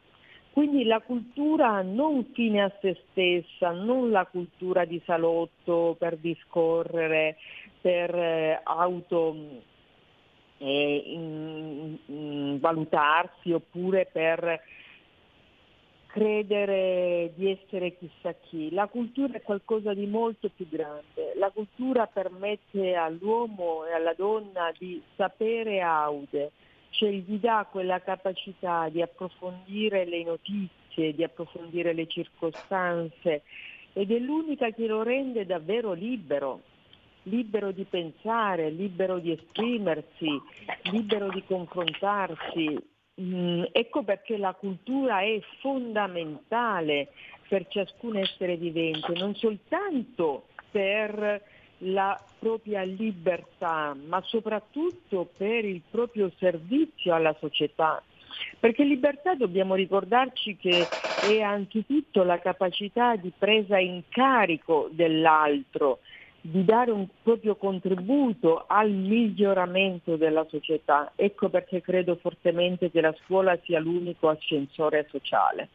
Quindi 0.52 0.84
la 0.84 1.00
cultura 1.00 1.82
non 1.82 2.26
fine 2.32 2.62
a 2.62 2.72
se 2.80 2.96
stessa, 3.10 3.72
non 3.72 4.10
la 4.10 4.24
cultura 4.24 4.84
di 4.84 5.02
salotto 5.04 5.96
per 5.98 6.16
discorrere, 6.16 7.36
per 7.80 8.14
eh, 8.14 8.60
auto 8.62 9.36
eh, 10.58 11.02
in, 11.06 11.98
in 12.06 12.58
valutarsi 12.60 13.50
oppure 13.50 14.08
per 14.12 14.60
credere 16.14 17.32
di 17.34 17.50
essere 17.50 17.96
chissà 17.96 18.32
chi. 18.34 18.70
La 18.70 18.86
cultura 18.86 19.34
è 19.34 19.42
qualcosa 19.42 19.92
di 19.94 20.06
molto 20.06 20.48
più 20.48 20.68
grande. 20.68 21.32
La 21.34 21.50
cultura 21.50 22.06
permette 22.06 22.94
all'uomo 22.94 23.84
e 23.84 23.92
alla 23.92 24.14
donna 24.14 24.72
di 24.78 25.02
sapere 25.16 25.80
aude, 25.80 26.52
cioè 26.90 27.10
gli 27.10 27.36
dà 27.40 27.66
quella 27.68 28.00
capacità 28.00 28.88
di 28.90 29.02
approfondire 29.02 30.04
le 30.04 30.22
notizie, 30.22 31.16
di 31.16 31.24
approfondire 31.24 31.92
le 31.92 32.06
circostanze 32.06 33.42
ed 33.92 34.12
è 34.12 34.18
l'unica 34.20 34.70
che 34.70 34.86
lo 34.86 35.02
rende 35.02 35.44
davvero 35.44 35.94
libero, 35.94 36.60
libero 37.24 37.72
di 37.72 37.82
pensare, 37.90 38.70
libero 38.70 39.18
di 39.18 39.32
esprimersi, 39.32 40.30
libero 40.92 41.28
di 41.30 41.42
confrontarsi, 41.44 42.92
ecco 43.16 44.02
perché 44.02 44.36
la 44.36 44.54
cultura 44.54 45.20
è 45.20 45.40
fondamentale 45.60 47.08
per 47.48 47.66
ciascun 47.68 48.16
essere 48.16 48.56
vivente, 48.56 49.12
non 49.14 49.34
soltanto 49.34 50.46
per 50.70 51.42
la 51.78 52.20
propria 52.38 52.82
libertà, 52.82 53.96
ma 54.06 54.20
soprattutto 54.22 55.28
per 55.36 55.64
il 55.64 55.82
proprio 55.88 56.30
servizio 56.38 57.14
alla 57.14 57.34
società. 57.38 58.02
Perché 58.58 58.82
libertà 58.82 59.34
dobbiamo 59.34 59.74
ricordarci 59.74 60.56
che 60.56 60.88
è 61.28 61.40
anzitutto 61.40 62.24
la 62.24 62.40
capacità 62.40 63.14
di 63.16 63.32
presa 63.36 63.78
in 63.78 64.02
carico 64.08 64.88
dell'altro, 64.90 66.00
di 66.46 66.62
dare 66.62 66.90
un 66.90 67.06
proprio 67.22 67.56
contributo 67.56 68.64
al 68.66 68.90
miglioramento 68.90 70.16
della 70.16 70.46
società. 70.50 71.12
Ecco 71.16 71.48
perché 71.48 71.80
credo 71.80 72.16
fortemente 72.16 72.90
che 72.90 73.00
la 73.00 73.14
scuola 73.24 73.58
sia 73.64 73.80
l'unico 73.80 74.28
ascensore 74.28 75.06
sociale. 75.10 75.68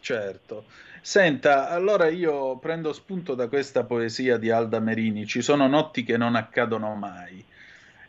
Certo. 0.00 0.64
Senta, 1.00 1.70
allora 1.70 2.08
io 2.08 2.58
prendo 2.58 2.92
spunto 2.92 3.34
da 3.34 3.48
questa 3.48 3.84
poesia 3.84 4.36
di 4.36 4.50
Alda 4.50 4.80
Merini, 4.80 5.26
Ci 5.26 5.40
sono 5.40 5.66
notti 5.66 6.02
che 6.02 6.18
non 6.18 6.34
accadono 6.34 6.94
mai. 6.94 7.42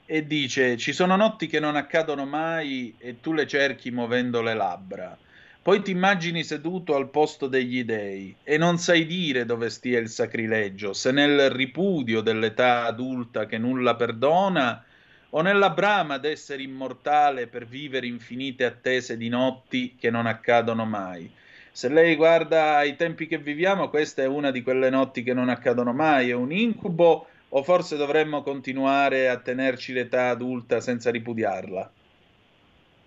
E 0.05 0.27
dice, 0.27 0.75
ci 0.75 0.91
sono 0.91 1.15
notti 1.15 1.47
che 1.47 1.61
non 1.61 1.77
accadono 1.77 2.25
mai 2.25 2.95
e 2.97 3.21
tu 3.21 3.31
le 3.31 3.47
cerchi 3.47 3.91
muovendo 3.91 4.41
le 4.41 4.55
labbra. 4.55 5.17
Poi 5.63 5.81
ti 5.81 5.91
immagini 5.91 6.43
seduto 6.43 6.93
al 6.93 7.09
posto 7.09 7.47
degli 7.47 7.83
dei 7.83 8.35
e 8.43 8.57
non 8.57 8.77
sai 8.77 9.05
dire 9.05 9.45
dove 9.45 9.69
stia 9.69 9.97
il 9.97 10.09
sacrilegio, 10.09 10.93
se 10.93 11.11
nel 11.11 11.49
ripudio 11.49 12.21
dell'età 12.21 12.83
adulta 12.83 13.45
che 13.45 13.57
nulla 13.57 13.95
perdona 13.95 14.83
o 15.29 15.41
nella 15.41 15.69
brama 15.71 16.17
d'essere 16.17 16.61
immortale 16.61 17.47
per 17.47 17.65
vivere 17.65 18.05
infinite 18.05 18.65
attese 18.65 19.17
di 19.17 19.29
notti 19.29 19.95
che 19.97 20.09
non 20.11 20.25
accadono 20.25 20.85
mai 20.85 21.31
se 21.75 21.89
lei 21.89 22.15
guarda 22.15 22.83
i 22.83 22.95
tempi 22.95 23.25
che 23.25 23.39
viviamo, 23.39 23.89
questa 23.89 24.21
è 24.21 24.27
una 24.27 24.51
di 24.51 24.61
quelle 24.61 24.91
notti 24.91 25.23
che 25.23 25.33
non 25.33 25.49
accadono 25.49 25.91
mai, 25.91 26.29
è 26.29 26.33
un 26.33 26.51
incubo 26.51 27.25
o 27.49 27.63
forse 27.63 27.97
dovremmo 27.97 28.43
continuare 28.43 29.27
a 29.27 29.39
tenerci 29.39 29.91
l'età 29.91 30.29
adulta 30.29 30.79
senza 30.79 31.09
ripudiarla? 31.09 31.91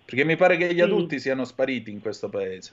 Perché 0.07 0.23
mi 0.23 0.37
pare 0.37 0.55
che 0.55 0.73
gli 0.73 0.77
sì. 0.77 0.81
adulti 0.81 1.19
siano 1.19 1.43
spariti 1.43 1.91
in 1.91 1.99
questo 1.99 2.29
paese. 2.29 2.71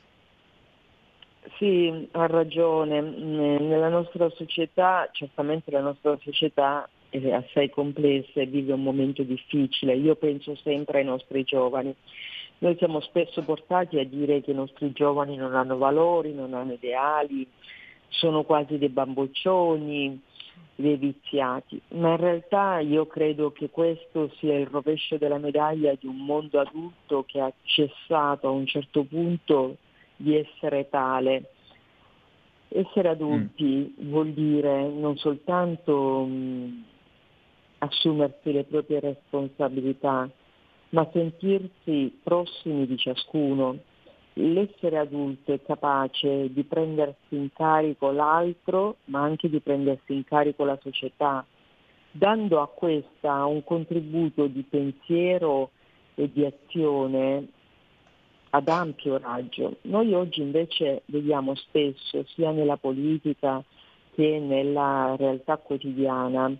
Sì, 1.59 2.09
ha 2.12 2.27
ragione. 2.27 3.01
Nella 3.01 3.89
nostra 3.89 4.31
società, 4.31 5.09
certamente 5.12 5.70
la 5.70 5.81
nostra 5.81 6.16
società 6.23 6.89
è 7.11 7.31
assai 7.31 7.70
complessa 7.70 8.40
e 8.40 8.47
vive 8.47 8.73
un 8.73 8.82
momento 8.82 9.23
difficile. 9.24 9.97
Io 9.97 10.15
penso 10.15 10.56
sempre 10.62 11.01
ai 11.01 11.05
nostri 11.05 11.43
giovani 11.43 11.94
noi 12.59 12.77
siamo 12.78 13.01
spesso 13.01 13.43
portati 13.43 13.98
a 13.98 14.06
dire 14.06 14.40
che 14.40 14.52
i 14.52 14.55
nostri 14.55 14.93
giovani 14.93 15.36
non 15.36 15.55
hanno 15.55 15.77
valori, 15.77 16.32
non 16.32 16.55
hanno 16.55 16.73
ideali, 16.73 17.47
sono 18.09 18.44
quasi 18.44 18.78
dei 18.78 18.89
bamboccioni, 18.89 20.19
dei 20.76 20.97
viziati, 20.97 21.81
ma 21.90 22.10
in 22.10 22.16
realtà 22.16 22.81
io 22.81 23.06
credo 23.06 23.52
che 23.52 23.70
questo 23.70 24.31
sia 24.39 24.59
il 24.59 24.66
rovescio 24.66 25.16
della 25.18 25.39
medaglia 25.39 25.94
di 25.94 26.06
un 26.06 26.16
mondo 26.16 26.59
adulto 26.59 27.24
che 27.26 27.40
ha 27.40 27.52
cessato 27.62 28.48
a 28.48 28.51
un 28.51 28.66
certo 28.66 29.05
punto 29.05 29.76
di 30.16 30.36
essere 30.36 30.89
tale. 30.89 31.51
Essere 32.68 33.09
adulti 33.09 33.94
mm. 34.01 34.10
vuol 34.10 34.32
dire 34.32 34.89
non 34.89 35.16
soltanto 35.16 36.24
mh, 36.24 36.85
assumersi 37.78 38.52
le 38.52 38.64
proprie 38.64 38.98
responsabilità, 38.98 40.28
ma 40.90 41.09
sentirsi 41.12 42.18
prossimi 42.22 42.86
di 42.86 42.97
ciascuno. 42.97 43.78
L'essere 44.36 44.98
adulto 44.98 45.52
è 45.52 45.62
capace 45.62 46.52
di 46.52 46.65
prendersi 46.65 47.36
in 47.36 47.52
carico 47.52 48.11
l'altro, 48.11 48.97
ma 49.06 49.20
anche 49.20 49.48
di 49.48 49.61
prendersi 49.61 50.12
in 50.12 50.24
carico 50.24 50.65
la 50.65 50.78
società, 50.82 51.47
dando 52.11 52.61
a 52.61 52.66
questa 52.66 53.44
un 53.44 53.62
contributo 53.62 54.47
di 54.47 54.62
pensiero 54.62 55.70
e 56.16 56.31
di 56.32 56.44
azione 56.44 57.47
ad 58.51 58.69
ampio 58.69 59.19
raggio. 59.19 59.77
Noi 59.82 60.12
oggi 60.15 60.40
invece 60.40 61.02
vediamo 61.06 61.55
spesso, 61.55 62.24
sia 62.35 62.51
nella 62.51 62.77
politica 62.77 63.62
che 64.15 64.39
nella 64.40 65.15
realtà 65.16 65.59
quotidiana, 65.59 66.52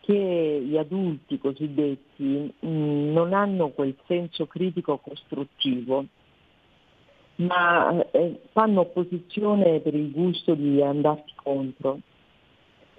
che 0.00 0.62
gli 0.62 0.76
adulti 0.76 1.38
cosiddetti 1.38 2.52
mm, 2.66 3.12
non 3.12 3.32
hanno 3.32 3.68
quel 3.68 3.94
senso 4.06 4.46
critico 4.46 4.98
costruttivo, 4.98 6.06
ma 7.36 8.04
eh, 8.10 8.40
fanno 8.52 8.80
opposizione 8.80 9.80
per 9.80 9.94
il 9.94 10.10
gusto 10.10 10.54
di 10.54 10.80
andarti 10.82 11.32
contro. 11.34 11.98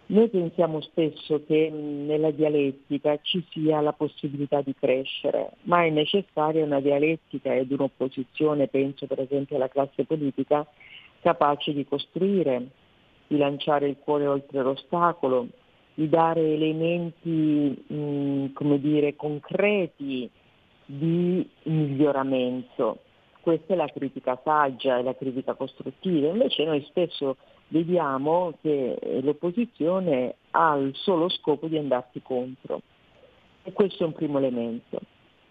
Noi 0.07 0.29
pensiamo 0.29 0.81
spesso 0.81 1.43
che 1.47 1.69
mm, 1.71 2.05
nella 2.05 2.29
dialettica 2.31 3.17
ci 3.21 3.43
sia 3.49 3.81
la 3.81 3.93
possibilità 3.93 4.61
di 4.61 4.75
crescere, 4.77 5.51
ma 5.63 5.83
è 5.83 5.89
necessaria 5.89 6.63
una 6.63 6.79
dialettica 6.79 7.55
ed 7.55 7.71
un'opposizione, 7.71 8.67
penso 8.67 9.07
per 9.07 9.21
esempio 9.21 9.55
alla 9.55 9.69
classe 9.69 10.03
politica, 10.03 10.65
capace 11.21 11.73
di 11.73 11.85
costruire, 11.85 12.67
di 13.27 13.37
lanciare 13.37 13.87
il 13.87 13.97
cuore 13.97 14.27
oltre 14.27 14.61
l'ostacolo, 14.61 15.47
di 15.95 16.07
dare 16.07 16.53
elementi 16.53 17.83
mh, 17.87 18.53
come 18.53 18.79
dire, 18.79 19.15
concreti 19.15 20.29
di 20.85 21.49
miglioramento. 21.63 22.99
Questa 23.45 23.73
è 23.73 23.75
la 23.75 23.85
critica 23.93 24.41
saggia 24.43 24.97
e 24.97 25.03
la 25.03 25.13
critica 25.13 25.53
costruttiva, 25.53 26.29
invece 26.29 26.65
noi 26.65 26.83
spesso 26.89 27.37
vediamo 27.67 28.55
che 28.59 28.97
l'opposizione 29.21 30.33
ha 30.49 30.75
il 30.77 30.95
solo 30.95 31.29
scopo 31.29 31.67
di 31.67 31.77
andarti 31.77 32.23
contro. 32.23 32.81
E 33.61 33.71
questo 33.71 34.01
è 34.01 34.07
un 34.07 34.13
primo 34.13 34.39
elemento. 34.39 34.99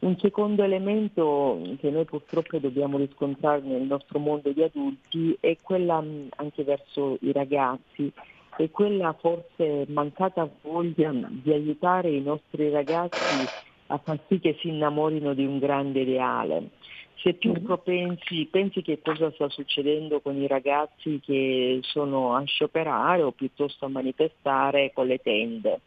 Un 0.00 0.18
secondo 0.18 0.64
elemento 0.64 1.60
che 1.78 1.88
noi 1.90 2.04
purtroppo 2.04 2.58
dobbiamo 2.58 2.98
riscontrare 2.98 3.60
nel 3.60 3.82
nostro 3.82 4.18
mondo 4.18 4.50
di 4.50 4.64
adulti 4.64 5.36
è 5.38 5.56
quella 5.62 6.02
anche 6.34 6.64
verso 6.64 7.18
i 7.20 7.30
ragazzi, 7.30 8.12
e 8.56 8.70
quella 8.72 9.12
forse 9.12 9.86
mancata 9.86 10.50
voglia 10.62 11.12
di 11.12 11.52
aiutare 11.52 12.10
i 12.10 12.20
nostri 12.20 12.70
ragazzi 12.70 13.46
a 13.86 13.98
far 13.98 14.18
sì 14.26 14.40
che 14.40 14.56
si 14.58 14.66
innamorino 14.70 15.32
di 15.32 15.46
un 15.46 15.60
grande 15.60 16.00
ideale. 16.00 16.70
Se 17.16 17.34
più 17.34 17.52
mm-hmm. 17.52 17.64
propensi, 17.64 18.48
pensi 18.50 18.82
che 18.82 19.00
cosa 19.02 19.30
sta 19.32 19.48
succedendo 19.48 20.20
con 20.20 20.36
i 20.40 20.46
ragazzi 20.46 21.20
che 21.24 21.78
sono 21.82 22.34
a 22.34 22.42
scioperare 22.44 23.22
o 23.22 23.32
piuttosto 23.32 23.86
a 23.86 23.88
manifestare 23.88 24.92
con 24.92 25.06
le 25.06 25.18
tende. 25.18 25.80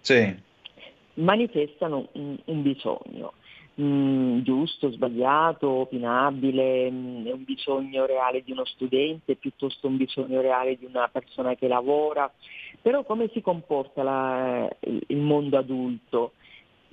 Sì. 0.00 0.34
Manifestano 1.14 2.08
un, 2.12 2.36
un 2.44 2.62
bisogno 2.62 3.32
mh, 3.76 3.84
mm, 3.84 4.40
giusto, 4.40 4.90
sbagliato, 4.90 5.68
opinabile, 5.68 6.90
mh, 6.90 6.94
mm, 6.94 7.26
è 7.26 7.32
un 7.32 7.44
bisogno 7.44 8.06
reale 8.06 8.42
di 8.42 8.52
uno 8.52 8.64
studente 8.64 9.36
piuttosto 9.36 9.86
un 9.86 9.96
bisogno 9.96 10.40
reale 10.40 10.76
di 10.76 10.84
una 10.84 11.08
persona 11.08 11.54
che 11.54 11.68
lavora, 11.68 12.30
però 12.80 13.04
come 13.04 13.28
si 13.32 13.40
comporta 13.40 14.02
la, 14.02 14.68
il 14.80 15.18
mondo 15.18 15.58
adulto? 15.58 16.32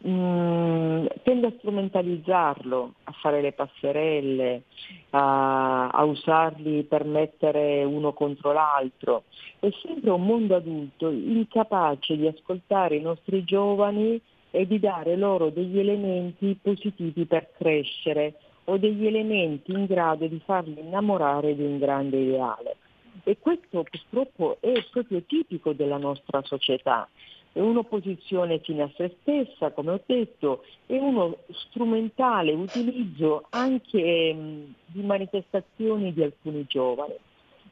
Mm, 0.05 1.05
tende 1.23 1.47
a 1.47 1.53
strumentalizzarlo, 1.59 2.93
a 3.05 3.11
fare 3.13 3.41
le 3.41 3.53
passerelle, 3.53 4.63
a, 5.11 5.88
a, 5.88 6.03
usarli 6.03 6.84
per 6.84 7.05
mettere 7.05 7.85
uno 7.85 8.11
contro 8.11 8.51
l'altro. 8.51 9.23
È 9.59 9.69
sempre 9.81 10.11
un 10.11 10.25
mondo 10.25 10.55
adulto 10.55 11.09
incapace 11.09 12.17
di 12.17 12.27
ascoltare 12.27 12.97
i 12.97 13.01
nostri 13.01 13.45
giovani 13.45 14.19
e 14.51 14.67
di 14.67 14.77
dare 14.77 15.15
loro 15.15 15.49
degli 15.49 15.80
elementi 15.80 16.59
positivi 16.61 17.25
per 17.25 17.51
crescere 17.57 18.35
o 18.65 18.77
degli 18.77 19.07
elementi 19.07 19.71
in 19.71 19.85
grado 19.85 20.27
di 20.27 20.41
farli 20.43 20.81
innamorare 20.81 21.55
di 21.55 21.63
un 21.63 21.80
grande 21.80 22.17
ideale. 22.17 22.75
E 23.23 23.38
questo 23.39 23.84
purtroppo 23.84 24.57
è 24.59 24.73
proprio 24.91 25.21
tipico 25.23 25.71
della 25.71 25.97
nostra 25.97 26.41
società. 26.43 27.07
Un'opposizione 27.53 28.59
fine 28.59 28.84
a 28.84 28.91
se 28.95 29.15
stessa, 29.21 29.71
come 29.71 29.91
ho 29.91 30.01
detto, 30.05 30.63
e 30.88 30.97
uno 30.97 31.38
strumentale 31.49 32.51
utilizzo 32.51 33.45
anche 33.49 34.34
mh, 34.34 34.73
di 34.88 35.01
manifestazioni 35.03 36.13
di 36.13 36.23
alcuni 36.23 36.65
giovani. 36.67 37.13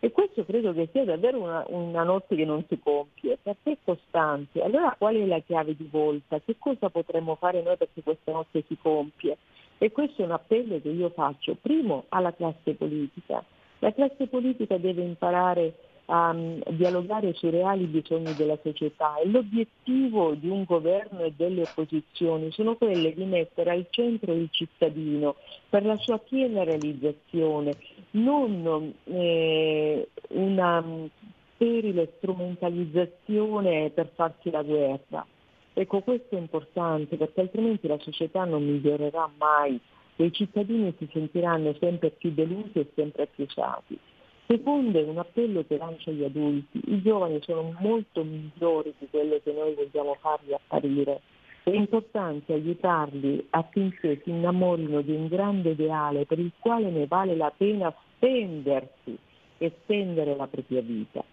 E 0.04 0.12
questo 0.12 0.46
credo 0.46 0.74
che 0.74 0.90
sia 0.92 1.04
davvero 1.04 1.40
una, 1.40 1.64
una 1.68 2.04
notte 2.04 2.36
che 2.36 2.46
non 2.46 2.64
si 2.68 2.80
compie, 2.80 3.38
perché 3.42 3.72
è 3.72 3.78
costante. 3.84 4.62
Allora 4.62 4.96
qual 4.98 5.16
è 5.16 5.26
la 5.26 5.40
chiave 5.40 5.76
di 5.76 5.88
volta? 5.90 6.40
Che 6.40 6.56
cosa 6.58 6.90
potremmo 6.90 7.36
fare 7.36 7.62
noi 7.62 7.78
perché 7.78 8.02
questa 8.02 8.32
notte 8.32 8.64
si 8.68 8.78
compie? 8.82 9.38
E 9.78 9.92
questo 9.92 10.22
è 10.22 10.26
un 10.26 10.32
appello 10.32 10.80
che 10.80 10.90
io 10.90 11.10
faccio, 11.10 11.56
primo 11.60 12.06
alla 12.10 12.34
classe 12.34 12.74
politica. 12.74 13.44
La 13.80 13.92
classe 13.94 14.28
politica 14.28 14.78
deve 14.78 15.02
imparare 15.02 15.74
a 16.06 16.30
um, 16.30 16.62
dialogare 16.70 17.34
sui 17.34 17.50
reali 17.52 17.86
bisogni 17.86 18.34
della 18.36 18.58
società 18.62 19.18
e 19.18 19.28
l'obiettivo 19.28 20.34
di 20.34 20.50
un 20.50 20.64
governo 20.64 21.22
e 21.22 21.34
delle 21.36 21.62
opposizioni 21.62 22.52
sono 22.52 22.76
quelle 22.76 23.14
di 23.14 23.24
mettere 23.26 23.72
al 23.72 23.88
centro 23.90 24.34
il 24.34 24.50
cittadino 24.52 25.36
per 25.70 25.86
la 25.86 25.98
sua 25.98 26.18
piena 26.18 26.64
realizzazione, 26.64 27.76
non 28.12 28.94
eh, 29.06 30.08
una 30.30 30.84
sterile 31.56 32.14
strumentalizzazione 32.18 33.92
per 33.92 34.12
farsi 34.16 34.50
la 34.50 34.64
guerra. 34.64 35.26
Ecco, 35.74 36.02
questo 36.02 36.36
è 36.36 36.40
importante 36.40 37.16
perché 37.16 37.42
altrimenti 37.42 37.88
la 37.88 38.00
società 38.00 38.44
non 38.44 38.66
migliorerà 38.66 39.30
mai 39.38 39.80
e 40.16 40.26
i 40.26 40.34
cittadini 40.34 40.94
si 40.98 41.08
sentiranno 41.12 41.74
sempre 41.80 42.10
più 42.10 42.32
delusi 42.34 42.80
e 42.80 42.92
sempre 42.96 43.28
più 43.28 43.46
usati. 43.48 43.98
Secondo 44.52 45.00
è 45.00 45.04
un 45.04 45.18
appello 45.18 45.64
che 45.66 45.78
lancio 45.78 46.10
agli 46.10 46.26
adulti, 46.26 46.82
i 46.88 47.02
giovani 47.02 47.40
sono 47.42 47.74
molto 47.80 48.22
migliori 48.22 48.94
di 49.00 49.08
quello 49.10 49.40
che 49.42 49.54
noi 49.54 49.74
vogliamo 49.76 50.18
farli 50.20 50.54
apparire. 50.54 51.22
È 51.64 51.70
importante 51.70 52.52
aiutarli 52.52 53.48
affinché 53.52 54.20
si 54.22 54.30
innamorino 54.30 55.00
di 55.04 55.14
un 55.14 55.28
grande 55.28 55.70
ideale 55.70 56.26
per 56.26 56.40
il 56.40 56.52
quale 56.60 56.90
ne 56.90 57.08
vale 57.08 57.38
la 57.38 57.50
pena 57.56 57.96
spendersi 58.18 59.18
e 59.58 59.72
spendere 59.84 60.36
la 60.36 60.48
propria 60.48 60.82
vita. 60.82 61.24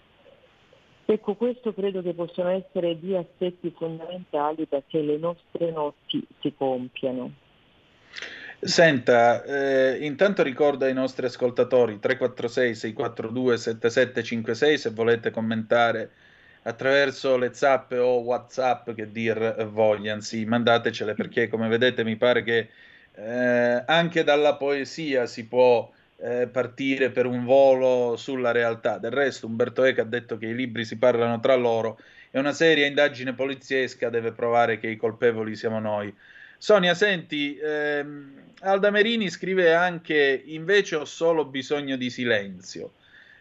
Ecco, 1.04 1.34
questo 1.34 1.74
credo 1.74 2.02
che 2.02 2.14
possano 2.14 2.50
essere 2.50 3.00
due 3.00 3.16
aspetti 3.16 3.74
fondamentali 3.76 4.66
perché 4.66 5.02
le 5.02 5.18
nostre 5.18 5.72
notti 5.72 6.24
si 6.38 6.54
compiano. 6.56 7.32
Senta, 8.60 9.44
eh, 9.44 10.04
intanto 10.04 10.42
ricordo 10.42 10.84
ai 10.84 10.92
nostri 10.92 11.26
ascoltatori 11.26 12.00
346-642-7756 12.02 14.74
se 14.74 14.90
volete 14.90 15.30
commentare 15.30 16.10
attraverso 16.62 17.36
le 17.36 17.54
zap 17.54 17.92
o 17.92 18.18
whatsapp 18.18 18.90
che 18.90 19.12
dir 19.12 19.64
vogliano, 19.66 20.20
sì, 20.20 20.44
mandatecele 20.44 21.14
perché 21.14 21.46
come 21.46 21.68
vedete 21.68 22.02
mi 22.02 22.16
pare 22.16 22.42
che 22.42 22.68
eh, 23.14 23.84
anche 23.86 24.24
dalla 24.24 24.56
poesia 24.56 25.26
si 25.26 25.46
può 25.46 25.88
eh, 26.16 26.48
partire 26.48 27.10
per 27.10 27.26
un 27.26 27.44
volo 27.44 28.16
sulla 28.16 28.50
realtà. 28.50 28.98
Del 28.98 29.12
resto 29.12 29.46
Umberto 29.46 29.84
Eco 29.84 30.00
ha 30.00 30.04
detto 30.04 30.36
che 30.36 30.46
i 30.46 30.54
libri 30.54 30.84
si 30.84 30.98
parlano 30.98 31.38
tra 31.38 31.54
loro 31.54 31.96
e 32.30 32.38
una 32.40 32.52
seria 32.52 32.86
indagine 32.86 33.34
poliziesca 33.34 34.10
deve 34.10 34.32
provare 34.32 34.78
che 34.78 34.88
i 34.88 34.96
colpevoli 34.96 35.54
siamo 35.54 35.78
noi. 35.78 36.12
Sonia, 36.58 36.92
senti, 36.94 37.56
ehm, 37.56 38.32
Alda 38.62 38.90
Merini 38.90 39.30
scrive 39.30 39.72
anche 39.74 40.42
invece 40.46 40.96
ho 40.96 41.04
solo 41.04 41.44
bisogno 41.44 41.96
di 41.96 42.10
silenzio. 42.10 42.92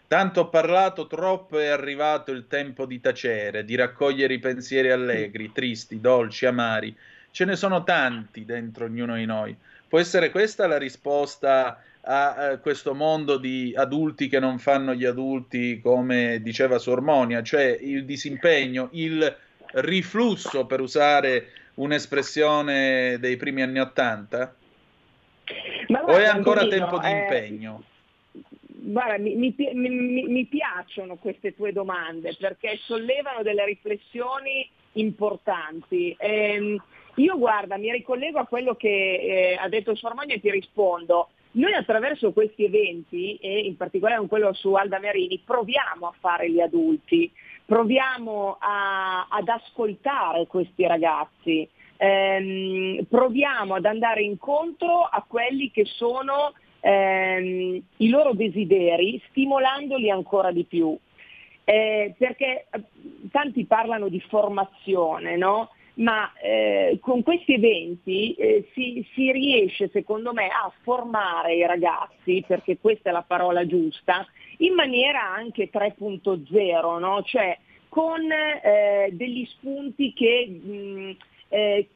Tanto 0.08 0.42
ho 0.42 0.50
parlato, 0.50 1.08
troppo 1.08 1.58
è 1.58 1.66
arrivato 1.66 2.32
il 2.32 2.46
tempo 2.48 2.86
di 2.86 3.02
tacere, 3.02 3.66
di 3.66 3.76
raccogliere 3.76 4.36
i 4.36 4.40
pensieri 4.40 4.92
allegri, 4.92 5.52
tristi, 5.52 6.00
dolci, 6.00 6.46
amari. 6.46 6.96
Ce 7.32 7.44
ne 7.44 7.56
sono 7.56 7.84
tanti 7.84 8.46
dentro 8.46 8.86
ognuno 8.86 9.16
di 9.16 9.26
noi. 9.26 9.56
Può 9.88 10.00
essere 10.00 10.30
questa 10.30 10.68
la 10.68 10.78
risposta 10.78 11.82
a, 12.02 12.36
a 12.36 12.58
questo 12.58 12.94
mondo 12.94 13.38
di 13.38 13.74
adulti 13.76 14.28
che 14.28 14.40
non 14.40 14.60
fanno 14.60 14.94
gli 14.94 15.06
adulti, 15.06 15.82
come 15.82 16.40
diceva 16.42 16.78
Sormonia, 16.78 17.42
cioè 17.42 17.78
il 17.82 18.06
disimpegno, 18.06 18.90
il 18.92 19.36
riflusso, 19.74 20.66
per 20.66 20.80
usare 20.80 21.48
un'espressione 21.78 23.18
dei 23.20 23.38
primi 23.38 23.62
anni 23.62 23.80
Ottanta? 23.80 24.56
o 25.90 26.18
è 26.18 26.26
ancora 26.26 26.62
Antonino, 26.62 26.88
tempo 26.90 27.00
di 27.00 27.08
eh, 27.08 27.18
impegno? 27.18 27.84
Guarda, 28.68 29.18
mi, 29.18 29.36
mi, 29.36 29.56
mi, 29.74 30.24
mi, 30.28 30.46
piacciono 30.46 31.16
queste 31.16 31.56
tue 31.56 31.72
domande 31.72 32.36
perché 32.40 32.78
sollevano 32.82 33.42
delle 33.42 33.66
riflessioni 33.66 34.70
importanti. 34.94 36.16
Eh, 36.18 36.78
io 37.16 37.38
guarda, 37.38 37.78
mi 37.78 37.92
ricollego 37.92 38.40
a 38.40 38.46
quello 38.46 38.76
che 38.76 38.88
eh, 38.88 39.58
ha 39.60 39.68
detto 39.68 39.96
Sormagno 39.96 40.34
e 40.34 40.40
ti 40.40 40.52
rispondo. 40.52 41.30
Noi 41.52 41.74
attraverso 41.74 42.34
questi 42.34 42.66
eventi, 42.66 43.36
e 43.38 43.62
in 43.62 43.76
particolare 43.78 44.20
con 44.20 44.28
quello 44.28 44.54
su 44.54 44.74
Alda 44.74 45.00
Merini, 45.00 45.42
proviamo 45.44 46.08
a 46.08 46.14
fare 46.20 46.52
gli 46.52 46.60
adulti, 46.60 47.32
proviamo 47.68 48.56
a, 48.58 49.28
ad 49.30 49.50
ascoltare 49.50 50.48
questi 50.48 50.88
ragazzi, 50.88 51.68
ehm, 51.98 53.04
proviamo 53.10 53.76
ad 53.76 53.84
andare 53.84 54.22
incontro 54.22 55.02
a 55.04 55.26
quelli 55.28 55.70
che 55.70 55.84
sono 55.84 56.54
ehm, 56.80 57.82
i 57.98 58.10
loro 58.10 58.34
desideri, 58.34 59.22
stimolandoli 59.28 60.10
ancora 60.10 60.52
di 60.52 60.64
più. 60.64 60.98
Eh, 61.66 62.16
perché 62.18 62.68
eh, 62.72 62.82
tanti 63.30 63.66
parlano 63.66 64.08
di 64.08 64.22
formazione, 64.22 65.36
no? 65.36 65.72
Ma 65.98 66.32
eh, 66.34 66.98
con 67.02 67.24
questi 67.24 67.54
eventi 67.54 68.34
eh, 68.34 68.70
si, 68.74 69.06
si, 69.14 69.32
riesce 69.32 69.90
secondo 69.90 70.34
me 70.34 70.48
a 70.48 70.72
formare 70.84 71.56
i 71.56 71.66
ragazzi, 71.66 72.44
perché 72.46 72.78
questa 72.80 73.10
è 73.10 73.14
la 73.14 73.24
parola 73.24 73.66
giusta, 73.66 74.26
in 74.58 74.74
maniera 74.74 75.34
anche 75.34 75.70
3.0, 75.72 77.00
no? 77.00 77.24
cioè 77.24 77.58
con 77.90 78.22
eh, 78.32 79.10
degli 79.12 79.46
spunti 79.46 80.14
che 80.14 80.48
mh, 80.48 81.18
eh, 81.50 81.88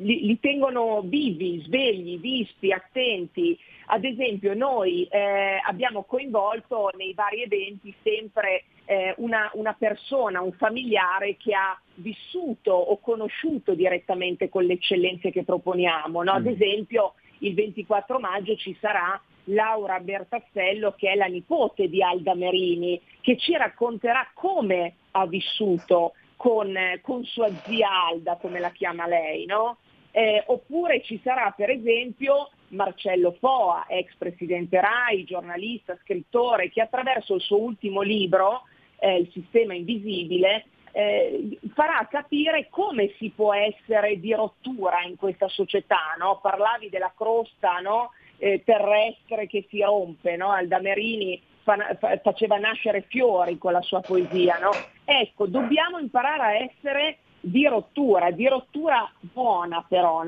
li, 0.00 0.26
li, 0.26 0.40
tengono 0.40 1.00
vivi, 1.02 1.62
svegli, 1.64 2.18
vispi, 2.18 2.72
attenti. 2.72 3.58
Ad 3.86 4.04
esempio 4.04 4.52
noi 4.54 5.04
eh, 5.04 5.60
abbiamo 5.64 6.02
coinvolto 6.02 6.90
nei 6.96 7.14
vari 7.14 7.42
eventi 7.42 7.94
sempre 8.02 8.64
eh, 8.86 9.14
una, 9.18 9.50
una, 9.54 9.74
persona, 9.74 10.40
un 10.40 10.52
familiare 10.52 11.36
che 11.36 11.54
ha 11.54 11.78
vissuto 11.96 12.72
o 12.72 12.98
conosciuto 12.98 13.74
direttamente 13.74 14.48
con 14.48 14.64
le 14.64 14.74
eccellenze 14.74 15.30
che 15.30 15.44
proponiamo. 15.44 16.22
No? 16.22 16.32
Ad 16.32 16.44
mm. 16.44 16.48
esempio 16.48 17.14
il 17.40 17.54
24 17.54 18.18
maggio 18.18 18.56
ci 18.56 18.76
sarà 18.80 19.20
Laura 19.44 20.00
Bertazzello 20.00 20.94
che 20.96 21.10
è 21.10 21.14
la 21.14 21.26
nipote 21.26 21.88
di 21.88 22.02
Alda 22.02 22.34
Merini 22.34 23.00
che 23.20 23.36
ci 23.36 23.56
racconterà 23.56 24.30
come 24.34 24.94
ha 25.12 25.26
vissuto 25.26 26.14
con, 26.36 26.74
con 27.02 27.24
sua 27.24 27.50
zia 27.64 27.88
Alda, 28.08 28.36
come 28.36 28.60
la 28.60 28.70
chiama 28.70 29.06
lei, 29.06 29.46
no? 29.46 29.78
Eh, 30.10 30.42
oppure 30.46 31.02
ci 31.02 31.20
sarà 31.22 31.52
per 31.54 31.70
esempio 31.70 32.50
Marcello 32.68 33.36
Foa, 33.38 33.86
ex 33.88 34.14
presidente 34.16 34.80
RAI, 34.80 35.24
giornalista, 35.24 35.98
scrittore, 36.02 36.70
che 36.70 36.80
attraverso 36.80 37.34
il 37.34 37.40
suo 37.42 37.58
ultimo 37.58 38.00
libro, 38.00 38.62
eh, 38.98 39.18
Il 39.18 39.30
sistema 39.32 39.74
invisibile, 39.74 40.66
eh, 40.92 41.58
farà 41.74 42.06
capire 42.10 42.68
come 42.70 43.12
si 43.18 43.30
può 43.30 43.52
essere 43.52 44.18
di 44.18 44.32
rottura 44.32 45.02
in 45.02 45.16
questa 45.16 45.48
società. 45.48 46.14
No? 46.18 46.38
Parlavi 46.40 46.88
della 46.88 47.12
crosta 47.14 47.78
no? 47.80 48.12
Eh, 48.38 48.62
terrestre 48.64 49.46
che 49.46 49.66
si 49.68 49.80
rompe, 49.82 50.36
no? 50.36 50.50
Alda 50.50 50.80
Merini 50.80 51.40
fa, 51.62 51.96
fa, 51.98 52.18
faceva 52.22 52.56
nascere 52.56 53.02
fiori 53.08 53.58
con 53.58 53.72
la 53.72 53.82
sua 53.82 54.00
poesia. 54.00 54.58
Ecco, 55.04 55.46
dobbiamo 55.46 55.98
imparare 55.98 56.42
a 56.42 56.54
essere 56.54 57.18
di 57.40 57.66
rottura, 57.66 58.30
di 58.30 58.46
rottura 58.48 59.10
buona 59.20 59.84
però? 59.86 60.22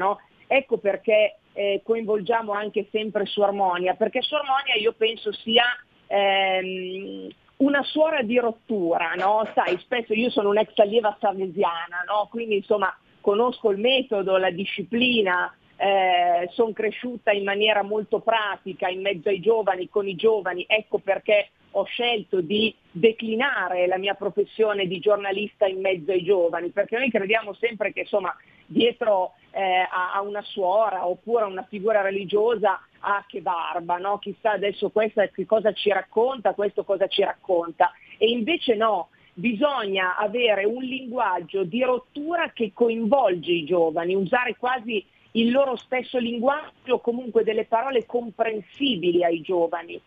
Ecco 0.47 0.79
perché 0.79 1.39
eh, 1.53 1.81
coinvolgiamo 1.85 2.53
anche 2.53 2.89
sempre 2.91 3.27
su 3.27 3.41
Armonia, 3.41 3.95
perché 3.95 4.23
su 4.23 4.35
Armonia 4.35 4.75
io 4.75 4.93
penso 4.93 5.33
sia 5.33 5.65
ehm, 6.07 7.29
una 7.59 7.83
suora 7.83 8.23
di 8.23 8.39
rottura, 8.39 9.15
no? 9.15 9.49
Sai, 9.55 9.79
spesso 9.79 10.13
io 10.13 10.31
sono 10.31 10.51
un'ex 10.51 10.77
allieva 10.79 11.17
salesiana, 11.21 12.05
no? 12.07 12.29
Quindi 12.31 12.57
insomma 12.57 12.97
conosco 13.21 13.71
il 13.71 13.79
metodo, 13.79 14.37
la 14.37 14.51
disciplina, 14.51 15.53
eh, 15.77 16.49
sono 16.53 16.73
cresciuta 16.73 17.31
in 17.31 17.45
maniera 17.45 17.83
molto 17.83 18.21
pratica 18.21 18.89
in 18.89 19.01
mezzo 19.01 19.29
ai 19.29 19.41
giovani, 19.41 19.89
con 19.89 20.07
i 20.07 20.17
giovani, 20.17 20.65
ecco 20.69 20.99
perché 20.99 21.51
ho 21.73 21.85
scelto 21.85 22.41
di 22.41 22.75
declinare 22.91 23.87
la 23.87 23.99
mia 23.99 24.15
professione 24.15 24.87
di 24.87 24.99
giornalista 24.99 25.67
in 25.67 25.81
mezzo 25.81 26.11
ai 26.11 26.23
giovani, 26.23 26.71
perché 26.71 26.99
noi 26.99 27.11
crediamo 27.11 27.55
sempre 27.55 27.93
che 27.93 28.01
insomma, 28.01 28.35
dietro 28.67 29.35
eh, 29.51 29.87
a, 29.91 30.13
a, 30.15 30.21
una 30.23 30.43
suora 30.43 31.07
oppure 31.07 31.45
a 31.45 31.49
una 31.49 31.67
figura 31.69 32.01
religiosa, 32.01 32.81
ah 33.01 33.25
che 33.27 33.41
barba, 33.41 33.97
no? 33.99 34.19
chissà 34.19 34.53
adesso 34.53 34.91
questa 34.91 35.27
che 35.29 35.47
cosa 35.47 35.73
ci 35.73 35.91
racconta, 35.91 36.55
questo 36.55 36.85
cosa 36.85 37.07
ci 37.07 37.23
racconta. 37.23 37.93
E 38.17 38.29
invece 38.31 38.75
no, 38.75 39.09
bisogna 39.35 40.17
avere 40.17 40.65
un 40.65 40.83
linguaggio 40.83 41.63
di 41.63 41.83
rottura 41.83 42.51
che 42.53 42.73
coinvolge 42.75 43.53
i 43.53 43.65
giovani, 43.65 44.15
usare 44.15 44.57
quasi 44.57 45.05
il 45.33 45.53
loro 45.53 45.77
stesso 45.77 46.19
linguaggio 46.19 46.95
o 46.95 47.01
comunque 47.01 47.45
delle 47.45 47.65
parole 47.65 48.07
comprensibili 48.07 49.23
ai 49.23 49.41
giovani, 49.41 50.01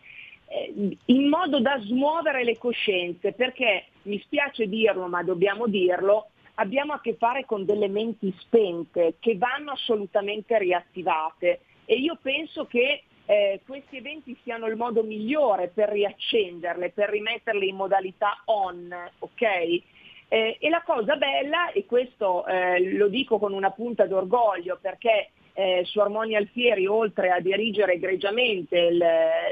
in 1.06 1.28
modo 1.28 1.60
da 1.60 1.78
smuovere 1.80 2.44
le 2.44 2.58
coscienze, 2.58 3.32
perché 3.32 3.86
mi 4.02 4.20
spiace 4.20 4.68
dirlo, 4.68 5.06
ma 5.06 5.22
dobbiamo 5.22 5.66
dirlo, 5.66 6.28
abbiamo 6.54 6.92
a 6.92 7.00
che 7.00 7.14
fare 7.14 7.44
con 7.44 7.64
delle 7.64 7.88
menti 7.88 8.34
spente 8.40 9.14
che 9.18 9.36
vanno 9.36 9.72
assolutamente 9.72 10.58
riattivate 10.58 11.60
e 11.84 11.94
io 11.94 12.18
penso 12.20 12.66
che 12.66 13.04
eh, 13.24 13.60
questi 13.64 13.96
eventi 13.96 14.36
siano 14.42 14.66
il 14.66 14.76
modo 14.76 15.02
migliore 15.02 15.68
per 15.68 15.88
riaccenderle, 15.88 16.90
per 16.90 17.08
rimetterle 17.08 17.64
in 17.64 17.76
modalità 17.76 18.42
on, 18.46 18.92
ok? 19.20 19.42
Eh, 20.28 20.56
e 20.58 20.68
la 20.68 20.82
cosa 20.82 21.16
bella, 21.16 21.72
e 21.72 21.86
questo 21.86 22.46
eh, 22.46 22.94
lo 22.94 23.08
dico 23.08 23.38
con 23.38 23.52
una 23.52 23.70
punta 23.70 24.06
d'orgoglio 24.06 24.78
perché 24.80 25.30
eh, 25.54 25.82
su 25.84 26.00
Armonia 26.00 26.38
Alfieri, 26.38 26.86
oltre 26.86 27.30
a 27.30 27.40
dirigere 27.40 27.94
egregiamente 27.94 28.78
il, 28.78 29.04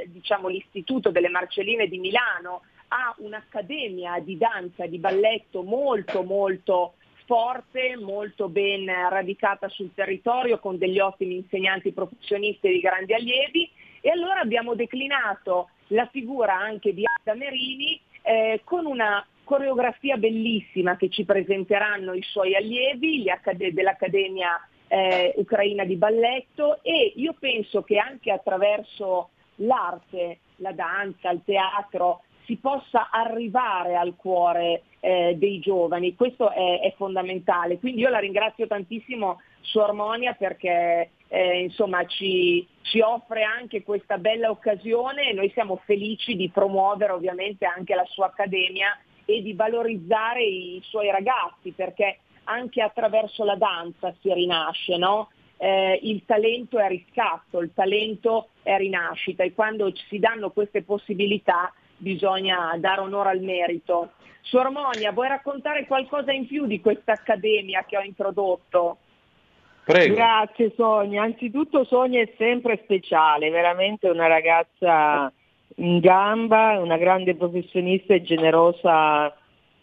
diciamo, 0.07 0.49
l'Istituto 0.49 1.11
delle 1.11 1.29
Marcelline 1.29 1.89
di 1.89 1.99
Milano, 1.99 2.63
ha 2.89 3.15
un'accademia 3.19 4.19
di 4.21 4.37
danza, 4.37 4.87
di 4.87 4.99
balletto 4.99 5.63
molto 5.63 6.23
molto 6.23 6.95
forte, 7.25 7.97
molto 7.97 8.49
ben 8.49 8.87
radicata 8.87 9.69
sul 9.69 9.95
territorio 9.95 10.59
con 10.59 10.79
degli 10.79 10.99
ottimi 10.99 11.37
insegnanti 11.37 11.93
professionisti 11.93 12.67
e 12.67 12.73
di 12.73 12.81
grandi 12.81 13.15
allievi. 13.15 13.71
E 14.01 14.11
allora 14.11 14.41
abbiamo 14.41 14.75
declinato 14.75 15.69
la 15.89 16.07
figura 16.07 16.57
anche 16.57 16.93
di 16.93 17.05
Ada 17.05 17.39
Merini 17.39 18.01
eh, 18.23 18.63
con 18.65 18.87
una 18.87 19.25
coreografia 19.45 20.17
bellissima 20.17 20.97
che 20.97 21.09
ci 21.09 21.25
presenteranno 21.25 22.15
i 22.15 22.23
suoi 22.23 22.57
allievi 22.57 23.31
accade- 23.31 23.73
dell'Accademia 23.73 24.61
eh, 24.93 25.35
Ucraina 25.37 25.85
di 25.85 25.95
Balletto 25.95 26.83
e 26.83 27.13
io 27.15 27.35
penso 27.39 27.83
che 27.83 27.99
anche 27.99 28.33
attraverso 28.33 29.31
l'arte, 29.57 30.39
la 30.57 30.73
danza, 30.73 31.31
il 31.31 31.43
teatro, 31.45 32.23
si 32.45 32.57
possa 32.57 33.11
arrivare 33.11 33.95
al 33.95 34.17
cuore 34.17 34.83
eh, 34.99 35.37
dei 35.39 35.61
giovani, 35.61 36.17
questo 36.17 36.51
è, 36.51 36.81
è, 36.81 36.93
fondamentale. 36.97 37.79
Quindi 37.79 38.01
io 38.01 38.09
la 38.09 38.19
ringrazio 38.19 38.67
tantissimo 38.67 39.41
su 39.61 39.79
Armonia 39.79 40.33
perché 40.33 41.11
eh, 41.29 41.61
insomma, 41.61 42.05
ci, 42.07 42.67
ci, 42.83 43.01
offre 43.01 43.45
anche 43.45 43.85
questa 43.85 44.19
bella 44.19 44.51
occasione 44.51 45.29
e 45.29 45.33
noi 45.33 45.51
siamo 45.51 45.81
felici 45.85 46.35
di 46.35 46.49
promuovere 46.49 47.13
ovviamente 47.13 47.65
anche 47.65 47.95
la 47.95 48.07
sua 48.07 48.27
accademia 48.27 48.99
e 49.25 49.41
di 49.41 49.53
valorizzare 49.53 50.43
i 50.43 50.81
suoi 50.83 51.13
ragazzi 51.13 51.71
perché 51.71 52.19
anche 52.45 52.83
attraverso 52.83 53.45
la 53.45 53.57
danza 53.57 54.15
si 54.21 54.33
rinasce, 54.33 54.97
no? 54.97 55.29
eh, 55.63 56.01
il 56.05 56.23
talento 56.25 56.79
è 56.79 56.89
riscatto, 56.89 57.61
il 57.61 57.73
talento 57.75 58.49
è 58.63 58.79
rinascita 58.79 59.45
e 59.45 59.53
quando 59.53 59.93
si 60.09 60.19
danno 60.19 60.51
queste 60.51 60.83
possibilità 60.83 61.71
bisogna 61.99 62.75
dare 62.79 63.03
onore 63.03 63.29
al 63.29 63.41
merito. 63.41 64.13
Su 64.41 64.57
Armonia, 64.57 65.13
vuoi 65.13 65.29
raccontare 65.29 65.87
qualcosa 65.87 66.33
in 66.33 66.47
più 66.47 66.65
di 66.65 66.81
questa 66.81 67.13
accademia 67.13 67.85
che 67.87 67.99
ho 67.99 68.01
introdotto? 68.01 68.97
Prego. 69.85 70.15
Grazie 70.15 70.73
Sonia, 70.75 71.25
anzitutto 71.25 71.85
Sonia 71.85 72.23
è 72.23 72.33
sempre 72.39 72.81
speciale, 72.83 73.51
veramente 73.51 74.09
una 74.09 74.29
ragazza 74.29 75.31
in 75.77 75.99
gamba, 75.99 76.79
una 76.81 76.97
grande 76.97 77.35
professionista 77.35 78.15
e 78.15 78.23
generosa 78.23 79.35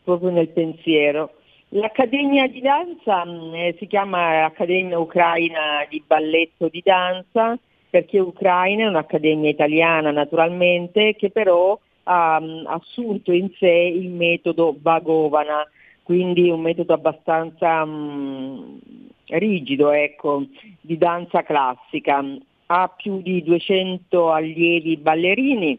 proprio 0.04 0.32
nel 0.32 0.50
pensiero. 0.50 1.34
L'Accademia 1.69 2.48
di 2.48 2.61
Danza 2.61 3.26
mm, 3.26 3.53
eh, 3.53 3.76
si 3.77 3.88
chiama 3.88 4.45
Accademia 4.45 4.98
Ucraina 4.98 5.85
di 5.89 6.02
Balletto 6.06 6.69
di 6.69 6.81
Danza 6.84 7.60
perché 7.89 8.19
Ucraina 8.19 8.84
è 8.84 8.88
un'accademia 8.88 9.49
italiana 9.49 10.11
naturalmente 10.11 11.15
che 11.15 11.30
però 11.30 11.77
ha 12.03 12.39
mm, 12.39 12.68
assunto 12.68 13.34
in 13.34 13.49
sé 13.57 13.68
il 13.68 14.10
metodo 14.10 14.72
Bagovana, 14.72 15.68
quindi 16.03 16.49
un 16.49 16.61
metodo 16.61 16.94
abbastanza 16.94 17.84
mh, 17.84 18.80
rigido 19.26 19.91
ecco, 19.91 20.45
di 20.80 20.98
danza 20.98 21.44
classica. 21.44 22.23
Ha 22.69 22.88
più 22.95 23.22
di 23.22 23.44
200 23.44 24.31
allievi 24.31 24.95
ballerini, 24.95 25.77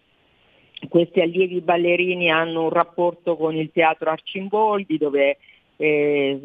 questi 0.88 1.20
allievi 1.20 1.60
ballerini 1.62 2.30
hanno 2.30 2.64
un 2.64 2.70
rapporto 2.70 3.36
con 3.36 3.56
il 3.56 3.70
teatro 3.72 4.10
Arcimboldi 4.10 4.98
dove 4.98 5.38
eh, 5.78 6.38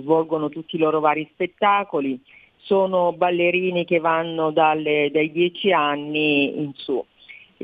svolgono 0.00 0.48
tutti 0.48 0.76
i 0.76 0.78
loro 0.78 1.00
vari 1.00 1.28
spettacoli, 1.32 2.18
sono 2.56 3.12
ballerini 3.12 3.84
che 3.84 4.00
vanno 4.00 4.50
dalle, 4.50 5.10
dai 5.12 5.30
10 5.30 5.72
anni 5.72 6.58
in 6.58 6.72
su. 6.74 7.04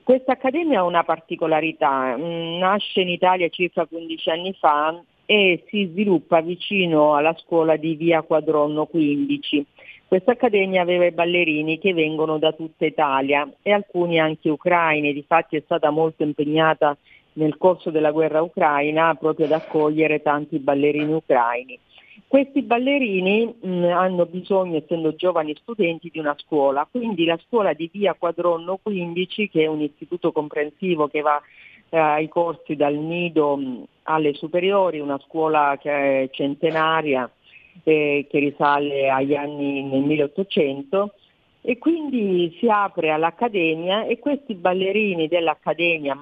Questa 0.03 0.33
accademia 0.33 0.81
ha 0.81 0.85
una 0.85 1.05
particolarità, 1.05 2.17
nasce 2.17 3.01
in 3.01 3.09
Italia 3.09 3.49
circa 3.49 3.87
15 3.87 4.31
anni 4.31 4.53
fa 4.53 5.03
e 5.25 5.65
si 5.69 5.87
sviluppa 5.87 6.43
vicino 6.43 7.15
alla 7.15 7.35
scuola 7.39 7.77
di 7.77 7.95
via 7.95 8.23
Quadronno 8.23 8.85
15. 8.85 9.67
Questa 10.07 10.33
accademia 10.33 10.83
aveva 10.83 11.07
i 11.07 11.13
ballerini 11.13 11.79
che 11.79 11.93
vengono 11.93 12.39
da 12.39 12.53
tutta 12.53 12.87
Italia 12.87 13.51
e 13.63 13.73
alcuni 13.73 14.21
anche 14.21 14.51
ucraini, 14.51 15.13
difatti 15.13 15.57
è 15.57 15.63
stata 15.65 15.91
molto 15.91 16.23
impegnata 16.23 16.97
nel 17.37 17.57
corso 17.57 17.91
della 17.91 18.11
guerra 18.11 18.43
ucraina 18.43 19.15
proprio 19.15 19.47
ad 19.47 19.53
accogliere 19.53 20.23
tanti 20.23 20.59
ballerini 20.59 21.13
ucraini. 21.13 21.79
Questi 22.27 22.63
ballerini 22.63 23.55
mh, 23.61 23.85
hanno 23.85 24.27
bisogno, 24.27 24.79
essendo 24.79 25.15
giovani 25.15 25.55
studenti, 25.61 26.11
di 26.11 26.19
una 26.19 26.35
scuola, 26.39 26.87
quindi 26.91 27.25
la 27.25 27.39
scuola 27.47 27.73
di 27.73 27.89
Via 27.93 28.15
Quadronno 28.15 28.79
15, 28.83 29.49
che 29.49 29.63
è 29.63 29.67
un 29.67 29.81
istituto 29.81 30.33
comprensivo 30.33 31.09
che 31.09 31.21
va 31.21 31.41
eh, 31.89 31.99
ai 31.99 32.29
corsi 32.29 32.75
dal 32.75 32.95
nido 32.95 33.57
mh, 33.57 33.85
alle 34.05 34.35
superiori, 34.35 34.99
una 34.99 35.21
scuola 35.25 35.79
che 35.81 36.23
è 36.23 36.31
centenaria 36.31 37.31
eh, 37.85 38.27
che 38.29 38.39
risale 38.39 39.09
agli 39.09 39.35
anni 39.35 39.83
nel 39.83 40.03
1800 40.03 41.13
e 41.61 41.79
quindi 41.79 42.57
si 42.59 42.69
apre 42.69 43.11
all'Accademia 43.11 44.07
e 44.07 44.19
questi 44.19 44.55
ballerini 44.55 45.29
dell'Accademia 45.29 46.17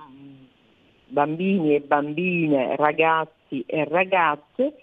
bambini 1.07 1.75
e 1.75 1.81
bambine, 1.81 2.77
ragazzi 2.77 3.65
e 3.67 3.85
ragazze 3.85 4.75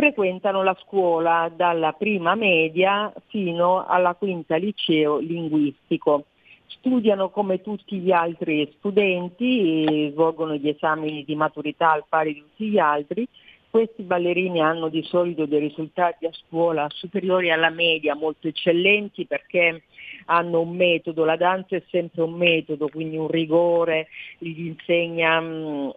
frequentano 0.00 0.62
la 0.62 0.74
scuola 0.80 1.52
dalla 1.54 1.92
prima 1.92 2.34
media 2.34 3.12
fino 3.26 3.84
alla 3.86 4.14
quinta 4.14 4.56
liceo 4.56 5.18
linguistico. 5.18 6.24
Studiano 6.66 7.28
come 7.28 7.60
tutti 7.60 7.98
gli 7.98 8.10
altri 8.10 8.72
studenti, 8.78 10.10
svolgono 10.12 10.54
gli 10.54 10.68
esami 10.68 11.24
di 11.24 11.34
maturità 11.34 11.92
al 11.92 12.04
pari 12.08 12.32
di 12.32 12.40
tutti 12.40 12.68
gli 12.70 12.78
altri. 12.78 13.26
Questi 13.70 14.02
ballerini 14.02 14.60
hanno 14.60 14.88
di 14.88 15.04
solito 15.04 15.46
dei 15.46 15.60
risultati 15.60 16.26
a 16.26 16.32
scuola 16.32 16.88
superiori 16.88 17.52
alla 17.52 17.70
media, 17.70 18.16
molto 18.16 18.48
eccellenti 18.48 19.26
perché 19.26 19.82
hanno 20.26 20.60
un 20.60 20.74
metodo, 20.74 21.24
la 21.24 21.36
danza 21.36 21.76
è 21.76 21.82
sempre 21.88 22.22
un 22.22 22.32
metodo, 22.32 22.88
quindi 22.88 23.16
un 23.16 23.28
rigore, 23.28 24.08
gli 24.38 24.66
insegna 24.66 25.36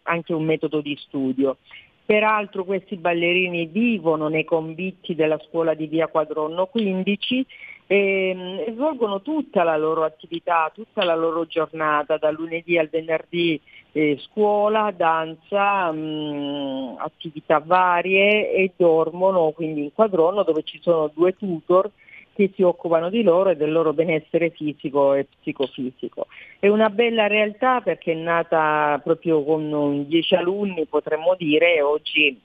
anche 0.04 0.34
un 0.34 0.44
metodo 0.44 0.82
di 0.82 0.96
studio. 1.02 1.58
Peraltro 2.06 2.64
questi 2.64 2.96
ballerini 2.96 3.66
vivono 3.66 4.28
nei 4.28 4.44
convitti 4.44 5.16
della 5.16 5.40
scuola 5.48 5.74
di 5.74 5.88
via 5.88 6.08
Quadronno 6.08 6.68
15 6.68 7.46
e, 7.88 8.66
e, 8.68 8.72
svolgono 8.74 9.22
tutta 9.22 9.64
la 9.64 9.78
loro 9.78 10.04
attività, 10.04 10.70
tutta 10.74 11.04
la 11.04 11.16
loro 11.16 11.48
giornata, 11.48 12.18
dal 12.18 12.36
lunedì 12.36 12.78
al 12.78 12.90
venerdì 12.90 13.60
eh, 13.94 14.18
scuola, 14.26 14.92
danza, 14.92 15.92
mh, 15.92 16.96
attività 16.98 17.62
varie 17.64 18.52
e 18.52 18.72
dormono 18.76 19.52
quindi 19.52 19.84
in 19.84 19.94
quadronno 19.94 20.44
dove 20.44 20.64
ci 20.64 20.80
sono 20.82 21.12
due 21.14 21.36
tutor 21.38 21.90
che 22.34 22.52
si 22.56 22.64
occupano 22.64 23.10
di 23.10 23.22
loro 23.22 23.52
e 23.52 23.56
del 23.56 23.72
loro 23.72 23.94
benessere 23.94 24.50
fisico 24.50 25.14
e 25.14 25.28
psicofisico. 25.40 26.26
È 26.58 26.68
una 26.68 26.90
bella 26.90 27.28
realtà 27.28 27.82
perché 27.82 28.14
è 28.14 28.16
nata 28.16 29.00
proprio 29.04 29.44
con 29.44 30.06
dieci 30.08 30.34
alunni, 30.34 30.88
potremmo 30.88 31.36
dire, 31.38 31.76
e 31.76 31.82
oggi 31.84 32.40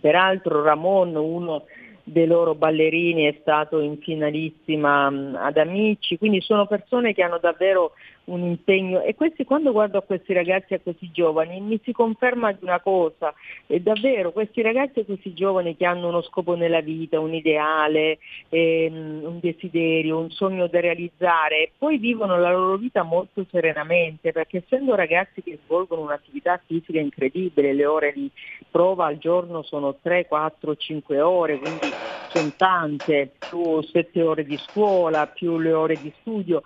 peraltro 0.00 0.64
Ramon, 0.64 1.14
uno 1.14 1.64
dei 2.02 2.26
loro 2.26 2.56
ballerini, 2.56 3.24
è 3.24 3.38
stato 3.40 3.80
in 3.80 3.98
finalissima 3.98 5.06
ad 5.06 5.56
Amici, 5.56 6.18
quindi 6.18 6.40
sono 6.40 6.66
persone 6.66 7.14
che 7.14 7.22
hanno 7.22 7.38
davvero 7.38 7.92
un 8.26 8.42
impegno. 8.42 9.02
E 9.02 9.14
questi, 9.14 9.44
quando 9.44 9.72
guardo 9.72 9.98
a 9.98 10.02
questi 10.02 10.32
ragazzi 10.32 10.72
e 10.72 10.76
a 10.76 10.80
questi 10.80 11.10
giovani 11.12 11.60
mi 11.60 11.80
si 11.82 11.92
conferma 11.92 12.52
di 12.52 12.58
una 12.62 12.80
cosa, 12.80 13.34
è 13.66 13.78
davvero 13.80 14.32
questi 14.32 14.62
ragazzi 14.62 15.00
e 15.00 15.04
questi 15.04 15.34
giovani 15.34 15.76
che 15.76 15.84
hanno 15.84 16.08
uno 16.08 16.22
scopo 16.22 16.54
nella 16.54 16.80
vita, 16.80 17.20
un 17.20 17.34
ideale, 17.34 18.18
ehm, 18.48 19.22
un 19.24 19.38
desiderio, 19.40 20.18
un 20.18 20.30
sogno 20.30 20.66
da 20.66 20.80
realizzare, 20.80 21.70
poi 21.76 21.98
vivono 21.98 22.38
la 22.38 22.50
loro 22.50 22.76
vita 22.76 23.02
molto 23.02 23.44
serenamente 23.50 24.32
perché 24.32 24.62
essendo 24.64 24.94
ragazzi 24.94 25.42
che 25.42 25.58
svolgono 25.64 26.02
un'attività 26.02 26.60
fisica 26.64 27.00
incredibile, 27.00 27.72
le 27.72 27.86
ore 27.86 28.12
di 28.12 28.30
prova 28.70 29.06
al 29.06 29.18
giorno 29.18 29.62
sono 29.62 29.96
3, 30.00 30.26
4, 30.26 30.76
5 30.76 31.20
ore, 31.20 31.58
quindi 31.58 31.88
sono 32.28 32.52
tante, 32.56 33.32
più 33.48 33.80
7 33.80 34.22
ore 34.22 34.44
di 34.44 34.56
scuola, 34.56 35.26
più 35.26 35.58
le 35.58 35.72
ore 35.72 35.96
di 36.00 36.12
studio, 36.20 36.62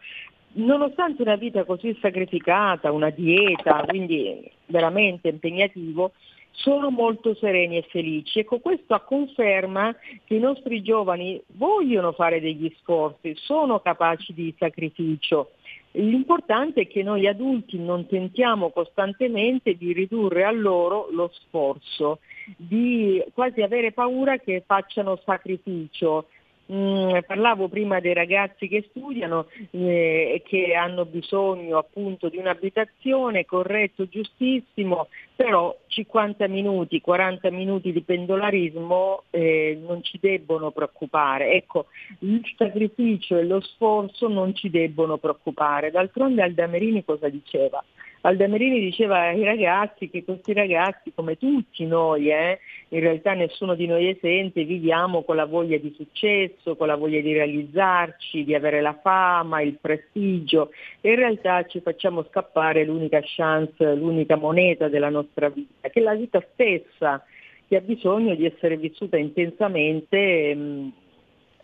nonostante 0.58 1.22
una 1.22 1.36
vita 1.36 1.64
così 1.64 1.96
sacrificata, 2.00 2.92
una 2.92 3.10
dieta, 3.10 3.84
quindi 3.86 4.50
veramente 4.66 5.28
impegnativo, 5.28 6.12
sono 6.50 6.90
molto 6.90 7.34
sereni 7.34 7.76
e 7.76 7.86
felici. 7.88 8.40
Ecco, 8.40 8.58
questo 8.58 9.00
conferma 9.06 9.94
che 10.24 10.34
i 10.34 10.40
nostri 10.40 10.82
giovani 10.82 11.40
vogliono 11.54 12.12
fare 12.12 12.40
degli 12.40 12.72
sforzi, 12.78 13.34
sono 13.36 13.80
capaci 13.80 14.34
di 14.34 14.52
sacrificio. 14.58 15.52
L'importante 15.92 16.82
è 16.82 16.86
che 16.86 17.02
noi 17.02 17.26
adulti 17.26 17.78
non 17.78 18.06
tentiamo 18.06 18.70
costantemente 18.70 19.74
di 19.76 19.92
ridurre 19.92 20.44
a 20.44 20.50
loro 20.50 21.08
lo 21.12 21.30
sforzo, 21.32 22.18
di 22.56 23.24
quasi 23.32 23.62
avere 23.62 23.92
paura 23.92 24.38
che 24.38 24.62
facciano 24.66 25.20
sacrificio, 25.24 26.26
Mm, 26.70 27.20
parlavo 27.26 27.68
prima 27.68 27.98
dei 27.98 28.12
ragazzi 28.12 28.68
che 28.68 28.84
studiano 28.90 29.46
eh, 29.70 30.34
e 30.34 30.42
che 30.44 30.74
hanno 30.74 31.06
bisogno 31.06 31.78
appunto 31.78 32.28
di 32.28 32.36
un'abitazione, 32.36 33.46
corretto, 33.46 34.06
giustissimo, 34.06 35.08
però 35.34 35.74
50 35.86 36.46
minuti, 36.46 37.00
40 37.00 37.50
minuti 37.50 37.90
di 37.90 38.02
pendolarismo 38.02 39.22
eh, 39.30 39.78
non 39.80 40.02
ci 40.02 40.18
debbono 40.20 40.70
preoccupare. 40.70 41.52
Ecco, 41.52 41.86
il 42.18 42.42
sacrificio 42.54 43.38
e 43.38 43.44
lo 43.44 43.60
sforzo 43.62 44.28
non 44.28 44.54
ci 44.54 44.68
debbono 44.68 45.16
preoccupare. 45.16 45.90
D'altronde 45.90 46.42
Aldamerini 46.42 47.02
cosa 47.02 47.30
diceva? 47.30 47.82
Aldamerini 48.22 48.80
diceva 48.80 49.20
ai 49.20 49.44
ragazzi 49.44 50.10
che 50.10 50.24
questi 50.24 50.52
ragazzi, 50.52 51.12
come 51.14 51.38
tutti 51.38 51.86
noi, 51.86 52.30
eh, 52.30 52.58
in 52.88 53.00
realtà 53.00 53.34
nessuno 53.34 53.74
di 53.74 53.86
noi 53.86 54.08
esente, 54.08 54.64
viviamo 54.64 55.22
con 55.22 55.36
la 55.36 55.44
voglia 55.44 55.78
di 55.78 55.94
successo, 55.96 56.74
con 56.74 56.88
la 56.88 56.96
voglia 56.96 57.20
di 57.20 57.32
realizzarci, 57.32 58.44
di 58.44 58.54
avere 58.54 58.80
la 58.80 58.98
fama, 59.00 59.60
il 59.60 59.78
prestigio 59.80 60.72
e 61.00 61.10
in 61.10 61.16
realtà 61.16 61.64
ci 61.66 61.80
facciamo 61.80 62.24
scappare 62.24 62.84
l'unica 62.84 63.20
chance, 63.22 63.94
l'unica 63.94 64.36
moneta 64.36 64.88
della 64.88 65.10
nostra 65.10 65.48
vita, 65.48 65.88
che 65.88 66.00
è 66.00 66.02
la 66.02 66.14
vita 66.14 66.44
stessa, 66.52 67.24
che 67.68 67.76
ha 67.76 67.80
bisogno 67.80 68.34
di 68.34 68.46
essere 68.46 68.76
vissuta 68.76 69.16
intensamente 69.16 70.54
mh, 70.54 70.60
mm, 70.60 70.88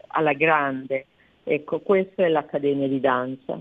alla 0.08 0.34
grande. 0.34 1.06
Ecco, 1.42 1.80
questa 1.80 2.24
è 2.24 2.28
l'Accademia 2.28 2.86
di 2.86 3.00
Danza. 3.00 3.60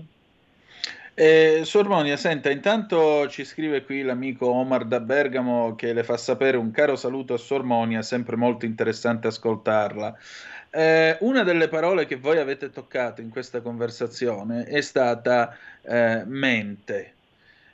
Eh, 1.16 1.60
Sormonia, 1.62 2.16
senta, 2.16 2.50
intanto 2.50 3.28
ci 3.28 3.44
scrive 3.44 3.84
qui 3.84 4.02
l'amico 4.02 4.48
Omar 4.48 4.84
da 4.84 4.98
Bergamo 4.98 5.76
che 5.76 5.92
le 5.92 6.02
fa 6.02 6.16
sapere 6.16 6.56
un 6.56 6.72
caro 6.72 6.96
saluto 6.96 7.34
a 7.34 7.38
Sormonia, 7.38 8.02
sempre 8.02 8.34
molto 8.34 8.64
interessante 8.64 9.28
ascoltarla. 9.28 10.18
Eh, 10.70 11.16
una 11.20 11.44
delle 11.44 11.68
parole 11.68 12.04
che 12.06 12.16
voi 12.16 12.38
avete 12.38 12.70
toccato 12.70 13.20
in 13.20 13.28
questa 13.30 13.60
conversazione 13.60 14.64
è 14.64 14.80
stata 14.80 15.56
eh, 15.82 16.24
mente. 16.26 17.12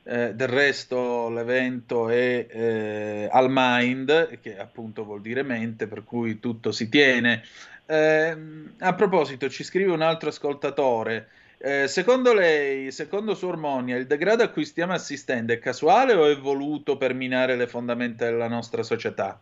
Eh, 0.03 0.35
del 0.35 0.49
resto 0.49 1.31
l'evento 1.31 2.11
è 2.11 2.47
eh, 2.47 3.29
al 3.33 3.47
mind, 3.49 4.39
che 4.41 4.59
appunto 4.59 5.03
vuol 5.05 5.23
dire 5.23 5.43
mente, 5.43 5.87
per 5.87 6.05
cui 6.05 6.41
tutto 6.41 6.73
si 6.73 6.91
tiene. 6.91 7.43
Eh, 7.87 8.37
a 8.81 8.95
proposito, 8.95 9.49
ci 9.49 9.65
scrive 9.65 9.93
un 9.93 10.03
altro 10.03 10.29
ascoltatore. 10.29 11.29
Eh, 11.62 11.89
secondo 11.89 12.32
lei, 12.32 12.91
secondo 12.91 13.35
Suor 13.35 13.59
Monia, 13.59 13.99
il 13.99 14.07
degrado 14.07 14.43
a 14.43 14.49
cui 14.49 14.65
stiamo 14.65 14.95
assistendo 14.95 15.53
è 15.53 15.59
casuale 15.59 16.15
o 16.15 16.24
è 16.24 16.35
voluto 16.35 16.97
per 16.97 17.12
minare 17.12 17.55
le 17.55 17.66
fondamenta 17.66 18.24
della 18.24 18.49
nostra 18.49 18.82
società? 18.82 19.39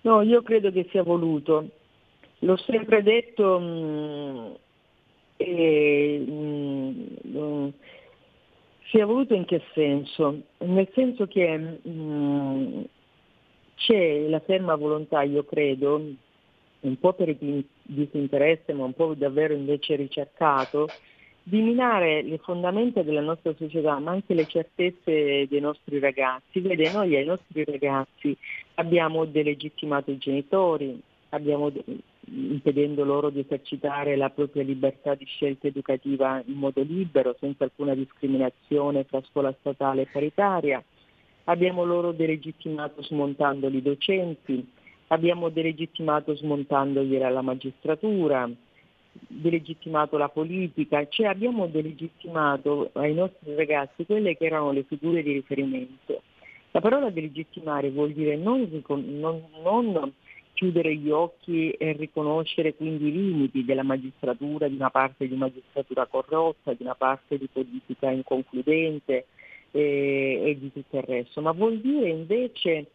No, 0.00 0.20
io 0.22 0.42
credo 0.42 0.72
che 0.72 0.88
sia 0.90 1.04
voluto. 1.04 1.68
L'ho 2.40 2.56
sempre 2.56 3.04
detto 3.04 3.60
mh, 3.60 3.64
mm, 3.64 4.52
e, 5.36 6.24
mh, 6.26 7.38
mm, 7.38 7.68
sia 8.90 9.06
voluto 9.06 9.34
in 9.34 9.44
che 9.44 9.62
senso? 9.74 10.42
Nel 10.58 10.88
senso 10.92 11.28
che 11.28 11.56
mh, 11.56 11.88
mm, 11.88 12.80
c'è 13.76 14.26
la 14.26 14.40
ferma 14.40 14.74
volontà, 14.74 15.22
io 15.22 15.44
credo, 15.44 16.02
un 16.80 16.98
po' 16.98 17.12
per 17.12 17.28
il 17.28 17.64
disinteresse, 17.82 18.72
ma 18.72 18.84
un 18.84 18.92
po' 18.92 19.14
davvero 19.14 19.54
invece 19.54 19.96
ricercato, 19.96 20.88
di 21.44 21.60
minare 21.60 22.22
le 22.22 22.38
fondamenta 22.38 23.02
della 23.02 23.20
nostra 23.20 23.52
società, 23.56 23.98
ma 23.98 24.12
anche 24.12 24.34
le 24.34 24.46
certezze 24.46 25.46
dei 25.48 25.60
nostri 25.60 25.98
ragazzi. 25.98 26.60
Vede, 26.60 26.92
noi 26.92 27.16
ai 27.16 27.24
nostri 27.24 27.64
ragazzi 27.64 28.36
abbiamo 28.74 29.24
delegittimato 29.24 30.12
i 30.12 30.18
genitori, 30.18 31.00
abbiamo 31.30 31.72
impedendo 32.26 33.04
loro 33.04 33.30
di 33.30 33.40
esercitare 33.40 34.16
la 34.16 34.30
propria 34.30 34.62
libertà 34.62 35.14
di 35.14 35.24
scelta 35.24 35.66
educativa 35.66 36.42
in 36.46 36.54
modo 36.54 36.82
libero, 36.82 37.34
senza 37.40 37.64
alcuna 37.64 37.94
discriminazione 37.94 39.04
tra 39.06 39.20
scuola 39.28 39.54
statale 39.58 40.02
e 40.02 40.08
paritaria. 40.10 40.82
Abbiamo 41.44 41.84
loro 41.84 42.12
delegittimato 42.12 43.02
smontando 43.02 43.66
i 43.66 43.82
docenti, 43.82 44.64
abbiamo 45.12 45.50
delegittimato 45.50 46.34
smontandogli 46.34 47.18
la 47.18 47.42
magistratura, 47.42 48.50
delegittimato 49.12 50.16
la 50.16 50.30
politica, 50.30 51.06
cioè 51.08 51.26
abbiamo 51.26 51.66
delegittimato 51.66 52.90
ai 52.94 53.12
nostri 53.12 53.54
ragazzi 53.54 54.06
quelle 54.06 54.36
che 54.36 54.46
erano 54.46 54.72
le 54.72 54.84
figure 54.84 55.22
di 55.22 55.32
riferimento. 55.32 56.22
La 56.70 56.80
parola 56.80 57.10
delegittimare 57.10 57.90
vuol 57.90 58.12
dire 58.12 58.36
non, 58.36 58.66
non, 58.88 59.42
non 59.62 60.12
chiudere 60.54 60.94
gli 60.96 61.10
occhi 61.10 61.70
e 61.72 61.92
riconoscere 61.92 62.74
quindi 62.74 63.08
i 63.08 63.12
limiti 63.12 63.66
della 63.66 63.82
magistratura, 63.82 64.66
di 64.66 64.76
una 64.76 64.90
parte 64.90 65.28
di 65.28 65.34
magistratura 65.34 66.06
corrotta, 66.06 66.72
di 66.72 66.82
una 66.82 66.94
parte 66.94 67.36
di 67.36 67.48
politica 67.52 68.08
inconcludente 68.10 69.26
e, 69.70 70.40
e 70.42 70.58
di 70.58 70.72
tutto 70.72 70.96
il 70.96 71.02
resto, 71.02 71.42
ma 71.42 71.52
vuol 71.52 71.78
dire 71.80 72.08
invece 72.08 72.86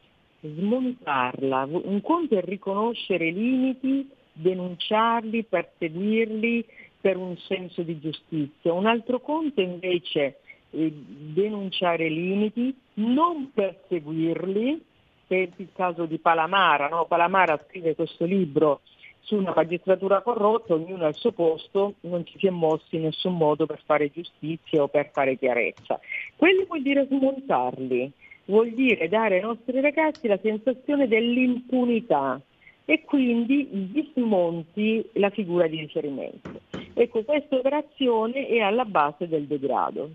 smontarla. 0.42 1.68
Un 1.72 2.02
conto 2.02 2.38
è 2.38 2.42
riconoscere 2.42 3.28
i 3.28 3.34
limiti, 3.34 4.10
denunciarli, 4.34 5.44
perseguirli 5.44 6.66
per 7.00 7.18
un 7.18 7.38
senso 7.38 7.82
di 7.82 8.00
giustizia. 8.00 8.74
Un 8.74 8.86
altro 8.86 9.20
conto 9.20 9.62
invece 9.62 10.40
è 10.70 10.90
denunciare 10.90 12.08
i 12.08 12.14
limiti, 12.14 12.76
non 12.96 13.52
perseguirli, 13.54 14.82
per 15.28 15.50
il 15.58 15.70
caso 15.76 16.06
di 16.06 16.18
Palamara. 16.18 16.88
No? 16.88 17.06
Palamara 17.06 17.62
scrive 17.68 17.96
questo 17.96 18.26
libro 18.26 18.82
su 19.20 19.36
una 19.36 19.52
magistratura 19.54 20.22
corrotta, 20.22 20.74
ognuno 20.74 21.06
al 21.06 21.16
suo 21.16 21.34
posto, 21.34 21.96
non 22.02 22.26
ci 22.26 22.40
si 22.40 22.48
è 22.48 22.50
mossi 22.50 22.96
in 22.96 23.02
nessun 23.04 23.36
modo 23.36 23.66
per 23.66 23.82
fare 23.86 24.10
giustizia 24.10 24.82
o 24.82 24.88
per 24.88 25.10
fare 25.12 25.38
chiarezza. 25.38 26.00
Quelli 26.38 26.64
vuol 26.64 26.82
dire 26.82 27.06
smontarli, 27.08 28.10
vuol 28.48 28.72
dire 28.72 29.08
dare 29.08 29.36
ai 29.36 29.42
nostri 29.42 29.80
ragazzi 29.80 30.28
la 30.28 30.40
sensazione 30.42 31.08
dell'impunità 31.08 32.42
e 32.86 33.04
quindi 33.04 33.66
gli 33.66 34.12
smonti 34.14 35.08
la 35.14 35.30
figura 35.30 35.68
di 35.68 35.80
riferimento. 35.80 36.62
Ecco, 36.94 37.24
questa 37.24 37.56
operazione 37.56 38.48
è 38.48 38.60
alla 38.60 38.86
base 38.86 39.28
del 39.28 39.46
degrado. 39.46 40.10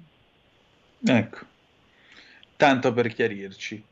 Ecco, 1.04 1.38
tanto 2.56 2.92
per 2.92 3.12
chiarirci, 3.12 3.82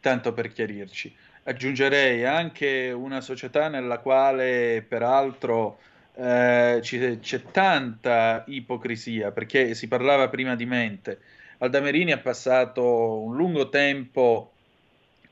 tanto 0.00 0.32
per 0.32 0.52
chiarirci. 0.52 1.14
Aggiungerei 1.44 2.24
anche 2.24 2.90
una 2.90 3.20
società 3.20 3.68
nella 3.68 3.98
quale 3.98 4.84
peraltro 4.86 5.78
eh, 6.16 6.78
c'è 6.80 7.42
tanta 7.52 8.44
ipocrisia, 8.48 9.30
perché 9.30 9.74
si 9.74 9.86
parlava 9.86 10.28
prima 10.28 10.56
di 10.56 10.66
mente 10.66 11.20
Aldamerini 11.58 12.12
ha 12.12 12.18
passato 12.18 13.20
un 13.20 13.36
lungo 13.36 13.68
tempo 13.68 14.52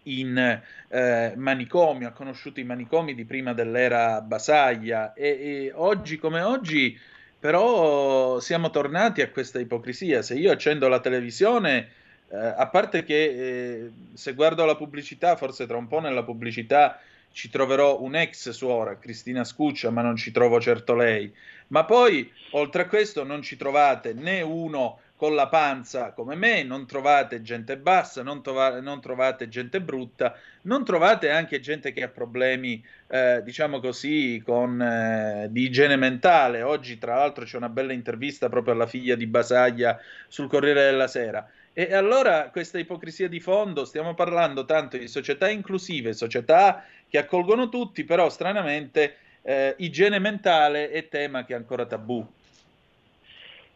in 0.04 0.60
eh, 0.88 1.32
manicomio, 1.36 2.08
ha 2.08 2.12
conosciuto 2.12 2.60
i 2.60 2.64
manicomi 2.64 3.14
di 3.14 3.24
prima 3.24 3.52
dell'era 3.52 4.20
Basaglia 4.20 5.12
e, 5.12 5.28
e, 5.28 5.72
oggi 5.74 6.18
come 6.18 6.40
oggi 6.40 6.98
però 7.38 8.38
siamo 8.38 8.70
tornati 8.70 9.20
a 9.20 9.30
questa 9.30 9.58
ipocrisia. 9.58 10.22
Se 10.22 10.34
io 10.34 10.52
accendo 10.52 10.86
la 10.86 11.00
televisione, 11.00 11.88
eh, 12.28 12.36
a 12.36 12.68
parte 12.68 13.02
che 13.02 13.24
eh, 13.24 13.90
se 14.14 14.34
guardo 14.34 14.64
la 14.64 14.76
pubblicità, 14.76 15.34
forse 15.34 15.66
tra 15.66 15.76
un 15.76 15.88
po' 15.88 15.98
nella 15.98 16.22
pubblicità 16.22 17.00
ci 17.32 17.50
troverò 17.50 18.00
un'ex 18.00 18.50
suora, 18.50 18.96
Cristina 18.96 19.42
Scuccia, 19.42 19.90
ma 19.90 20.02
non 20.02 20.14
ci 20.14 20.30
trovo 20.30 20.60
certo 20.60 20.94
lei. 20.94 21.34
Ma 21.68 21.84
poi, 21.84 22.30
oltre 22.52 22.82
a 22.82 22.86
questo, 22.86 23.24
non 23.24 23.42
ci 23.42 23.56
trovate 23.56 24.12
né 24.12 24.40
uno 24.40 25.00
con 25.22 25.36
la 25.36 25.46
panza 25.46 26.10
come 26.10 26.34
me, 26.34 26.64
non 26.64 26.84
trovate 26.84 27.42
gente 27.42 27.78
bassa, 27.78 28.24
non, 28.24 28.42
trova- 28.42 28.80
non 28.80 29.00
trovate 29.00 29.48
gente 29.48 29.80
brutta, 29.80 30.36
non 30.62 30.84
trovate 30.84 31.30
anche 31.30 31.60
gente 31.60 31.92
che 31.92 32.02
ha 32.02 32.08
problemi, 32.08 32.84
eh, 33.06 33.40
diciamo 33.44 33.78
così, 33.78 34.42
con, 34.44 34.82
eh, 34.82 35.46
di 35.48 35.62
igiene 35.62 35.94
mentale. 35.94 36.62
Oggi, 36.62 36.98
tra 36.98 37.14
l'altro, 37.14 37.44
c'è 37.44 37.56
una 37.56 37.68
bella 37.68 37.92
intervista 37.92 38.48
proprio 38.48 38.74
alla 38.74 38.88
figlia 38.88 39.14
di 39.14 39.28
Basaglia 39.28 39.96
sul 40.26 40.48
Corriere 40.48 40.82
della 40.82 41.06
Sera. 41.06 41.48
E 41.72 41.94
allora 41.94 42.50
questa 42.50 42.80
ipocrisia 42.80 43.28
di 43.28 43.38
fondo, 43.38 43.84
stiamo 43.84 44.14
parlando 44.14 44.64
tanto 44.64 44.96
di 44.96 45.06
società 45.06 45.48
inclusive, 45.48 46.14
società 46.14 46.84
che 47.08 47.18
accolgono 47.18 47.68
tutti, 47.68 48.02
però 48.02 48.28
stranamente 48.28 49.14
eh, 49.42 49.76
igiene 49.78 50.18
mentale 50.18 50.90
è 50.90 51.06
tema 51.06 51.44
che 51.44 51.52
è 51.52 51.56
ancora 51.56 51.86
tabù. 51.86 52.28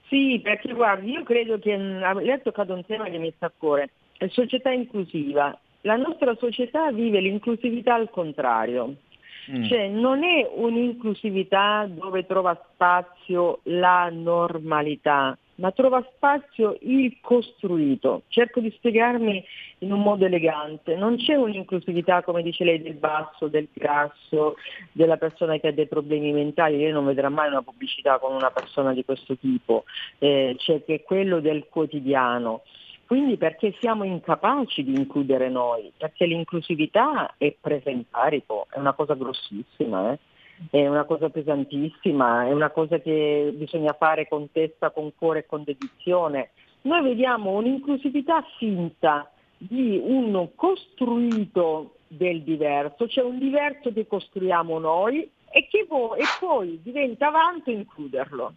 Sì, 0.08 0.40
perché 0.42 0.72
guardi, 0.72 1.10
io 1.10 1.22
credo 1.22 1.58
che 1.58 1.76
mm, 1.76 2.00
lei 2.18 2.30
ha 2.30 2.38
toccato 2.38 2.72
un 2.72 2.84
tema 2.84 3.04
che 3.04 3.18
mi 3.18 3.32
sta 3.34 3.46
a 3.46 3.52
cuore, 3.56 3.90
è 4.16 4.28
società 4.28 4.70
inclusiva. 4.70 5.58
La 5.82 5.96
nostra 5.96 6.34
società 6.36 6.90
vive 6.92 7.20
l'inclusività 7.20 7.94
al 7.94 8.10
contrario, 8.10 8.96
mm. 9.50 9.64
cioè 9.64 9.88
non 9.88 10.22
è 10.24 10.48
un'inclusività 10.54 11.88
dove 11.88 12.26
trova 12.26 12.60
spazio 12.72 13.60
la 13.64 14.08
normalità, 14.12 15.36
ma 15.56 15.70
trova 15.72 16.04
spazio 16.14 16.76
il 16.80 17.18
costruito. 17.20 18.22
Cerco 18.28 18.60
di 18.60 18.70
spiegarmi 18.70 19.44
in 19.78 19.92
un 19.92 20.00
modo 20.00 20.24
elegante. 20.24 20.96
Non 20.96 21.16
c'è 21.16 21.34
un'inclusività, 21.34 22.22
come 22.22 22.42
dice 22.42 22.64
lei, 22.64 22.82
del 22.82 22.94
basso, 22.94 23.48
del 23.48 23.68
grasso, 23.72 24.56
della 24.92 25.16
persona 25.16 25.58
che 25.58 25.68
ha 25.68 25.72
dei 25.72 25.86
problemi 25.86 26.32
mentali. 26.32 26.78
Lei 26.78 26.92
non 26.92 27.06
vedrà 27.06 27.28
mai 27.28 27.48
una 27.48 27.62
pubblicità 27.62 28.18
con 28.18 28.34
una 28.34 28.50
persona 28.50 28.92
di 28.92 29.04
questo 29.04 29.36
tipo. 29.36 29.84
Eh, 30.18 30.54
c'è 30.58 30.84
che 30.84 31.02
quello 31.02 31.40
del 31.40 31.66
quotidiano. 31.68 32.62
Quindi 33.06 33.36
perché 33.36 33.72
siamo 33.78 34.02
incapaci 34.02 34.82
di 34.82 34.94
includere 34.94 35.48
noi? 35.48 35.92
Perché 35.96 36.26
l'inclusività 36.26 37.34
è 37.38 37.54
presa 37.58 37.88
in 37.88 38.02
carico, 38.10 38.66
è 38.68 38.78
una 38.78 38.94
cosa 38.94 39.14
grossissima. 39.14 40.12
Eh? 40.12 40.18
È 40.70 40.86
una 40.86 41.04
cosa 41.04 41.28
pesantissima, 41.28 42.46
è 42.46 42.52
una 42.52 42.70
cosa 42.70 42.98
che 42.98 43.52
bisogna 43.54 43.92
fare 43.92 44.26
con 44.28 44.50
testa, 44.50 44.90
con 44.90 45.12
cuore 45.16 45.40
e 45.40 45.46
con 45.46 45.64
dedizione. 45.64 46.50
Noi 46.82 47.02
vediamo 47.02 47.50
un'inclusività 47.50 48.44
finta 48.58 49.30
di 49.58 50.00
un 50.02 50.48
costruito 50.54 51.96
del 52.06 52.42
diverso, 52.42 53.08
cioè 53.08 53.24
un 53.24 53.38
diverso 53.38 53.92
che 53.92 54.06
costruiamo 54.06 54.78
noi 54.78 55.28
e 55.50 55.66
che 55.68 55.86
vo- 55.88 56.14
e 56.14 56.24
poi 56.38 56.80
diventa 56.82 57.30
vanto 57.30 57.70
includerlo. 57.70 58.54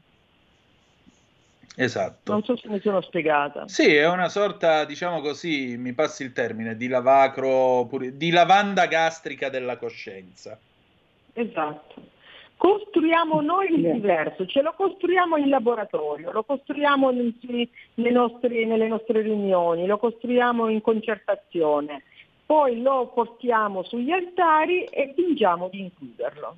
Esatto. 1.76 2.32
Non 2.32 2.44
so 2.44 2.58
se 2.58 2.68
mi 2.68 2.80
sono 2.82 3.00
spiegata. 3.02 3.68
Sì, 3.68 3.96
è 3.96 4.08
una 4.10 4.28
sorta, 4.28 4.84
diciamo 4.84 5.22
così, 5.22 5.78
mi 5.78 5.94
passi 5.94 6.24
il 6.24 6.34
termine, 6.34 6.76
di 6.76 6.88
lavacro, 6.88 7.90
di 8.14 8.32
lavanda 8.32 8.86
gastrica 8.86 9.50
della 9.50 9.78
coscienza. 9.78 10.60
Esatto. 11.40 12.02
Costruiamo 12.58 13.40
noi 13.40 13.74
il 13.74 13.94
diverso, 13.94 14.46
ce 14.46 14.62
lo 14.62 14.74
costruiamo 14.76 15.38
in 15.38 15.48
laboratorio, 15.48 16.34
lo 16.34 16.44
costruiamo 16.44 17.10
nei 17.12 17.34
nostri, 18.12 18.66
nelle 18.66 18.88
nostre 18.88 19.22
riunioni, 19.22 19.86
lo 19.86 19.98
costruiamo 19.98 20.68
in 20.68 20.82
concertazione, 20.82 22.04
poi 22.46 22.82
lo 22.82 23.12
portiamo 23.14 23.84
sugli 23.84 24.12
altari 24.12 24.84
e 24.84 25.14
fingiamo 25.16 25.70
di 25.70 25.80
includerlo. 25.80 26.58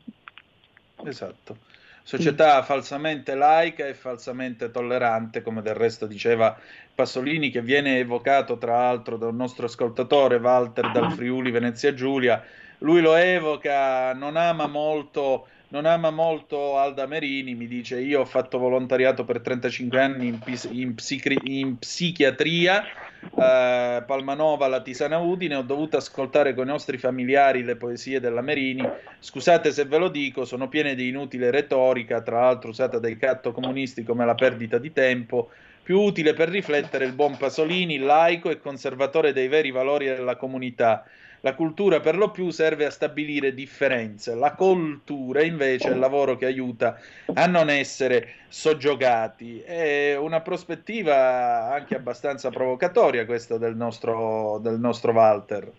Esatto. 1.04 1.58
Società 2.02 2.64
falsamente 2.64 3.36
laica 3.36 3.86
e 3.86 3.94
falsamente 3.94 4.72
tollerante, 4.72 5.44
come 5.44 5.62
del 5.62 5.76
resto 5.76 6.08
diceva 6.08 6.58
Passolini, 6.96 7.52
che 7.52 7.62
viene 7.62 8.00
evocato 8.00 8.58
tra 8.58 8.78
l'altro 8.78 9.18
dal 9.18 9.36
nostro 9.36 9.68
ascoltatore 9.68 10.38
Walter 10.38 10.90
dal 10.90 11.12
Friuli 11.12 11.52
Venezia 11.52 11.94
Giulia, 11.94 12.44
lui 12.82 13.02
lo 13.02 13.16
evoca, 13.16 14.14
non 14.14 14.36
ama 14.38 14.68
molto, 14.68 15.48
non 15.70 15.86
ama 15.86 16.10
molto 16.10 16.78
Alda 16.78 17.06
Merini, 17.06 17.54
mi 17.56 17.68
dice 17.68 18.00
io 18.00 18.22
ho 18.22 18.26
fatto 18.26 18.58
volontariato 18.58 19.24
per 19.24 19.42
35 19.42 20.02
anni 20.02 20.28
in, 20.28 20.40
pis- 20.40 20.70
in, 20.72 20.96
psichi- 20.96 21.60
in 21.60 21.78
psichiatria, 21.78 22.84
eh, 22.84 24.04
Palmanova, 24.06 24.68
la 24.68 24.82
Tisana 24.82 25.20
Udine, 25.20 25.56
ho 25.56 25.62
dovuto 25.62 25.98
ascoltare 25.98 26.56
con 26.56 26.66
i 26.66 26.72
nostri 26.72 26.98
familiari 26.98 27.64
le 27.64 27.76
poesie 27.76 28.20
della 28.20 28.42
Merini, 28.42 28.84
scusate 29.20 29.72
se 29.72 29.86
ve 29.86 29.98
lo 30.00 30.10
dico, 30.10 30.44
sono 30.44 30.68
piene 30.68 30.96
di 30.96 31.08
inutile 31.08 31.52
retorica, 31.52 32.22
tra 32.22 32.42
l'altro 32.42 32.72
usata 32.72 32.98
dai 32.98 33.18
catto 33.18 33.52
comunisti 33.52 34.02
come 34.04 34.26
la 34.26 34.36
perdita 34.36 34.80
di 34.80 34.92
tempo, 34.92 35.52
più 35.84 36.00
utile 36.00 36.34
per 36.34 36.50
riflettere 36.50 37.06
il 37.06 37.14
buon 37.14 37.38
Pasolini, 37.38 38.00
laico 38.00 38.50
e 38.50 38.60
conservatore 38.60 39.34
dei 39.34 39.48
veri 39.48 39.70
valori 39.70 40.06
della 40.08 40.36
comunità 40.36 41.06
la 41.42 41.56
cultura 41.56 42.00
per 42.00 42.16
lo 42.16 42.32
più 42.32 42.50
serve 42.50 42.86
a 42.86 42.92
stabilire 42.92 43.54
differenze, 43.54 44.36
la 44.36 44.54
cultura 44.54 45.44
invece 45.44 45.90
è 45.90 45.94
il 45.94 46.00
lavoro 46.00 46.36
che 46.38 46.46
aiuta 46.46 47.00
a 47.34 47.46
non 47.48 47.70
essere 47.70 48.36
soggiogati. 48.48 49.60
È 49.60 50.16
una 50.18 50.42
prospettiva 50.42 51.72
anche 51.72 51.96
abbastanza 51.96 52.50
provocatoria 52.50 53.26
questa 53.26 53.58
del 53.58 53.76
nostro, 53.76 54.60
del 54.62 54.80
nostro 54.80 55.12
Walter. 55.12 55.72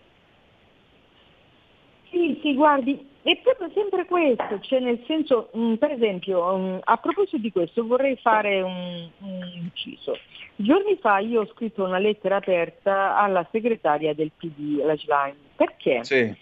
Sì, 2.09 2.39
sì, 2.41 2.53
guardi, 2.53 3.07
è 3.23 3.37
proprio 3.37 3.71
sempre 3.73 4.05
questo, 4.05 4.59
cioè 4.59 4.79
nel 4.79 5.01
senso, 5.07 5.49
mh, 5.53 5.59
mm, 5.59 5.73
per 5.75 5.91
esempio, 5.91 6.55
mh, 6.55 6.61
mm, 6.61 6.77
a 6.83 6.97
proposito 6.97 7.37
di 7.37 7.51
questo 7.51 7.85
vorrei 7.85 8.17
fare 8.17 8.61
un, 8.61 9.09
un, 9.19 9.51
inciso. 9.55 10.17
Giorni 10.55 10.97
fa 10.99 11.19
io 11.19 11.41
ho 11.41 11.47
scritto 11.47 11.85
una 11.85 11.99
lettera 11.99 12.35
aperta 12.35 13.17
alla 13.17 13.47
segretaria 13.49 14.13
del 14.13 14.31
PD, 14.35 14.83
la 14.83 14.95
Schlein. 14.97 15.35
Perché? 15.55 16.03
Sì. 16.03 16.35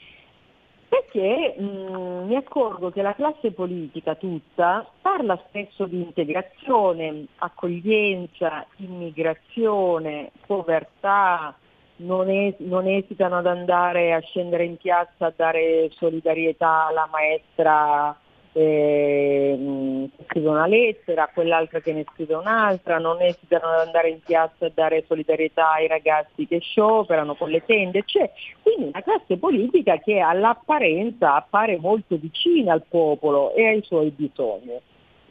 Perché 0.88 1.56
mh, 1.58 1.64
mm, 1.64 2.28
mi 2.28 2.36
accorgo 2.36 2.90
che 2.90 3.03
la 3.03 3.14
classe 3.14 3.52
politica 3.52 4.16
tutta 4.16 4.90
parla 5.02 5.40
spesso 5.48 5.86
di 5.86 6.02
integrazione, 6.02 7.26
accoglienza, 7.38 8.66
immigrazione, 8.78 10.32
povertà, 10.48 11.56
non, 12.02 12.30
es- 12.30 12.60
non, 12.60 12.88
esitano 12.88 13.38
ad 13.38 13.48
andare 13.48 14.14
a 14.14 14.19
scendere 14.19 14.65
in 14.65 14.78
piazza 14.78 15.28
a 15.28 15.34
dare 15.36 15.90
solidarietà 15.91 16.88
alla 16.88 17.07
maestra 17.11 18.15
eh, 18.53 20.10
che 20.18 20.23
scrive 20.28 20.49
una 20.49 20.68
lettera, 20.68 21.23
a 21.23 21.30
quell'altra 21.34 21.80
che 21.80 21.94
ne 21.94 22.06
scrive 22.11 22.36
un'altra, 22.36 22.98
non 22.98 23.22
esitano 23.22 23.68
ad 23.68 23.88
andare 23.88 24.10
in 24.10 24.19
piazza 24.19 24.65
a 24.65 24.72
dare 24.73 25.06
solidarietà 25.07 25.73
ai 25.73 25.88
ragazzi 25.88 26.45
che 26.48 26.60
scioperano 26.60 27.36
con 27.36 27.49
le 27.49 27.64
tende, 27.65 28.03
c'è 28.03 28.30
quindi 28.61 28.90
una 28.90 29.02
classe 29.02 29.38
politica 29.38 29.98
che 29.98 30.19
all'apparenza 30.19 31.36
appare 31.36 31.78
molto 31.80 32.18
vicina 32.18 32.73
al 32.73 32.84
popolo 32.88 33.53
e 33.56 33.68
ai 33.68 33.84
suoi 33.84 34.10
bisogni. 34.10 34.78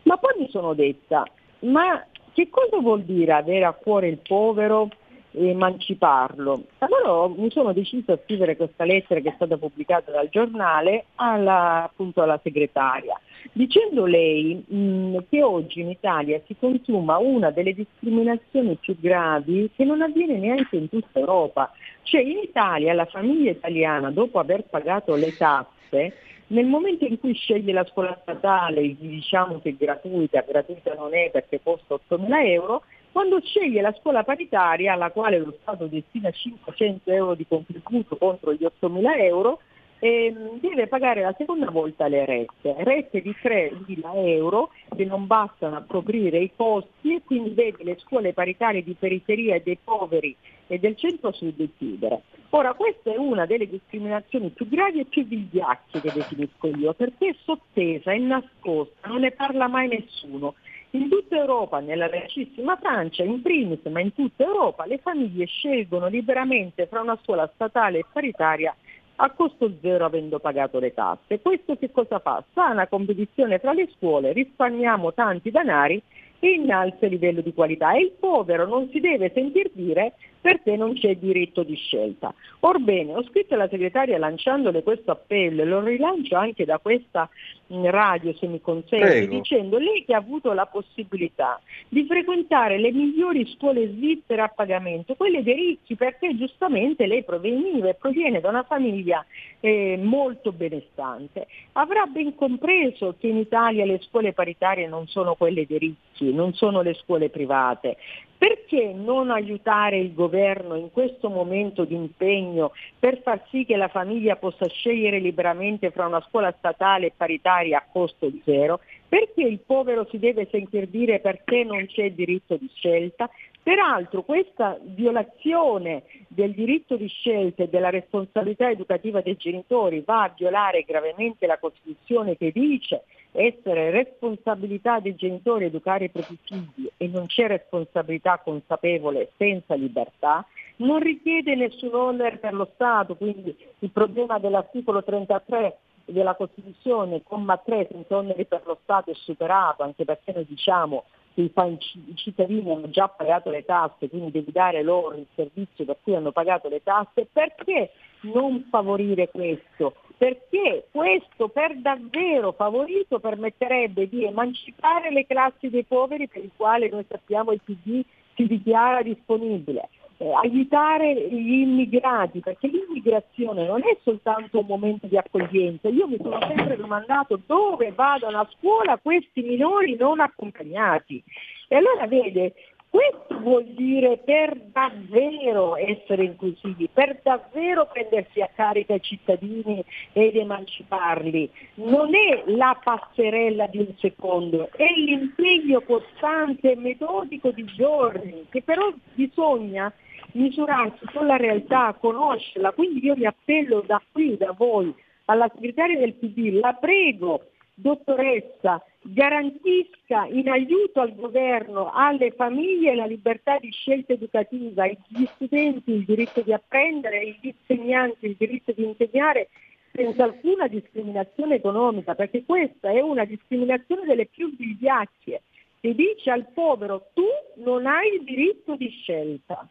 Ma 0.03 0.17
poi 0.17 0.33
mi 0.39 0.49
sono 0.51 0.73
detta, 0.73 1.25
ma 1.61 2.05
che 2.33 2.49
cosa 2.49 2.79
vuol 2.79 3.03
dire 3.03 3.33
avere 3.33 3.65
a 3.65 3.73
cuore 3.73 4.09
il 4.09 4.19
povero 4.19 4.89
emanciparlo. 5.32 6.65
Allora 6.78 7.35
mi 7.36 7.51
sono 7.51 7.73
decisa 7.73 8.15
a 8.15 8.19
scrivere 8.24 8.57
questa 8.57 8.85
lettera 8.85 9.20
che 9.20 9.31
è 9.31 9.32
stata 9.35 9.57
pubblicata 9.57 10.11
dal 10.11 10.28
giornale 10.28 11.07
alla, 11.16 11.85
appunto 11.85 12.23
alla 12.23 12.40
segretaria, 12.43 13.19
dicendo 13.52 14.07
lei 14.07 14.62
mh, 14.66 15.19
che 15.28 15.43
oggi 15.43 15.81
in 15.81 15.90
Italia 15.90 16.40
si 16.47 16.57
consuma 16.59 17.19
una 17.19 17.51
delle 17.51 17.74
discriminazioni 17.74 18.77
più 18.81 18.97
gravi 18.98 19.70
che 19.74 19.85
non 19.85 20.02
avviene 20.02 20.39
neanche 20.39 20.77
in 20.77 20.89
tutta 20.89 21.19
Europa. 21.19 21.73
Cioè 22.02 22.20
in 22.20 22.39
Italia 22.39 22.93
la 22.93 23.07
famiglia 23.07 23.51
italiana 23.51 24.11
dopo 24.11 24.39
aver 24.39 24.65
pagato 24.65 25.15
le 25.15 25.36
tasse 25.36 26.15
nel 26.51 26.66
momento 26.66 27.05
in 27.05 27.19
cui 27.20 27.35
sceglie 27.35 27.73
la 27.73 27.85
scuola 27.85 28.19
statale, 28.23 28.97
diciamo 28.98 29.61
che 29.61 29.70
è 29.70 29.74
gratuita, 29.74 30.44
gratuita 30.47 30.94
non 30.94 31.15
è 31.15 31.31
perché 31.31 31.61
costa 31.62 31.94
8.000 31.94 32.47
euro, 32.47 32.82
quando 33.12 33.41
sceglie 33.41 33.81
la 33.81 33.95
scuola 33.99 34.23
paritaria 34.23 34.93
alla 34.93 35.11
quale 35.11 35.39
lo 35.39 35.57
Stato 35.61 35.87
destina 35.87 36.31
500 36.31 37.11
euro 37.11 37.35
di 37.35 37.47
contributo 37.47 38.16
contro 38.16 38.53
gli 38.53 38.65
8.000 38.65 39.19
euro, 39.19 39.61
ehm, 39.99 40.61
deve 40.61 40.87
pagare 40.87 41.23
la 41.23 41.35
seconda 41.37 41.70
volta 41.70 42.09
le 42.09 42.24
rette, 42.24 42.74
rette 42.78 43.20
di 43.20 43.35
3.000 43.41 44.15
euro 44.15 44.70
che 44.95 45.05
non 45.05 45.27
bastano 45.27 45.77
a 45.77 45.85
coprire 45.87 46.39
i 46.39 46.53
costi 46.55 47.16
e 47.16 47.23
quindi 47.24 47.51
vede 47.51 47.85
le 47.85 47.99
scuole 47.99 48.32
paritarie 48.32 48.82
di 48.82 48.95
periferia 48.99 49.57
e 49.57 49.62
dei 49.62 49.78
poveri 49.82 50.35
e 50.66 50.78
del 50.78 50.97
centro-sud 50.97 51.69
chiudere. 51.77 52.23
Ora 52.51 52.74
questa 52.74 53.12
è 53.12 53.16
una 53.16 53.47
delle 53.47 53.69
discriminazioni 53.69 54.51
più 54.51 54.69
gravi 54.69 55.01
e 55.01 55.05
più 55.05 55.24
vigliacche 55.24 56.01
che 56.01 56.12
definisco 56.12 56.69
io, 56.69 56.93
perché 56.95 57.28
è 57.28 57.35
sottesa, 57.45 58.12
è 58.12 58.19
nascosta, 58.19 59.09
non 59.09 59.20
ne 59.20 59.31
parla 59.31 59.69
mai 59.69 59.89
nessuno 59.89 60.55
in 60.93 61.09
tutta 61.09 61.37
Europa, 61.37 61.81
nella 61.81 62.09
laicissima 62.09 62.77
Francia, 62.77 63.23
in 63.23 63.41
primis, 63.43 63.85
ma 63.85 64.01
in 64.01 64.12
tutta 64.12 64.45
Europa, 64.45 64.87
le 64.87 64.99
famiglie 64.99 65.47
scelgono 65.47 66.09
liberamente 66.09 66.87
fra 66.87 67.01
una 67.01 67.19
scuola 67.23 67.49
statale 67.55 67.99
e 67.99 68.05
paritaria 68.12 68.75
a 69.23 69.31
costo 69.31 69.71
zero 69.83 70.07
avendo 70.07 70.39
pagato 70.39 70.79
le 70.79 70.95
tasse. 70.95 71.41
Questo 71.41 71.77
che 71.77 71.91
cosa 71.91 72.19
fa? 72.19 72.43
Una 72.55 72.87
competizione 72.87 73.61
tra 73.61 73.73
le 73.73 73.89
scuole, 73.97 74.33
risparmiamo 74.33 75.12
tanti 75.12 75.51
denari 75.51 76.03
e 76.41 76.53
innalza 76.53 77.05
il 77.05 77.12
livello 77.12 77.43
di 77.43 77.53
qualità 77.53 77.93
e 77.93 78.01
il 78.01 78.12
povero 78.19 78.67
non 78.67 78.89
si 78.91 78.99
deve 78.99 79.31
sentir 79.35 79.71
dire 79.75 80.15
perché 80.41 80.77
non 80.77 80.95
c'è 80.95 81.17
diritto 81.17 81.62
di 81.62 81.77
scelta. 81.77 82.33
Orbene, 82.61 83.15
ho 83.15 83.23
scritto 83.25 83.55
alla 83.55 83.69
segretaria 83.69 84.19
lanciandole 84.19 84.83
questo 84.83 85.11
appello 85.11 85.62
e 85.62 85.65
lo 85.65 85.81
rilancio 85.81 86.37
anche 86.37 86.65
da 86.65 86.79
questa 86.79 87.29
mm, 87.73 87.85
radio 87.87 88.35
se 88.35 88.47
mi 88.47 88.61
consente, 88.61 89.29
dicendo 89.29 89.79
lei 89.79 90.05
che 90.05 90.15
ha 90.15 90.19
avuto 90.19 90.53
la 90.53 90.67
possibilità 90.67 91.61
di 91.89 92.05
frequentare 92.07 92.79
le 92.79 92.93
migliori 92.93 93.47
scuole 93.57 93.89
svizzere 93.89 94.43
a 94.43 94.49
pagamento, 94.49 95.15
quelle 95.15 95.43
dei 95.43 95.55
ricchi, 95.55 95.95
perché 95.95 96.37
giustamente 96.37 97.07
lei 97.07 97.23
proveniva 97.25 97.89
e 97.89 97.95
proviene 97.95 98.41
da 98.41 98.49
una 98.49 98.62
famiglia 98.62 99.25
eh, 99.61 99.99
molto 100.03 100.53
benestante, 100.53 101.47
avrà 101.73 102.07
ben 102.07 102.35
compreso 102.35 103.15
che 103.19 103.27
in 103.27 103.37
Italia 103.37 103.85
le 103.85 104.01
scuole 104.03 104.33
paritarie 104.33 104.87
non 104.87 105.07
sono 105.07 105.35
quelle 105.35 105.67
dei 105.67 105.79
ricchi 105.79 106.09
non 106.29 106.53
sono 106.55 106.83
le 106.83 106.95
scuole 106.95 107.31
private. 107.31 107.97
Perché 108.41 108.95
non 108.95 109.31
aiutare 109.31 109.99
il 109.99 110.15
governo 110.15 110.75
in 110.75 110.91
questo 110.91 111.29
momento 111.29 111.85
di 111.85 111.95
impegno 111.95 112.73
per 112.99 113.21
far 113.21 113.45
sì 113.51 113.67
che 113.67 113.77
la 113.77 113.89
famiglia 113.89 114.37
possa 114.37 114.67
scegliere 114.67 115.19
liberamente 115.19 115.91
fra 115.91 116.07
una 116.07 116.25
scuola 116.27 116.51
statale 116.57 117.09
e 117.09 117.12
paritaria 117.15 117.77
a 117.77 117.87
costo 117.93 118.33
zero? 118.47 118.81
Perché 119.07 119.43
il 119.43 119.59
povero 119.59 120.07
si 120.09 120.19
deve 120.19 120.49
sentir 120.51 120.87
dire 120.87 121.19
perché 121.19 121.65
non 121.65 121.85
c'è 121.85 122.12
diritto 122.12 122.57
di 122.57 122.71
scelta? 122.73 123.29
Peraltro 123.62 124.23
questa 124.23 124.78
violazione 124.81 126.05
del 126.28 126.53
diritto 126.53 126.97
di 126.97 127.09
scelta 127.09 127.62
e 127.62 127.69
della 127.69 127.91
responsabilità 127.91 128.70
educativa 128.70 129.20
dei 129.20 129.37
genitori 129.37 130.03
va 130.05 130.23
a 130.23 130.35
violare 130.35 130.82
gravemente 130.82 131.47
la 131.47 131.59
Costituzione 131.59 132.39
che 132.39 132.53
dice 132.53 133.03
essere 133.32 133.91
responsabilità 133.91 134.99
dei 134.99 135.15
genitori 135.15 135.66
educare 135.66 136.07
i 136.07 136.11
propri 136.11 136.39
figli 136.43 136.91
e 136.97 137.07
non 137.09 137.27
c'è 137.27 137.47
responsabilità 137.47 138.39
consapevole 138.39 139.31
senza 139.37 139.74
libertà, 139.74 140.45
non 140.77 140.99
richiede 140.99 141.55
nessun 141.55 141.95
onere 141.95 142.39
per 142.39 142.55
lo 142.55 142.69
Stato, 142.74 143.15
quindi 143.15 143.55
il 143.81 143.91
problema 143.91 144.39
dell'articolo 144.39 145.05
33 145.05 145.77
della 146.07 146.35
Costituzione, 146.35 147.23
comma 147.23 147.57
3, 147.59 147.89
senza 147.91 148.16
oneri 148.16 148.47
per 148.47 148.62
lo 148.65 148.78
Stato 148.82 149.11
è 149.11 149.15
superato, 149.15 149.82
anche 149.82 150.05
perché 150.05 150.32
noi 150.32 150.47
diciamo 150.47 151.05
che 151.35 151.43
i 151.43 152.15
cittadini 152.16 152.70
hanno 152.70 152.90
già 152.90 153.09
pagato 153.09 153.51
le 153.51 153.65
tasse, 153.65 154.09
quindi 154.09 154.31
devi 154.31 154.52
dare 154.52 154.82
loro 154.82 155.15
il 155.15 155.27
servizio 155.35 155.85
per 155.85 155.97
cui 156.02 156.15
hanno 156.15 156.32
pagato 156.32 156.69
le 156.69 156.82
tasse, 156.82 157.27
perché 157.32 157.90
non 158.23 158.66
favorire 158.70 159.28
questo? 159.28 159.94
Perché 160.16 160.89
questo 160.90 161.48
per 161.48 161.77
davvero 161.78 162.52
favorito 162.52 163.19
permetterebbe 163.19 164.09
di 164.09 164.24
emancipare 164.24 165.11
le 165.11 165.27
classi 165.27 165.70
dei 165.70 165.85
poveri 165.85 166.28
per 166.28 166.44
i 166.44 166.51
quali 166.55 166.89
noi 166.90 167.05
sappiamo 167.09 167.52
il 167.52 167.61
PD 167.65 168.02
si 168.35 168.47
dichiara 168.47 169.02
disponibile 169.02 169.89
eh, 170.21 170.35
aiutare 170.35 171.29
gli 171.31 171.61
immigrati, 171.61 172.41
perché 172.41 172.69
l'immigrazione 172.69 173.67
non 173.67 173.81
è 173.81 173.97
soltanto 174.03 174.59
un 174.59 174.67
momento 174.67 175.07
di 175.07 175.17
accoglienza. 175.17 175.89
Io 175.89 176.07
mi 176.07 176.19
sono 176.21 176.39
sempre 176.43 176.77
domandato 176.77 177.41
dove 177.47 177.91
vadano 177.93 178.41
a 178.41 178.49
scuola 178.59 178.99
questi 178.99 179.41
minori 179.41 179.97
non 179.97 180.21
accompagnati. 180.21 181.25
E 181.69 181.77
allora 181.77 182.07
vede, 182.07 182.53
questo 182.91 183.39
vuol 183.39 183.65
dire 183.69 184.19
per 184.19 184.61
davvero 184.73 185.77
essere 185.77 186.25
inclusivi, 186.25 186.91
per 186.93 187.21
davvero 187.23 187.89
prendersi 187.91 188.43
a 188.43 188.51
carica 188.55 188.93
i 188.93 189.01
cittadini 189.01 189.83
ed 190.13 190.37
emanciparli. 190.37 191.51
Non 191.77 192.15
è 192.15 192.43
la 192.51 192.79
passerella 192.83 193.69
di 193.69 193.79
un 193.79 193.95
secondo, 194.01 194.69
è 194.77 194.93
l'impegno 194.97 195.81
costante 195.81 196.73
e 196.73 196.77
metodico 196.77 197.53
di 197.53 197.65
giorni, 197.65 198.45
che 198.51 198.61
però 198.61 198.93
bisogna 199.15 199.91
misurarsi 200.33 201.05
con 201.13 201.27
la 201.27 201.37
realtà, 201.37 201.97
conoscerla. 201.99 202.73
Quindi 202.73 203.05
io 203.05 203.17
mi 203.17 203.27
appello 203.27 203.83
da 203.87 204.03
qui, 204.11 204.37
da 204.37 204.53
voi, 204.53 204.95
alla 205.27 205.51
segretaria 205.55 205.99
del 205.99 206.15
PD, 206.15 206.59
la 206.61 206.73
prego, 206.75 207.47
dottoressa, 207.75 208.83
garantisca 209.03 210.27
in 210.27 210.51
aiuto 210.51 211.01
al 211.01 211.15
governo, 211.15 211.91
alle 211.93 212.33
famiglie 212.33 212.95
la 212.95 213.07
libertà 213.07 213.59
di 213.59 213.71
scelta 213.71 214.13
educativa, 214.13 214.85
agli 214.85 215.27
studenti 215.35 215.93
il 215.93 216.05
diritto 216.05 216.43
di 216.43 216.53
apprendere, 216.53 217.21
agli 217.21 217.39
insegnanti 217.43 218.27
il 218.27 218.37
diritto 218.39 218.73
di 218.73 218.85
insegnare 218.85 219.49
senza 219.93 220.25
alcuna 220.25 220.69
discriminazione 220.69 221.57
economica, 221.57 222.15
perché 222.15 222.45
questa 222.45 222.91
è 222.91 223.01
una 223.01 223.25
discriminazione 223.25 224.05
delle 224.05 224.27
più 224.27 224.55
vigliacche, 224.55 225.43
che 225.81 225.95
dice 225.95 226.31
al 226.31 226.47
povero 226.53 227.09
tu 227.15 227.25
non 227.65 227.87
hai 227.87 228.15
il 228.15 228.25
diritto 228.25 228.77
di 228.77 228.89
scelta. 228.89 229.67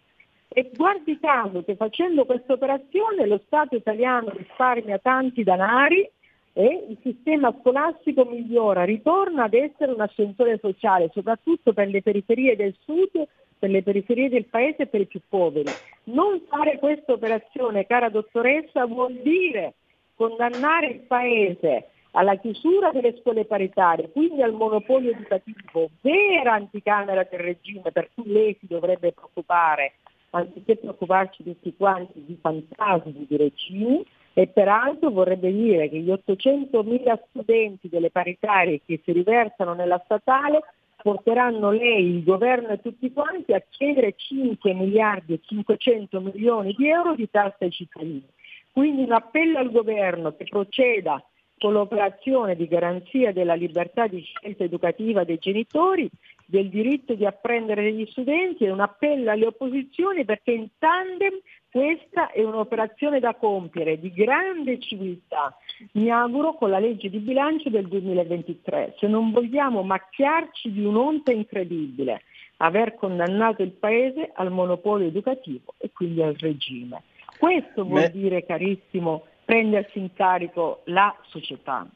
E 0.51 0.71
guardi 0.73 1.19
caso 1.19 1.63
che 1.63 1.75
facendo 1.75 2.25
questa 2.25 2.53
operazione 2.53 3.27
lo 3.27 3.39
Stato 3.45 3.75
italiano 3.75 4.31
risparmia 4.31 4.97
tanti 4.97 5.43
danari 5.43 6.09
e 6.53 6.85
il 6.89 6.97
sistema 7.03 7.55
scolastico 7.59 8.25
migliora, 8.25 8.83
ritorna 8.83 9.43
ad 9.43 9.53
essere 9.53 9.91
un 9.91 10.01
ascensore 10.01 10.57
sociale, 10.59 11.11
soprattutto 11.13 11.71
per 11.71 11.87
le 11.89 12.01
periferie 12.01 12.55
del 12.55 12.75
sud, 12.83 13.27
per 13.59 13.69
le 13.69 13.83
periferie 13.83 14.27
del 14.27 14.45
paese 14.45 14.83
e 14.83 14.87
per 14.87 15.01
i 15.01 15.05
più 15.05 15.21
poveri. 15.29 15.69
Non 16.05 16.41
fare 16.49 16.79
questa 16.79 17.13
operazione, 17.13 17.85
cara 17.85 18.09
dottoressa, 18.09 18.87
vuol 18.87 19.13
dire 19.21 19.75
condannare 20.15 20.87
il 20.87 20.99
paese 21.01 21.89
alla 22.11 22.35
chiusura 22.37 22.91
delle 22.91 23.15
scuole 23.19 23.45
paritarie, 23.45 24.09
quindi 24.09 24.41
al 24.41 24.53
monopolio 24.53 25.11
educativo, 25.11 25.91
vera 26.01 26.53
anticamera 26.53 27.27
del 27.29 27.39
regime 27.39 27.91
per 27.91 28.09
cui 28.15 28.31
lei 28.31 28.57
si 28.59 28.65
dovrebbe 28.65 29.11
preoccupare 29.11 29.93
anziché 30.31 30.77
preoccuparci 30.77 31.43
tutti 31.43 31.73
quanti 31.75 32.23
di 32.25 32.37
fantasmi 32.39 33.25
di 33.27 33.37
regimi 33.37 34.05
e 34.33 34.47
peraltro 34.47 35.09
vorrebbe 35.09 35.51
dire 35.51 35.89
che 35.89 35.99
gli 35.99 36.09
800.000 36.09 37.19
studenti 37.29 37.89
delle 37.89 38.11
paritarie 38.11 38.81
che 38.85 39.01
si 39.03 39.11
riversano 39.11 39.73
nella 39.73 40.01
statale 40.05 40.61
porteranno 41.01 41.71
lei, 41.71 42.15
il 42.15 42.23
governo 42.23 42.69
e 42.69 42.81
tutti 42.81 43.11
quanti 43.11 43.53
a 43.53 43.63
chiedere 43.69 44.13
5 44.15 44.73
miliardi 44.73 45.33
e 45.33 45.39
500 45.41 46.19
milioni 46.19 46.73
di 46.77 46.89
euro 46.89 47.15
di 47.15 47.29
tasse 47.29 47.65
ai 47.65 47.71
cittadini. 47.71 48.27
Quindi 48.71 49.03
un 49.03 49.11
appello 49.13 49.59
al 49.59 49.71
governo 49.71 50.35
che 50.35 50.45
proceda 50.45 51.23
con 51.57 51.73
l'operazione 51.73 52.55
di 52.55 52.67
garanzia 52.67 53.33
della 53.33 53.53
libertà 53.53 54.07
di 54.07 54.21
scelta 54.21 54.63
educativa 54.63 55.23
dei 55.23 55.37
genitori 55.37 56.09
del 56.49 56.69
diritto 56.69 57.13
di 57.13 57.27
apprendere 57.27 57.83
degli 57.83 58.07
studenti 58.09 58.65
è 58.65 58.71
un 58.71 58.79
appello 58.79 59.29
alle 59.29 59.45
opposizioni 59.45 60.25
perché 60.25 60.51
in 60.51 60.67
tandem 60.79 61.39
questa 61.69 62.31
è 62.31 62.43
un'operazione 62.43 63.19
da 63.19 63.35
compiere 63.35 63.99
di 63.99 64.11
grande 64.11 64.79
civiltà, 64.79 65.55
mi 65.91 66.09
auguro 66.09 66.55
con 66.55 66.71
la 66.71 66.79
legge 66.79 67.11
di 67.11 67.19
bilancio 67.19 67.69
del 67.69 67.87
2023, 67.87 68.95
se 68.97 69.05
non 69.05 69.29
vogliamo 69.29 69.83
macchiarci 69.83 70.71
di 70.71 70.83
un'onta 70.83 71.31
incredibile, 71.31 72.23
aver 72.57 72.95
condannato 72.95 73.61
il 73.61 73.73
Paese 73.73 74.31
al 74.33 74.49
monopolio 74.51 75.05
educativo 75.05 75.75
e 75.77 75.91
quindi 75.93 76.23
al 76.23 76.33
regime. 76.39 77.03
Questo 77.37 77.85
vuol 77.85 78.09
Beh. 78.09 78.11
dire, 78.11 78.45
carissimo, 78.45 79.25
prendersi 79.45 79.99
in 79.99 80.11
carico 80.13 80.81
la 80.85 81.15
società. 81.27 81.87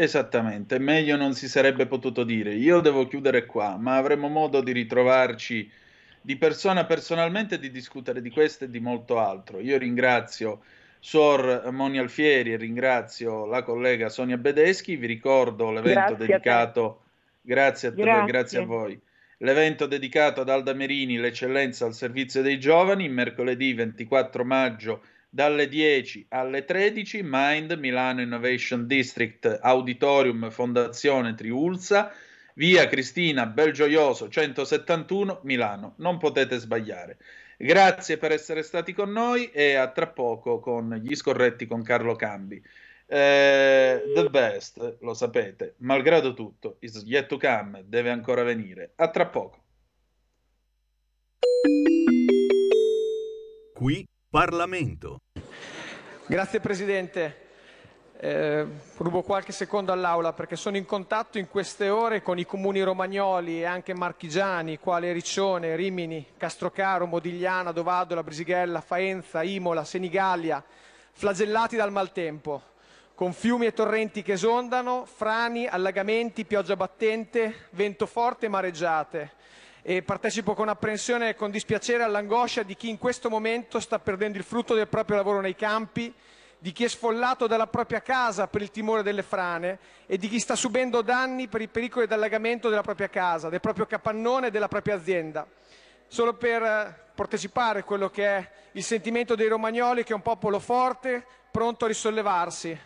Esattamente, 0.00 0.78
meglio 0.78 1.16
non 1.16 1.34
si 1.34 1.48
sarebbe 1.48 1.86
potuto 1.86 2.22
dire. 2.22 2.54
Io 2.54 2.78
devo 2.78 3.08
chiudere 3.08 3.46
qua, 3.46 3.76
ma 3.76 3.96
avremo 3.96 4.28
modo 4.28 4.60
di 4.60 4.70
ritrovarci 4.70 5.68
di 6.20 6.36
persona 6.36 6.84
personalmente 6.84 7.56
e 7.56 7.58
di 7.58 7.72
discutere 7.72 8.22
di 8.22 8.30
questo 8.30 8.62
e 8.62 8.70
di 8.70 8.78
molto 8.78 9.18
altro. 9.18 9.58
Io 9.58 9.76
ringrazio 9.76 10.62
Suor 11.00 11.68
Moni 11.72 11.98
Alfieri 11.98 12.52
e 12.52 12.56
ringrazio 12.56 13.44
la 13.46 13.64
collega 13.64 14.08
Sonia 14.08 14.36
Bedeschi. 14.36 14.94
Vi 14.94 15.06
ricordo 15.08 15.72
l'evento 15.72 16.14
grazie 16.14 16.26
dedicato. 16.26 17.02
Grazie 17.40 17.88
a 17.88 17.92
te, 17.92 18.02
grazie. 18.02 18.26
grazie 18.30 18.58
a 18.60 18.64
voi. 18.66 19.00
L'evento 19.38 19.86
dedicato 19.86 20.42
ad 20.42 20.48
Alda 20.48 20.74
Merini, 20.74 21.16
l'eccellenza 21.16 21.86
al 21.86 21.94
servizio 21.94 22.40
dei 22.40 22.60
giovani, 22.60 23.08
mercoledì 23.08 23.74
24 23.74 24.44
maggio 24.44 25.02
dalle 25.28 25.68
10 25.68 26.26
alle 26.30 26.64
13 26.64 27.20
Mind 27.22 27.72
Milano 27.72 28.22
Innovation 28.22 28.86
District 28.86 29.58
Auditorium 29.60 30.50
Fondazione 30.50 31.34
Triulza 31.34 32.12
via 32.54 32.88
Cristina 32.88 33.46
Belgioioso 33.46 34.28
171 34.28 35.40
Milano. 35.42 35.94
Non 35.98 36.18
potete 36.18 36.58
sbagliare. 36.58 37.18
Grazie 37.56 38.18
per 38.18 38.32
essere 38.32 38.62
stati 38.62 38.92
con 38.92 39.10
noi 39.10 39.50
e 39.50 39.74
a 39.74 39.88
tra 39.88 40.06
poco 40.06 40.60
con 40.60 40.90
gli 41.02 41.14
scorretti 41.14 41.66
con 41.66 41.82
Carlo 41.82 42.14
Cambi. 42.14 42.62
Eh, 43.10 44.02
the 44.14 44.28
best 44.28 44.98
lo 45.00 45.14
sapete. 45.14 45.74
Malgrado 45.78 46.34
tutto 46.34 46.76
is 46.80 47.02
yet 47.04 47.26
to 47.26 47.38
come 47.38 47.84
deve 47.86 48.10
ancora 48.10 48.42
venire. 48.42 48.92
A 48.96 49.08
tra 49.08 49.26
poco. 49.26 49.62
Qui 53.74 54.06
Parlamento. 54.30 55.20
Grazie 56.26 56.60
Presidente. 56.60 57.46
Eh, 58.20 58.66
rubo 58.98 59.22
qualche 59.22 59.52
secondo 59.52 59.90
all'Aula 59.90 60.34
perché 60.34 60.54
sono 60.54 60.76
in 60.76 60.84
contatto 60.84 61.38
in 61.38 61.48
queste 61.48 61.88
ore 61.88 62.20
con 62.20 62.38
i 62.38 62.44
comuni 62.44 62.82
romagnoli 62.82 63.60
e 63.60 63.64
anche 63.64 63.94
marchigiani, 63.94 64.78
quali 64.78 65.10
Riccione, 65.12 65.76
Rimini, 65.76 66.26
Castrocaro, 66.36 67.06
Modigliana, 67.06 67.72
Dovadola, 67.72 68.22
Brisighella, 68.22 68.82
Faenza, 68.82 69.42
Imola, 69.42 69.84
Senigallia, 69.84 70.62
flagellati 71.12 71.76
dal 71.76 71.90
maltempo, 71.90 72.62
con 73.14 73.32
fiumi 73.32 73.64
e 73.64 73.72
torrenti 73.72 74.20
che 74.20 74.32
esondano, 74.32 75.06
frani, 75.06 75.66
allagamenti, 75.66 76.44
pioggia 76.44 76.76
battente, 76.76 77.68
vento 77.70 78.04
forte 78.04 78.44
e 78.44 78.50
mareggiate 78.50 79.36
e 79.90 80.02
partecipo 80.02 80.52
con 80.52 80.68
apprensione 80.68 81.30
e 81.30 81.34
con 81.34 81.50
dispiacere 81.50 82.02
all'angoscia 82.02 82.62
di 82.62 82.76
chi 82.76 82.90
in 82.90 82.98
questo 82.98 83.30
momento 83.30 83.80
sta 83.80 83.98
perdendo 83.98 84.36
il 84.36 84.44
frutto 84.44 84.74
del 84.74 84.86
proprio 84.86 85.16
lavoro 85.16 85.40
nei 85.40 85.54
campi, 85.54 86.12
di 86.58 86.72
chi 86.72 86.84
è 86.84 86.88
sfollato 86.88 87.46
dalla 87.46 87.68
propria 87.68 88.02
casa 88.02 88.48
per 88.48 88.60
il 88.60 88.70
timore 88.70 89.02
delle 89.02 89.22
frane 89.22 89.78
e 90.04 90.18
di 90.18 90.28
chi 90.28 90.40
sta 90.40 90.56
subendo 90.56 91.00
danni 91.00 91.48
per 91.48 91.62
i 91.62 91.68
pericoli 91.68 92.06
d'allagamento 92.06 92.68
della 92.68 92.82
propria 92.82 93.08
casa, 93.08 93.48
del 93.48 93.62
proprio 93.62 93.86
capannone 93.86 94.48
e 94.48 94.50
della 94.50 94.68
propria 94.68 94.94
azienda. 94.94 95.46
Solo 96.06 96.34
per 96.34 96.62
eh, 96.62 96.94
partecipare 97.14 97.78
a 97.78 97.84
quello 97.84 98.10
che 98.10 98.26
è 98.26 98.50
il 98.72 98.84
sentimento 98.84 99.36
dei 99.36 99.48
romagnoli 99.48 100.04
che 100.04 100.12
è 100.12 100.16
un 100.16 100.20
popolo 100.20 100.58
forte, 100.58 101.24
pronto 101.50 101.86
a 101.86 101.88
risollevarsi. 101.88 102.78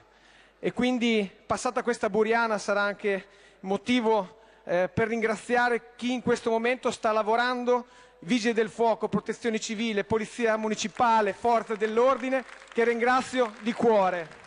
E 0.61 0.73
quindi, 0.73 1.29
passata 1.47 1.83
questa 1.83 2.09
buriana, 2.09 2.59
sarà 2.59 2.83
anche 2.83 3.27
motivo 3.63 4.39
eh, 4.65 4.91
per 4.93 5.09
ringraziare 5.09 5.95
chi 5.97 6.13
in 6.13 6.23
questo 6.23 6.51
momento 6.51 6.91
sta 6.91 7.13
lavorando, 7.13 7.87
Vigili 8.21 8.53
del 8.53 8.69
Fuoco, 8.69 9.09
Protezione 9.09 9.59
Civile, 9.59 10.05
Polizia 10.05 10.57
Municipale, 10.57 11.33
Forze 11.33 11.77
dell'Ordine, 11.77 12.45
che 12.73 12.85
ringrazio 12.85 13.53
di 13.61 13.73
cuore. 13.73 14.41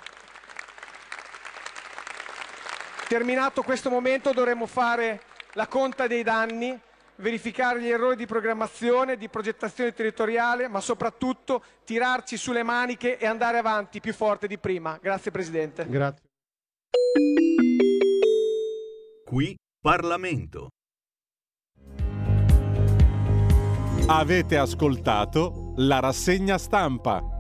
Terminato 3.08 3.62
questo 3.62 3.90
momento 3.90 4.32
dovremo 4.32 4.66
fare 4.66 5.22
la 5.54 5.68
conta 5.68 6.08
dei 6.08 6.24
danni, 6.24 6.78
verificare 7.18 7.82
gli 7.82 7.90
errori 7.90 8.16
di 8.16 8.26
programmazione, 8.26 9.18
di 9.18 9.30
progettazione 9.30 9.94
territoriale, 9.94 10.68
ma 10.68 10.80
soprattutto 10.80 11.64
tirarci 11.84 12.38
sulle 12.38 12.64
maniche 12.64 13.18
e 13.18 13.26
andare 13.26 13.58
avanti 13.58 14.00
più 14.00 14.14
forte 14.14 14.48
di 14.48 14.58
prima. 14.58 14.98
Grazie 15.02 15.32
Presidente. 15.32 15.86
Grazie. 15.88 16.24
Qui 19.26 19.56
Parlamento. 19.86 20.70
Avete 24.08 24.58
ascoltato 24.58 25.74
la 25.76 26.00
rassegna 26.00 26.58
stampa. 26.58 27.35